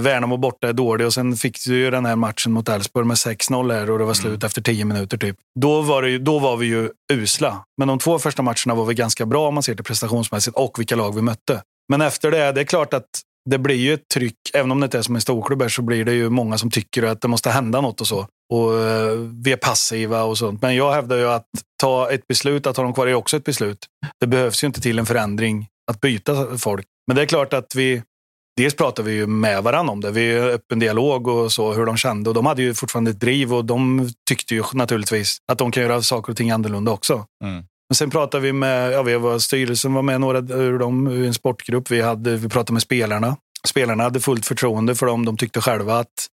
Värnamo 0.00 0.36
borta 0.36 0.68
är 0.68 0.72
dålig 0.72 1.06
och 1.06 1.14
sen 1.14 1.36
fick 1.36 1.64
du 1.66 1.78
ju 1.78 1.90
den 1.90 2.06
här 2.06 2.16
matchen 2.16 2.52
mot 2.52 2.68
Elfsborg 2.68 3.06
med 3.06 3.14
6-0 3.14 3.72
här 3.72 3.90
och 3.90 3.98
det 3.98 4.04
var 4.04 4.14
slut 4.14 4.44
efter 4.44 4.62
10 4.62 4.84
minuter 4.84 5.18
typ. 5.18 5.36
Då 5.60 5.80
var, 5.82 6.02
ju, 6.02 6.18
då 6.18 6.38
var 6.38 6.56
vi 6.56 6.66
ju 6.66 6.90
usla. 7.12 7.64
Men 7.78 7.88
de 7.88 7.98
två 7.98 8.18
första 8.18 8.42
matcherna 8.42 8.74
var 8.74 8.84
vi 8.84 8.94
ganska 8.94 9.26
bra 9.26 9.48
om 9.48 9.54
man 9.54 9.62
ser 9.62 9.74
till 9.74 9.84
prestationsmässigt 9.84 10.56
och 10.56 10.78
vilka 10.78 10.96
lag 10.96 11.14
vi 11.14 11.22
mötte. 11.22 11.62
Men 11.88 12.00
efter 12.00 12.30
det, 12.30 12.52
det 12.52 12.60
är 12.60 12.64
klart 12.64 12.94
att 12.94 13.08
det 13.50 13.58
blir 13.58 13.76
ju 13.76 13.94
ett 13.94 14.08
tryck, 14.14 14.36
även 14.54 14.70
om 14.70 14.80
det 14.80 14.84
inte 14.84 14.98
är 14.98 15.02
som 15.02 15.14
en 15.14 15.20
storklubb 15.20 15.62
här, 15.62 15.68
så 15.68 15.82
blir 15.82 16.04
det 16.04 16.12
ju 16.12 16.30
många 16.30 16.58
som 16.58 16.70
tycker 16.70 17.02
att 17.02 17.20
det 17.20 17.28
måste 17.28 17.50
hända 17.50 17.80
något 17.80 18.00
och 18.00 18.06
så. 18.06 18.26
Och 18.52 18.80
eh, 18.80 19.12
vi 19.44 19.52
är 19.52 19.56
passiva 19.56 20.22
och 20.22 20.38
sånt. 20.38 20.62
Men 20.62 20.76
jag 20.76 20.92
hävdar 20.92 21.16
ju 21.16 21.28
att 21.28 21.46
ta 21.80 22.10
ett 22.10 22.26
beslut, 22.26 22.66
att 22.66 22.76
ha 22.76 22.84
dem 22.84 22.94
kvar 22.94 23.06
är 23.06 23.14
också 23.14 23.36
ett 23.36 23.44
beslut. 23.44 23.86
Det 24.20 24.26
behövs 24.26 24.64
ju 24.64 24.66
inte 24.66 24.80
till 24.80 24.98
en 24.98 25.06
förändring 25.06 25.66
att 25.90 26.00
byta 26.00 26.58
folk. 26.58 26.86
Men 27.06 27.16
det 27.16 27.22
är 27.22 27.26
klart 27.26 27.52
att 27.52 27.74
vi, 27.74 28.02
dels 28.56 28.74
pratar 28.74 29.02
vi 29.02 29.12
ju 29.12 29.26
med 29.26 29.62
varandra 29.62 29.92
om 29.92 30.00
det. 30.00 30.10
Vi 30.10 30.30
är 30.30 30.48
öppen 30.48 30.78
dialog 30.78 31.28
och 31.28 31.52
så, 31.52 31.72
hur 31.72 31.86
de 31.86 31.96
kände. 31.96 32.30
Och 32.30 32.34
de 32.34 32.46
hade 32.46 32.62
ju 32.62 32.74
fortfarande 32.74 33.10
ett 33.10 33.20
driv 33.20 33.54
och 33.54 33.64
de 33.64 34.08
tyckte 34.28 34.54
ju 34.54 34.62
naturligtvis 34.72 35.38
att 35.52 35.58
de 35.58 35.70
kan 35.70 35.82
göra 35.82 36.02
saker 36.02 36.32
och 36.32 36.36
ting 36.36 36.50
annorlunda 36.50 36.92
också. 36.92 37.26
Mm. 37.44 37.64
Men 37.90 37.94
sen 37.96 38.10
pratade 38.10 38.42
vi 38.42 38.52
med, 38.52 38.92
ja, 38.92 39.02
vi 39.02 39.16
var, 39.16 39.38
styrelsen 39.38 39.94
var 39.94 40.02
med 40.02 40.20
några 40.20 40.38
ur 40.38 40.78
dem, 40.78 41.06
ur 41.06 41.26
en 41.26 41.34
sportgrupp. 41.34 41.90
Vi, 41.90 42.00
hade, 42.00 42.36
vi 42.36 42.48
pratade 42.48 42.72
med 42.72 42.82
spelarna. 42.82 43.36
Spelarna 43.66 44.02
hade 44.02 44.20
fullt 44.20 44.46
förtroende 44.46 44.94
för 44.94 45.06
dem. 45.06 45.24
De 45.24 45.36
tyckte 45.36 45.60
själva 45.60 45.98
att 45.98 46.26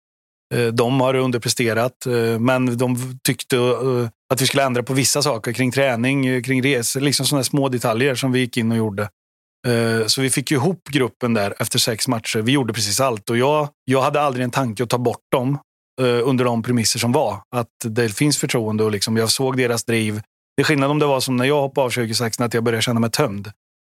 eh, 0.54 0.66
de 0.66 1.00
har 1.00 1.14
underpresterat. 1.14 2.06
Eh, 2.06 2.38
men 2.38 2.78
de 2.78 3.18
tyckte 3.26 3.56
eh, 3.56 4.08
att 4.32 4.42
vi 4.42 4.46
skulle 4.46 4.64
ändra 4.64 4.82
på 4.82 4.94
vissa 4.94 5.22
saker 5.22 5.52
kring 5.52 5.72
träning, 5.72 6.26
eh, 6.26 6.42
kring 6.42 6.62
resor, 6.62 7.00
liksom 7.00 7.26
sådana 7.26 7.44
små 7.44 7.68
detaljer 7.68 8.14
som 8.14 8.32
vi 8.32 8.40
gick 8.40 8.56
in 8.56 8.70
och 8.70 8.78
gjorde. 8.78 9.02
Eh, 9.66 10.06
Så 10.06 10.20
vi 10.20 10.30
fick 10.30 10.50
ju 10.50 10.56
ihop 10.56 10.88
gruppen 10.88 11.34
där 11.34 11.54
efter 11.58 11.78
sex 11.78 12.08
matcher. 12.08 12.38
Vi 12.38 12.52
gjorde 12.52 12.72
precis 12.72 13.00
allt 13.00 13.30
och 13.30 13.36
jag, 13.36 13.68
jag 13.84 14.02
hade 14.02 14.20
aldrig 14.20 14.44
en 14.44 14.50
tanke 14.50 14.82
att 14.82 14.90
ta 14.90 14.98
bort 14.98 15.24
dem 15.32 15.58
eh, 16.00 16.28
under 16.28 16.44
de 16.44 16.62
premisser 16.62 16.98
som 16.98 17.12
var. 17.12 17.40
Att 17.56 17.68
det 17.84 18.08
finns 18.08 18.38
förtroende 18.38 18.84
och 18.84 18.90
liksom, 18.90 19.16
jag 19.16 19.30
såg 19.30 19.56
deras 19.56 19.84
driv. 19.84 20.20
Det 20.56 20.62
är 20.62 20.64
skillnad 20.64 20.90
om 20.90 20.98
det 20.98 21.06
var 21.06 21.20
som 21.20 21.36
när 21.36 21.44
jag 21.44 21.60
hoppade 21.60 21.84
av 21.84 21.90
2016, 21.90 22.46
att 22.46 22.54
jag 22.54 22.64
började 22.64 22.82
känna 22.82 23.00
mig 23.00 23.10
tömd. 23.10 23.50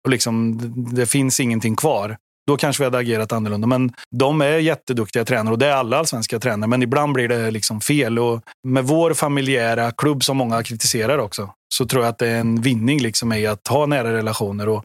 Och 0.04 0.10
liksom, 0.10 0.58
det, 0.94 1.06
finns 1.06 1.40
ingenting 1.40 1.76
kvar. 1.76 2.16
Då 2.46 2.56
kanske 2.56 2.82
vi 2.82 2.84
hade 2.84 2.98
agerat 2.98 3.32
annorlunda. 3.32 3.66
Men 3.66 3.92
de 4.10 4.40
är 4.40 4.58
jätteduktiga 4.58 5.24
tränare 5.24 5.52
och 5.52 5.58
det 5.58 5.66
är 5.66 5.72
alla 5.72 5.98
allsvenska 5.98 6.38
tränare. 6.38 6.68
Men 6.68 6.82
ibland 6.82 7.12
blir 7.12 7.28
det 7.28 7.50
liksom 7.50 7.80
fel. 7.80 8.18
Och 8.18 8.42
med 8.68 8.84
vår 8.84 9.14
familjära 9.14 9.90
klubb 9.90 10.24
som 10.24 10.36
många 10.36 10.62
kritiserar 10.62 11.18
också, 11.18 11.50
så 11.74 11.86
tror 11.86 12.02
jag 12.02 12.10
att 12.10 12.18
det 12.18 12.28
är 12.28 12.40
en 12.40 12.60
vinning 12.60 13.00
liksom 13.00 13.32
i 13.32 13.46
att 13.46 13.68
ha 13.68 13.86
nära 13.86 14.12
relationer. 14.12 14.68
Och, 14.68 14.84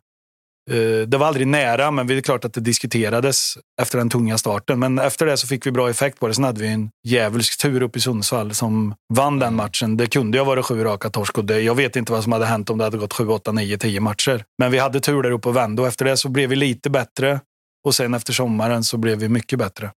det 1.07 1.17
var 1.17 1.27
aldrig 1.27 1.47
nära, 1.47 1.91
men 1.91 2.07
det 2.07 2.17
är 2.17 2.21
klart 2.21 2.45
att 2.45 2.53
det 2.53 2.61
diskuterades 2.61 3.57
efter 3.81 3.97
den 3.97 4.09
tunga 4.09 4.37
starten. 4.37 4.79
Men 4.79 4.99
efter 4.99 5.25
det 5.25 5.37
så 5.37 5.47
fick 5.47 5.65
vi 5.65 5.71
bra 5.71 5.89
effekt 5.89 6.19
på 6.19 6.27
det. 6.27 6.33
Sen 6.33 6.43
hade 6.43 6.61
vi 6.61 6.67
en 6.67 6.89
djävulsk 7.07 7.61
tur 7.61 7.81
uppe 7.81 7.99
i 7.99 8.01
Sundsvall 8.01 8.53
som 8.53 8.95
vann 9.13 9.39
den 9.39 9.55
matchen. 9.55 9.97
Det 9.97 10.07
kunde 10.07 10.37
ju 10.37 10.39
ha 10.39 10.45
varit 10.45 10.65
sju 10.65 10.83
raka 10.83 11.09
torsk 11.09 11.37
och 11.37 11.45
det, 11.45 11.61
jag 11.61 11.75
vet 11.75 11.95
inte 11.95 12.11
vad 12.11 12.23
som 12.23 12.31
hade 12.31 12.45
hänt 12.45 12.69
om 12.69 12.77
det 12.77 12.83
hade 12.83 12.97
gått 12.97 13.13
sju, 13.13 13.27
åtta, 13.27 13.51
nio, 13.51 13.77
tio 13.77 13.99
matcher. 13.99 14.43
Men 14.57 14.71
vi 14.71 14.79
hade 14.79 14.99
tur 14.99 15.23
där 15.23 15.31
uppe 15.31 15.49
och 15.49 15.55
vände 15.55 15.81
och 15.81 15.87
efter 15.87 16.05
det 16.05 16.17
så 16.17 16.29
blev 16.29 16.49
vi 16.49 16.55
lite 16.55 16.89
bättre. 16.89 17.39
Och 17.85 17.95
sen 17.95 18.13
efter 18.13 18.33
sommaren 18.33 18.83
så 18.83 18.97
blev 18.97 19.19
vi 19.19 19.29
mycket 19.29 19.59
bättre. 19.59 19.91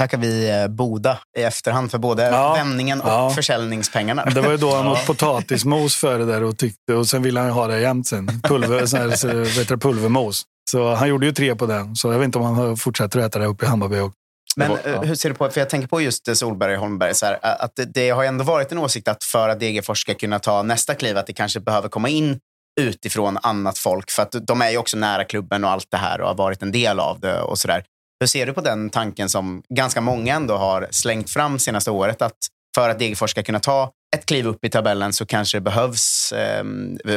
Tackar 0.00 0.18
vi 0.18 0.50
eh, 0.62 0.68
Boda 0.68 1.18
i 1.38 1.42
efterhand 1.42 1.90
för 1.90 1.98
både 1.98 2.22
Ja. 2.22 2.54
vändningen 2.54 3.00
och 3.00 3.08
Ja. 3.08 3.30
försäljningspengarna. 3.30 4.24
Det 4.24 4.40
var 4.40 4.50
ju 4.50 4.56
då 4.56 4.74
han 4.74 4.88
åt 4.88 5.06
potatismos 5.06 5.96
för 5.96 6.18
det 6.18 6.24
där 6.24 6.42
och 6.42 6.58
tyckte 6.58 6.94
och 6.94 7.06
sen 7.08 7.22
ville 7.22 7.40
han 7.40 7.50
ha 7.50 7.66
det 7.66 7.80
jämt 7.80 8.06
sen. 8.06 8.40
Pulver, 8.42 8.86
sån 8.86 9.00
här, 9.00 9.10
så, 9.10 9.26
du, 9.74 9.78
pulvermos. 9.78 10.42
Så 10.70 10.94
han 10.94 11.08
gjorde 11.08 11.26
ju 11.26 11.32
tre 11.32 11.54
på 11.54 11.66
den. 11.66 11.96
Så 11.96 12.12
jag 12.12 12.18
vet 12.18 12.24
inte 12.24 12.38
om 12.38 12.44
han 12.44 12.76
fortsätter 12.76 13.18
att 13.18 13.26
äta 13.26 13.38
det 13.38 13.46
uppe 13.46 13.64
i 13.64 13.68
Hammarby. 13.68 13.98
Och, 13.98 14.12
Men 14.56 14.70
eh, 14.84 15.02
hur 15.02 15.14
ser 15.14 15.28
du 15.28 15.34
på, 15.34 15.50
för 15.50 15.60
jag 15.60 15.70
tänker 15.70 15.88
på 15.88 16.00
just 16.00 16.28
eh, 16.28 16.34
Solberg 16.34 16.74
och 16.74 16.80
Holmberg, 16.80 17.14
så 17.14 17.26
här, 17.26 17.38
att 17.42 17.76
det, 17.76 17.84
det 17.84 18.10
har 18.10 18.24
ändå 18.24 18.44
varit 18.44 18.72
en 18.72 18.78
åsikt 18.78 19.08
att 19.08 19.24
för 19.24 19.48
att 19.48 19.60
Degerfors 19.60 20.00
ska 20.00 20.14
kunna 20.14 20.38
ta 20.38 20.62
nästa 20.62 20.94
kliv, 20.94 21.18
att 21.18 21.26
det 21.26 21.32
kanske 21.32 21.60
behöver 21.60 21.88
komma 21.88 22.08
in 22.08 22.38
utifrån 22.80 23.38
annat 23.42 23.78
folk, 23.78 24.10
för 24.10 24.22
att 24.22 24.34
de 24.46 24.62
är 24.62 24.70
ju 24.70 24.76
också 24.78 24.96
nära 24.96 25.24
klubben 25.24 25.64
och 25.64 25.70
allt 25.70 25.86
det 25.90 25.96
här 25.96 26.20
och 26.20 26.28
har 26.28 26.34
varit 26.34 26.62
en 26.62 26.72
del 26.72 27.00
av 27.00 27.20
det 27.20 27.40
och 27.40 27.58
sådär. 27.58 27.84
Hur 28.20 28.26
ser 28.26 28.46
du 28.46 28.52
på 28.52 28.60
den 28.60 28.90
tanken 28.90 29.28
som 29.28 29.62
ganska 29.68 30.00
många 30.00 30.34
ändå 30.34 30.56
har 30.56 30.88
slängt 30.90 31.30
fram 31.30 31.58
senaste 31.58 31.90
året, 31.90 32.22
att 32.22 32.36
för 32.74 32.88
att 32.88 32.98
Degerfors 32.98 33.30
ska 33.30 33.42
kunna 33.42 33.60
ta 33.60 33.92
ett 34.16 34.26
kliv 34.26 34.46
upp 34.46 34.64
i 34.64 34.70
tabellen 34.70 35.12
så 35.12 35.26
kanske 35.26 35.56
det 35.56 35.60
behövs 35.60 36.32
eh, 36.32 36.64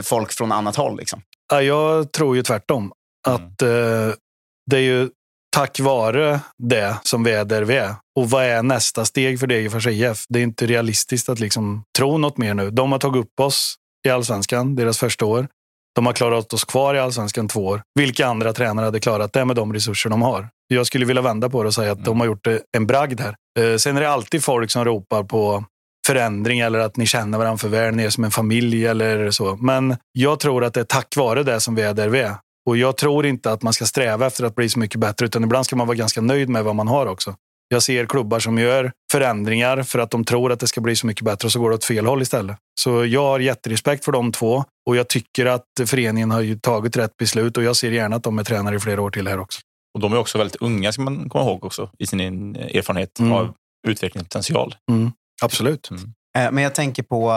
folk 0.04 0.32
från 0.32 0.52
annat 0.52 0.76
håll. 0.76 0.98
Liksom. 0.98 1.22
ja, 1.52 1.62
jag 1.62 2.12
tror 2.12 2.36
ju 2.36 2.44
tvärtom. 2.44 2.92
Att 3.28 3.62
eh, 3.62 4.10
det 4.72 4.78
är 4.78 4.82
ju 4.82 5.10
tack 5.56 5.80
vare 5.80 6.40
det 6.58 6.98
som 7.04 7.24
vi 7.24 7.32
är 7.32 7.46
där 7.46 7.62
vi 7.62 7.76
är. 7.76 7.96
Och 8.16 8.30
vad 8.30 8.44
är 8.44 8.64
nästa 8.64 9.06
steg 9.06 9.40
för 9.40 9.48
Degerfors 9.48 9.88
IF? 9.88 10.26
Det 10.30 10.40
är 10.40 10.44
inte 10.44 10.66
realistiskt 10.66 11.30
att 11.30 11.40
liksom 11.40 11.84
tro 11.98 12.18
något 12.18 12.38
mer 12.38 12.54
nu. 12.54 12.70
De 12.70 12.92
har 12.92 13.00
tagit 13.00 13.26
upp 13.26 13.40
oss 13.40 13.76
i 14.08 14.10
allsvenskan, 14.10 14.76
deras 14.76 14.98
första 14.98 15.26
år. 15.26 15.48
De 15.96 16.06
har 16.06 16.14
klarat 16.14 16.54
oss 16.54 16.66
kvar 16.66 16.96
i 16.96 17.00
allsvenskan 17.00 17.48
två 17.48 17.66
år. 17.66 17.82
Vilka 17.96 18.28
andra 18.28 18.54
tränare 18.54 18.84
hade 18.84 19.00
klarat 19.00 19.34
det 19.34 19.46
med 19.46 19.56
de 19.56 19.74
resurser 19.74 20.10
de 20.10 20.22
har? 20.22 20.50
Jag 20.74 20.88
skulle 20.88 21.06
vilja 21.06 21.22
vända 21.22 21.50
på 21.50 21.64
det 21.64 21.68
och 21.68 21.74
säga 21.74 21.92
att 21.92 22.06
de 22.06 22.20
har 22.20 22.28
gjort 22.28 22.48
en 22.78 22.88
bragd 22.88 23.22
här. 23.22 23.36
Eh, 23.60 23.78
sen 23.78 23.98
är 23.98 24.02
det 24.02 24.10
alltid 24.10 24.44
folk 24.44 24.72
som 24.72 24.86
ropar 24.86 25.24
på 25.24 25.64
förändring 26.08 26.60
eller 26.60 26.80
att 26.80 26.98
ni 26.98 27.06
känner 27.06 27.38
varandra 27.38 27.58
för 27.58 27.68
väl, 27.68 27.96
ni 27.96 28.04
är 28.04 28.10
som 28.10 28.24
en 28.24 28.32
familj 28.32 28.86
eller 28.86 29.32
så. 29.32 29.56
Men 29.56 29.98
jag 30.12 30.40
tror 30.40 30.64
att 30.64 30.74
det 30.74 30.80
är 30.80 30.84
tack 30.84 31.16
vare 31.18 31.44
det 31.44 31.60
som 31.60 31.76
vi 31.76 31.82
är 31.82 31.94
där 31.94 32.10
vi 32.10 32.20
är. 32.20 32.36
Och 32.66 32.78
jag 32.78 32.98
tror 32.98 33.26
inte 33.26 33.52
att 33.52 33.62
man 33.62 33.74
ska 33.74 33.86
sträva 33.86 34.28
efter 34.28 34.44
att 34.44 34.56
bli 34.56 34.70
så 34.70 34.80
mycket 34.80 35.00
bättre, 35.00 35.26
utan 35.26 35.44
ibland 35.44 35.66
ska 35.66 35.76
man 35.76 35.88
vara 35.88 35.98
ganska 35.98 36.22
nöjd 36.22 36.50
med 36.50 36.64
vad 36.64 36.76
man 36.76 36.88
har 36.88 37.06
också. 37.06 37.36
Jag 37.68 37.84
ser 37.84 38.06
klubbar 38.06 38.40
som 38.40 38.58
gör 38.58 38.92
förändringar 39.12 39.84
för 39.84 40.00
att 40.00 40.12
de 40.12 40.26
tror 40.26 40.52
att 40.52 40.60
det 40.60 40.68
ska 40.68 40.82
bli 40.82 40.96
så 40.96 41.08
mycket 41.08 41.26
bättre 41.26 41.46
och 41.46 41.52
så 41.52 41.60
går 41.60 41.70
det 41.70 41.76
åt 41.76 41.86
fel 41.86 42.06
håll 42.06 42.22
istället. 42.22 42.58
Så 42.80 43.06
jag 43.06 43.24
har 43.24 43.40
jätterespekt 43.40 44.06
för 44.06 44.12
de 44.12 44.32
två 44.32 44.64
och 44.90 44.96
jag 44.96 45.08
tycker 45.08 45.46
att 45.46 45.66
föreningen 45.86 46.32
har 46.32 46.42
ju 46.42 46.60
tagit 46.60 46.98
rätt 46.98 47.18
beslut 47.18 47.58
och 47.58 47.64
jag 47.64 47.76
ser 47.76 47.92
gärna 47.92 48.16
att 48.16 48.24
de 48.24 48.40
är 48.40 48.44
tränare 48.44 48.76
i 48.76 48.80
flera 48.80 49.02
år 49.02 49.10
till 49.10 49.28
här 49.28 49.40
också. 49.40 49.60
Och 49.94 50.00
de 50.00 50.14
är 50.14 50.18
också 50.18 50.38
väldigt 50.38 50.56
unga, 50.62 50.92
ska 50.92 51.02
man 51.02 51.30
komma 51.30 51.44
ihåg 51.44 51.66
också, 51.66 51.90
i 52.00 52.08
sin 52.08 52.56
erfarenhet 52.56 53.20
Mm. 53.20 53.32
av 53.34 53.54
utvecklingspotential. 53.88 54.76
Mm, 54.92 55.12
absolut. 55.42 55.90
Eh, 56.38 56.52
Men 56.52 56.58
jag 56.64 56.76
tänker 56.76 57.04
på 57.04 57.32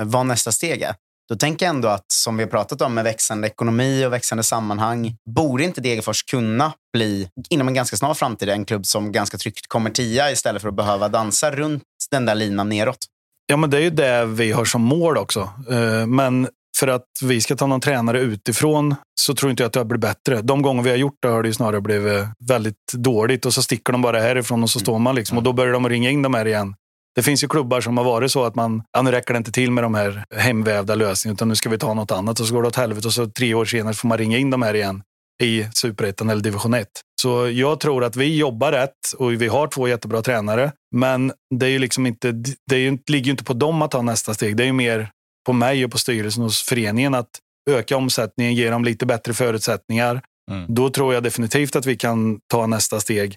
eh, 0.00 0.04
vad 0.06 0.26
nästa 0.26 0.52
steg 0.52 0.82
är. 0.82 0.94
Då 1.28 1.36
tänker 1.36 1.66
jag 1.66 1.74
ändå 1.74 1.88
att, 1.88 2.04
som 2.12 2.36
vi 2.36 2.42
har 2.42 2.50
pratat 2.50 2.82
om 2.82 2.94
med 2.94 3.04
växande 3.04 3.48
ekonomi 3.48 4.06
och 4.06 4.12
växande 4.12 4.42
sammanhang, 4.44 5.16
borde 5.30 5.64
inte 5.64 5.80
Degerfors 5.80 6.22
kunna 6.22 6.72
bli, 6.92 7.28
inom 7.50 7.68
en 7.68 7.74
ganska 7.74 7.96
snar 7.96 8.14
framtid, 8.14 8.48
en 8.48 8.64
klubb 8.64 8.86
som 8.86 9.12
ganska 9.12 9.38
tryggt 9.38 9.66
kommer 9.66 9.90
tia 9.90 10.30
istället 10.30 10.62
för 10.62 10.68
att 10.68 10.74
behöva 10.74 11.08
dansa 11.08 11.50
runt 11.50 11.82
den 12.10 12.26
där 12.26 12.34
linan 12.34 12.68
neråt? 12.68 12.98
Ja, 13.46 13.56
men 13.56 13.70
det 13.70 13.76
är 13.76 13.80
ju 13.80 13.90
det 13.90 14.24
vi 14.26 14.52
har 14.52 14.64
som 14.64 14.82
mål 14.82 15.16
också. 15.16 15.50
Eh, 15.70 16.06
Men 16.06 16.48
för 16.78 16.88
att 16.88 17.06
vi 17.22 17.40
ska 17.40 17.56
ta 17.56 17.66
någon 17.66 17.80
tränare 17.80 18.20
utifrån 18.20 18.94
så 19.20 19.34
tror 19.34 19.50
inte 19.50 19.62
jag 19.62 19.66
att 19.66 19.72
det 19.72 19.80
har 19.80 19.84
blivit 19.84 20.00
bättre. 20.00 20.42
De 20.42 20.62
gånger 20.62 20.82
vi 20.82 20.90
har 20.90 20.96
gjort 20.96 21.18
det 21.22 21.28
har 21.28 21.42
det 21.42 21.48
ju 21.48 21.54
snarare 21.54 21.80
blivit 21.80 22.24
väldigt 22.48 22.92
dåligt 22.92 23.46
och 23.46 23.54
så 23.54 23.62
sticker 23.62 23.92
de 23.92 24.02
bara 24.02 24.20
härifrån 24.20 24.62
och 24.62 24.70
så 24.70 24.80
står 24.80 24.98
man 24.98 25.14
liksom 25.14 25.38
och 25.38 25.44
då 25.44 25.52
börjar 25.52 25.72
de 25.72 25.88
ringa 25.88 26.10
in 26.10 26.22
de 26.22 26.34
här 26.34 26.46
igen. 26.46 26.74
Det 27.14 27.22
finns 27.22 27.44
ju 27.44 27.48
klubbar 27.48 27.80
som 27.80 27.96
har 27.96 28.04
varit 28.04 28.32
så 28.32 28.44
att 28.44 28.54
man, 28.54 28.82
ja, 28.92 29.02
nu 29.02 29.10
räcker 29.10 29.34
det 29.34 29.38
inte 29.38 29.52
till 29.52 29.70
med 29.70 29.84
de 29.84 29.94
här 29.94 30.24
hemvävda 30.36 30.94
lösningarna 30.94 31.34
utan 31.34 31.48
nu 31.48 31.54
ska 31.54 31.68
vi 31.68 31.78
ta 31.78 31.94
något 31.94 32.10
annat 32.10 32.40
och 32.40 32.46
så 32.46 32.54
går 32.54 32.62
det 32.62 32.68
åt 32.68 32.76
helvete 32.76 33.06
och 33.06 33.12
så 33.12 33.26
tre 33.26 33.54
år 33.54 33.64
senare 33.64 33.94
får 33.94 34.08
man 34.08 34.18
ringa 34.18 34.38
in 34.38 34.50
de 34.50 34.62
här 34.62 34.74
igen 34.74 35.02
i 35.42 35.66
superettan 35.74 36.30
eller 36.30 36.42
division 36.42 36.74
1. 36.74 36.88
Så 37.22 37.50
jag 37.50 37.80
tror 37.80 38.04
att 38.04 38.16
vi 38.16 38.36
jobbar 38.36 38.72
rätt 38.72 39.12
och 39.18 39.32
vi 39.32 39.48
har 39.48 39.66
två 39.66 39.88
jättebra 39.88 40.22
tränare. 40.22 40.72
Men 40.96 41.32
det 41.54 41.66
är 41.66 41.70
ju 41.70 41.78
liksom 41.78 42.06
inte, 42.06 42.32
det 42.70 42.76
är 42.76 42.80
ju, 42.80 42.98
ligger 43.06 43.24
ju 43.24 43.30
inte 43.30 43.44
på 43.44 43.54
dem 43.54 43.82
att 43.82 43.90
ta 43.90 44.02
nästa 44.02 44.34
steg. 44.34 44.56
Det 44.56 44.62
är 44.62 44.66
ju 44.66 44.72
mer 44.72 45.10
på 45.48 45.52
mig 45.52 45.84
och 45.84 45.90
på 45.90 45.98
styrelsen 45.98 46.42
hos 46.42 46.62
föreningen 46.62 47.14
att 47.14 47.30
öka 47.70 47.96
omsättningen, 47.96 48.54
ge 48.54 48.70
dem 48.70 48.84
lite 48.84 49.06
bättre 49.06 49.34
förutsättningar. 49.34 50.22
Då 50.68 50.90
tror 50.90 51.14
jag 51.14 51.22
definitivt 51.22 51.76
att 51.76 51.86
vi 51.86 51.96
kan 51.96 52.40
ta 52.46 52.66
nästa 52.66 53.00
steg. 53.00 53.36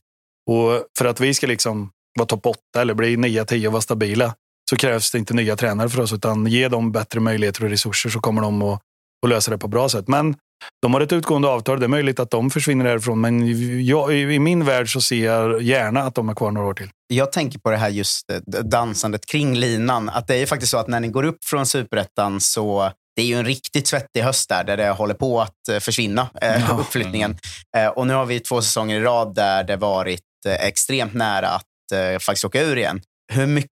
Och 0.50 0.86
för 0.98 1.06
att 1.06 1.20
vi 1.20 1.34
ska 1.34 1.48
liksom 1.48 1.92
vara 2.18 2.26
topp 2.26 2.46
8 2.46 2.60
eller 2.78 2.94
bli 2.94 3.16
9-10 3.16 3.68
och 3.68 3.74
vara 3.74 3.82
stabila 3.82 4.36
så 4.70 4.76
krävs 4.76 5.12
det 5.12 5.18
inte 5.18 5.34
nya 5.34 5.56
tränare 5.56 5.90
för 5.90 6.02
oss 6.02 6.14
utan 6.14 6.48
ge 6.48 6.68
dem 6.68 6.92
bättre 6.92 7.20
möjligheter 7.20 7.64
och 7.64 7.70
resurser 7.70 8.10
så 8.10 8.20
kommer 8.20 8.42
de 8.42 8.62
att 8.62 8.82
och 9.24 9.30
lösa 9.30 9.52
det 9.52 9.58
på 9.58 9.68
bra 9.68 9.90
sätt. 9.90 10.08
Men 10.08 10.36
de 10.82 10.94
har 10.94 11.02
ett 11.02 11.14
utgående 11.14 11.48
avtal. 11.48 11.80
Det 11.80 11.86
är 11.86 11.88
möjligt 11.88 12.20
att 12.20 12.32
de 12.32 12.50
försvinner 12.50 12.86
härifrån. 12.86 13.22
Men 13.22 13.48
jag, 13.86 14.14
i 14.14 14.40
min 14.40 14.66
värld 14.66 14.94
så 14.94 15.02
ser 15.02 15.26
jag 15.26 15.62
gärna 15.62 16.04
att 16.04 16.16
de 16.16 16.30
är 16.30 16.34
kvar 16.34 16.52
några 16.52 16.68
år 16.68 16.74
till. 16.74 16.90
Jag 17.08 17.32
tänker 17.32 17.60
på 17.60 17.72
det 17.72 17.78
här 17.78 17.90
just 17.90 18.32
eh, 18.32 18.38
dansandet 18.64 19.26
kring 19.26 19.56
linan. 19.56 20.10
Att 20.10 20.28
det 20.28 20.36
är 20.36 20.46
faktiskt 20.46 20.72
så 20.72 20.78
att 20.78 20.88
när 20.88 21.00
ni 21.00 21.08
går 21.08 21.24
upp 21.24 21.44
från 21.46 21.66
superettan 21.66 22.42
så 22.42 22.92
det 23.16 23.22
är 23.22 23.26
ju 23.26 23.36
en 23.36 23.46
riktigt 23.46 23.88
svettig 23.88 24.22
höst 24.22 24.50
där, 24.50 24.64
där 24.64 24.78
det 24.78 24.90
håller 24.90 25.14
på 25.14 25.42
att 25.42 25.70
eh, 25.72 25.80
försvinna, 25.80 26.30
eh, 26.42 26.62
Ja. 26.70 26.78
uppflyttningen. 26.80 27.38
Och 27.96 28.08
nu 28.08 28.14
har 28.14 28.26
vi 28.26 28.40
två 28.40 28.62
säsonger 28.62 29.00
i 29.00 29.04
rad 29.04 29.36
där 29.36 29.64
det 29.64 29.76
varit 29.76 30.22
extremt 30.60 31.14
nära 31.14 31.48
att 31.48 31.64
faktiskt 32.20 32.46
åka 32.46 32.62
ur 32.62 32.78
igen. 32.78 33.02
Hur 33.34 33.48
mycket 33.48 33.72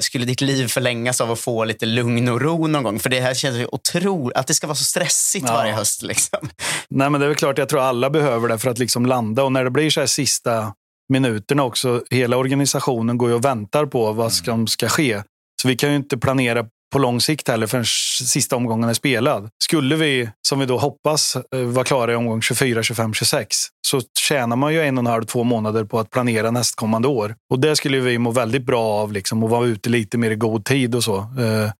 skulle 0.00 0.24
ditt 0.24 0.40
liv 0.40 0.68
förlängas 0.68 1.20
av 1.20 1.30
att 1.32 1.38
få 1.40 1.64
lite 1.64 1.86
lugn 1.86 2.28
och 2.28 2.40
ro 2.40 2.66
någon 2.66 2.82
gång? 2.82 2.98
För 3.00 3.10
det 3.10 3.20
här 3.20 3.34
känns 3.34 3.56
ju 3.56 3.66
otroligt, 3.72 4.36
att 4.36 4.46
det 4.46 4.54
ska 4.54 4.66
vara 4.66 4.74
så 4.76 4.84
stressigt 4.84 5.44
Ja. 5.48 5.54
varje 5.54 5.72
höst. 5.72 6.02
Liksom. 6.02 6.48
Nej, 6.90 7.10
men 7.10 7.20
det 7.20 7.26
är 7.26 7.28
väl 7.28 7.36
klart, 7.36 7.58
jag 7.58 7.68
tror 7.68 7.80
alla 7.80 8.10
behöver 8.10 8.48
det 8.48 8.58
för 8.58 8.70
att 8.70 8.78
liksom 8.78 9.06
landa. 9.06 9.42
Och 9.44 9.52
när 9.52 9.64
det 9.64 9.70
blir 9.70 9.90
så 9.90 10.00
här 10.00 10.06
sista 10.06 10.72
minuterna 11.12 11.62
också, 11.64 12.02
hela 12.10 12.36
organisationen 12.36 13.18
går 13.18 13.28
ju 13.28 13.34
och 13.34 13.44
väntar 13.44 13.86
på 13.86 14.12
vad 14.12 14.32
som 14.32 14.66
ska 14.66 14.88
ske. 14.88 15.22
Så 15.62 15.68
vi 15.68 15.76
kan 15.76 15.90
ju 15.90 15.96
inte 15.96 16.18
planera 16.18 16.64
på 16.92 16.98
lång 16.98 17.20
sikt 17.20 17.48
heller 17.48 17.66
förrän 17.66 17.84
sista 18.24 18.56
omgången 18.56 18.88
är 18.88 18.94
spelad. 18.94 19.48
Skulle 19.64 19.96
vi, 19.96 20.30
som 20.48 20.58
vi 20.58 20.66
då 20.66 20.78
hoppas, 20.78 21.36
eh, 21.54 21.60
vara 21.60 21.84
klara 21.84 22.12
i 22.12 22.14
omgång 22.14 22.42
24, 22.42 22.82
25, 22.82 23.14
26 23.14 23.56
så 23.92 24.00
tjänar 24.18 24.56
man 24.56 24.72
ju 24.72 24.82
en 24.82 24.98
och 24.98 25.02
en 25.02 25.06
halv, 25.06 25.24
två 25.24 25.44
månader 25.44 25.84
på 25.84 25.98
att 25.98 26.10
planera 26.10 26.50
nästkommande 26.50 27.08
år. 27.08 27.36
Och 27.50 27.60
det 27.60 27.76
skulle 27.76 28.00
vi 28.00 28.18
må 28.18 28.30
väldigt 28.30 28.66
bra 28.66 28.82
av, 28.82 29.12
liksom, 29.12 29.44
att 29.44 29.50
vara 29.50 29.66
ute 29.66 29.90
lite 29.90 30.18
mer 30.18 30.30
i 30.30 30.34
god 30.34 30.64
tid 30.64 30.94
och 30.94 31.04
så. 31.04 31.16
Eh, 31.18 31.70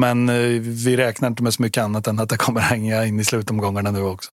men 0.00 0.28
eh, 0.28 0.60
vi 0.60 0.96
räknar 0.96 1.28
inte 1.28 1.42
med 1.42 1.54
så 1.54 1.62
mycket 1.62 1.82
annat 1.84 2.06
än 2.06 2.18
att 2.18 2.28
det 2.28 2.36
kommer 2.36 2.60
hänga 2.72 3.04
in 3.04 3.20
i 3.20 3.24
slutomgångarna 3.24 3.90
nu 3.90 4.02
också. 4.02 4.30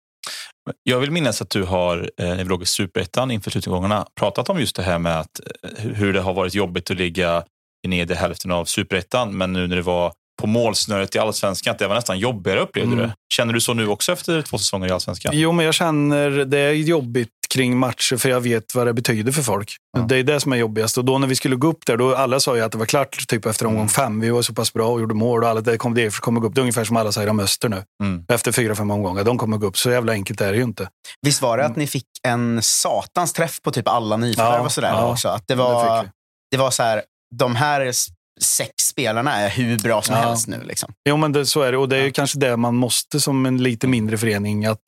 Jag 0.83 1.01
vill 1.01 1.11
minnas 1.11 1.43
att 1.43 1.51
du 1.51 1.63
har, 1.63 2.11
eh, 2.19 2.27
när 2.27 2.37
vi 2.37 2.45
låg 2.45 2.63
i 2.63 2.67
Superettan 2.67 3.31
inför 3.31 3.51
slutomgångarna, 3.51 4.07
pratat 4.21 4.49
om 4.49 4.61
just 4.61 4.77
det 4.77 4.83
här 4.83 4.99
med 4.99 5.21
att, 5.21 5.41
hur 5.77 6.13
det 6.13 6.21
har 6.21 6.35
varit 6.35 6.55
jobbigt 6.55 6.91
att 6.91 6.97
ligga 6.97 7.45
i 7.87 7.89
nedre 7.89 8.15
hälften 8.15 8.51
av 8.51 8.65
Superettan, 8.65 9.37
men 9.37 9.53
nu 9.53 9.67
när 9.67 9.77
det 9.77 9.83
var 9.83 10.13
på 10.43 10.47
målsnöret 10.47 11.15
i 11.15 11.19
Allsvenskan, 11.19 11.73
att 11.73 11.79
det 11.79 11.89
var 11.89 11.95
nästan 11.95 12.19
jobbigare 12.19 12.61
upplevde 12.61 12.93
Mm. 12.93 13.07
du. 13.07 13.13
Känner 13.35 13.53
du 13.53 13.61
så 13.61 13.75
nu 13.75 13.89
också 13.89 14.13
efter 14.13 14.43
två 14.43 14.59
säsonger 14.59 14.89
i 14.89 14.91
Allsvenskan? 14.91 15.33
Jo, 15.37 15.53
men 15.53 15.65
jag 15.65 15.75
känner 15.75 16.31
det 16.31 16.59
är 16.59 16.73
jobbigt 16.73 17.29
kring 17.55 17.77
matcher 17.79 18.17
för 18.17 18.29
jag 18.29 18.41
vet 18.41 18.75
vad 18.75 18.87
det 18.87 18.93
betyder 18.93 19.33
för 19.33 19.43
folk. 19.43 19.77
Det 20.09 20.17
är 20.17 20.23
det 20.23 20.41
som 20.41 20.53
är 20.53 20.57
jobbigast. 20.57 20.99
Och 20.99 21.05
då 21.05 21.19
när 21.19 21.27
vi 21.27 21.35
skulle 21.37 21.57
gå 21.57 21.67
upp 21.69 21.87
där, 21.87 21.97
då 21.97 22.15
alla 22.15 22.41
sa 22.41 22.57
ju 22.57 22.63
att 22.63 22.73
det 22.73 22.79
var 22.79 22.87
klart 22.87 23.29
typ 23.29 23.47
efter 23.47 23.67
omgång 23.67 23.89
fem. 23.89 24.21
Vi 24.21 24.31
var 24.31 24.43
så 24.43 24.55
pass 24.55 24.73
bra 24.73 24.89
och 24.89 25.01
gjorde 25.01 25.15
mål 25.15 25.43
och 25.45 25.51
alla 25.51 25.61
det 25.61 25.79
kom, 25.79 25.95
det 25.95 26.21
kommer 26.21 26.41
gå 26.41 26.47
upp. 26.47 26.55
Det 26.55 26.59
är 26.59 26.63
ungefär 26.63 26.85
som 26.85 26.97
alla 26.97 27.13
säger 27.13 27.29
om 27.29 27.41
Öster 27.41 27.69
nu. 27.69 27.83
Mm. 28.03 28.25
Efter 28.29 28.53
fyra, 28.53 28.75
fem 28.75 28.91
omgångar. 28.91 29.25
De 29.25 29.39
kommer 29.39 29.57
gå 29.57 29.67
upp. 29.67 29.79
Så 29.79 29.91
jävla 29.91 30.13
enkelt 30.13 30.41
är 30.41 30.51
det 30.53 30.57
ju 30.59 30.65
inte. 30.65 30.89
Visst 31.23 31.43
var 31.43 31.59
det 31.59 31.65
att 31.67 31.77
ni 31.77 31.87
fick 31.87 32.07
en 32.29 32.63
satans 32.63 33.33
träff 33.33 33.63
på 33.63 33.71
typ 33.71 33.89
alla 33.89 34.17
nyförvärv 34.17 34.53
Ja, 34.55 34.61
och 34.61 34.73
sådär 34.73 34.89
ja, 34.89 35.11
också? 35.13 35.29
Att 35.29 35.45
det 35.49 35.55
det 35.55 35.59
var, 35.59 36.03
fick 36.03 36.11
det 36.51 36.57
var 36.57 36.71
så 36.71 36.83
här, 36.83 37.03
de 37.35 37.57
här 37.57 37.93
sex 38.41 38.71
spelarna 38.91 39.33
är 39.37 39.51
hur 39.51 39.79
bra 39.79 40.03
som 40.03 40.15
Ja. 40.17 40.23
helst 40.23 40.49
nu. 40.49 40.61
Liksom. 40.65 40.93
Jo, 41.09 41.17
men 41.17 41.33
det, 41.33 41.47
så 41.47 41.63
är 41.63 41.73
det. 41.73 41.79
Och 41.79 41.89
det 41.89 41.97
är 41.97 42.05
ju 42.05 42.11
kanske 42.11 42.39
det 42.39 42.57
man 42.57 42.75
måste 42.77 43.21
som 43.21 43.47
en 43.47 43.63
lite 43.63 43.87
mindre 43.87 44.19
förening. 44.19 44.67
Att 44.67 44.81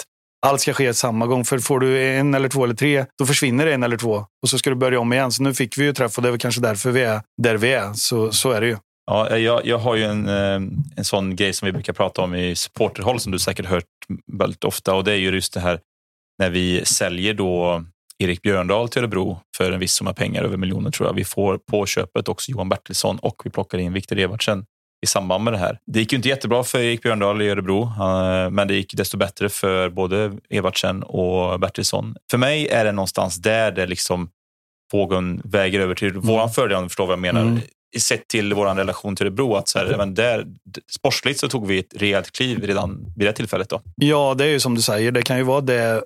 allt 0.47 0.61
ska 0.61 0.73
ske 0.73 0.95
samma 0.95 1.27
gång. 1.27 1.45
För 1.45 1.59
får 1.59 1.81
du 1.81 2.03
en 2.09 2.35
eller 2.35 2.49
två 2.49 2.65
eller 2.65 2.75
tre, 2.75 3.05
då 3.19 3.27
försvinner 3.27 3.67
en 3.67 3.83
eller 3.83 3.97
två. 3.97 4.27
Och 4.43 4.49
så 4.49 4.59
ska 4.59 4.71
du 4.71 4.77
börja 4.77 5.01
om 5.01 5.13
igen. 5.13 5.33
Så 5.33 5.43
nu 5.43 5.55
fick 5.55 5.79
vi 5.79 5.85
ju 5.85 5.93
träff 5.93 6.17
och 6.17 6.23
det 6.23 6.29
är 6.29 6.31
väl 6.31 6.41
kanske 6.41 6.61
därför 6.61 6.91
vi 6.91 7.03
är 7.03 7.21
där 7.43 7.57
vi 7.57 7.73
är. 7.73 7.93
Så, 7.93 8.33
så 8.33 8.51
är 8.51 8.61
det 8.61 8.67
ju. 8.67 8.77
Ja, 9.11 9.39
jag, 9.39 9.67
jag 9.67 9.79
har 9.79 9.95
ju 9.97 10.05
en, 10.05 10.29
eh, 10.29 10.55
en 10.97 11.05
sån 11.05 11.37
grej 11.37 11.53
som 11.53 11.67
vi 11.67 11.73
brukar 11.73 11.93
prata 11.93 12.23
om 12.23 12.35
i 12.35 12.57
supporterhåll 12.57 13.21
som 13.21 13.33
du 13.33 13.39
säkert 13.39 13.67
hört 13.67 13.85
väldigt 14.33 14.65
ofta 14.65 14.95
och 14.95 15.05
det 15.05 15.13
är 15.13 15.17
ju 15.17 15.31
just 15.31 15.55
det 15.55 15.61
här 15.61 15.81
när 16.39 16.51
vi 16.51 16.85
säljer 16.85 17.35
då 17.35 17.85
Erik 18.19 18.43
Björndal 18.43 18.89
till 18.89 19.03
Örebro 19.03 19.41
för 19.57 19.73
en 19.73 19.81
viss 19.81 19.93
summa 19.93 20.13
pengar, 20.13 20.43
över 20.43 20.57
miljoner 20.57 20.91
tror 20.91 21.09
jag. 21.09 21.15
Vi 21.15 21.25
får 21.25 21.59
på 21.59 21.87
köpet 21.87 22.29
också 22.29 22.51
Johan 22.51 22.69
Bertilsson 22.69 23.19
och 23.19 23.43
vi 23.45 23.51
plockar 23.51 23.79
in 23.79 23.93
Viktor 23.93 24.19
Evertsen 24.19 24.65
i 25.05 25.07
samband 25.07 25.45
med 25.45 25.53
det 25.53 25.59
här. 25.59 25.79
Det 25.87 25.99
gick 25.99 26.13
ju 26.13 26.17
inte 26.17 26.29
jättebra 26.29 26.65
för 26.65 26.79
Erik 26.79 27.03
Björndal 27.03 27.43
i 27.43 27.49
Örebro, 27.49 27.83
eh, 27.83 28.51
men 28.51 28.69
det 28.69 28.75
gick 28.75 28.95
desto 28.95 29.17
bättre 29.17 29.49
för 29.49 29.91
både 29.91 30.33
Evertsen 30.51 31.03
och 31.03 31.61
Bertilsson. 31.61 32.17
För 32.31 32.39
mig 32.39 32.69
är 32.69 32.85
det 32.85 32.93
någonstans 32.93 33.37
där 33.37 33.73
det 33.73 33.87
liksom 33.87 34.29
vågen 34.93 35.41
väger 35.45 35.81
över 35.81 35.95
till 35.95 36.13
våran 36.13 36.51
fördel, 36.51 36.77
om 36.77 36.83
du 36.83 36.89
förstår 36.89 37.07
vad 37.07 37.13
jag 37.13 37.21
menar. 37.21 37.43
Mm. 37.43 37.61
Sett 37.99 38.29
till 38.29 38.55
vår 38.55 38.75
relation 38.75 39.17
till 39.17 39.27
Örebro, 39.27 39.55
att 39.55 39.69
så 39.69 39.79
här, 39.79 39.97
men 39.97 40.15
där, 40.15 40.47
sportsligt 40.91 41.41
så 41.41 41.49
tog 41.49 41.67
vi 41.67 41.79
ett 41.79 41.95
rejält 41.97 42.33
kliv 42.33 42.63
redan 42.67 43.13
vid 43.17 43.27
det 43.27 43.33
tillfället. 43.33 43.69
Då. 43.69 43.83
Ja, 43.97 44.35
det 44.39 44.45
är 44.45 44.49
ju 44.49 44.61
som 44.61 44.75
du 44.75 44.83
säger. 44.83 45.13
Det 45.13 45.23
kan 45.23 45.37
ju 45.37 45.43
vara 45.43 45.61
det 45.61 46.05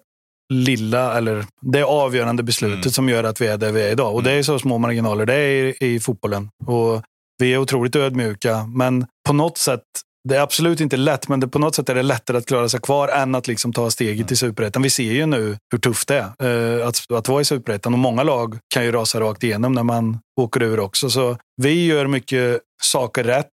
lilla 0.52 1.18
eller 1.18 1.44
det 1.60 1.82
avgörande 1.82 2.42
beslutet 2.42 2.78
Mm. 2.84 2.92
som 2.92 3.08
gör 3.08 3.24
att 3.24 3.40
vi 3.40 3.46
är 3.46 3.56
där 3.58 3.72
vi 3.72 3.82
är 3.82 3.90
idag. 3.90 4.14
Och 4.14 4.22
det 4.22 4.32
är 4.32 4.42
så 4.42 4.58
små 4.58 4.78
marginaler. 4.78 5.26
Det 5.26 5.34
är 5.34 5.64
i, 5.82 5.94
i 5.94 6.00
fotbollen. 6.00 6.50
Och 6.66 7.02
vi 7.38 7.54
är 7.54 7.58
otroligt 7.58 7.96
ödmjuka, 7.96 8.66
men 8.66 9.06
på 9.26 9.32
något 9.32 9.58
sätt 9.58 9.82
det 10.28 10.36
är 10.36 10.40
absolut 10.40 10.80
inte 10.80 10.96
lätt, 10.96 11.28
men 11.28 11.40
det, 11.40 11.48
på 11.48 11.58
något 11.58 11.74
sätt 11.74 11.88
är 11.88 11.94
det 11.94 12.02
lättare 12.02 12.36
att 12.36 12.46
klara 12.46 12.68
sig 12.68 12.80
kvar 12.80 13.08
än 13.08 13.34
att 13.34 13.46
liksom 13.46 13.72
ta 13.72 13.90
steget 13.90 14.28
till 14.28 14.36
superettan. 14.36 14.82
Vi 14.82 14.90
ser 14.90 15.12
ju 15.12 15.26
nu 15.26 15.56
hur 15.72 15.78
tufft 15.78 16.08
det 16.08 16.24
är 16.38 16.78
eh, 16.80 16.86
att, 16.86 17.12
att 17.12 17.28
vara 17.28 17.40
i 17.40 17.44
superettan 17.44 17.92
och 17.92 17.98
många 17.98 18.22
lag 18.22 18.58
kan 18.74 18.84
ju 18.84 18.92
rasa 18.92 19.20
rakt 19.20 19.44
igenom 19.44 19.72
när 19.72 19.82
man 19.82 20.18
åker 20.40 20.62
ur 20.62 20.80
också. 20.80 21.10
Så 21.10 21.36
vi 21.62 21.86
gör 21.86 22.06
mycket 22.06 22.60
saker 22.82 23.24
rätt 23.24 23.46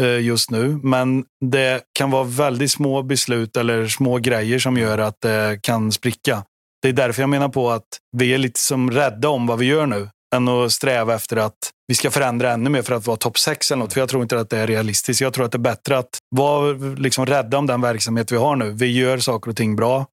Eh, 0.00 0.20
just 0.20 0.50
nu, 0.50 0.80
men 0.82 1.24
det 1.44 1.82
kan 1.92 2.10
vara 2.10 2.24
väldigt 2.24 2.70
små 2.70 3.02
beslut 3.02 3.56
eller 3.56 3.86
små 3.86 4.18
grejer 4.18 4.58
som 4.58 4.76
gör 4.76 4.98
att 4.98 5.20
det 5.20 5.58
kan 5.62 5.92
spricka. 5.92 6.44
Det 6.82 6.88
är 6.88 6.92
därför 6.92 7.22
jag 7.22 7.28
menar 7.28 7.48
på 7.48 7.70
att 7.70 7.86
vi 8.16 8.34
är 8.34 8.38
lite 8.38 8.60
som 8.60 8.90
rädda 8.90 9.28
om 9.28 9.46
vad 9.46 9.58
vi 9.58 9.66
gör 9.66 9.86
nu 9.86 10.08
än 10.34 10.48
att 10.48 10.72
sträva 10.72 11.14
efter 11.14 11.36
att 11.36 11.58
vi 11.88 11.94
ska 11.94 12.10
förändra 12.10 12.52
ännu 12.52 12.70
mer 12.70 12.82
för 12.82 12.94
att 12.94 13.06
vara 13.06 13.16
topp 13.16 13.38
6 13.38 13.70
eller 13.70 13.82
något. 13.82 13.92
För 13.92 14.00
jag 14.00 14.08
tror 14.08 14.22
inte 14.22 14.40
att 14.40 14.50
det 14.50 14.58
är 14.58 14.66
realistiskt. 14.66 15.20
Jag 15.20 15.32
tror 15.32 15.44
att 15.44 15.52
det 15.52 15.56
är 15.56 15.60
bättre 15.60 15.98
att 15.98 16.18
vara 16.36 16.72
liksom 16.96 17.26
rädda 17.26 17.58
om 17.58 17.66
den 17.66 17.80
verksamhet 17.80 18.32
vi 18.32 18.36
har 18.36 18.56
nu. 18.56 18.70
Vi 18.70 18.98
gör 18.98 19.18
saker 19.18 19.50
och 19.50 19.56
ting 19.56 19.76
bra 19.76 20.06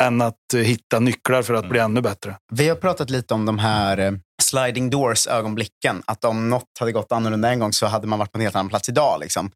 än 0.00 0.20
att 0.20 0.54
eh, 0.54 0.60
hitta 0.60 1.00
nycklar 1.00 1.42
för 1.42 1.54
att 1.54 1.68
bli 1.68 1.78
ännu 1.78 2.00
bättre. 2.00 2.36
Vi 2.52 2.68
har 2.68 2.76
pratat 2.76 3.10
lite 3.10 3.34
om 3.34 3.46
de 3.46 3.58
här 3.58 3.98
eh, 3.98 4.12
sliding 4.42 4.90
doors-ögonblicken. 4.90 6.02
Att 6.06 6.24
om 6.24 6.50
något 6.50 6.78
hade 6.80 6.92
gått 6.92 7.12
annorlunda 7.12 7.50
en 7.50 7.58
gång 7.58 7.72
så 7.72 7.86
hade 7.86 8.06
man 8.06 8.18
varit 8.18 8.32
på 8.32 8.38
en 8.38 8.42
helt 8.42 8.56
annan 8.56 8.68
plats 8.68 8.88
idag. 8.88 9.20
Liksom. 9.20 9.50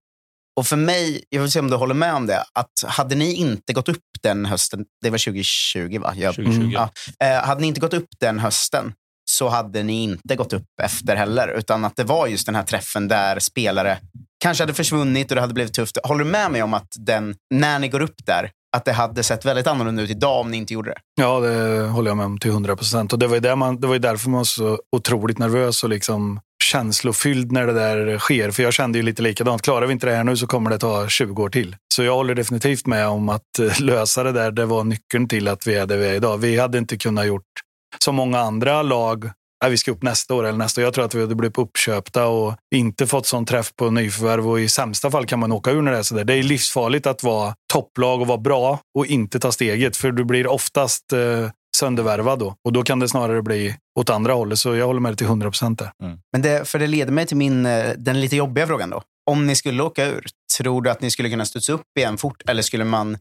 Och 0.57 0.66
för 0.66 0.76
mig, 0.76 1.24
jag 1.28 1.42
vill 1.42 1.51
se 1.51 1.61
om 1.61 1.70
du 1.70 1.76
håller 1.76 1.95
med 1.95 2.14
om 2.14 2.26
det, 2.26 2.45
att 2.53 2.84
hade 2.86 3.14
ni 3.14 3.34
inte 3.34 3.72
gått 3.72 3.88
upp 3.88 4.03
den 4.22 4.47
hösten, 4.47 4.84
det 5.03 5.11
var 5.11 5.18
2020 5.18 5.99
va? 5.99 6.12
Jag, 6.16 6.34
2020. 6.34 6.70
Ja. 6.72 6.90
Eh, 7.26 7.45
hade 7.45 7.61
ni 7.61 7.66
inte 7.66 7.80
gått 7.80 7.95
upp 7.95 8.09
den 8.20 8.38
hösten 8.38 8.92
så 9.30 9.49
hade 9.49 9.82
ni 9.82 10.03
inte 10.03 10.36
gått 10.36 10.53
upp 10.53 10.66
efter 10.82 11.16
heller. 11.16 11.49
Utan 11.49 11.84
att 11.84 11.97
det 11.97 12.05
var 12.05 12.26
just 12.26 12.47
den 12.47 12.55
här 12.55 12.62
träffen 12.62 13.09
där 13.09 13.38
spelare 13.38 13.99
kanske 14.40 14.62
hade 14.62 14.74
försvunnit 14.74 15.30
och 15.30 15.34
det 15.34 15.40
hade 15.40 15.55
blivit 15.55 15.74
tufft. 15.74 15.99
Håller 16.05 16.24
du 16.24 16.30
med 16.30 16.51
mig 16.51 16.62
om 16.62 16.74
att 16.74 16.88
den, 16.99 17.34
när 17.55 17.78
ni 17.78 17.88
går 17.88 18.01
upp 18.01 18.26
där, 18.26 18.51
att 18.74 18.84
det 18.84 18.92
hade 18.92 19.22
sett 19.22 19.44
väldigt 19.44 19.66
annorlunda 19.66 20.02
ut 20.02 20.10
idag 20.10 20.40
om 20.40 20.50
ni 20.50 20.56
inte 20.56 20.74
gjorde 20.74 20.90
det? 20.90 20.96
Ja, 21.14 21.40
det 21.40 21.82
håller 21.86 22.10
jag 22.10 22.16
med 22.16 22.26
om 22.26 22.38
till 22.38 22.50
100 22.50 22.76
procent. 22.76 23.20
Det 23.20 23.26
var, 23.26 23.36
ju 23.36 23.56
man, 23.56 23.80
det 23.80 23.86
var 23.86 23.94
ju 23.94 24.00
därför 24.00 24.30
man 24.30 24.38
var 24.38 24.44
så 24.44 24.78
otroligt 24.96 25.38
nervös 25.38 25.84
och 25.84 25.90
liksom 25.90 26.40
känslofylld 26.64 27.52
när 27.52 27.66
det 27.66 27.72
där 27.72 28.18
sker. 28.18 28.51
För 28.51 28.62
jag 28.62 28.72
kände 28.72 28.98
ju 28.98 29.02
lite 29.02 29.22
likadant. 29.22 29.62
Klarar 29.62 29.86
vi 29.86 29.92
inte 29.92 30.06
det 30.06 30.14
här 30.14 30.24
nu 30.24 30.36
så 30.36 30.46
kommer 30.46 30.70
det 30.70 30.78
ta 30.78 31.09
20 31.09 31.42
år 31.42 31.48
till. 31.48 31.76
Så 31.94 32.02
jag 32.02 32.14
håller 32.14 32.34
definitivt 32.34 32.86
med 32.86 33.09
om 33.09 33.28
att 33.28 33.59
eh, 33.60 33.80
lösa 33.80 34.22
det 34.22 34.32
där, 34.32 34.51
det 34.51 34.66
var 34.66 34.84
nyckeln 34.84 35.28
till 35.28 35.48
att 35.48 35.66
vi 35.66 35.74
är 35.74 35.86
där 35.86 35.96
vi 35.96 36.06
är 36.06 36.14
idag. 36.14 36.38
Vi 36.38 36.59
hade 36.59 36.78
inte 36.78 36.96
kunnat 36.96 37.26
gjort 37.26 37.52
som 37.98 38.14
många 38.14 38.38
andra 38.38 38.82
lag 38.82 39.30
"Nej, 39.65 39.70
vi 39.70 39.77
ska 39.77 39.91
upp 39.91 40.03
nästa 40.03 40.35
år 40.35 40.45
eller 40.45 40.59
nästa 40.59 40.81
år. 40.81 40.85
Jag 40.85 40.95
tror 40.95 41.05
att 41.05 41.15
vi 41.15 41.20
hade 41.20 41.35
blivit 41.35 41.59
uppköpta 41.59 42.27
och 42.27 42.55
inte 42.74 43.07
fått 43.07 43.27
sån 43.27 43.47
träff 43.47 43.73
på 43.77 43.91
nyförvärv 43.91 44.49
och 44.49 44.61
i 44.61 44.69
sämsta 44.69 45.11
fall 45.11 45.27
kan 45.27 45.39
man 45.39 45.53
åka 45.53 45.70
ur 45.70 45.82
när 45.82 45.93
det 45.93 45.99
är 45.99 46.03
sådär. 46.03 46.24
Det 46.24 46.35
är 46.35 46.43
livsfarligt 46.43 47.07
att 47.07 47.23
vara 47.23 47.55
topplag 47.73 48.20
och 48.20 48.27
vara 48.27 48.39
bra 48.39 48.81
och 48.99 49.07
inte 49.07 49.41
ta 49.41 49.53
steget 49.53 49.97
för 49.97 50.12
du 50.12 50.24
blir 50.24 50.47
oftast 50.47 51.12
eh, 51.12 51.51
söndervärvad 51.77 52.39
då 52.39 52.55
och 52.65 52.73
då 52.73 52.82
kan 52.82 52.99
det 52.99 53.09
snarare 53.09 53.43
bli 53.43 53.77
åt 54.01 54.11
andra 54.11 54.32
hållet. 54.32 54.59
Så 54.59 54.74
jag 54.74 54.86
håller 54.86 55.01
med 55.01 55.12
dig 55.12 55.16
till 55.16 55.27
100 55.27 55.51
procent 55.51 55.78
där. 55.78 55.91
Men 56.32 56.43
det, 56.43 56.69
för 56.69 56.78
det 56.78 56.86
leder 56.86 57.12
mig 57.12 57.27
till 57.27 57.36
min, 57.36 57.66
eh, 57.66 57.91
den 57.97 58.20
lite 58.20 58.36
jobbiga 58.36 58.66
frågan 58.66 58.91
då. 58.91 59.03
Om 59.31 59.47
ni 59.47 59.57
skulle 59.57 59.82
åka 59.82 60.07
ur, 60.07 60.27
tror 60.59 60.82
du 60.82 60.91
att 60.91 61.01
ni 61.01 61.11
skulle 61.11 61.31
kunna 61.31 61.45
studsa 61.45 61.73
upp 61.73 61.99
igen 61.99 62.19
fort? 62.19 62.43
Eller 62.49 62.62
skulle 62.62 62.85
man... 62.85 63.19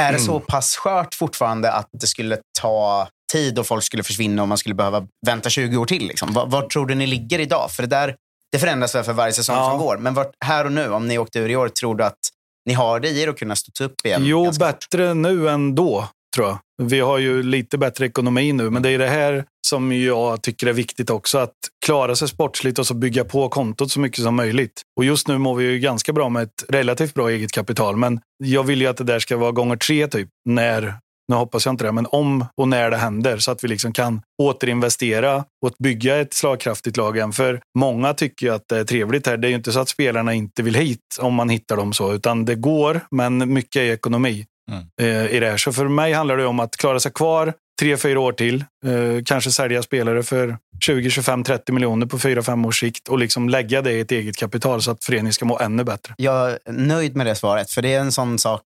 Är 0.00 0.12
det 0.12 0.18
så 0.18 0.40
pass 0.40 0.76
skört 0.76 1.14
fortfarande 1.14 1.72
att 1.72 1.88
det 2.00 2.06
skulle 2.06 2.38
ta 2.60 3.08
tid 3.32 3.58
och 3.58 3.66
folk 3.66 3.84
skulle 3.84 4.02
försvinna 4.02 4.42
och 4.42 4.48
man 4.48 4.58
skulle 4.58 4.74
behöva 4.74 5.06
vänta 5.26 5.50
20 5.50 5.76
år 5.76 5.86
till? 5.86 6.06
Liksom? 6.06 6.32
Var, 6.32 6.46
var 6.46 6.62
tror 6.62 6.86
du 6.86 6.94
ni 6.94 7.06
ligger 7.06 7.38
idag? 7.38 7.70
För 7.70 7.82
det 7.82 7.88
där 7.88 8.16
det 8.52 8.58
förändras 8.58 8.94
väl 8.94 9.04
för 9.04 9.12
varje 9.12 9.32
säsong 9.32 9.56
Ja. 9.56 9.70
som 9.70 9.78
går. 9.78 9.96
Men 9.98 10.14
vart, 10.14 10.30
här 10.44 10.64
och 10.64 10.72
nu, 10.72 10.88
om 10.88 11.08
ni 11.08 11.18
åkte 11.18 11.38
ur 11.38 11.48
i 11.48 11.56
år, 11.56 11.68
tror 11.68 11.94
du 11.96 12.04
att 12.04 12.18
ni 12.66 12.72
har 12.74 13.00
det 13.00 13.08
i 13.08 13.22
er 13.22 13.28
att 13.28 13.38
kunna 13.38 13.56
studsa 13.56 13.84
upp 13.84 13.94
igen? 14.04 14.22
Jo, 14.24 14.50
bättre 14.58 15.14
nu 15.14 15.48
än 15.48 15.74
då. 15.74 16.08
tror 16.36 16.46
jag. 16.48 16.58
Vi 16.82 17.00
har 17.00 17.18
ju 17.18 17.42
lite 17.42 17.78
bättre 17.78 18.06
ekonomi 18.06 18.52
nu, 18.52 18.70
men 18.70 18.82
det 18.82 18.90
är 18.90 18.98
det 18.98 19.08
här 19.08 19.44
som 19.66 19.92
jag 19.92 20.42
tycker 20.42 20.66
är 20.66 20.72
viktigt 20.72 21.10
också. 21.10 21.38
Att 21.38 21.54
klara 21.86 22.16
sig 22.16 22.28
sportsligt 22.28 22.78
och 22.78 22.86
så 22.86 22.94
bygga 22.94 23.24
på 23.24 23.48
kontot 23.48 23.90
så 23.90 24.00
mycket 24.00 24.24
som 24.24 24.34
möjligt. 24.34 24.82
Och 24.96 25.04
just 25.04 25.28
nu 25.28 25.38
mår 25.38 25.54
vi 25.54 25.64
ju 25.64 25.78
ganska 25.78 26.12
bra 26.12 26.28
med 26.28 26.42
ett 26.42 26.64
relativt 26.68 27.14
bra 27.14 27.28
eget 27.30 27.52
kapital, 27.52 27.96
men 27.96 28.20
jag 28.44 28.62
vill 28.62 28.80
ju 28.80 28.86
att 28.86 28.96
det 28.96 29.04
där 29.04 29.18
ska 29.18 29.36
vara 29.36 29.50
gånger 29.52 29.76
tre 29.76 30.06
typ, 30.06 30.28
när 30.48 30.94
nu 31.28 31.36
hoppas 31.36 31.66
jag 31.66 31.72
inte 31.72 31.84
det, 31.84 31.92
men 31.92 32.06
om 32.10 32.46
och 32.56 32.68
när 32.68 32.90
det 32.90 32.96
händer 32.96 33.38
så 33.38 33.50
att 33.50 33.64
vi 33.64 33.68
liksom 33.68 33.92
kan 33.92 34.22
återinvestera 34.42 35.44
och 35.64 35.72
bygga 35.78 36.20
ett 36.20 36.34
slagkraftigt 36.34 36.96
lag 36.96 37.16
igen. 37.16 37.32
För 37.32 37.60
många 37.78 38.14
tycker 38.14 38.46
ju 38.46 38.54
att 38.54 38.64
det 38.68 38.78
är 38.78 38.84
trevligt 38.84 39.26
här. 39.26 39.36
Det 39.36 39.46
är 39.46 39.50
ju 39.50 39.54
inte 39.56 39.72
så 39.72 39.80
att 39.80 39.88
spelarna 39.88 40.34
inte 40.34 40.62
vill 40.62 40.74
hit 40.74 41.18
om 41.20 41.34
man 41.34 41.48
hittar 41.48 41.76
dem 41.76 41.92
så, 41.92 42.12
utan 42.12 42.44
det 42.44 42.54
går, 42.54 43.00
men 43.10 43.52
mycket 43.52 43.76
är 43.76 43.92
ekonomi 43.92 44.46
Mm. 44.70 44.84
eh, 45.00 45.34
i 45.36 45.40
det 45.40 45.50
här. 45.50 45.56
Så 45.56 45.72
för 45.72 45.88
mig 45.88 46.12
handlar 46.12 46.36
det 46.36 46.46
om 46.46 46.60
att 46.60 46.76
klara 46.76 47.00
sig 47.00 47.12
kvar 47.12 47.52
tre, 47.80 47.96
fyra 47.96 48.20
år 48.20 48.32
till. 48.32 48.64
Eh, 48.86 49.24
kanske 49.24 49.50
sälja 49.50 49.82
spelare 49.82 50.22
för 50.22 50.56
20, 50.84 51.10
25, 51.10 51.44
30 51.44 51.72
miljoner 51.72 52.06
på 52.06 52.18
fyra, 52.18 52.42
fem 52.42 52.64
års 52.64 52.80
sikt 52.80 53.08
och 53.08 53.18
liksom 53.18 53.48
lägga 53.48 53.82
det 53.82 53.92
i 53.92 54.00
ett 54.00 54.12
eget 54.12 54.36
kapital 54.36 54.82
så 54.82 54.90
att 54.90 55.04
föreningen 55.04 55.32
ska 55.32 55.44
må 55.44 55.58
ännu 55.58 55.84
bättre. 55.84 56.14
Jag 56.18 56.50
är 56.50 56.58
nöjd 56.72 57.16
med 57.16 57.26
det 57.26 57.34
svaret, 57.34 57.70
för 57.70 57.82
det 57.82 57.94
är 57.94 58.00
en 58.00 58.12
sån 58.12 58.38
sak. 58.38 58.62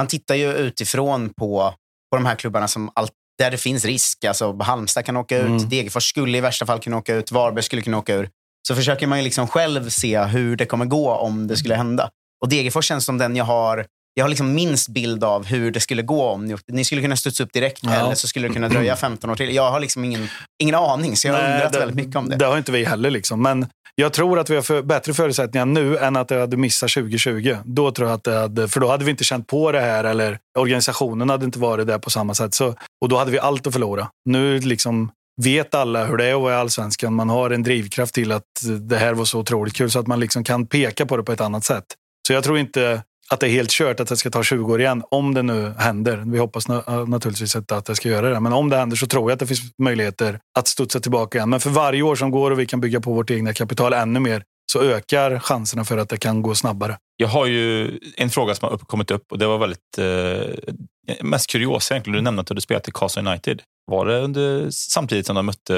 Man 0.00 0.06
tittar 0.06 0.34
ju 0.34 0.52
utifrån 0.52 1.30
på, 1.38 1.74
på 2.10 2.16
de 2.16 2.26
här 2.26 2.34
klubbarna 2.34 2.68
som 2.68 2.90
allt, 2.94 3.12
där 3.38 3.50
det 3.50 3.56
finns 3.58 3.84
risk. 3.84 4.24
Alltså 4.24 4.56
Halmstad 4.62 5.04
kan 5.04 5.16
åka 5.16 5.38
ut, 5.38 5.46
Mm. 5.46 5.68
Degerfors 5.68 6.08
skulle 6.10 6.38
i 6.38 6.40
värsta 6.40 6.66
fall 6.66 6.78
kunna 6.80 6.96
åka 6.96 7.14
ut, 7.14 7.32
Varberg 7.32 7.62
skulle 7.64 7.82
kunna 7.82 7.98
åka 7.98 8.14
ur. 8.14 8.28
Så 8.68 8.74
försöker 8.74 9.06
man 9.06 9.18
ju 9.18 9.24
liksom 9.24 9.48
själv 9.48 9.88
se 9.88 10.18
hur 10.24 10.56
det 10.56 10.66
kommer 10.66 10.84
gå 10.84 11.10
om 11.14 11.46
det 11.46 11.56
skulle 11.56 11.74
hända. 11.74 12.10
Och 12.42 12.48
Degerfors 12.48 12.84
känns 12.86 13.04
som 13.04 13.18
den 13.18 13.36
jag 13.36 13.44
har 13.44 13.86
jag 14.14 14.24
har 14.24 14.28
liksom 14.28 14.54
minst 14.54 14.88
bild 14.88 15.24
av 15.24 15.46
hur 15.46 15.70
det 15.70 15.80
skulle 15.80 16.02
gå 16.02 16.24
om 16.28 16.44
ni, 16.44 16.56
ni 16.68 16.84
skulle 16.84 17.02
kunna 17.02 17.16
studsa 17.16 17.42
upp 17.44 17.52
direkt 17.52 17.80
Ja. 17.82 17.92
eller 17.94 18.14
så 18.14 18.28
skulle 18.28 18.48
det 18.48 18.54
kunna 18.54 18.68
dröja 18.68 18.96
15 18.96 19.30
år 19.30 19.34
till. 19.36 19.54
Jag 19.54 19.70
har 19.70 19.80
liksom 19.80 20.04
ingen, 20.04 20.28
ingen 20.62 20.74
aning, 20.74 21.16
så 21.16 21.28
jag 21.28 21.34
har 21.34 21.42
Nej, 21.42 21.54
undrat 21.54 21.72
det- 21.72 21.78
väldigt 21.78 21.96
mycket 21.96 22.16
om 22.16 22.28
det. 22.28 22.36
Det 22.36 22.44
har 22.46 22.58
inte 22.58 22.72
vi 22.72 22.84
heller. 22.84 23.10
Liksom. 23.10 23.42
Men 23.42 23.66
jag 24.00 24.12
tror 24.12 24.38
att 24.38 24.50
vi 24.50 24.54
har 24.54 24.62
för, 24.62 24.82
bättre 24.82 25.14
förutsättningar 25.14 25.66
nu 25.66 25.98
än 25.98 26.16
att 26.16 26.28
det 26.28 26.40
hade 26.40 26.56
missat 26.56 26.90
2020. 26.90 27.56
Då 27.64 27.90
tror 27.90 28.08
jag 28.08 28.16
att 28.16 28.24
det 28.24 28.34
hade, 28.34 28.68
för 28.68 28.80
då 28.80 28.88
hade 28.88 29.04
vi 29.04 29.10
inte 29.10 29.24
känt 29.24 29.46
på 29.46 29.72
det 29.72 29.80
här 29.80 30.04
eller 30.04 30.38
organisationen 30.58 31.30
hade 31.30 31.44
inte 31.44 31.58
varit 31.58 31.86
där 31.86 31.98
på 31.98 32.10
samma 32.10 32.34
sätt. 32.34 32.54
Så, 32.54 32.74
och 33.00 33.08
då 33.08 33.16
hade 33.16 33.30
vi 33.30 33.38
allt 33.38 33.66
att 33.66 33.72
förlora. 33.72 34.08
Nu 34.24 34.58
liksom 34.58 35.10
vet 35.42 35.74
alla 35.74 36.04
hur 36.04 36.16
det 36.16 36.24
är 36.24 36.34
att 36.34 36.40
vara 36.40 36.54
i 36.54 36.56
allsvenskan. 36.56 37.14
Man 37.14 37.30
har 37.30 37.50
en 37.50 37.62
drivkraft 37.62 38.14
till 38.14 38.32
att 38.32 38.44
det 38.80 38.96
här 38.96 39.14
var 39.14 39.24
så 39.24 39.38
otroligt 39.38 39.74
kul 39.74 39.90
så 39.90 39.98
att 39.98 40.06
man 40.06 40.20
liksom 40.20 40.44
kan 40.44 40.66
peka 40.66 41.06
på 41.06 41.16
det 41.16 41.22
på 41.22 41.32
ett 41.32 41.40
annat 41.40 41.64
sätt. 41.64 41.84
Så 42.26 42.32
jag 42.32 42.44
tror 42.44 42.58
inte 42.58 43.02
att 43.32 43.40
det 43.40 43.46
är 43.46 43.50
helt 43.50 43.70
kört 43.70 44.00
att 44.00 44.08
det 44.08 44.16
ska 44.16 44.30
ta 44.30 44.42
20 44.42 44.72
år 44.72 44.80
igen, 44.80 45.02
om 45.10 45.34
det 45.34 45.42
nu 45.42 45.74
händer. 45.78 46.16
Vi 46.26 46.38
hoppas 46.38 46.68
na- 46.68 47.00
eh, 47.00 47.08
naturligtvis 47.08 47.56
inte 47.56 47.76
att 47.76 47.84
det 47.84 47.96
ska 47.96 48.08
göra 48.08 48.30
det, 48.30 48.40
men 48.40 48.52
om 48.52 48.68
det 48.70 48.76
händer 48.76 48.96
så 48.96 49.06
tror 49.06 49.30
jag 49.30 49.32
att 49.32 49.40
det 49.40 49.46
finns 49.46 49.60
möjligheter 49.78 50.40
att 50.58 50.68
studsa 50.68 51.00
tillbaka 51.00 51.38
igen. 51.38 51.50
Men 51.50 51.60
för 51.60 51.70
varje 51.70 52.02
år 52.02 52.16
som 52.16 52.30
går 52.30 52.50
och 52.50 52.58
vi 52.58 52.66
kan 52.66 52.80
bygga 52.80 53.00
på 53.00 53.12
vårt 53.12 53.30
egna 53.30 53.52
kapital 53.52 53.92
ännu 53.92 54.20
mer, 54.20 54.42
så 54.72 54.82
ökar 54.82 55.38
chanserna 55.38 55.84
för 55.84 55.98
att 55.98 56.08
det 56.08 56.16
kan 56.16 56.42
gå 56.42 56.54
snabbare. 56.54 56.96
Jag 57.16 57.28
har 57.28 57.46
ju 57.46 57.98
en 58.16 58.30
fråga 58.30 58.54
som 58.54 58.66
har 58.68 58.74
upp, 58.74 58.86
kommit 58.86 59.10
upp 59.10 59.32
och 59.32 59.38
det 59.38 59.46
var 59.46 59.58
väldigt 59.58 59.98
eh, 59.98 60.74
mest 61.22 61.50
kuriosa 61.50 61.94
egentligen. 61.94 62.16
Du 62.16 62.22
nämnde 62.22 62.40
att 62.40 62.46
du 62.46 62.60
spelat 62.60 62.88
i 62.88 62.90
Casa 62.94 63.20
United. 63.20 63.62
Var 63.86 64.06
det 64.06 64.20
under, 64.20 64.70
samtidigt 64.70 65.26
som 65.26 65.36
de 65.36 65.46
mötte 65.46 65.74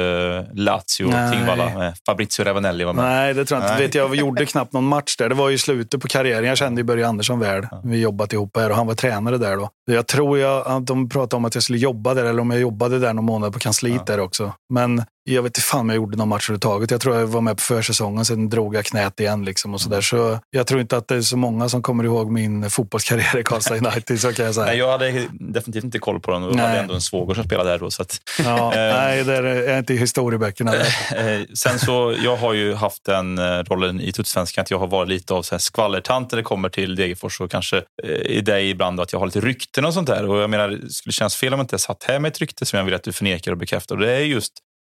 Lazio 0.54 1.04
och 1.04 1.10
Nej. 1.10 1.32
Tingvalla 1.32 1.94
Fabrizio 2.06 2.44
Ravanelli 2.44 2.84
var 2.84 2.92
med? 2.92 3.04
Nej, 3.04 3.34
det 3.34 3.44
tror 3.44 3.60
jag 3.60 3.66
inte. 3.66 3.74
Nej. 3.74 3.86
Vet 3.86 3.94
jag 3.94 4.14
gjorde 4.14 4.46
knappt 4.46 4.72
någon 4.72 4.84
match 4.84 5.16
där. 5.16 5.28
Det 5.28 5.34
var 5.34 5.48
ju 5.48 5.58
slutet 5.58 6.00
på 6.00 6.08
karriären. 6.08 6.44
Jag 6.44 6.58
kände 6.58 6.80
ju 6.80 6.84
Börje 6.84 7.06
Andersson 7.08 7.40
väl. 7.40 7.66
Vi 7.84 8.00
jobbat 8.00 8.32
ihop 8.32 8.56
här 8.56 8.70
och 8.70 8.76
han 8.76 8.86
var 8.86 8.94
tränare 8.94 9.38
där 9.38 9.56
då. 9.56 9.70
Jag 9.86 10.06
tror 10.06 10.38
jag, 10.38 10.66
att 10.66 10.86
de 10.86 11.08
pratade 11.08 11.36
om 11.36 11.44
att 11.44 11.54
jag 11.54 11.64
skulle 11.64 11.78
jobba 11.78 12.14
där 12.14 12.24
eller 12.24 12.40
om 12.40 12.50
jag 12.50 12.60
jobbade 12.60 12.98
där 12.98 13.14
någon 13.14 13.24
månad 13.24 13.52
på 13.52 13.58
kansliet 13.58 14.06
där 14.06 14.20
också. 14.20 14.52
Men 14.70 15.02
jag 15.24 15.42
vet 15.42 15.50
inte 15.50 15.60
fan 15.60 15.80
om 15.80 15.88
jag 15.88 15.96
gjorde 15.96 16.16
någon 16.16 16.28
match 16.28 16.48
överhuvudtaget. 16.48 16.90
Jag 16.90 17.00
tror 17.00 17.16
jag 17.16 17.26
var 17.26 17.40
med 17.40 17.56
på 17.56 17.62
försäsongen, 17.62 18.24
sen 18.24 18.48
drog 18.48 18.74
jag 18.74 18.84
knät 18.84 19.20
igen. 19.20 19.44
Liksom 19.44 19.74
och 19.74 19.80
så, 19.80 19.88
där. 19.88 20.00
så 20.00 20.38
jag 20.50 20.66
tror 20.66 20.80
inte 20.80 20.96
att 20.96 21.08
det 21.08 21.14
är 21.14 21.20
så 21.20 21.36
många 21.36 21.68
som 21.68 21.82
kommer 21.82 22.04
ihåg 22.04 22.30
min 22.30 22.70
fotbollskarriär 22.70 23.38
i 23.38 23.42
Karlstad 23.42 23.74
United, 23.86 24.20
så 24.20 24.32
kan 24.32 24.44
jag 24.44 24.54
säga. 24.54 24.66
Nej, 24.66 24.78
jag 24.78 24.92
hade 24.92 25.26
definitivt 25.30 25.84
inte 25.84 25.98
koll 25.98 26.20
på 26.20 26.30
dem. 26.30 26.42
Jag 26.42 26.56
Nej. 26.56 26.66
hade 26.66 26.78
ändå 26.78 26.94
en 26.94 27.00
svåger 27.00 27.34
som 27.34 27.44
spelade 27.44 27.70
där 27.70 27.78
då. 27.78 27.90
Så 27.92 28.02
att, 28.02 28.20
Ja, 28.38 28.72
Eh, 28.74 28.96
nej, 28.96 29.24
det 29.24 29.36
är 29.36 29.78
inte 29.78 29.94
i 29.94 29.96
historieböckerna. 29.96 30.72
Eh, 31.16 31.40
Sen 31.54 31.78
så, 31.78 32.16
jag 32.24 32.36
har 32.36 32.52
ju 32.52 32.74
haft 32.74 33.04
den 33.04 33.38
eh, 33.38 33.58
rollen 33.58 34.00
i 34.00 34.12
Tutsvenskan 34.12 34.62
att 34.62 34.70
jag 34.70 34.78
har 34.78 34.86
varit 34.86 35.08
lite 35.08 35.34
av 35.34 35.42
så 35.42 35.54
här 35.54 35.58
skvallertant 35.60 36.32
när 36.32 36.36
det 36.36 36.42
kommer 36.42 36.68
till 36.68 36.96
Degerfors 36.96 37.40
och 37.40 37.50
kanske 37.50 37.82
i 38.24 38.40
dig 38.40 38.70
ibland 38.70 39.00
att 39.00 39.12
jag 39.12 39.20
har 39.20 39.26
lite 39.26 39.40
rykten 39.40 39.84
och 39.84 39.94
sånt 39.94 40.06
där. 40.08 40.28
Och 40.28 40.38
jag 40.38 40.50
menar, 40.50 40.68
det 40.68 40.90
skulle 40.90 41.12
kännas 41.12 41.36
fel 41.36 41.52
om 41.54 41.58
jag 41.58 41.64
inte 41.64 41.78
satt 41.78 42.04
här 42.04 42.18
med 42.18 42.28
ett 42.28 42.38
rykte 42.38 42.66
som 42.66 42.76
jag 42.78 42.84
vill 42.84 42.94
att 42.94 43.02
du 43.02 43.12
förnekar 43.12 43.52
och 43.52 43.58
bekräftar. 43.58 43.94
Och 43.94 44.00
det 44.00 44.12
är 44.12 44.20
just 44.20 44.52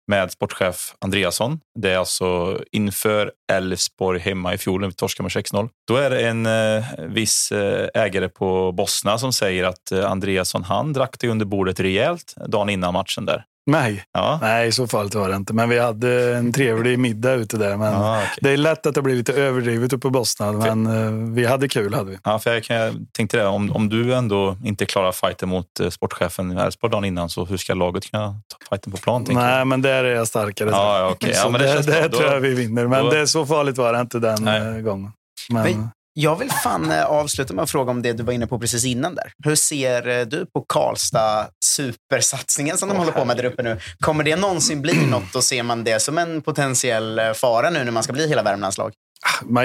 med 0.08 0.32
sportchef 0.32 0.94
Andreasson. 0.98 1.60
Det 1.80 1.90
är 1.90 1.98
alltså 1.98 2.60
inför 2.72 3.32
Elfsborg 3.52 4.20
hemma 4.20 4.54
i 4.54 4.58
fjol 4.58 4.80
när 4.80 4.88
vi 4.88 4.94
torskade 4.94 5.22
med 5.22 5.44
6-0. 5.44 5.68
Då 5.88 5.96
är 5.96 6.10
det 6.10 6.28
en 6.28 6.46
eh, 6.46 6.84
viss 7.08 7.52
eh, 7.52 7.88
ägare 7.94 8.28
på 8.28 8.72
Bosna 8.72 9.18
som 9.18 9.32
säger 9.32 9.64
att 9.64 9.92
eh, 9.92 10.10
Andreasson 10.10 10.62
han 10.62 10.92
drack 10.92 11.16
det 11.20 11.28
under 11.28 11.46
bordet 11.46 11.80
rejält 11.80 12.34
dagen 12.46 12.68
innan 12.68 12.92
matchen 12.92 13.26
där. 13.26 13.44
Nej. 13.68 14.04
Ja. 14.12 14.38
Nej, 14.42 14.72
så 14.72 14.86
farligt 14.86 15.14
var 15.14 15.28
det 15.28 15.36
inte. 15.36 15.52
Men 15.54 15.68
vi 15.68 15.78
hade 15.78 16.36
en 16.36 16.52
trevlig 16.52 16.98
middag 16.98 17.32
ute 17.32 17.56
där. 17.56 17.76
Men 17.76 17.92
Ja, 17.92 18.18
okej. 18.18 18.38
Det 18.40 18.50
är 18.50 18.56
lätt 18.56 18.86
att 18.86 18.94
det 18.94 19.02
blir 19.02 19.14
lite 19.14 19.32
överdrivet 19.32 19.92
uppe 19.92 20.00
på 20.02 20.10
Bosnad, 20.10 20.54
men 20.54 20.86
eh, 20.86 21.34
vi 21.34 21.46
hade 21.46 21.68
kul. 21.68 21.94
hade 21.94 22.10
vi. 22.10 22.18
Ja, 22.24 22.38
för 22.38 22.54
jag, 22.54 22.64
jag 22.68 22.94
tänkte 23.12 23.36
det, 23.36 23.46
om, 23.46 23.72
om 23.72 23.88
du 23.88 24.14
ändå 24.14 24.56
inte 24.64 24.86
klarar 24.86 25.12
fighten 25.12 25.48
mot 25.48 25.80
eh, 25.80 25.88
sportchefen 25.88 26.52
i 26.58 26.60
Elfsborg 26.60 26.90
dagen 26.90 27.04
innan, 27.04 27.28
så 27.28 27.44
hur 27.44 27.56
ska 27.56 27.74
laget 27.74 28.10
kunna 28.10 28.28
ta 28.28 28.56
fighten 28.70 28.92
på 28.92 28.98
plan? 28.98 29.24
tänker 29.24 29.42
jag? 29.42 29.50
Nej, 29.50 29.64
men 29.64 29.82
där 29.82 30.04
är 30.04 30.14
jag 30.14 30.28
starkare. 30.28 30.70
Ja, 30.70 31.08
okej. 31.12 31.32
Ja, 31.34 31.48
men 31.50 31.60
det 31.60 31.66
det 31.86 32.02
det 32.02 32.08
tror 32.08 32.24
jag 32.32 32.40
vi 32.40 32.54
vinner. 32.54 32.86
Men 32.86 33.04
då- 33.04 33.10
det 33.10 33.18
är 33.20 33.26
så 33.26 33.46
farligt 33.46 33.78
var 33.78 33.92
det 33.92 34.00
inte 34.00 34.18
den 34.18 34.44
Nej. 34.44 34.60
eh, 34.76 34.80
gången. 34.80 35.12
Men, 35.50 35.62
Men 35.62 35.90
jag 36.20 36.36
vill 36.36 36.50
fan 36.50 36.90
eh, 36.90 37.04
avsluta 37.04 37.54
med 37.54 37.62
att 37.62 37.70
fråga 37.70 37.90
om 37.90 38.02
det 38.02 38.12
du 38.12 38.22
var 38.22 38.32
inne 38.32 38.46
på 38.46 38.58
precis 38.58 38.84
innan 38.84 39.14
där. 39.14 39.32
Hur 39.44 39.54
ser 39.54 40.08
eh, 40.08 40.26
du 40.26 40.46
på 40.46 40.64
Karlstad 40.68 41.48
supersatsningen 41.64 42.78
som 42.78 42.88
de 42.88 42.98
håller 42.98 43.12
på 43.12 43.24
med 43.24 43.36
där 43.36 43.44
uppe 43.44 43.62
nu? 43.62 43.80
Kommer 44.00 44.24
det 44.24 44.36
någonsin 44.36 44.82
bli 44.82 45.06
något 45.06 45.34
och 45.34 45.44
ser 45.44 45.62
man 45.62 45.84
det 45.84 46.00
som 46.02 46.18
en 46.18 46.42
potentiell 46.42 47.18
eh, 47.18 47.32
fara 47.32 47.70
nu 47.70 47.84
när 47.84 47.92
man 47.92 48.02
ska 48.02 48.12
bli 48.12 48.28
hela 48.28 48.42
Värmlands 48.42 48.78
lag? 48.78 48.92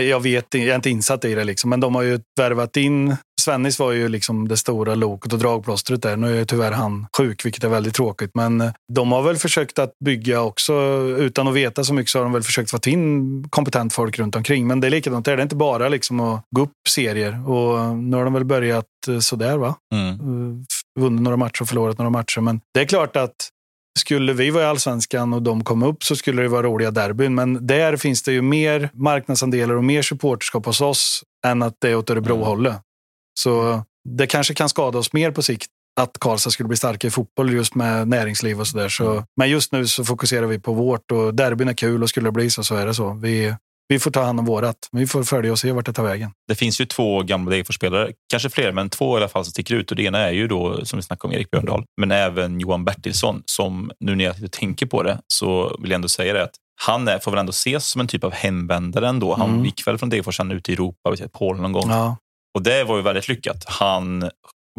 Jag 0.01 0.19
vet 0.19 0.45
jag 0.51 0.67
är 0.67 0.75
inte 0.75 0.89
insatt 0.89 1.25
i 1.25 1.35
det. 1.35 1.43
Liksom. 1.43 1.69
Men 1.69 1.79
de 1.79 1.95
har 1.95 2.01
ju 2.01 2.19
värvat 2.39 2.77
in... 2.77 3.15
Svennis 3.41 3.79
var 3.79 3.91
ju 3.91 4.09
liksom 4.09 4.47
det 4.47 4.57
stora 4.57 4.95
loket 4.95 5.33
och 5.33 5.39
dragplåstret 5.39 6.01
där. 6.01 6.17
Nu 6.17 6.33
är 6.33 6.39
ju 6.39 6.45
tyvärr 6.45 6.71
han 6.71 7.07
sjuk, 7.17 7.45
vilket 7.45 7.63
är 7.63 7.69
väldigt 7.69 7.93
tråkigt. 7.93 8.31
Men 8.33 8.71
de 8.93 9.11
har 9.11 9.21
väl 9.21 9.37
försökt 9.37 9.79
att 9.79 9.99
bygga 10.05 10.41
också, 10.41 10.73
utan 11.17 11.47
att 11.47 11.53
veta 11.53 11.83
så 11.83 11.93
mycket, 11.93 12.09
så 12.09 12.19
har 12.19 12.23
de 12.23 12.33
väl 12.33 12.43
försökt 12.43 12.71
få 12.71 12.79
in 12.85 13.49
kompetent 13.49 13.93
folk 13.93 14.19
runt 14.19 14.35
omkring. 14.35 14.67
Men 14.67 14.79
det 14.79 14.87
är 14.87 14.91
likadant 14.91 15.25
där. 15.25 15.35
Det 15.37 15.41
är 15.41 15.43
inte 15.43 15.55
bara 15.55 15.89
liksom 15.89 16.19
att 16.19 16.43
gå 16.55 16.61
upp 16.61 16.71
serier. 16.89 17.49
Och 17.49 17.95
nu 17.95 18.17
har 18.17 18.23
de 18.23 18.33
väl 18.33 18.45
börjat 18.45 18.85
eh, 19.07 19.19
sådär, 19.19 19.57
va? 19.57 19.75
Mm. 19.93 20.09
Eh, 20.09 21.01
vunnit 21.01 21.21
några 21.21 21.37
matcher 21.37 21.61
och 21.61 21.67
förlorat 21.67 21.97
några 21.97 22.09
matcher. 22.09 22.41
Men 22.41 22.61
det 22.73 22.79
är 22.79 22.85
klart 22.85 23.15
att 23.15 23.49
skulle 23.99 24.33
vi 24.33 24.49
vara 24.49 24.63
i 24.63 24.67
allsvenskan 24.67 25.33
och 25.33 25.41
de 25.41 25.63
kom 25.63 25.83
upp 25.83 26.03
så 26.03 26.15
skulle 26.15 26.41
det 26.41 26.47
vara 26.47 26.63
roliga 26.63 26.91
derbyn. 26.91 27.35
Men 27.35 27.67
där 27.67 27.97
finns 27.97 28.23
det 28.23 28.31
ju 28.31 28.41
mer 28.41 28.89
marknadsandelar 28.93 29.75
och 29.75 29.83
mer 29.83 30.01
supporterskap 30.01 30.65
hos 30.65 30.81
oss 30.81 31.23
än 31.45 31.63
att 31.63 31.75
det 31.79 31.89
är 31.89 31.95
åt 31.95 32.09
Örebro-hållet. 32.09 32.81
Så 33.39 33.83
det 34.09 34.27
kanske 34.27 34.53
kan 34.53 34.69
skada 34.69 34.97
oss 34.97 35.13
mer 35.13 35.31
på 35.31 35.41
sikt 35.41 35.67
att 36.01 36.19
Karlstad 36.19 36.49
skulle 36.49 36.67
bli 36.67 36.77
starka 36.77 37.07
i 37.07 37.11
fotboll 37.11 37.53
just 37.53 37.75
med 37.75 38.07
näringsliv 38.07 38.59
och 38.59 38.67
sådär. 38.67 38.89
Så, 38.89 39.23
men 39.37 39.49
just 39.49 39.71
nu 39.71 39.87
så 39.87 40.05
fokuserar 40.05 40.47
vi 40.47 40.59
på 40.59 40.73
vårt 40.73 41.11
och 41.11 41.35
derbyn 41.35 41.67
är 41.67 41.73
kul 41.73 42.03
och 42.03 42.09
skulle 42.09 42.27
det 42.27 42.31
bli 42.31 42.49
så 42.49 42.63
så 42.63 42.75
är 42.75 42.85
det 42.85 42.93
så. 42.93 43.13
Vi, 43.13 43.55
vi 43.93 43.99
får 43.99 44.11
ta 44.11 44.21
hand 44.23 44.39
om 44.39 44.45
vårat. 44.45 44.77
Vi 44.91 45.07
får 45.07 45.23
följa 45.23 45.51
och 45.51 45.59
se 45.59 45.71
vart 45.71 45.85
det 45.85 45.93
tar 45.93 46.03
vägen. 46.03 46.31
Det 46.47 46.55
finns 46.55 46.81
ju 46.81 46.85
två 46.85 47.23
gamla 47.23 47.51
Degerfors-spelare, 47.51 48.11
kanske 48.31 48.49
fler, 48.49 48.71
men 48.71 48.89
två 48.89 49.17
i 49.17 49.21
alla 49.21 49.29
fall 49.29 49.45
som 49.45 49.51
sticker 49.51 49.75
ut. 49.75 49.91
Och 49.91 49.97
det 49.97 50.03
ena 50.03 50.19
är 50.19 50.31
ju 50.31 50.47
då, 50.47 50.85
som 50.85 50.97
vi 50.99 51.03
snackade 51.03 51.27
om, 51.33 51.39
Erik 51.39 51.51
Björndal, 51.51 51.83
men 52.01 52.11
även 52.11 52.59
Johan 52.59 52.85
Bertilsson, 52.85 53.43
som 53.45 53.91
nu 53.99 54.15
när 54.15 54.25
jag 54.25 54.51
tänker 54.51 54.85
på 54.85 55.03
det 55.03 55.19
så 55.27 55.77
vill 55.81 55.91
jag 55.91 55.95
ändå 55.95 56.09
säga 56.09 56.33
det 56.33 56.43
att 56.43 56.55
han 56.81 57.07
är, 57.07 57.19
får 57.19 57.31
väl 57.31 57.39
ändå 57.39 57.49
ses 57.49 57.85
som 57.87 58.01
en 58.01 58.07
typ 58.07 58.23
av 58.23 58.31
hemvändare 58.33 59.07
ändå. 59.07 59.35
Han 59.35 59.49
Mm. 59.49 59.65
gick 59.65 59.87
väl 59.87 59.97
från 59.97 60.09
Degerfors 60.09 60.37
sen 60.37 60.51
ut 60.51 60.69
i 60.69 60.73
Europa, 60.73 61.09
vet 61.09 61.19
jag, 61.19 61.31
Polen 61.31 61.61
någon 61.61 61.71
gång. 61.71 61.89
Ja. 61.89 62.17
Och 62.55 62.63
det 62.63 62.83
var 62.83 62.95
ju 62.95 63.01
väldigt 63.01 63.27
lyckat. 63.27 63.65
Han 63.67 64.29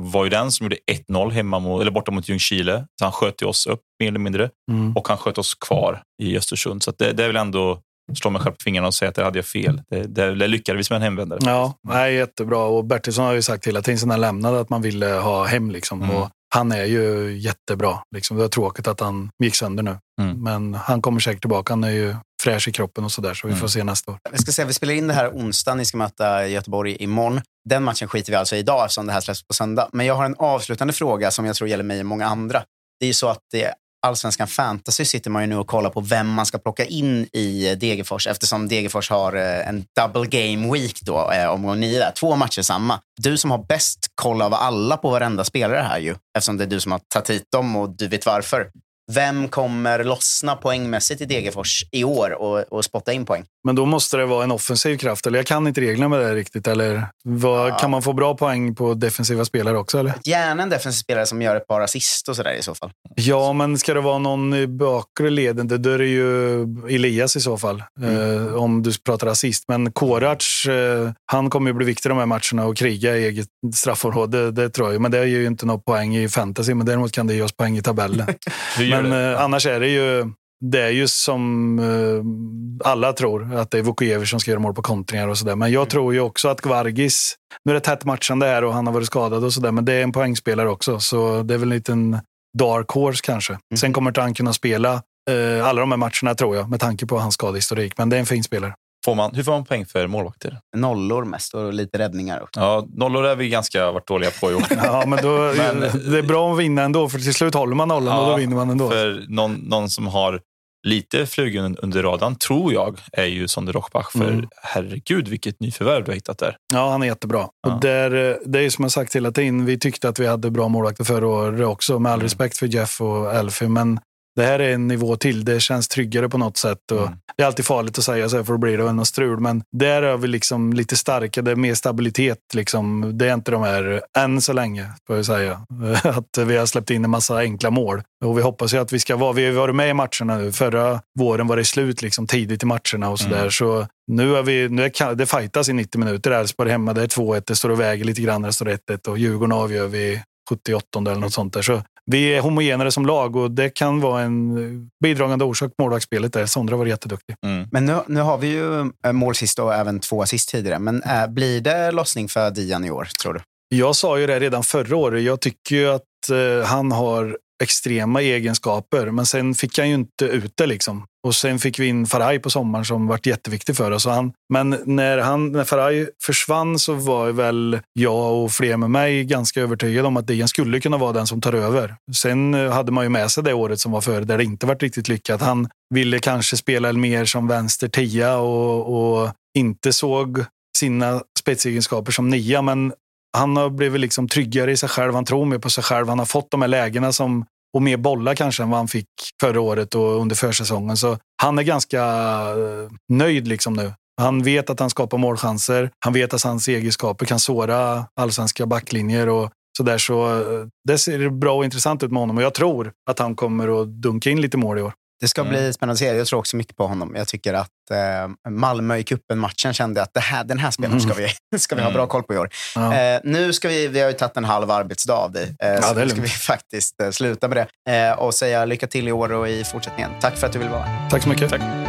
var 0.00 0.24
ju 0.24 0.30
den 0.30 0.52
som 0.52 0.64
gjorde 0.64 0.76
1-0 0.92 1.30
hemma 1.30 1.58
mot, 1.58 1.80
eller 1.82 1.90
borta 1.90 2.10
mot 2.12 2.28
Ljungskile. 2.28 2.86
Så 2.98 3.04
han 3.04 3.12
sköt 3.12 3.42
ju 3.42 3.46
oss 3.46 3.66
upp 3.66 3.80
mer 4.00 4.08
eller 4.08 4.18
mindre. 4.18 4.50
Mm. 4.70 4.96
Och 4.96 5.08
han 5.08 5.16
sköt 5.18 5.38
oss 5.38 5.54
kvar 5.54 6.02
i 6.22 6.36
Östersund. 6.36 6.82
Så 6.82 6.92
det, 6.98 7.12
det 7.12 7.22
är 7.24 7.26
väl 7.26 7.36
ändå 7.36 7.80
slå 8.22 8.30
mig 8.30 8.42
själv 8.42 8.52
på 8.52 8.62
fingrarna 8.64 8.86
och 8.88 8.94
säga 8.94 9.08
att 9.08 9.14
det 9.14 9.24
hade 9.24 9.38
jag 9.38 9.46
fel. 9.46 9.82
Det, 9.90 10.02
det, 10.02 10.34
det 10.34 10.46
lyckades 10.48 10.90
med 10.90 10.96
en 10.96 11.02
hemvändare. 11.02 11.38
Ja, 11.42 11.74
nej, 11.88 12.14
jättebra. 12.14 12.58
Och 12.58 12.84
Bertilsson 12.84 13.24
har 13.24 13.32
ju 13.32 13.42
sagt 13.42 13.66
hela 13.66 13.82
tiden 13.82 13.98
sedan 13.98 14.10
han 14.10 14.20
lämnade 14.20 14.60
att 14.60 14.70
man 14.70 14.82
ville 14.82 15.06
ha 15.06 15.44
hem. 15.44 15.70
Liksom. 15.70 16.02
Mm. 16.02 16.16
Och 16.16 16.30
han 16.54 16.72
är 16.72 16.84
ju 16.84 17.32
jättebra. 17.38 17.98
Liksom. 18.14 18.36
Det 18.36 18.42
var 18.42 18.48
tråkigt 18.48 18.88
att 18.88 19.00
han 19.00 19.30
gick 19.42 19.54
sönder 19.54 19.82
nu. 19.82 19.98
Mm. 20.20 20.42
Men 20.42 20.74
han 20.74 21.02
kommer 21.02 21.20
säkert 21.20 21.40
tillbaka. 21.40 21.72
Han 21.72 21.84
är 21.84 21.90
ju 21.90 22.14
fräsch 22.42 22.68
i 22.68 22.72
kroppen 22.72 23.04
och 23.04 23.12
sådär. 23.12 23.34
Så 23.34 23.46
vi 23.46 23.52
Mm. 23.52 23.60
får 23.60 23.68
se 23.68 23.84
nästa 23.84 24.10
år. 24.12 24.18
Vi 24.32 24.38
ska 24.38 24.52
se, 24.52 24.64
vi 24.64 24.72
spelar 24.72 24.94
in 24.94 25.06
det 25.06 25.14
här 25.14 25.28
onsdag. 25.30 25.74
Ni 25.74 25.84
ska 25.84 25.98
möta 25.98 26.46
Göteborg 26.46 26.96
imorgon. 27.00 27.40
Den 27.68 27.82
matchen 27.84 28.08
skiter 28.08 28.32
vi 28.32 28.36
alltså 28.36 28.56
i 28.56 28.58
idag 28.58 28.84
eftersom 28.84 29.06
det 29.06 29.12
här 29.12 29.20
släpps 29.20 29.42
på 29.46 29.54
söndag. 29.54 29.88
Men 29.92 30.06
jag 30.06 30.14
har 30.14 30.24
en 30.24 30.34
avslutande 30.38 30.92
fråga 30.92 31.30
som 31.30 31.44
jag 31.44 31.56
tror 31.56 31.68
gäller 31.68 31.84
mig 31.84 32.00
och 32.00 32.06
många 32.06 32.26
andra. 32.26 32.62
Det 33.00 33.06
är 33.06 33.08
ju 33.08 33.14
så 33.14 33.28
att 33.28 33.38
det 33.52 33.74
Allsvenskan 34.04 34.46
Fantasy 34.46 35.04
sitter 35.04 35.30
man 35.30 35.42
ju 35.42 35.46
nu 35.48 35.56
och 35.56 35.66
kollar 35.66 35.90
på 35.90 36.00
vem 36.00 36.28
man 36.28 36.46
ska 36.46 36.58
plocka 36.58 36.84
in 36.84 37.28
i 37.32 37.70
eh, 37.70 37.78
Degerfors 37.78 38.26
eftersom 38.26 38.68
Degerfors 38.68 39.10
har 39.10 39.36
eh, 39.36 39.68
en 39.68 39.84
double 39.96 40.26
game 40.26 40.72
week 40.72 41.00
då, 41.02 41.30
eh, 41.32 41.48
omgång 41.48 41.80
nio 41.80 41.98
där. 41.98 42.10
Två 42.10 42.36
matcher 42.36 42.62
samma. 42.62 43.00
Du 43.16 43.36
som 43.36 43.50
har 43.50 43.58
bäst 43.58 43.98
koll 44.14 44.42
av 44.42 44.54
alla 44.54 44.96
på 44.96 45.10
varenda 45.10 45.44
spelare 45.44 45.80
här 45.80 45.98
ju, 45.98 46.14
eftersom 46.36 46.56
det 46.56 46.64
är 46.64 46.68
du 46.68 46.80
som 46.80 46.92
har 46.92 47.00
tagit 47.14 47.30
hit 47.30 47.44
dem 47.52 47.76
och 47.76 47.96
du 47.96 48.08
vet 48.08 48.26
varför. 48.26 48.70
Vem 49.12 49.48
kommer 49.48 50.04
lossna 50.04 50.56
poängmässigt 50.56 51.20
i 51.20 51.24
Degerfors 51.24 51.84
i 51.90 52.04
år 52.04 52.30
och, 52.42 52.58
och 52.72 52.84
spotta 52.84 53.12
in 53.12 53.26
poäng? 53.26 53.44
Men 53.64 53.74
då 53.74 53.86
måste 53.86 54.16
det 54.16 54.26
vara 54.26 54.44
en 54.44 54.50
offensiv 54.50 54.96
kraft. 54.96 55.26
Eller 55.26 55.38
jag 55.38 55.46
kan 55.46 55.66
inte 55.66 55.80
reglerna 55.80 56.08
med 56.08 56.20
det 56.20 56.34
riktigt. 56.34 56.66
Eller 56.66 57.08
vad, 57.24 57.78
Kan 57.78 57.90
man 57.90 58.02
få 58.02 58.12
bra 58.12 58.36
poäng 58.36 58.74
på 58.74 58.94
defensiva 58.94 59.44
spelare 59.44 59.78
också? 59.78 59.98
Eller? 59.98 60.14
Gärna 60.24 60.62
en 60.62 60.70
defensiv 60.70 60.98
spelare 60.98 61.26
som 61.26 61.42
gör 61.42 61.56
ett 61.56 61.66
par 61.66 61.80
assist 61.80 62.28
och 62.28 62.36
sådär 62.36 62.54
i 62.54 62.62
så 62.62 62.74
fall. 62.74 62.90
Ja, 63.14 63.52
men 63.52 63.78
ska 63.78 63.94
det 63.94 64.00
vara 64.00 64.18
någon 64.18 64.54
i 64.54 64.66
bakre 64.66 65.30
leden, 65.30 65.82
då 65.82 65.90
är 65.90 65.98
det 65.98 66.06
ju 66.06 66.62
Elias 66.88 67.36
i 67.36 67.40
så 67.40 67.58
fall. 67.58 67.82
Eh, 68.02 68.54
om 68.54 68.82
du 68.82 68.92
pratar 69.04 69.26
assist. 69.26 69.64
Men 69.68 69.92
Korac, 69.92 70.66
eh, 70.66 71.10
han 71.26 71.50
kommer 71.50 71.70
ju 71.70 71.74
bli 71.74 71.86
viktig 71.86 72.08
i 72.08 72.10
de 72.10 72.18
här 72.18 72.26
matcherna 72.26 72.66
och 72.66 72.76
kriga 72.76 73.16
i 73.16 73.24
eget 73.24 73.46
straffområde. 73.74 74.50
Det 74.50 74.70
tror 74.70 74.92
jag. 74.92 75.00
Men 75.00 75.10
det 75.10 75.18
ger 75.28 75.38
ju 75.38 75.46
inte 75.46 75.66
något 75.66 75.84
poäng 75.84 76.16
i 76.16 76.28
fantasy. 76.28 76.74
Men 76.74 76.86
däremot 76.86 77.12
kan 77.12 77.26
det 77.26 77.34
ge 77.34 77.42
oss 77.42 77.56
poäng 77.56 77.78
i 77.78 77.82
tabellen. 77.82 78.26
Men 79.02 79.10
det? 79.10 79.32
eh, 79.32 79.42
annars 79.42 79.66
är 79.66 79.80
det 79.80 79.88
ju 79.88 80.32
det 80.70 80.82
är 80.82 80.90
ju 80.90 81.08
som 81.08 81.78
eh, 81.78 82.88
alla 82.90 83.12
tror, 83.12 83.54
att 83.54 83.70
det 83.70 83.78
är 83.78 83.82
Vukojevic 83.82 84.30
som 84.30 84.40
ska 84.40 84.50
göra 84.50 84.60
mål 84.60 84.74
på 84.74 84.82
kontringar 84.82 85.28
och 85.28 85.38
sådär. 85.38 85.56
Men 85.56 85.72
jag 85.72 85.90
tror 85.90 86.14
ju 86.14 86.20
också 86.20 86.48
att 86.48 86.60
Gvargis, 86.60 87.34
nu 87.64 87.72
är 87.72 87.74
det 87.74 87.80
tätt 87.80 88.04
matchande 88.04 88.46
här 88.46 88.64
och 88.64 88.74
han 88.74 88.86
har 88.86 88.94
varit 88.94 89.06
skadad 89.06 89.44
och 89.44 89.52
sådär, 89.52 89.72
men 89.72 89.84
det 89.84 89.92
är 89.92 90.02
en 90.02 90.12
poängspelare 90.12 90.68
också. 90.68 91.00
Så 91.00 91.42
det 91.42 91.54
är 91.54 91.58
väl 91.58 91.72
en 91.72 91.76
liten 91.76 92.18
dark 92.58 92.90
horse 92.90 93.20
kanske. 93.24 93.58
Sen 93.76 93.92
kommer 93.92 94.10
inte 94.10 94.20
han 94.20 94.34
kunna 94.34 94.52
spela 94.52 95.02
eh, 95.30 95.66
alla 95.66 95.80
de 95.80 95.90
här 95.90 95.98
matcherna 95.98 96.34
tror 96.34 96.56
jag, 96.56 96.70
med 96.70 96.80
tanke 96.80 97.06
på 97.06 97.18
hans 97.18 97.34
skadehistorik. 97.34 97.98
Men 97.98 98.08
det 98.08 98.16
är 98.16 98.20
en 98.20 98.26
fin 98.26 98.44
spelare. 98.44 98.74
Får 99.04 99.14
man, 99.14 99.34
hur 99.34 99.42
får 99.42 99.52
man 99.52 99.64
poäng 99.64 99.86
för 99.86 100.06
målvakter? 100.06 100.58
Nollor 100.76 101.24
mest 101.24 101.54
och 101.54 101.72
lite 101.72 101.98
räddningar. 101.98 102.40
Också. 102.42 102.60
Ja, 102.60 102.86
nollor 102.94 103.26
är 103.26 103.36
vi 103.36 103.48
ganska 103.48 103.92
varit 103.92 104.06
dåliga 104.08 104.30
på 104.40 104.50
i 104.50 104.54
år. 104.54 104.64
Ja, 104.84 105.04
men 105.06 105.18
då, 105.22 105.52
Men- 105.56 105.80
det 106.12 106.18
är 106.18 106.22
bra 106.22 106.52
att 106.52 106.58
vinna 106.58 106.82
ändå, 106.82 107.08
för 107.08 107.18
till 107.18 107.34
slut 107.34 107.54
håller 107.54 107.74
man 107.74 107.88
nollan 107.88 108.18
och 108.18 108.24
då 108.26 108.30
Ja, 108.32 108.36
vinner 108.36 108.56
man 108.56 108.70
ändå. 108.70 108.90
För 108.90 109.24
någon, 109.28 109.52
någon 109.54 109.90
som 109.90 110.06
har 110.06 110.40
lite 110.86 111.26
flugit 111.26 111.78
under 111.78 112.02
radarn, 112.02 112.36
tror 112.36 112.72
jag, 112.72 112.98
är 113.12 113.24
ju 113.24 113.48
Sonder 113.48 113.72
Rockbach. 113.72 114.12
För 114.12 114.28
Mm. 114.30 114.48
herregud, 114.62 115.28
vilket 115.28 115.60
nyförvärv 115.60 116.04
du 116.04 116.10
har 116.10 116.14
hittat 116.14 116.38
där. 116.38 116.56
Ja, 116.72 116.90
han 116.90 117.02
är 117.02 117.06
jättebra. 117.06 117.48
Och 117.66 117.80
där, 117.80 118.30
eh, 118.30 118.36
det 118.46 118.60
är 118.60 118.70
som 118.70 118.84
jag 118.84 118.92
sagt 118.92 119.16
hela 119.16 119.32
tiden, 119.32 119.64
vi 119.64 119.78
tyckte 119.78 120.08
att 120.08 120.18
vi 120.18 120.26
hade 120.26 120.50
bra 120.50 120.68
målvakter 120.68 121.04
förra 121.04 121.26
året 121.28 121.66
också, 121.66 121.98
med 121.98 122.12
all 122.12 122.20
respekt 122.22 122.58
för 122.58 122.66
Jeff 122.66 123.00
och 123.00 123.34
Elfie. 123.34 123.68
Men 123.68 124.00
det 124.36 124.42
här 124.42 124.58
är 124.58 124.74
en 124.74 124.88
nivå 124.88 125.16
till. 125.16 125.44
Det 125.44 125.60
känns 125.60 125.88
tryggare 125.88 126.28
på 126.28 126.38
något 126.38 126.56
sätt. 126.56 126.90
Och 126.92 127.08
Det 127.36 127.42
är 127.42 127.46
alltid 127.46 127.64
farligt 127.64 127.98
att 127.98 128.04
säga 128.04 128.28
så 128.28 128.36
här, 128.36 128.44
för 128.44 128.52
då 128.52 128.58
blir 128.58 128.78
det 128.78 128.92
något 128.92 129.08
strul. 129.08 129.40
Men 129.40 129.62
där 129.72 130.02
är 130.02 130.16
vi 130.16 130.28
liksom 130.28 130.72
lite 130.72 130.96
starkare, 130.96 131.44
det 131.44 131.50
är 131.50 131.56
mer 131.56 131.74
stabilitet. 131.74 132.38
Liksom. 132.54 133.10
Det 133.18 133.28
är 133.28 133.34
inte 133.34 133.50
de 133.50 133.62
här, 133.62 134.02
än 134.18 134.40
så 134.40 134.52
länge, 134.52 134.86
får 135.06 135.16
jag 135.16 135.26
säga, 135.26 135.60
att 136.04 136.38
vi 136.46 136.56
har 136.56 136.66
släppt 136.66 136.90
in 136.90 137.04
en 137.04 137.10
massa 137.10 137.36
enkla 137.36 137.70
mål. 137.70 138.02
Och 138.24 138.38
vi 138.38 138.42
hoppas 138.42 138.74
ju 138.74 138.78
att 138.78 138.92
vi 138.92 138.98
ska 138.98 139.16
vara, 139.16 139.32
vi 139.32 139.46
har 139.46 139.52
varit 139.52 139.74
med 139.74 139.90
i 139.90 139.94
matcherna 139.94 140.36
nu. 140.36 140.52
Förra 140.52 141.00
våren 141.18 141.46
var 141.46 141.56
det 141.56 141.64
slut 141.64 142.02
liksom, 142.02 142.26
tidigt 142.26 142.62
i 142.62 142.66
matcherna 142.66 143.10
och 143.10 143.18
sådär. 143.18 143.38
Mm. 143.38 143.50
Så 143.50 143.86
nu 144.06 144.36
är 144.36 144.42
vi, 144.42 144.68
nu 144.68 144.84
är, 144.84 145.14
det 145.14 145.26
fightas 145.26 145.68
i 145.68 145.72
90 145.72 145.98
minuter. 145.98 146.30
Elfsborg 146.30 146.70
hemma, 146.70 146.92
det 146.92 147.02
är 147.02 147.06
2-1, 147.06 147.42
det 147.46 147.56
står 147.56 147.70
och 147.70 147.80
väger 147.80 148.04
lite 148.04 148.22
grann, 148.22 148.42
det 148.42 148.52
står 148.52 148.66
1-1 148.66 149.08
och 149.08 149.18
Djurgården 149.18 149.52
avgör 149.52 149.86
vi 149.86 150.22
78 150.48 150.98
eller 150.98 151.14
något 151.14 151.32
sånt 151.32 151.52
där. 151.52 151.62
Så 151.62 151.82
vi 152.10 152.34
är 152.34 152.40
homogenare 152.40 152.90
som 152.90 153.06
lag 153.06 153.36
och 153.36 153.50
det 153.50 153.70
kan 153.70 154.00
vara 154.00 154.22
en 154.22 154.90
bidragande 155.04 155.44
orsak 155.44 155.76
på 155.76 155.82
målvaktsspelet 155.82 156.32
där. 156.32 156.46
Sondra 156.46 156.76
var 156.76 156.86
jätteduktig. 156.86 157.36
Men 157.70 157.84
nu, 157.84 157.98
nu 158.06 158.20
har 158.20 158.38
vi 158.38 158.48
ju 158.48 158.80
eh, 159.06 159.12
mål 159.12 159.34
sist 159.34 159.58
och 159.58 159.74
även 159.74 160.00
två 160.00 160.22
assist 160.22 160.48
tidigare. 160.48 160.78
Men 160.78 161.02
äh, 161.02 161.26
blir 161.26 161.60
det 161.60 161.90
lossning 161.90 162.28
för 162.28 162.50
Dian 162.50 162.84
i 162.84 162.90
år, 162.90 163.08
tror 163.22 163.34
du? 163.34 163.40
Jag 163.68 163.96
sa 163.96 164.18
ju 164.18 164.26
det 164.26 164.40
redan 164.40 164.62
förra 164.62 164.96
året. 164.96 165.22
Jag 165.22 165.40
tycker 165.40 165.76
ju 165.76 165.88
att 165.88 166.30
eh, 166.32 166.66
han 166.66 166.92
har 166.92 167.38
extrema 167.62 168.22
egenskaper, 168.22 169.10
men 169.10 169.26
sen 169.26 169.54
fick 169.54 169.78
han 169.78 169.88
ju 169.88 169.94
inte 169.94 170.24
ut 170.24 170.52
det. 170.56 170.66
Liksom. 170.66 171.06
Och 171.26 171.34
sen 171.34 171.58
fick 171.58 171.78
vi 171.78 171.86
in 171.86 172.06
Faraj 172.06 172.38
på 172.38 172.50
sommaren 172.50 172.84
som 172.84 173.06
varit 173.06 173.26
jätteviktig 173.26 173.76
för 173.76 173.90
oss. 173.90 174.06
Han, 174.06 174.32
men 174.52 174.76
när, 174.84 175.18
han, 175.18 175.52
när 175.52 175.64
Faraj 175.64 176.08
försvann 176.22 176.78
så 176.78 176.94
var 176.94 177.30
väl 177.30 177.80
jag 177.92 178.34
och 178.34 178.52
fler 178.52 178.76
med 178.76 178.90
mig 178.90 179.24
ganska 179.24 179.60
övertygade 179.60 180.08
om 180.08 180.16
att 180.16 180.26
Dian 180.26 180.48
skulle 180.48 180.80
kunna 180.80 180.96
vara 180.96 181.12
den 181.12 181.26
som 181.26 181.40
tar 181.40 181.52
över. 181.52 181.96
Sen 182.16 182.54
eh, 182.54 182.72
hade 182.72 182.92
man 182.92 183.04
ju 183.04 183.08
med 183.08 183.30
sig 183.30 183.44
det 183.44 183.54
året 183.54 183.80
som 183.80 183.92
var 183.92 184.00
före 184.00 184.24
där 184.24 184.38
det 184.38 184.44
inte 184.44 184.66
varit 184.66 184.82
riktigt 184.82 185.08
lyckat. 185.08 185.40
Han 185.40 185.68
ville 185.94 186.18
kanske 186.18 186.56
spela 186.56 186.92
mer 186.92 187.24
som 187.24 187.48
vänster 187.48 187.88
tia 187.88 188.36
och, 188.36 189.22
och 189.22 189.30
inte 189.58 189.92
såg 189.92 190.44
sina 190.78 191.22
spetsegenskaper 191.38 192.12
som 192.12 192.28
nia, 192.28 192.62
men 192.62 192.92
han 193.36 193.56
har 193.56 193.70
blivit 193.70 194.00
liksom 194.00 194.28
tryggare 194.28 194.72
i 194.72 194.76
sig 194.76 194.88
själv. 194.88 195.14
Han 195.14 195.24
tror 195.24 195.44
mer 195.44 195.58
på 195.58 195.70
sig 195.70 195.84
själv. 195.84 196.08
Han 196.08 196.18
har 196.18 196.26
fått 196.26 196.50
de 196.50 196.62
här 196.62 196.68
lägena 196.68 197.12
som, 197.12 197.44
och 197.74 197.82
mer 197.82 197.96
bollar 197.96 198.34
kanske 198.34 198.62
än 198.62 198.70
vad 198.70 198.78
han 198.78 198.88
fick 198.88 199.08
förra 199.40 199.60
året 199.60 199.94
och 199.94 200.20
under 200.20 200.36
försäsongen. 200.36 200.96
Så 200.96 201.18
han 201.42 201.58
är 201.58 201.62
ganska 201.62 202.02
eh, 202.02 202.90
nöjd 203.08 203.48
liksom 203.48 203.72
nu. 203.72 203.92
Han 204.20 204.42
vet 204.42 204.70
att 204.70 204.80
han 204.80 204.90
skapar 204.90 205.18
målchanser. 205.18 205.90
Han 206.04 206.12
vet 206.12 206.34
att 206.34 206.42
hans 206.42 206.68
egenskaper 206.68 207.26
kan 207.26 207.38
såra 207.38 208.06
allsvenska 208.20 208.66
backlinjer 208.66 209.28
och 209.28 209.50
så 209.76 209.82
där. 209.82 209.98
Så 209.98 210.44
det 210.88 210.98
ser 210.98 211.30
bra 211.30 211.56
och 211.56 211.64
intressant 211.64 212.02
ut 212.02 212.10
med 212.10 212.20
honom 212.20 212.36
och 212.36 212.42
jag 212.42 212.54
tror 212.54 212.92
att 213.10 213.18
han 213.18 213.36
kommer 213.36 213.82
att 213.82 213.88
dunka 213.88 214.30
in 214.30 214.40
lite 214.40 214.56
mål 214.56 214.78
i 214.78 214.82
år. 214.82 214.92
Det 215.20 215.28
ska 215.28 215.44
bli 215.44 215.72
spännande 215.72 215.92
att 215.92 215.98
se. 215.98 216.16
Jag 216.16 216.26
tror 216.26 216.38
också 216.38 216.56
mycket 216.56 216.76
på 216.76 216.86
honom. 216.86 217.14
Jag 217.16 217.28
tycker 217.28 217.54
att 217.54 217.68
eh, 217.90 218.50
Malmö 218.50 218.96
i 218.96 219.02
cupen-matchen 219.04 219.74
kände 219.74 220.02
att 220.02 220.14
det 220.14 220.20
här, 220.20 220.44
den 220.44 220.58
här 220.58 220.70
spelaren 220.70 221.00
ska 221.00 221.14
vi, 221.14 221.28
ska 221.58 221.74
vi 221.74 221.80
ha 221.80 221.88
Mm. 221.88 221.94
bra 221.96 222.06
koll 222.06 222.22
på 222.22 222.34
i 222.34 222.38
år. 222.38 222.48
Ja. 222.74 222.94
Eh, 222.94 223.20
nu 223.24 223.52
ska 223.52 223.68
vi, 223.68 223.88
vi 223.88 224.00
har 224.00 224.06
ju 224.08 224.12
tagit 224.12 224.36
en 224.36 224.44
halv 224.44 224.70
arbetsdag 224.70 225.14
av 225.14 225.32
dig, 225.32 225.54
eh, 225.62 225.80
så 225.80 225.94
det 225.94 226.00
är 226.00 226.04
nu 226.04 226.10
ska 226.10 226.20
vi 226.20 226.28
faktiskt 226.52 227.00
eh, 227.00 227.10
sluta 227.10 227.48
med 227.48 227.66
det 227.84 227.92
eh, 228.08 228.12
och 228.18 228.34
säga 228.34 228.64
lycka 228.64 228.86
till 228.86 229.08
i 229.08 229.12
år 229.12 229.32
och 229.32 229.48
i 229.48 229.64
fortsättningen. 229.64 230.10
Tack 230.20 230.36
för 230.36 230.46
att 230.46 230.52
du 230.52 230.58
ville 230.58 230.70
vara. 230.70 230.86
Tack 231.10 231.22
så 231.22 231.28
mycket. 231.28 231.50
Tack. 231.50 231.83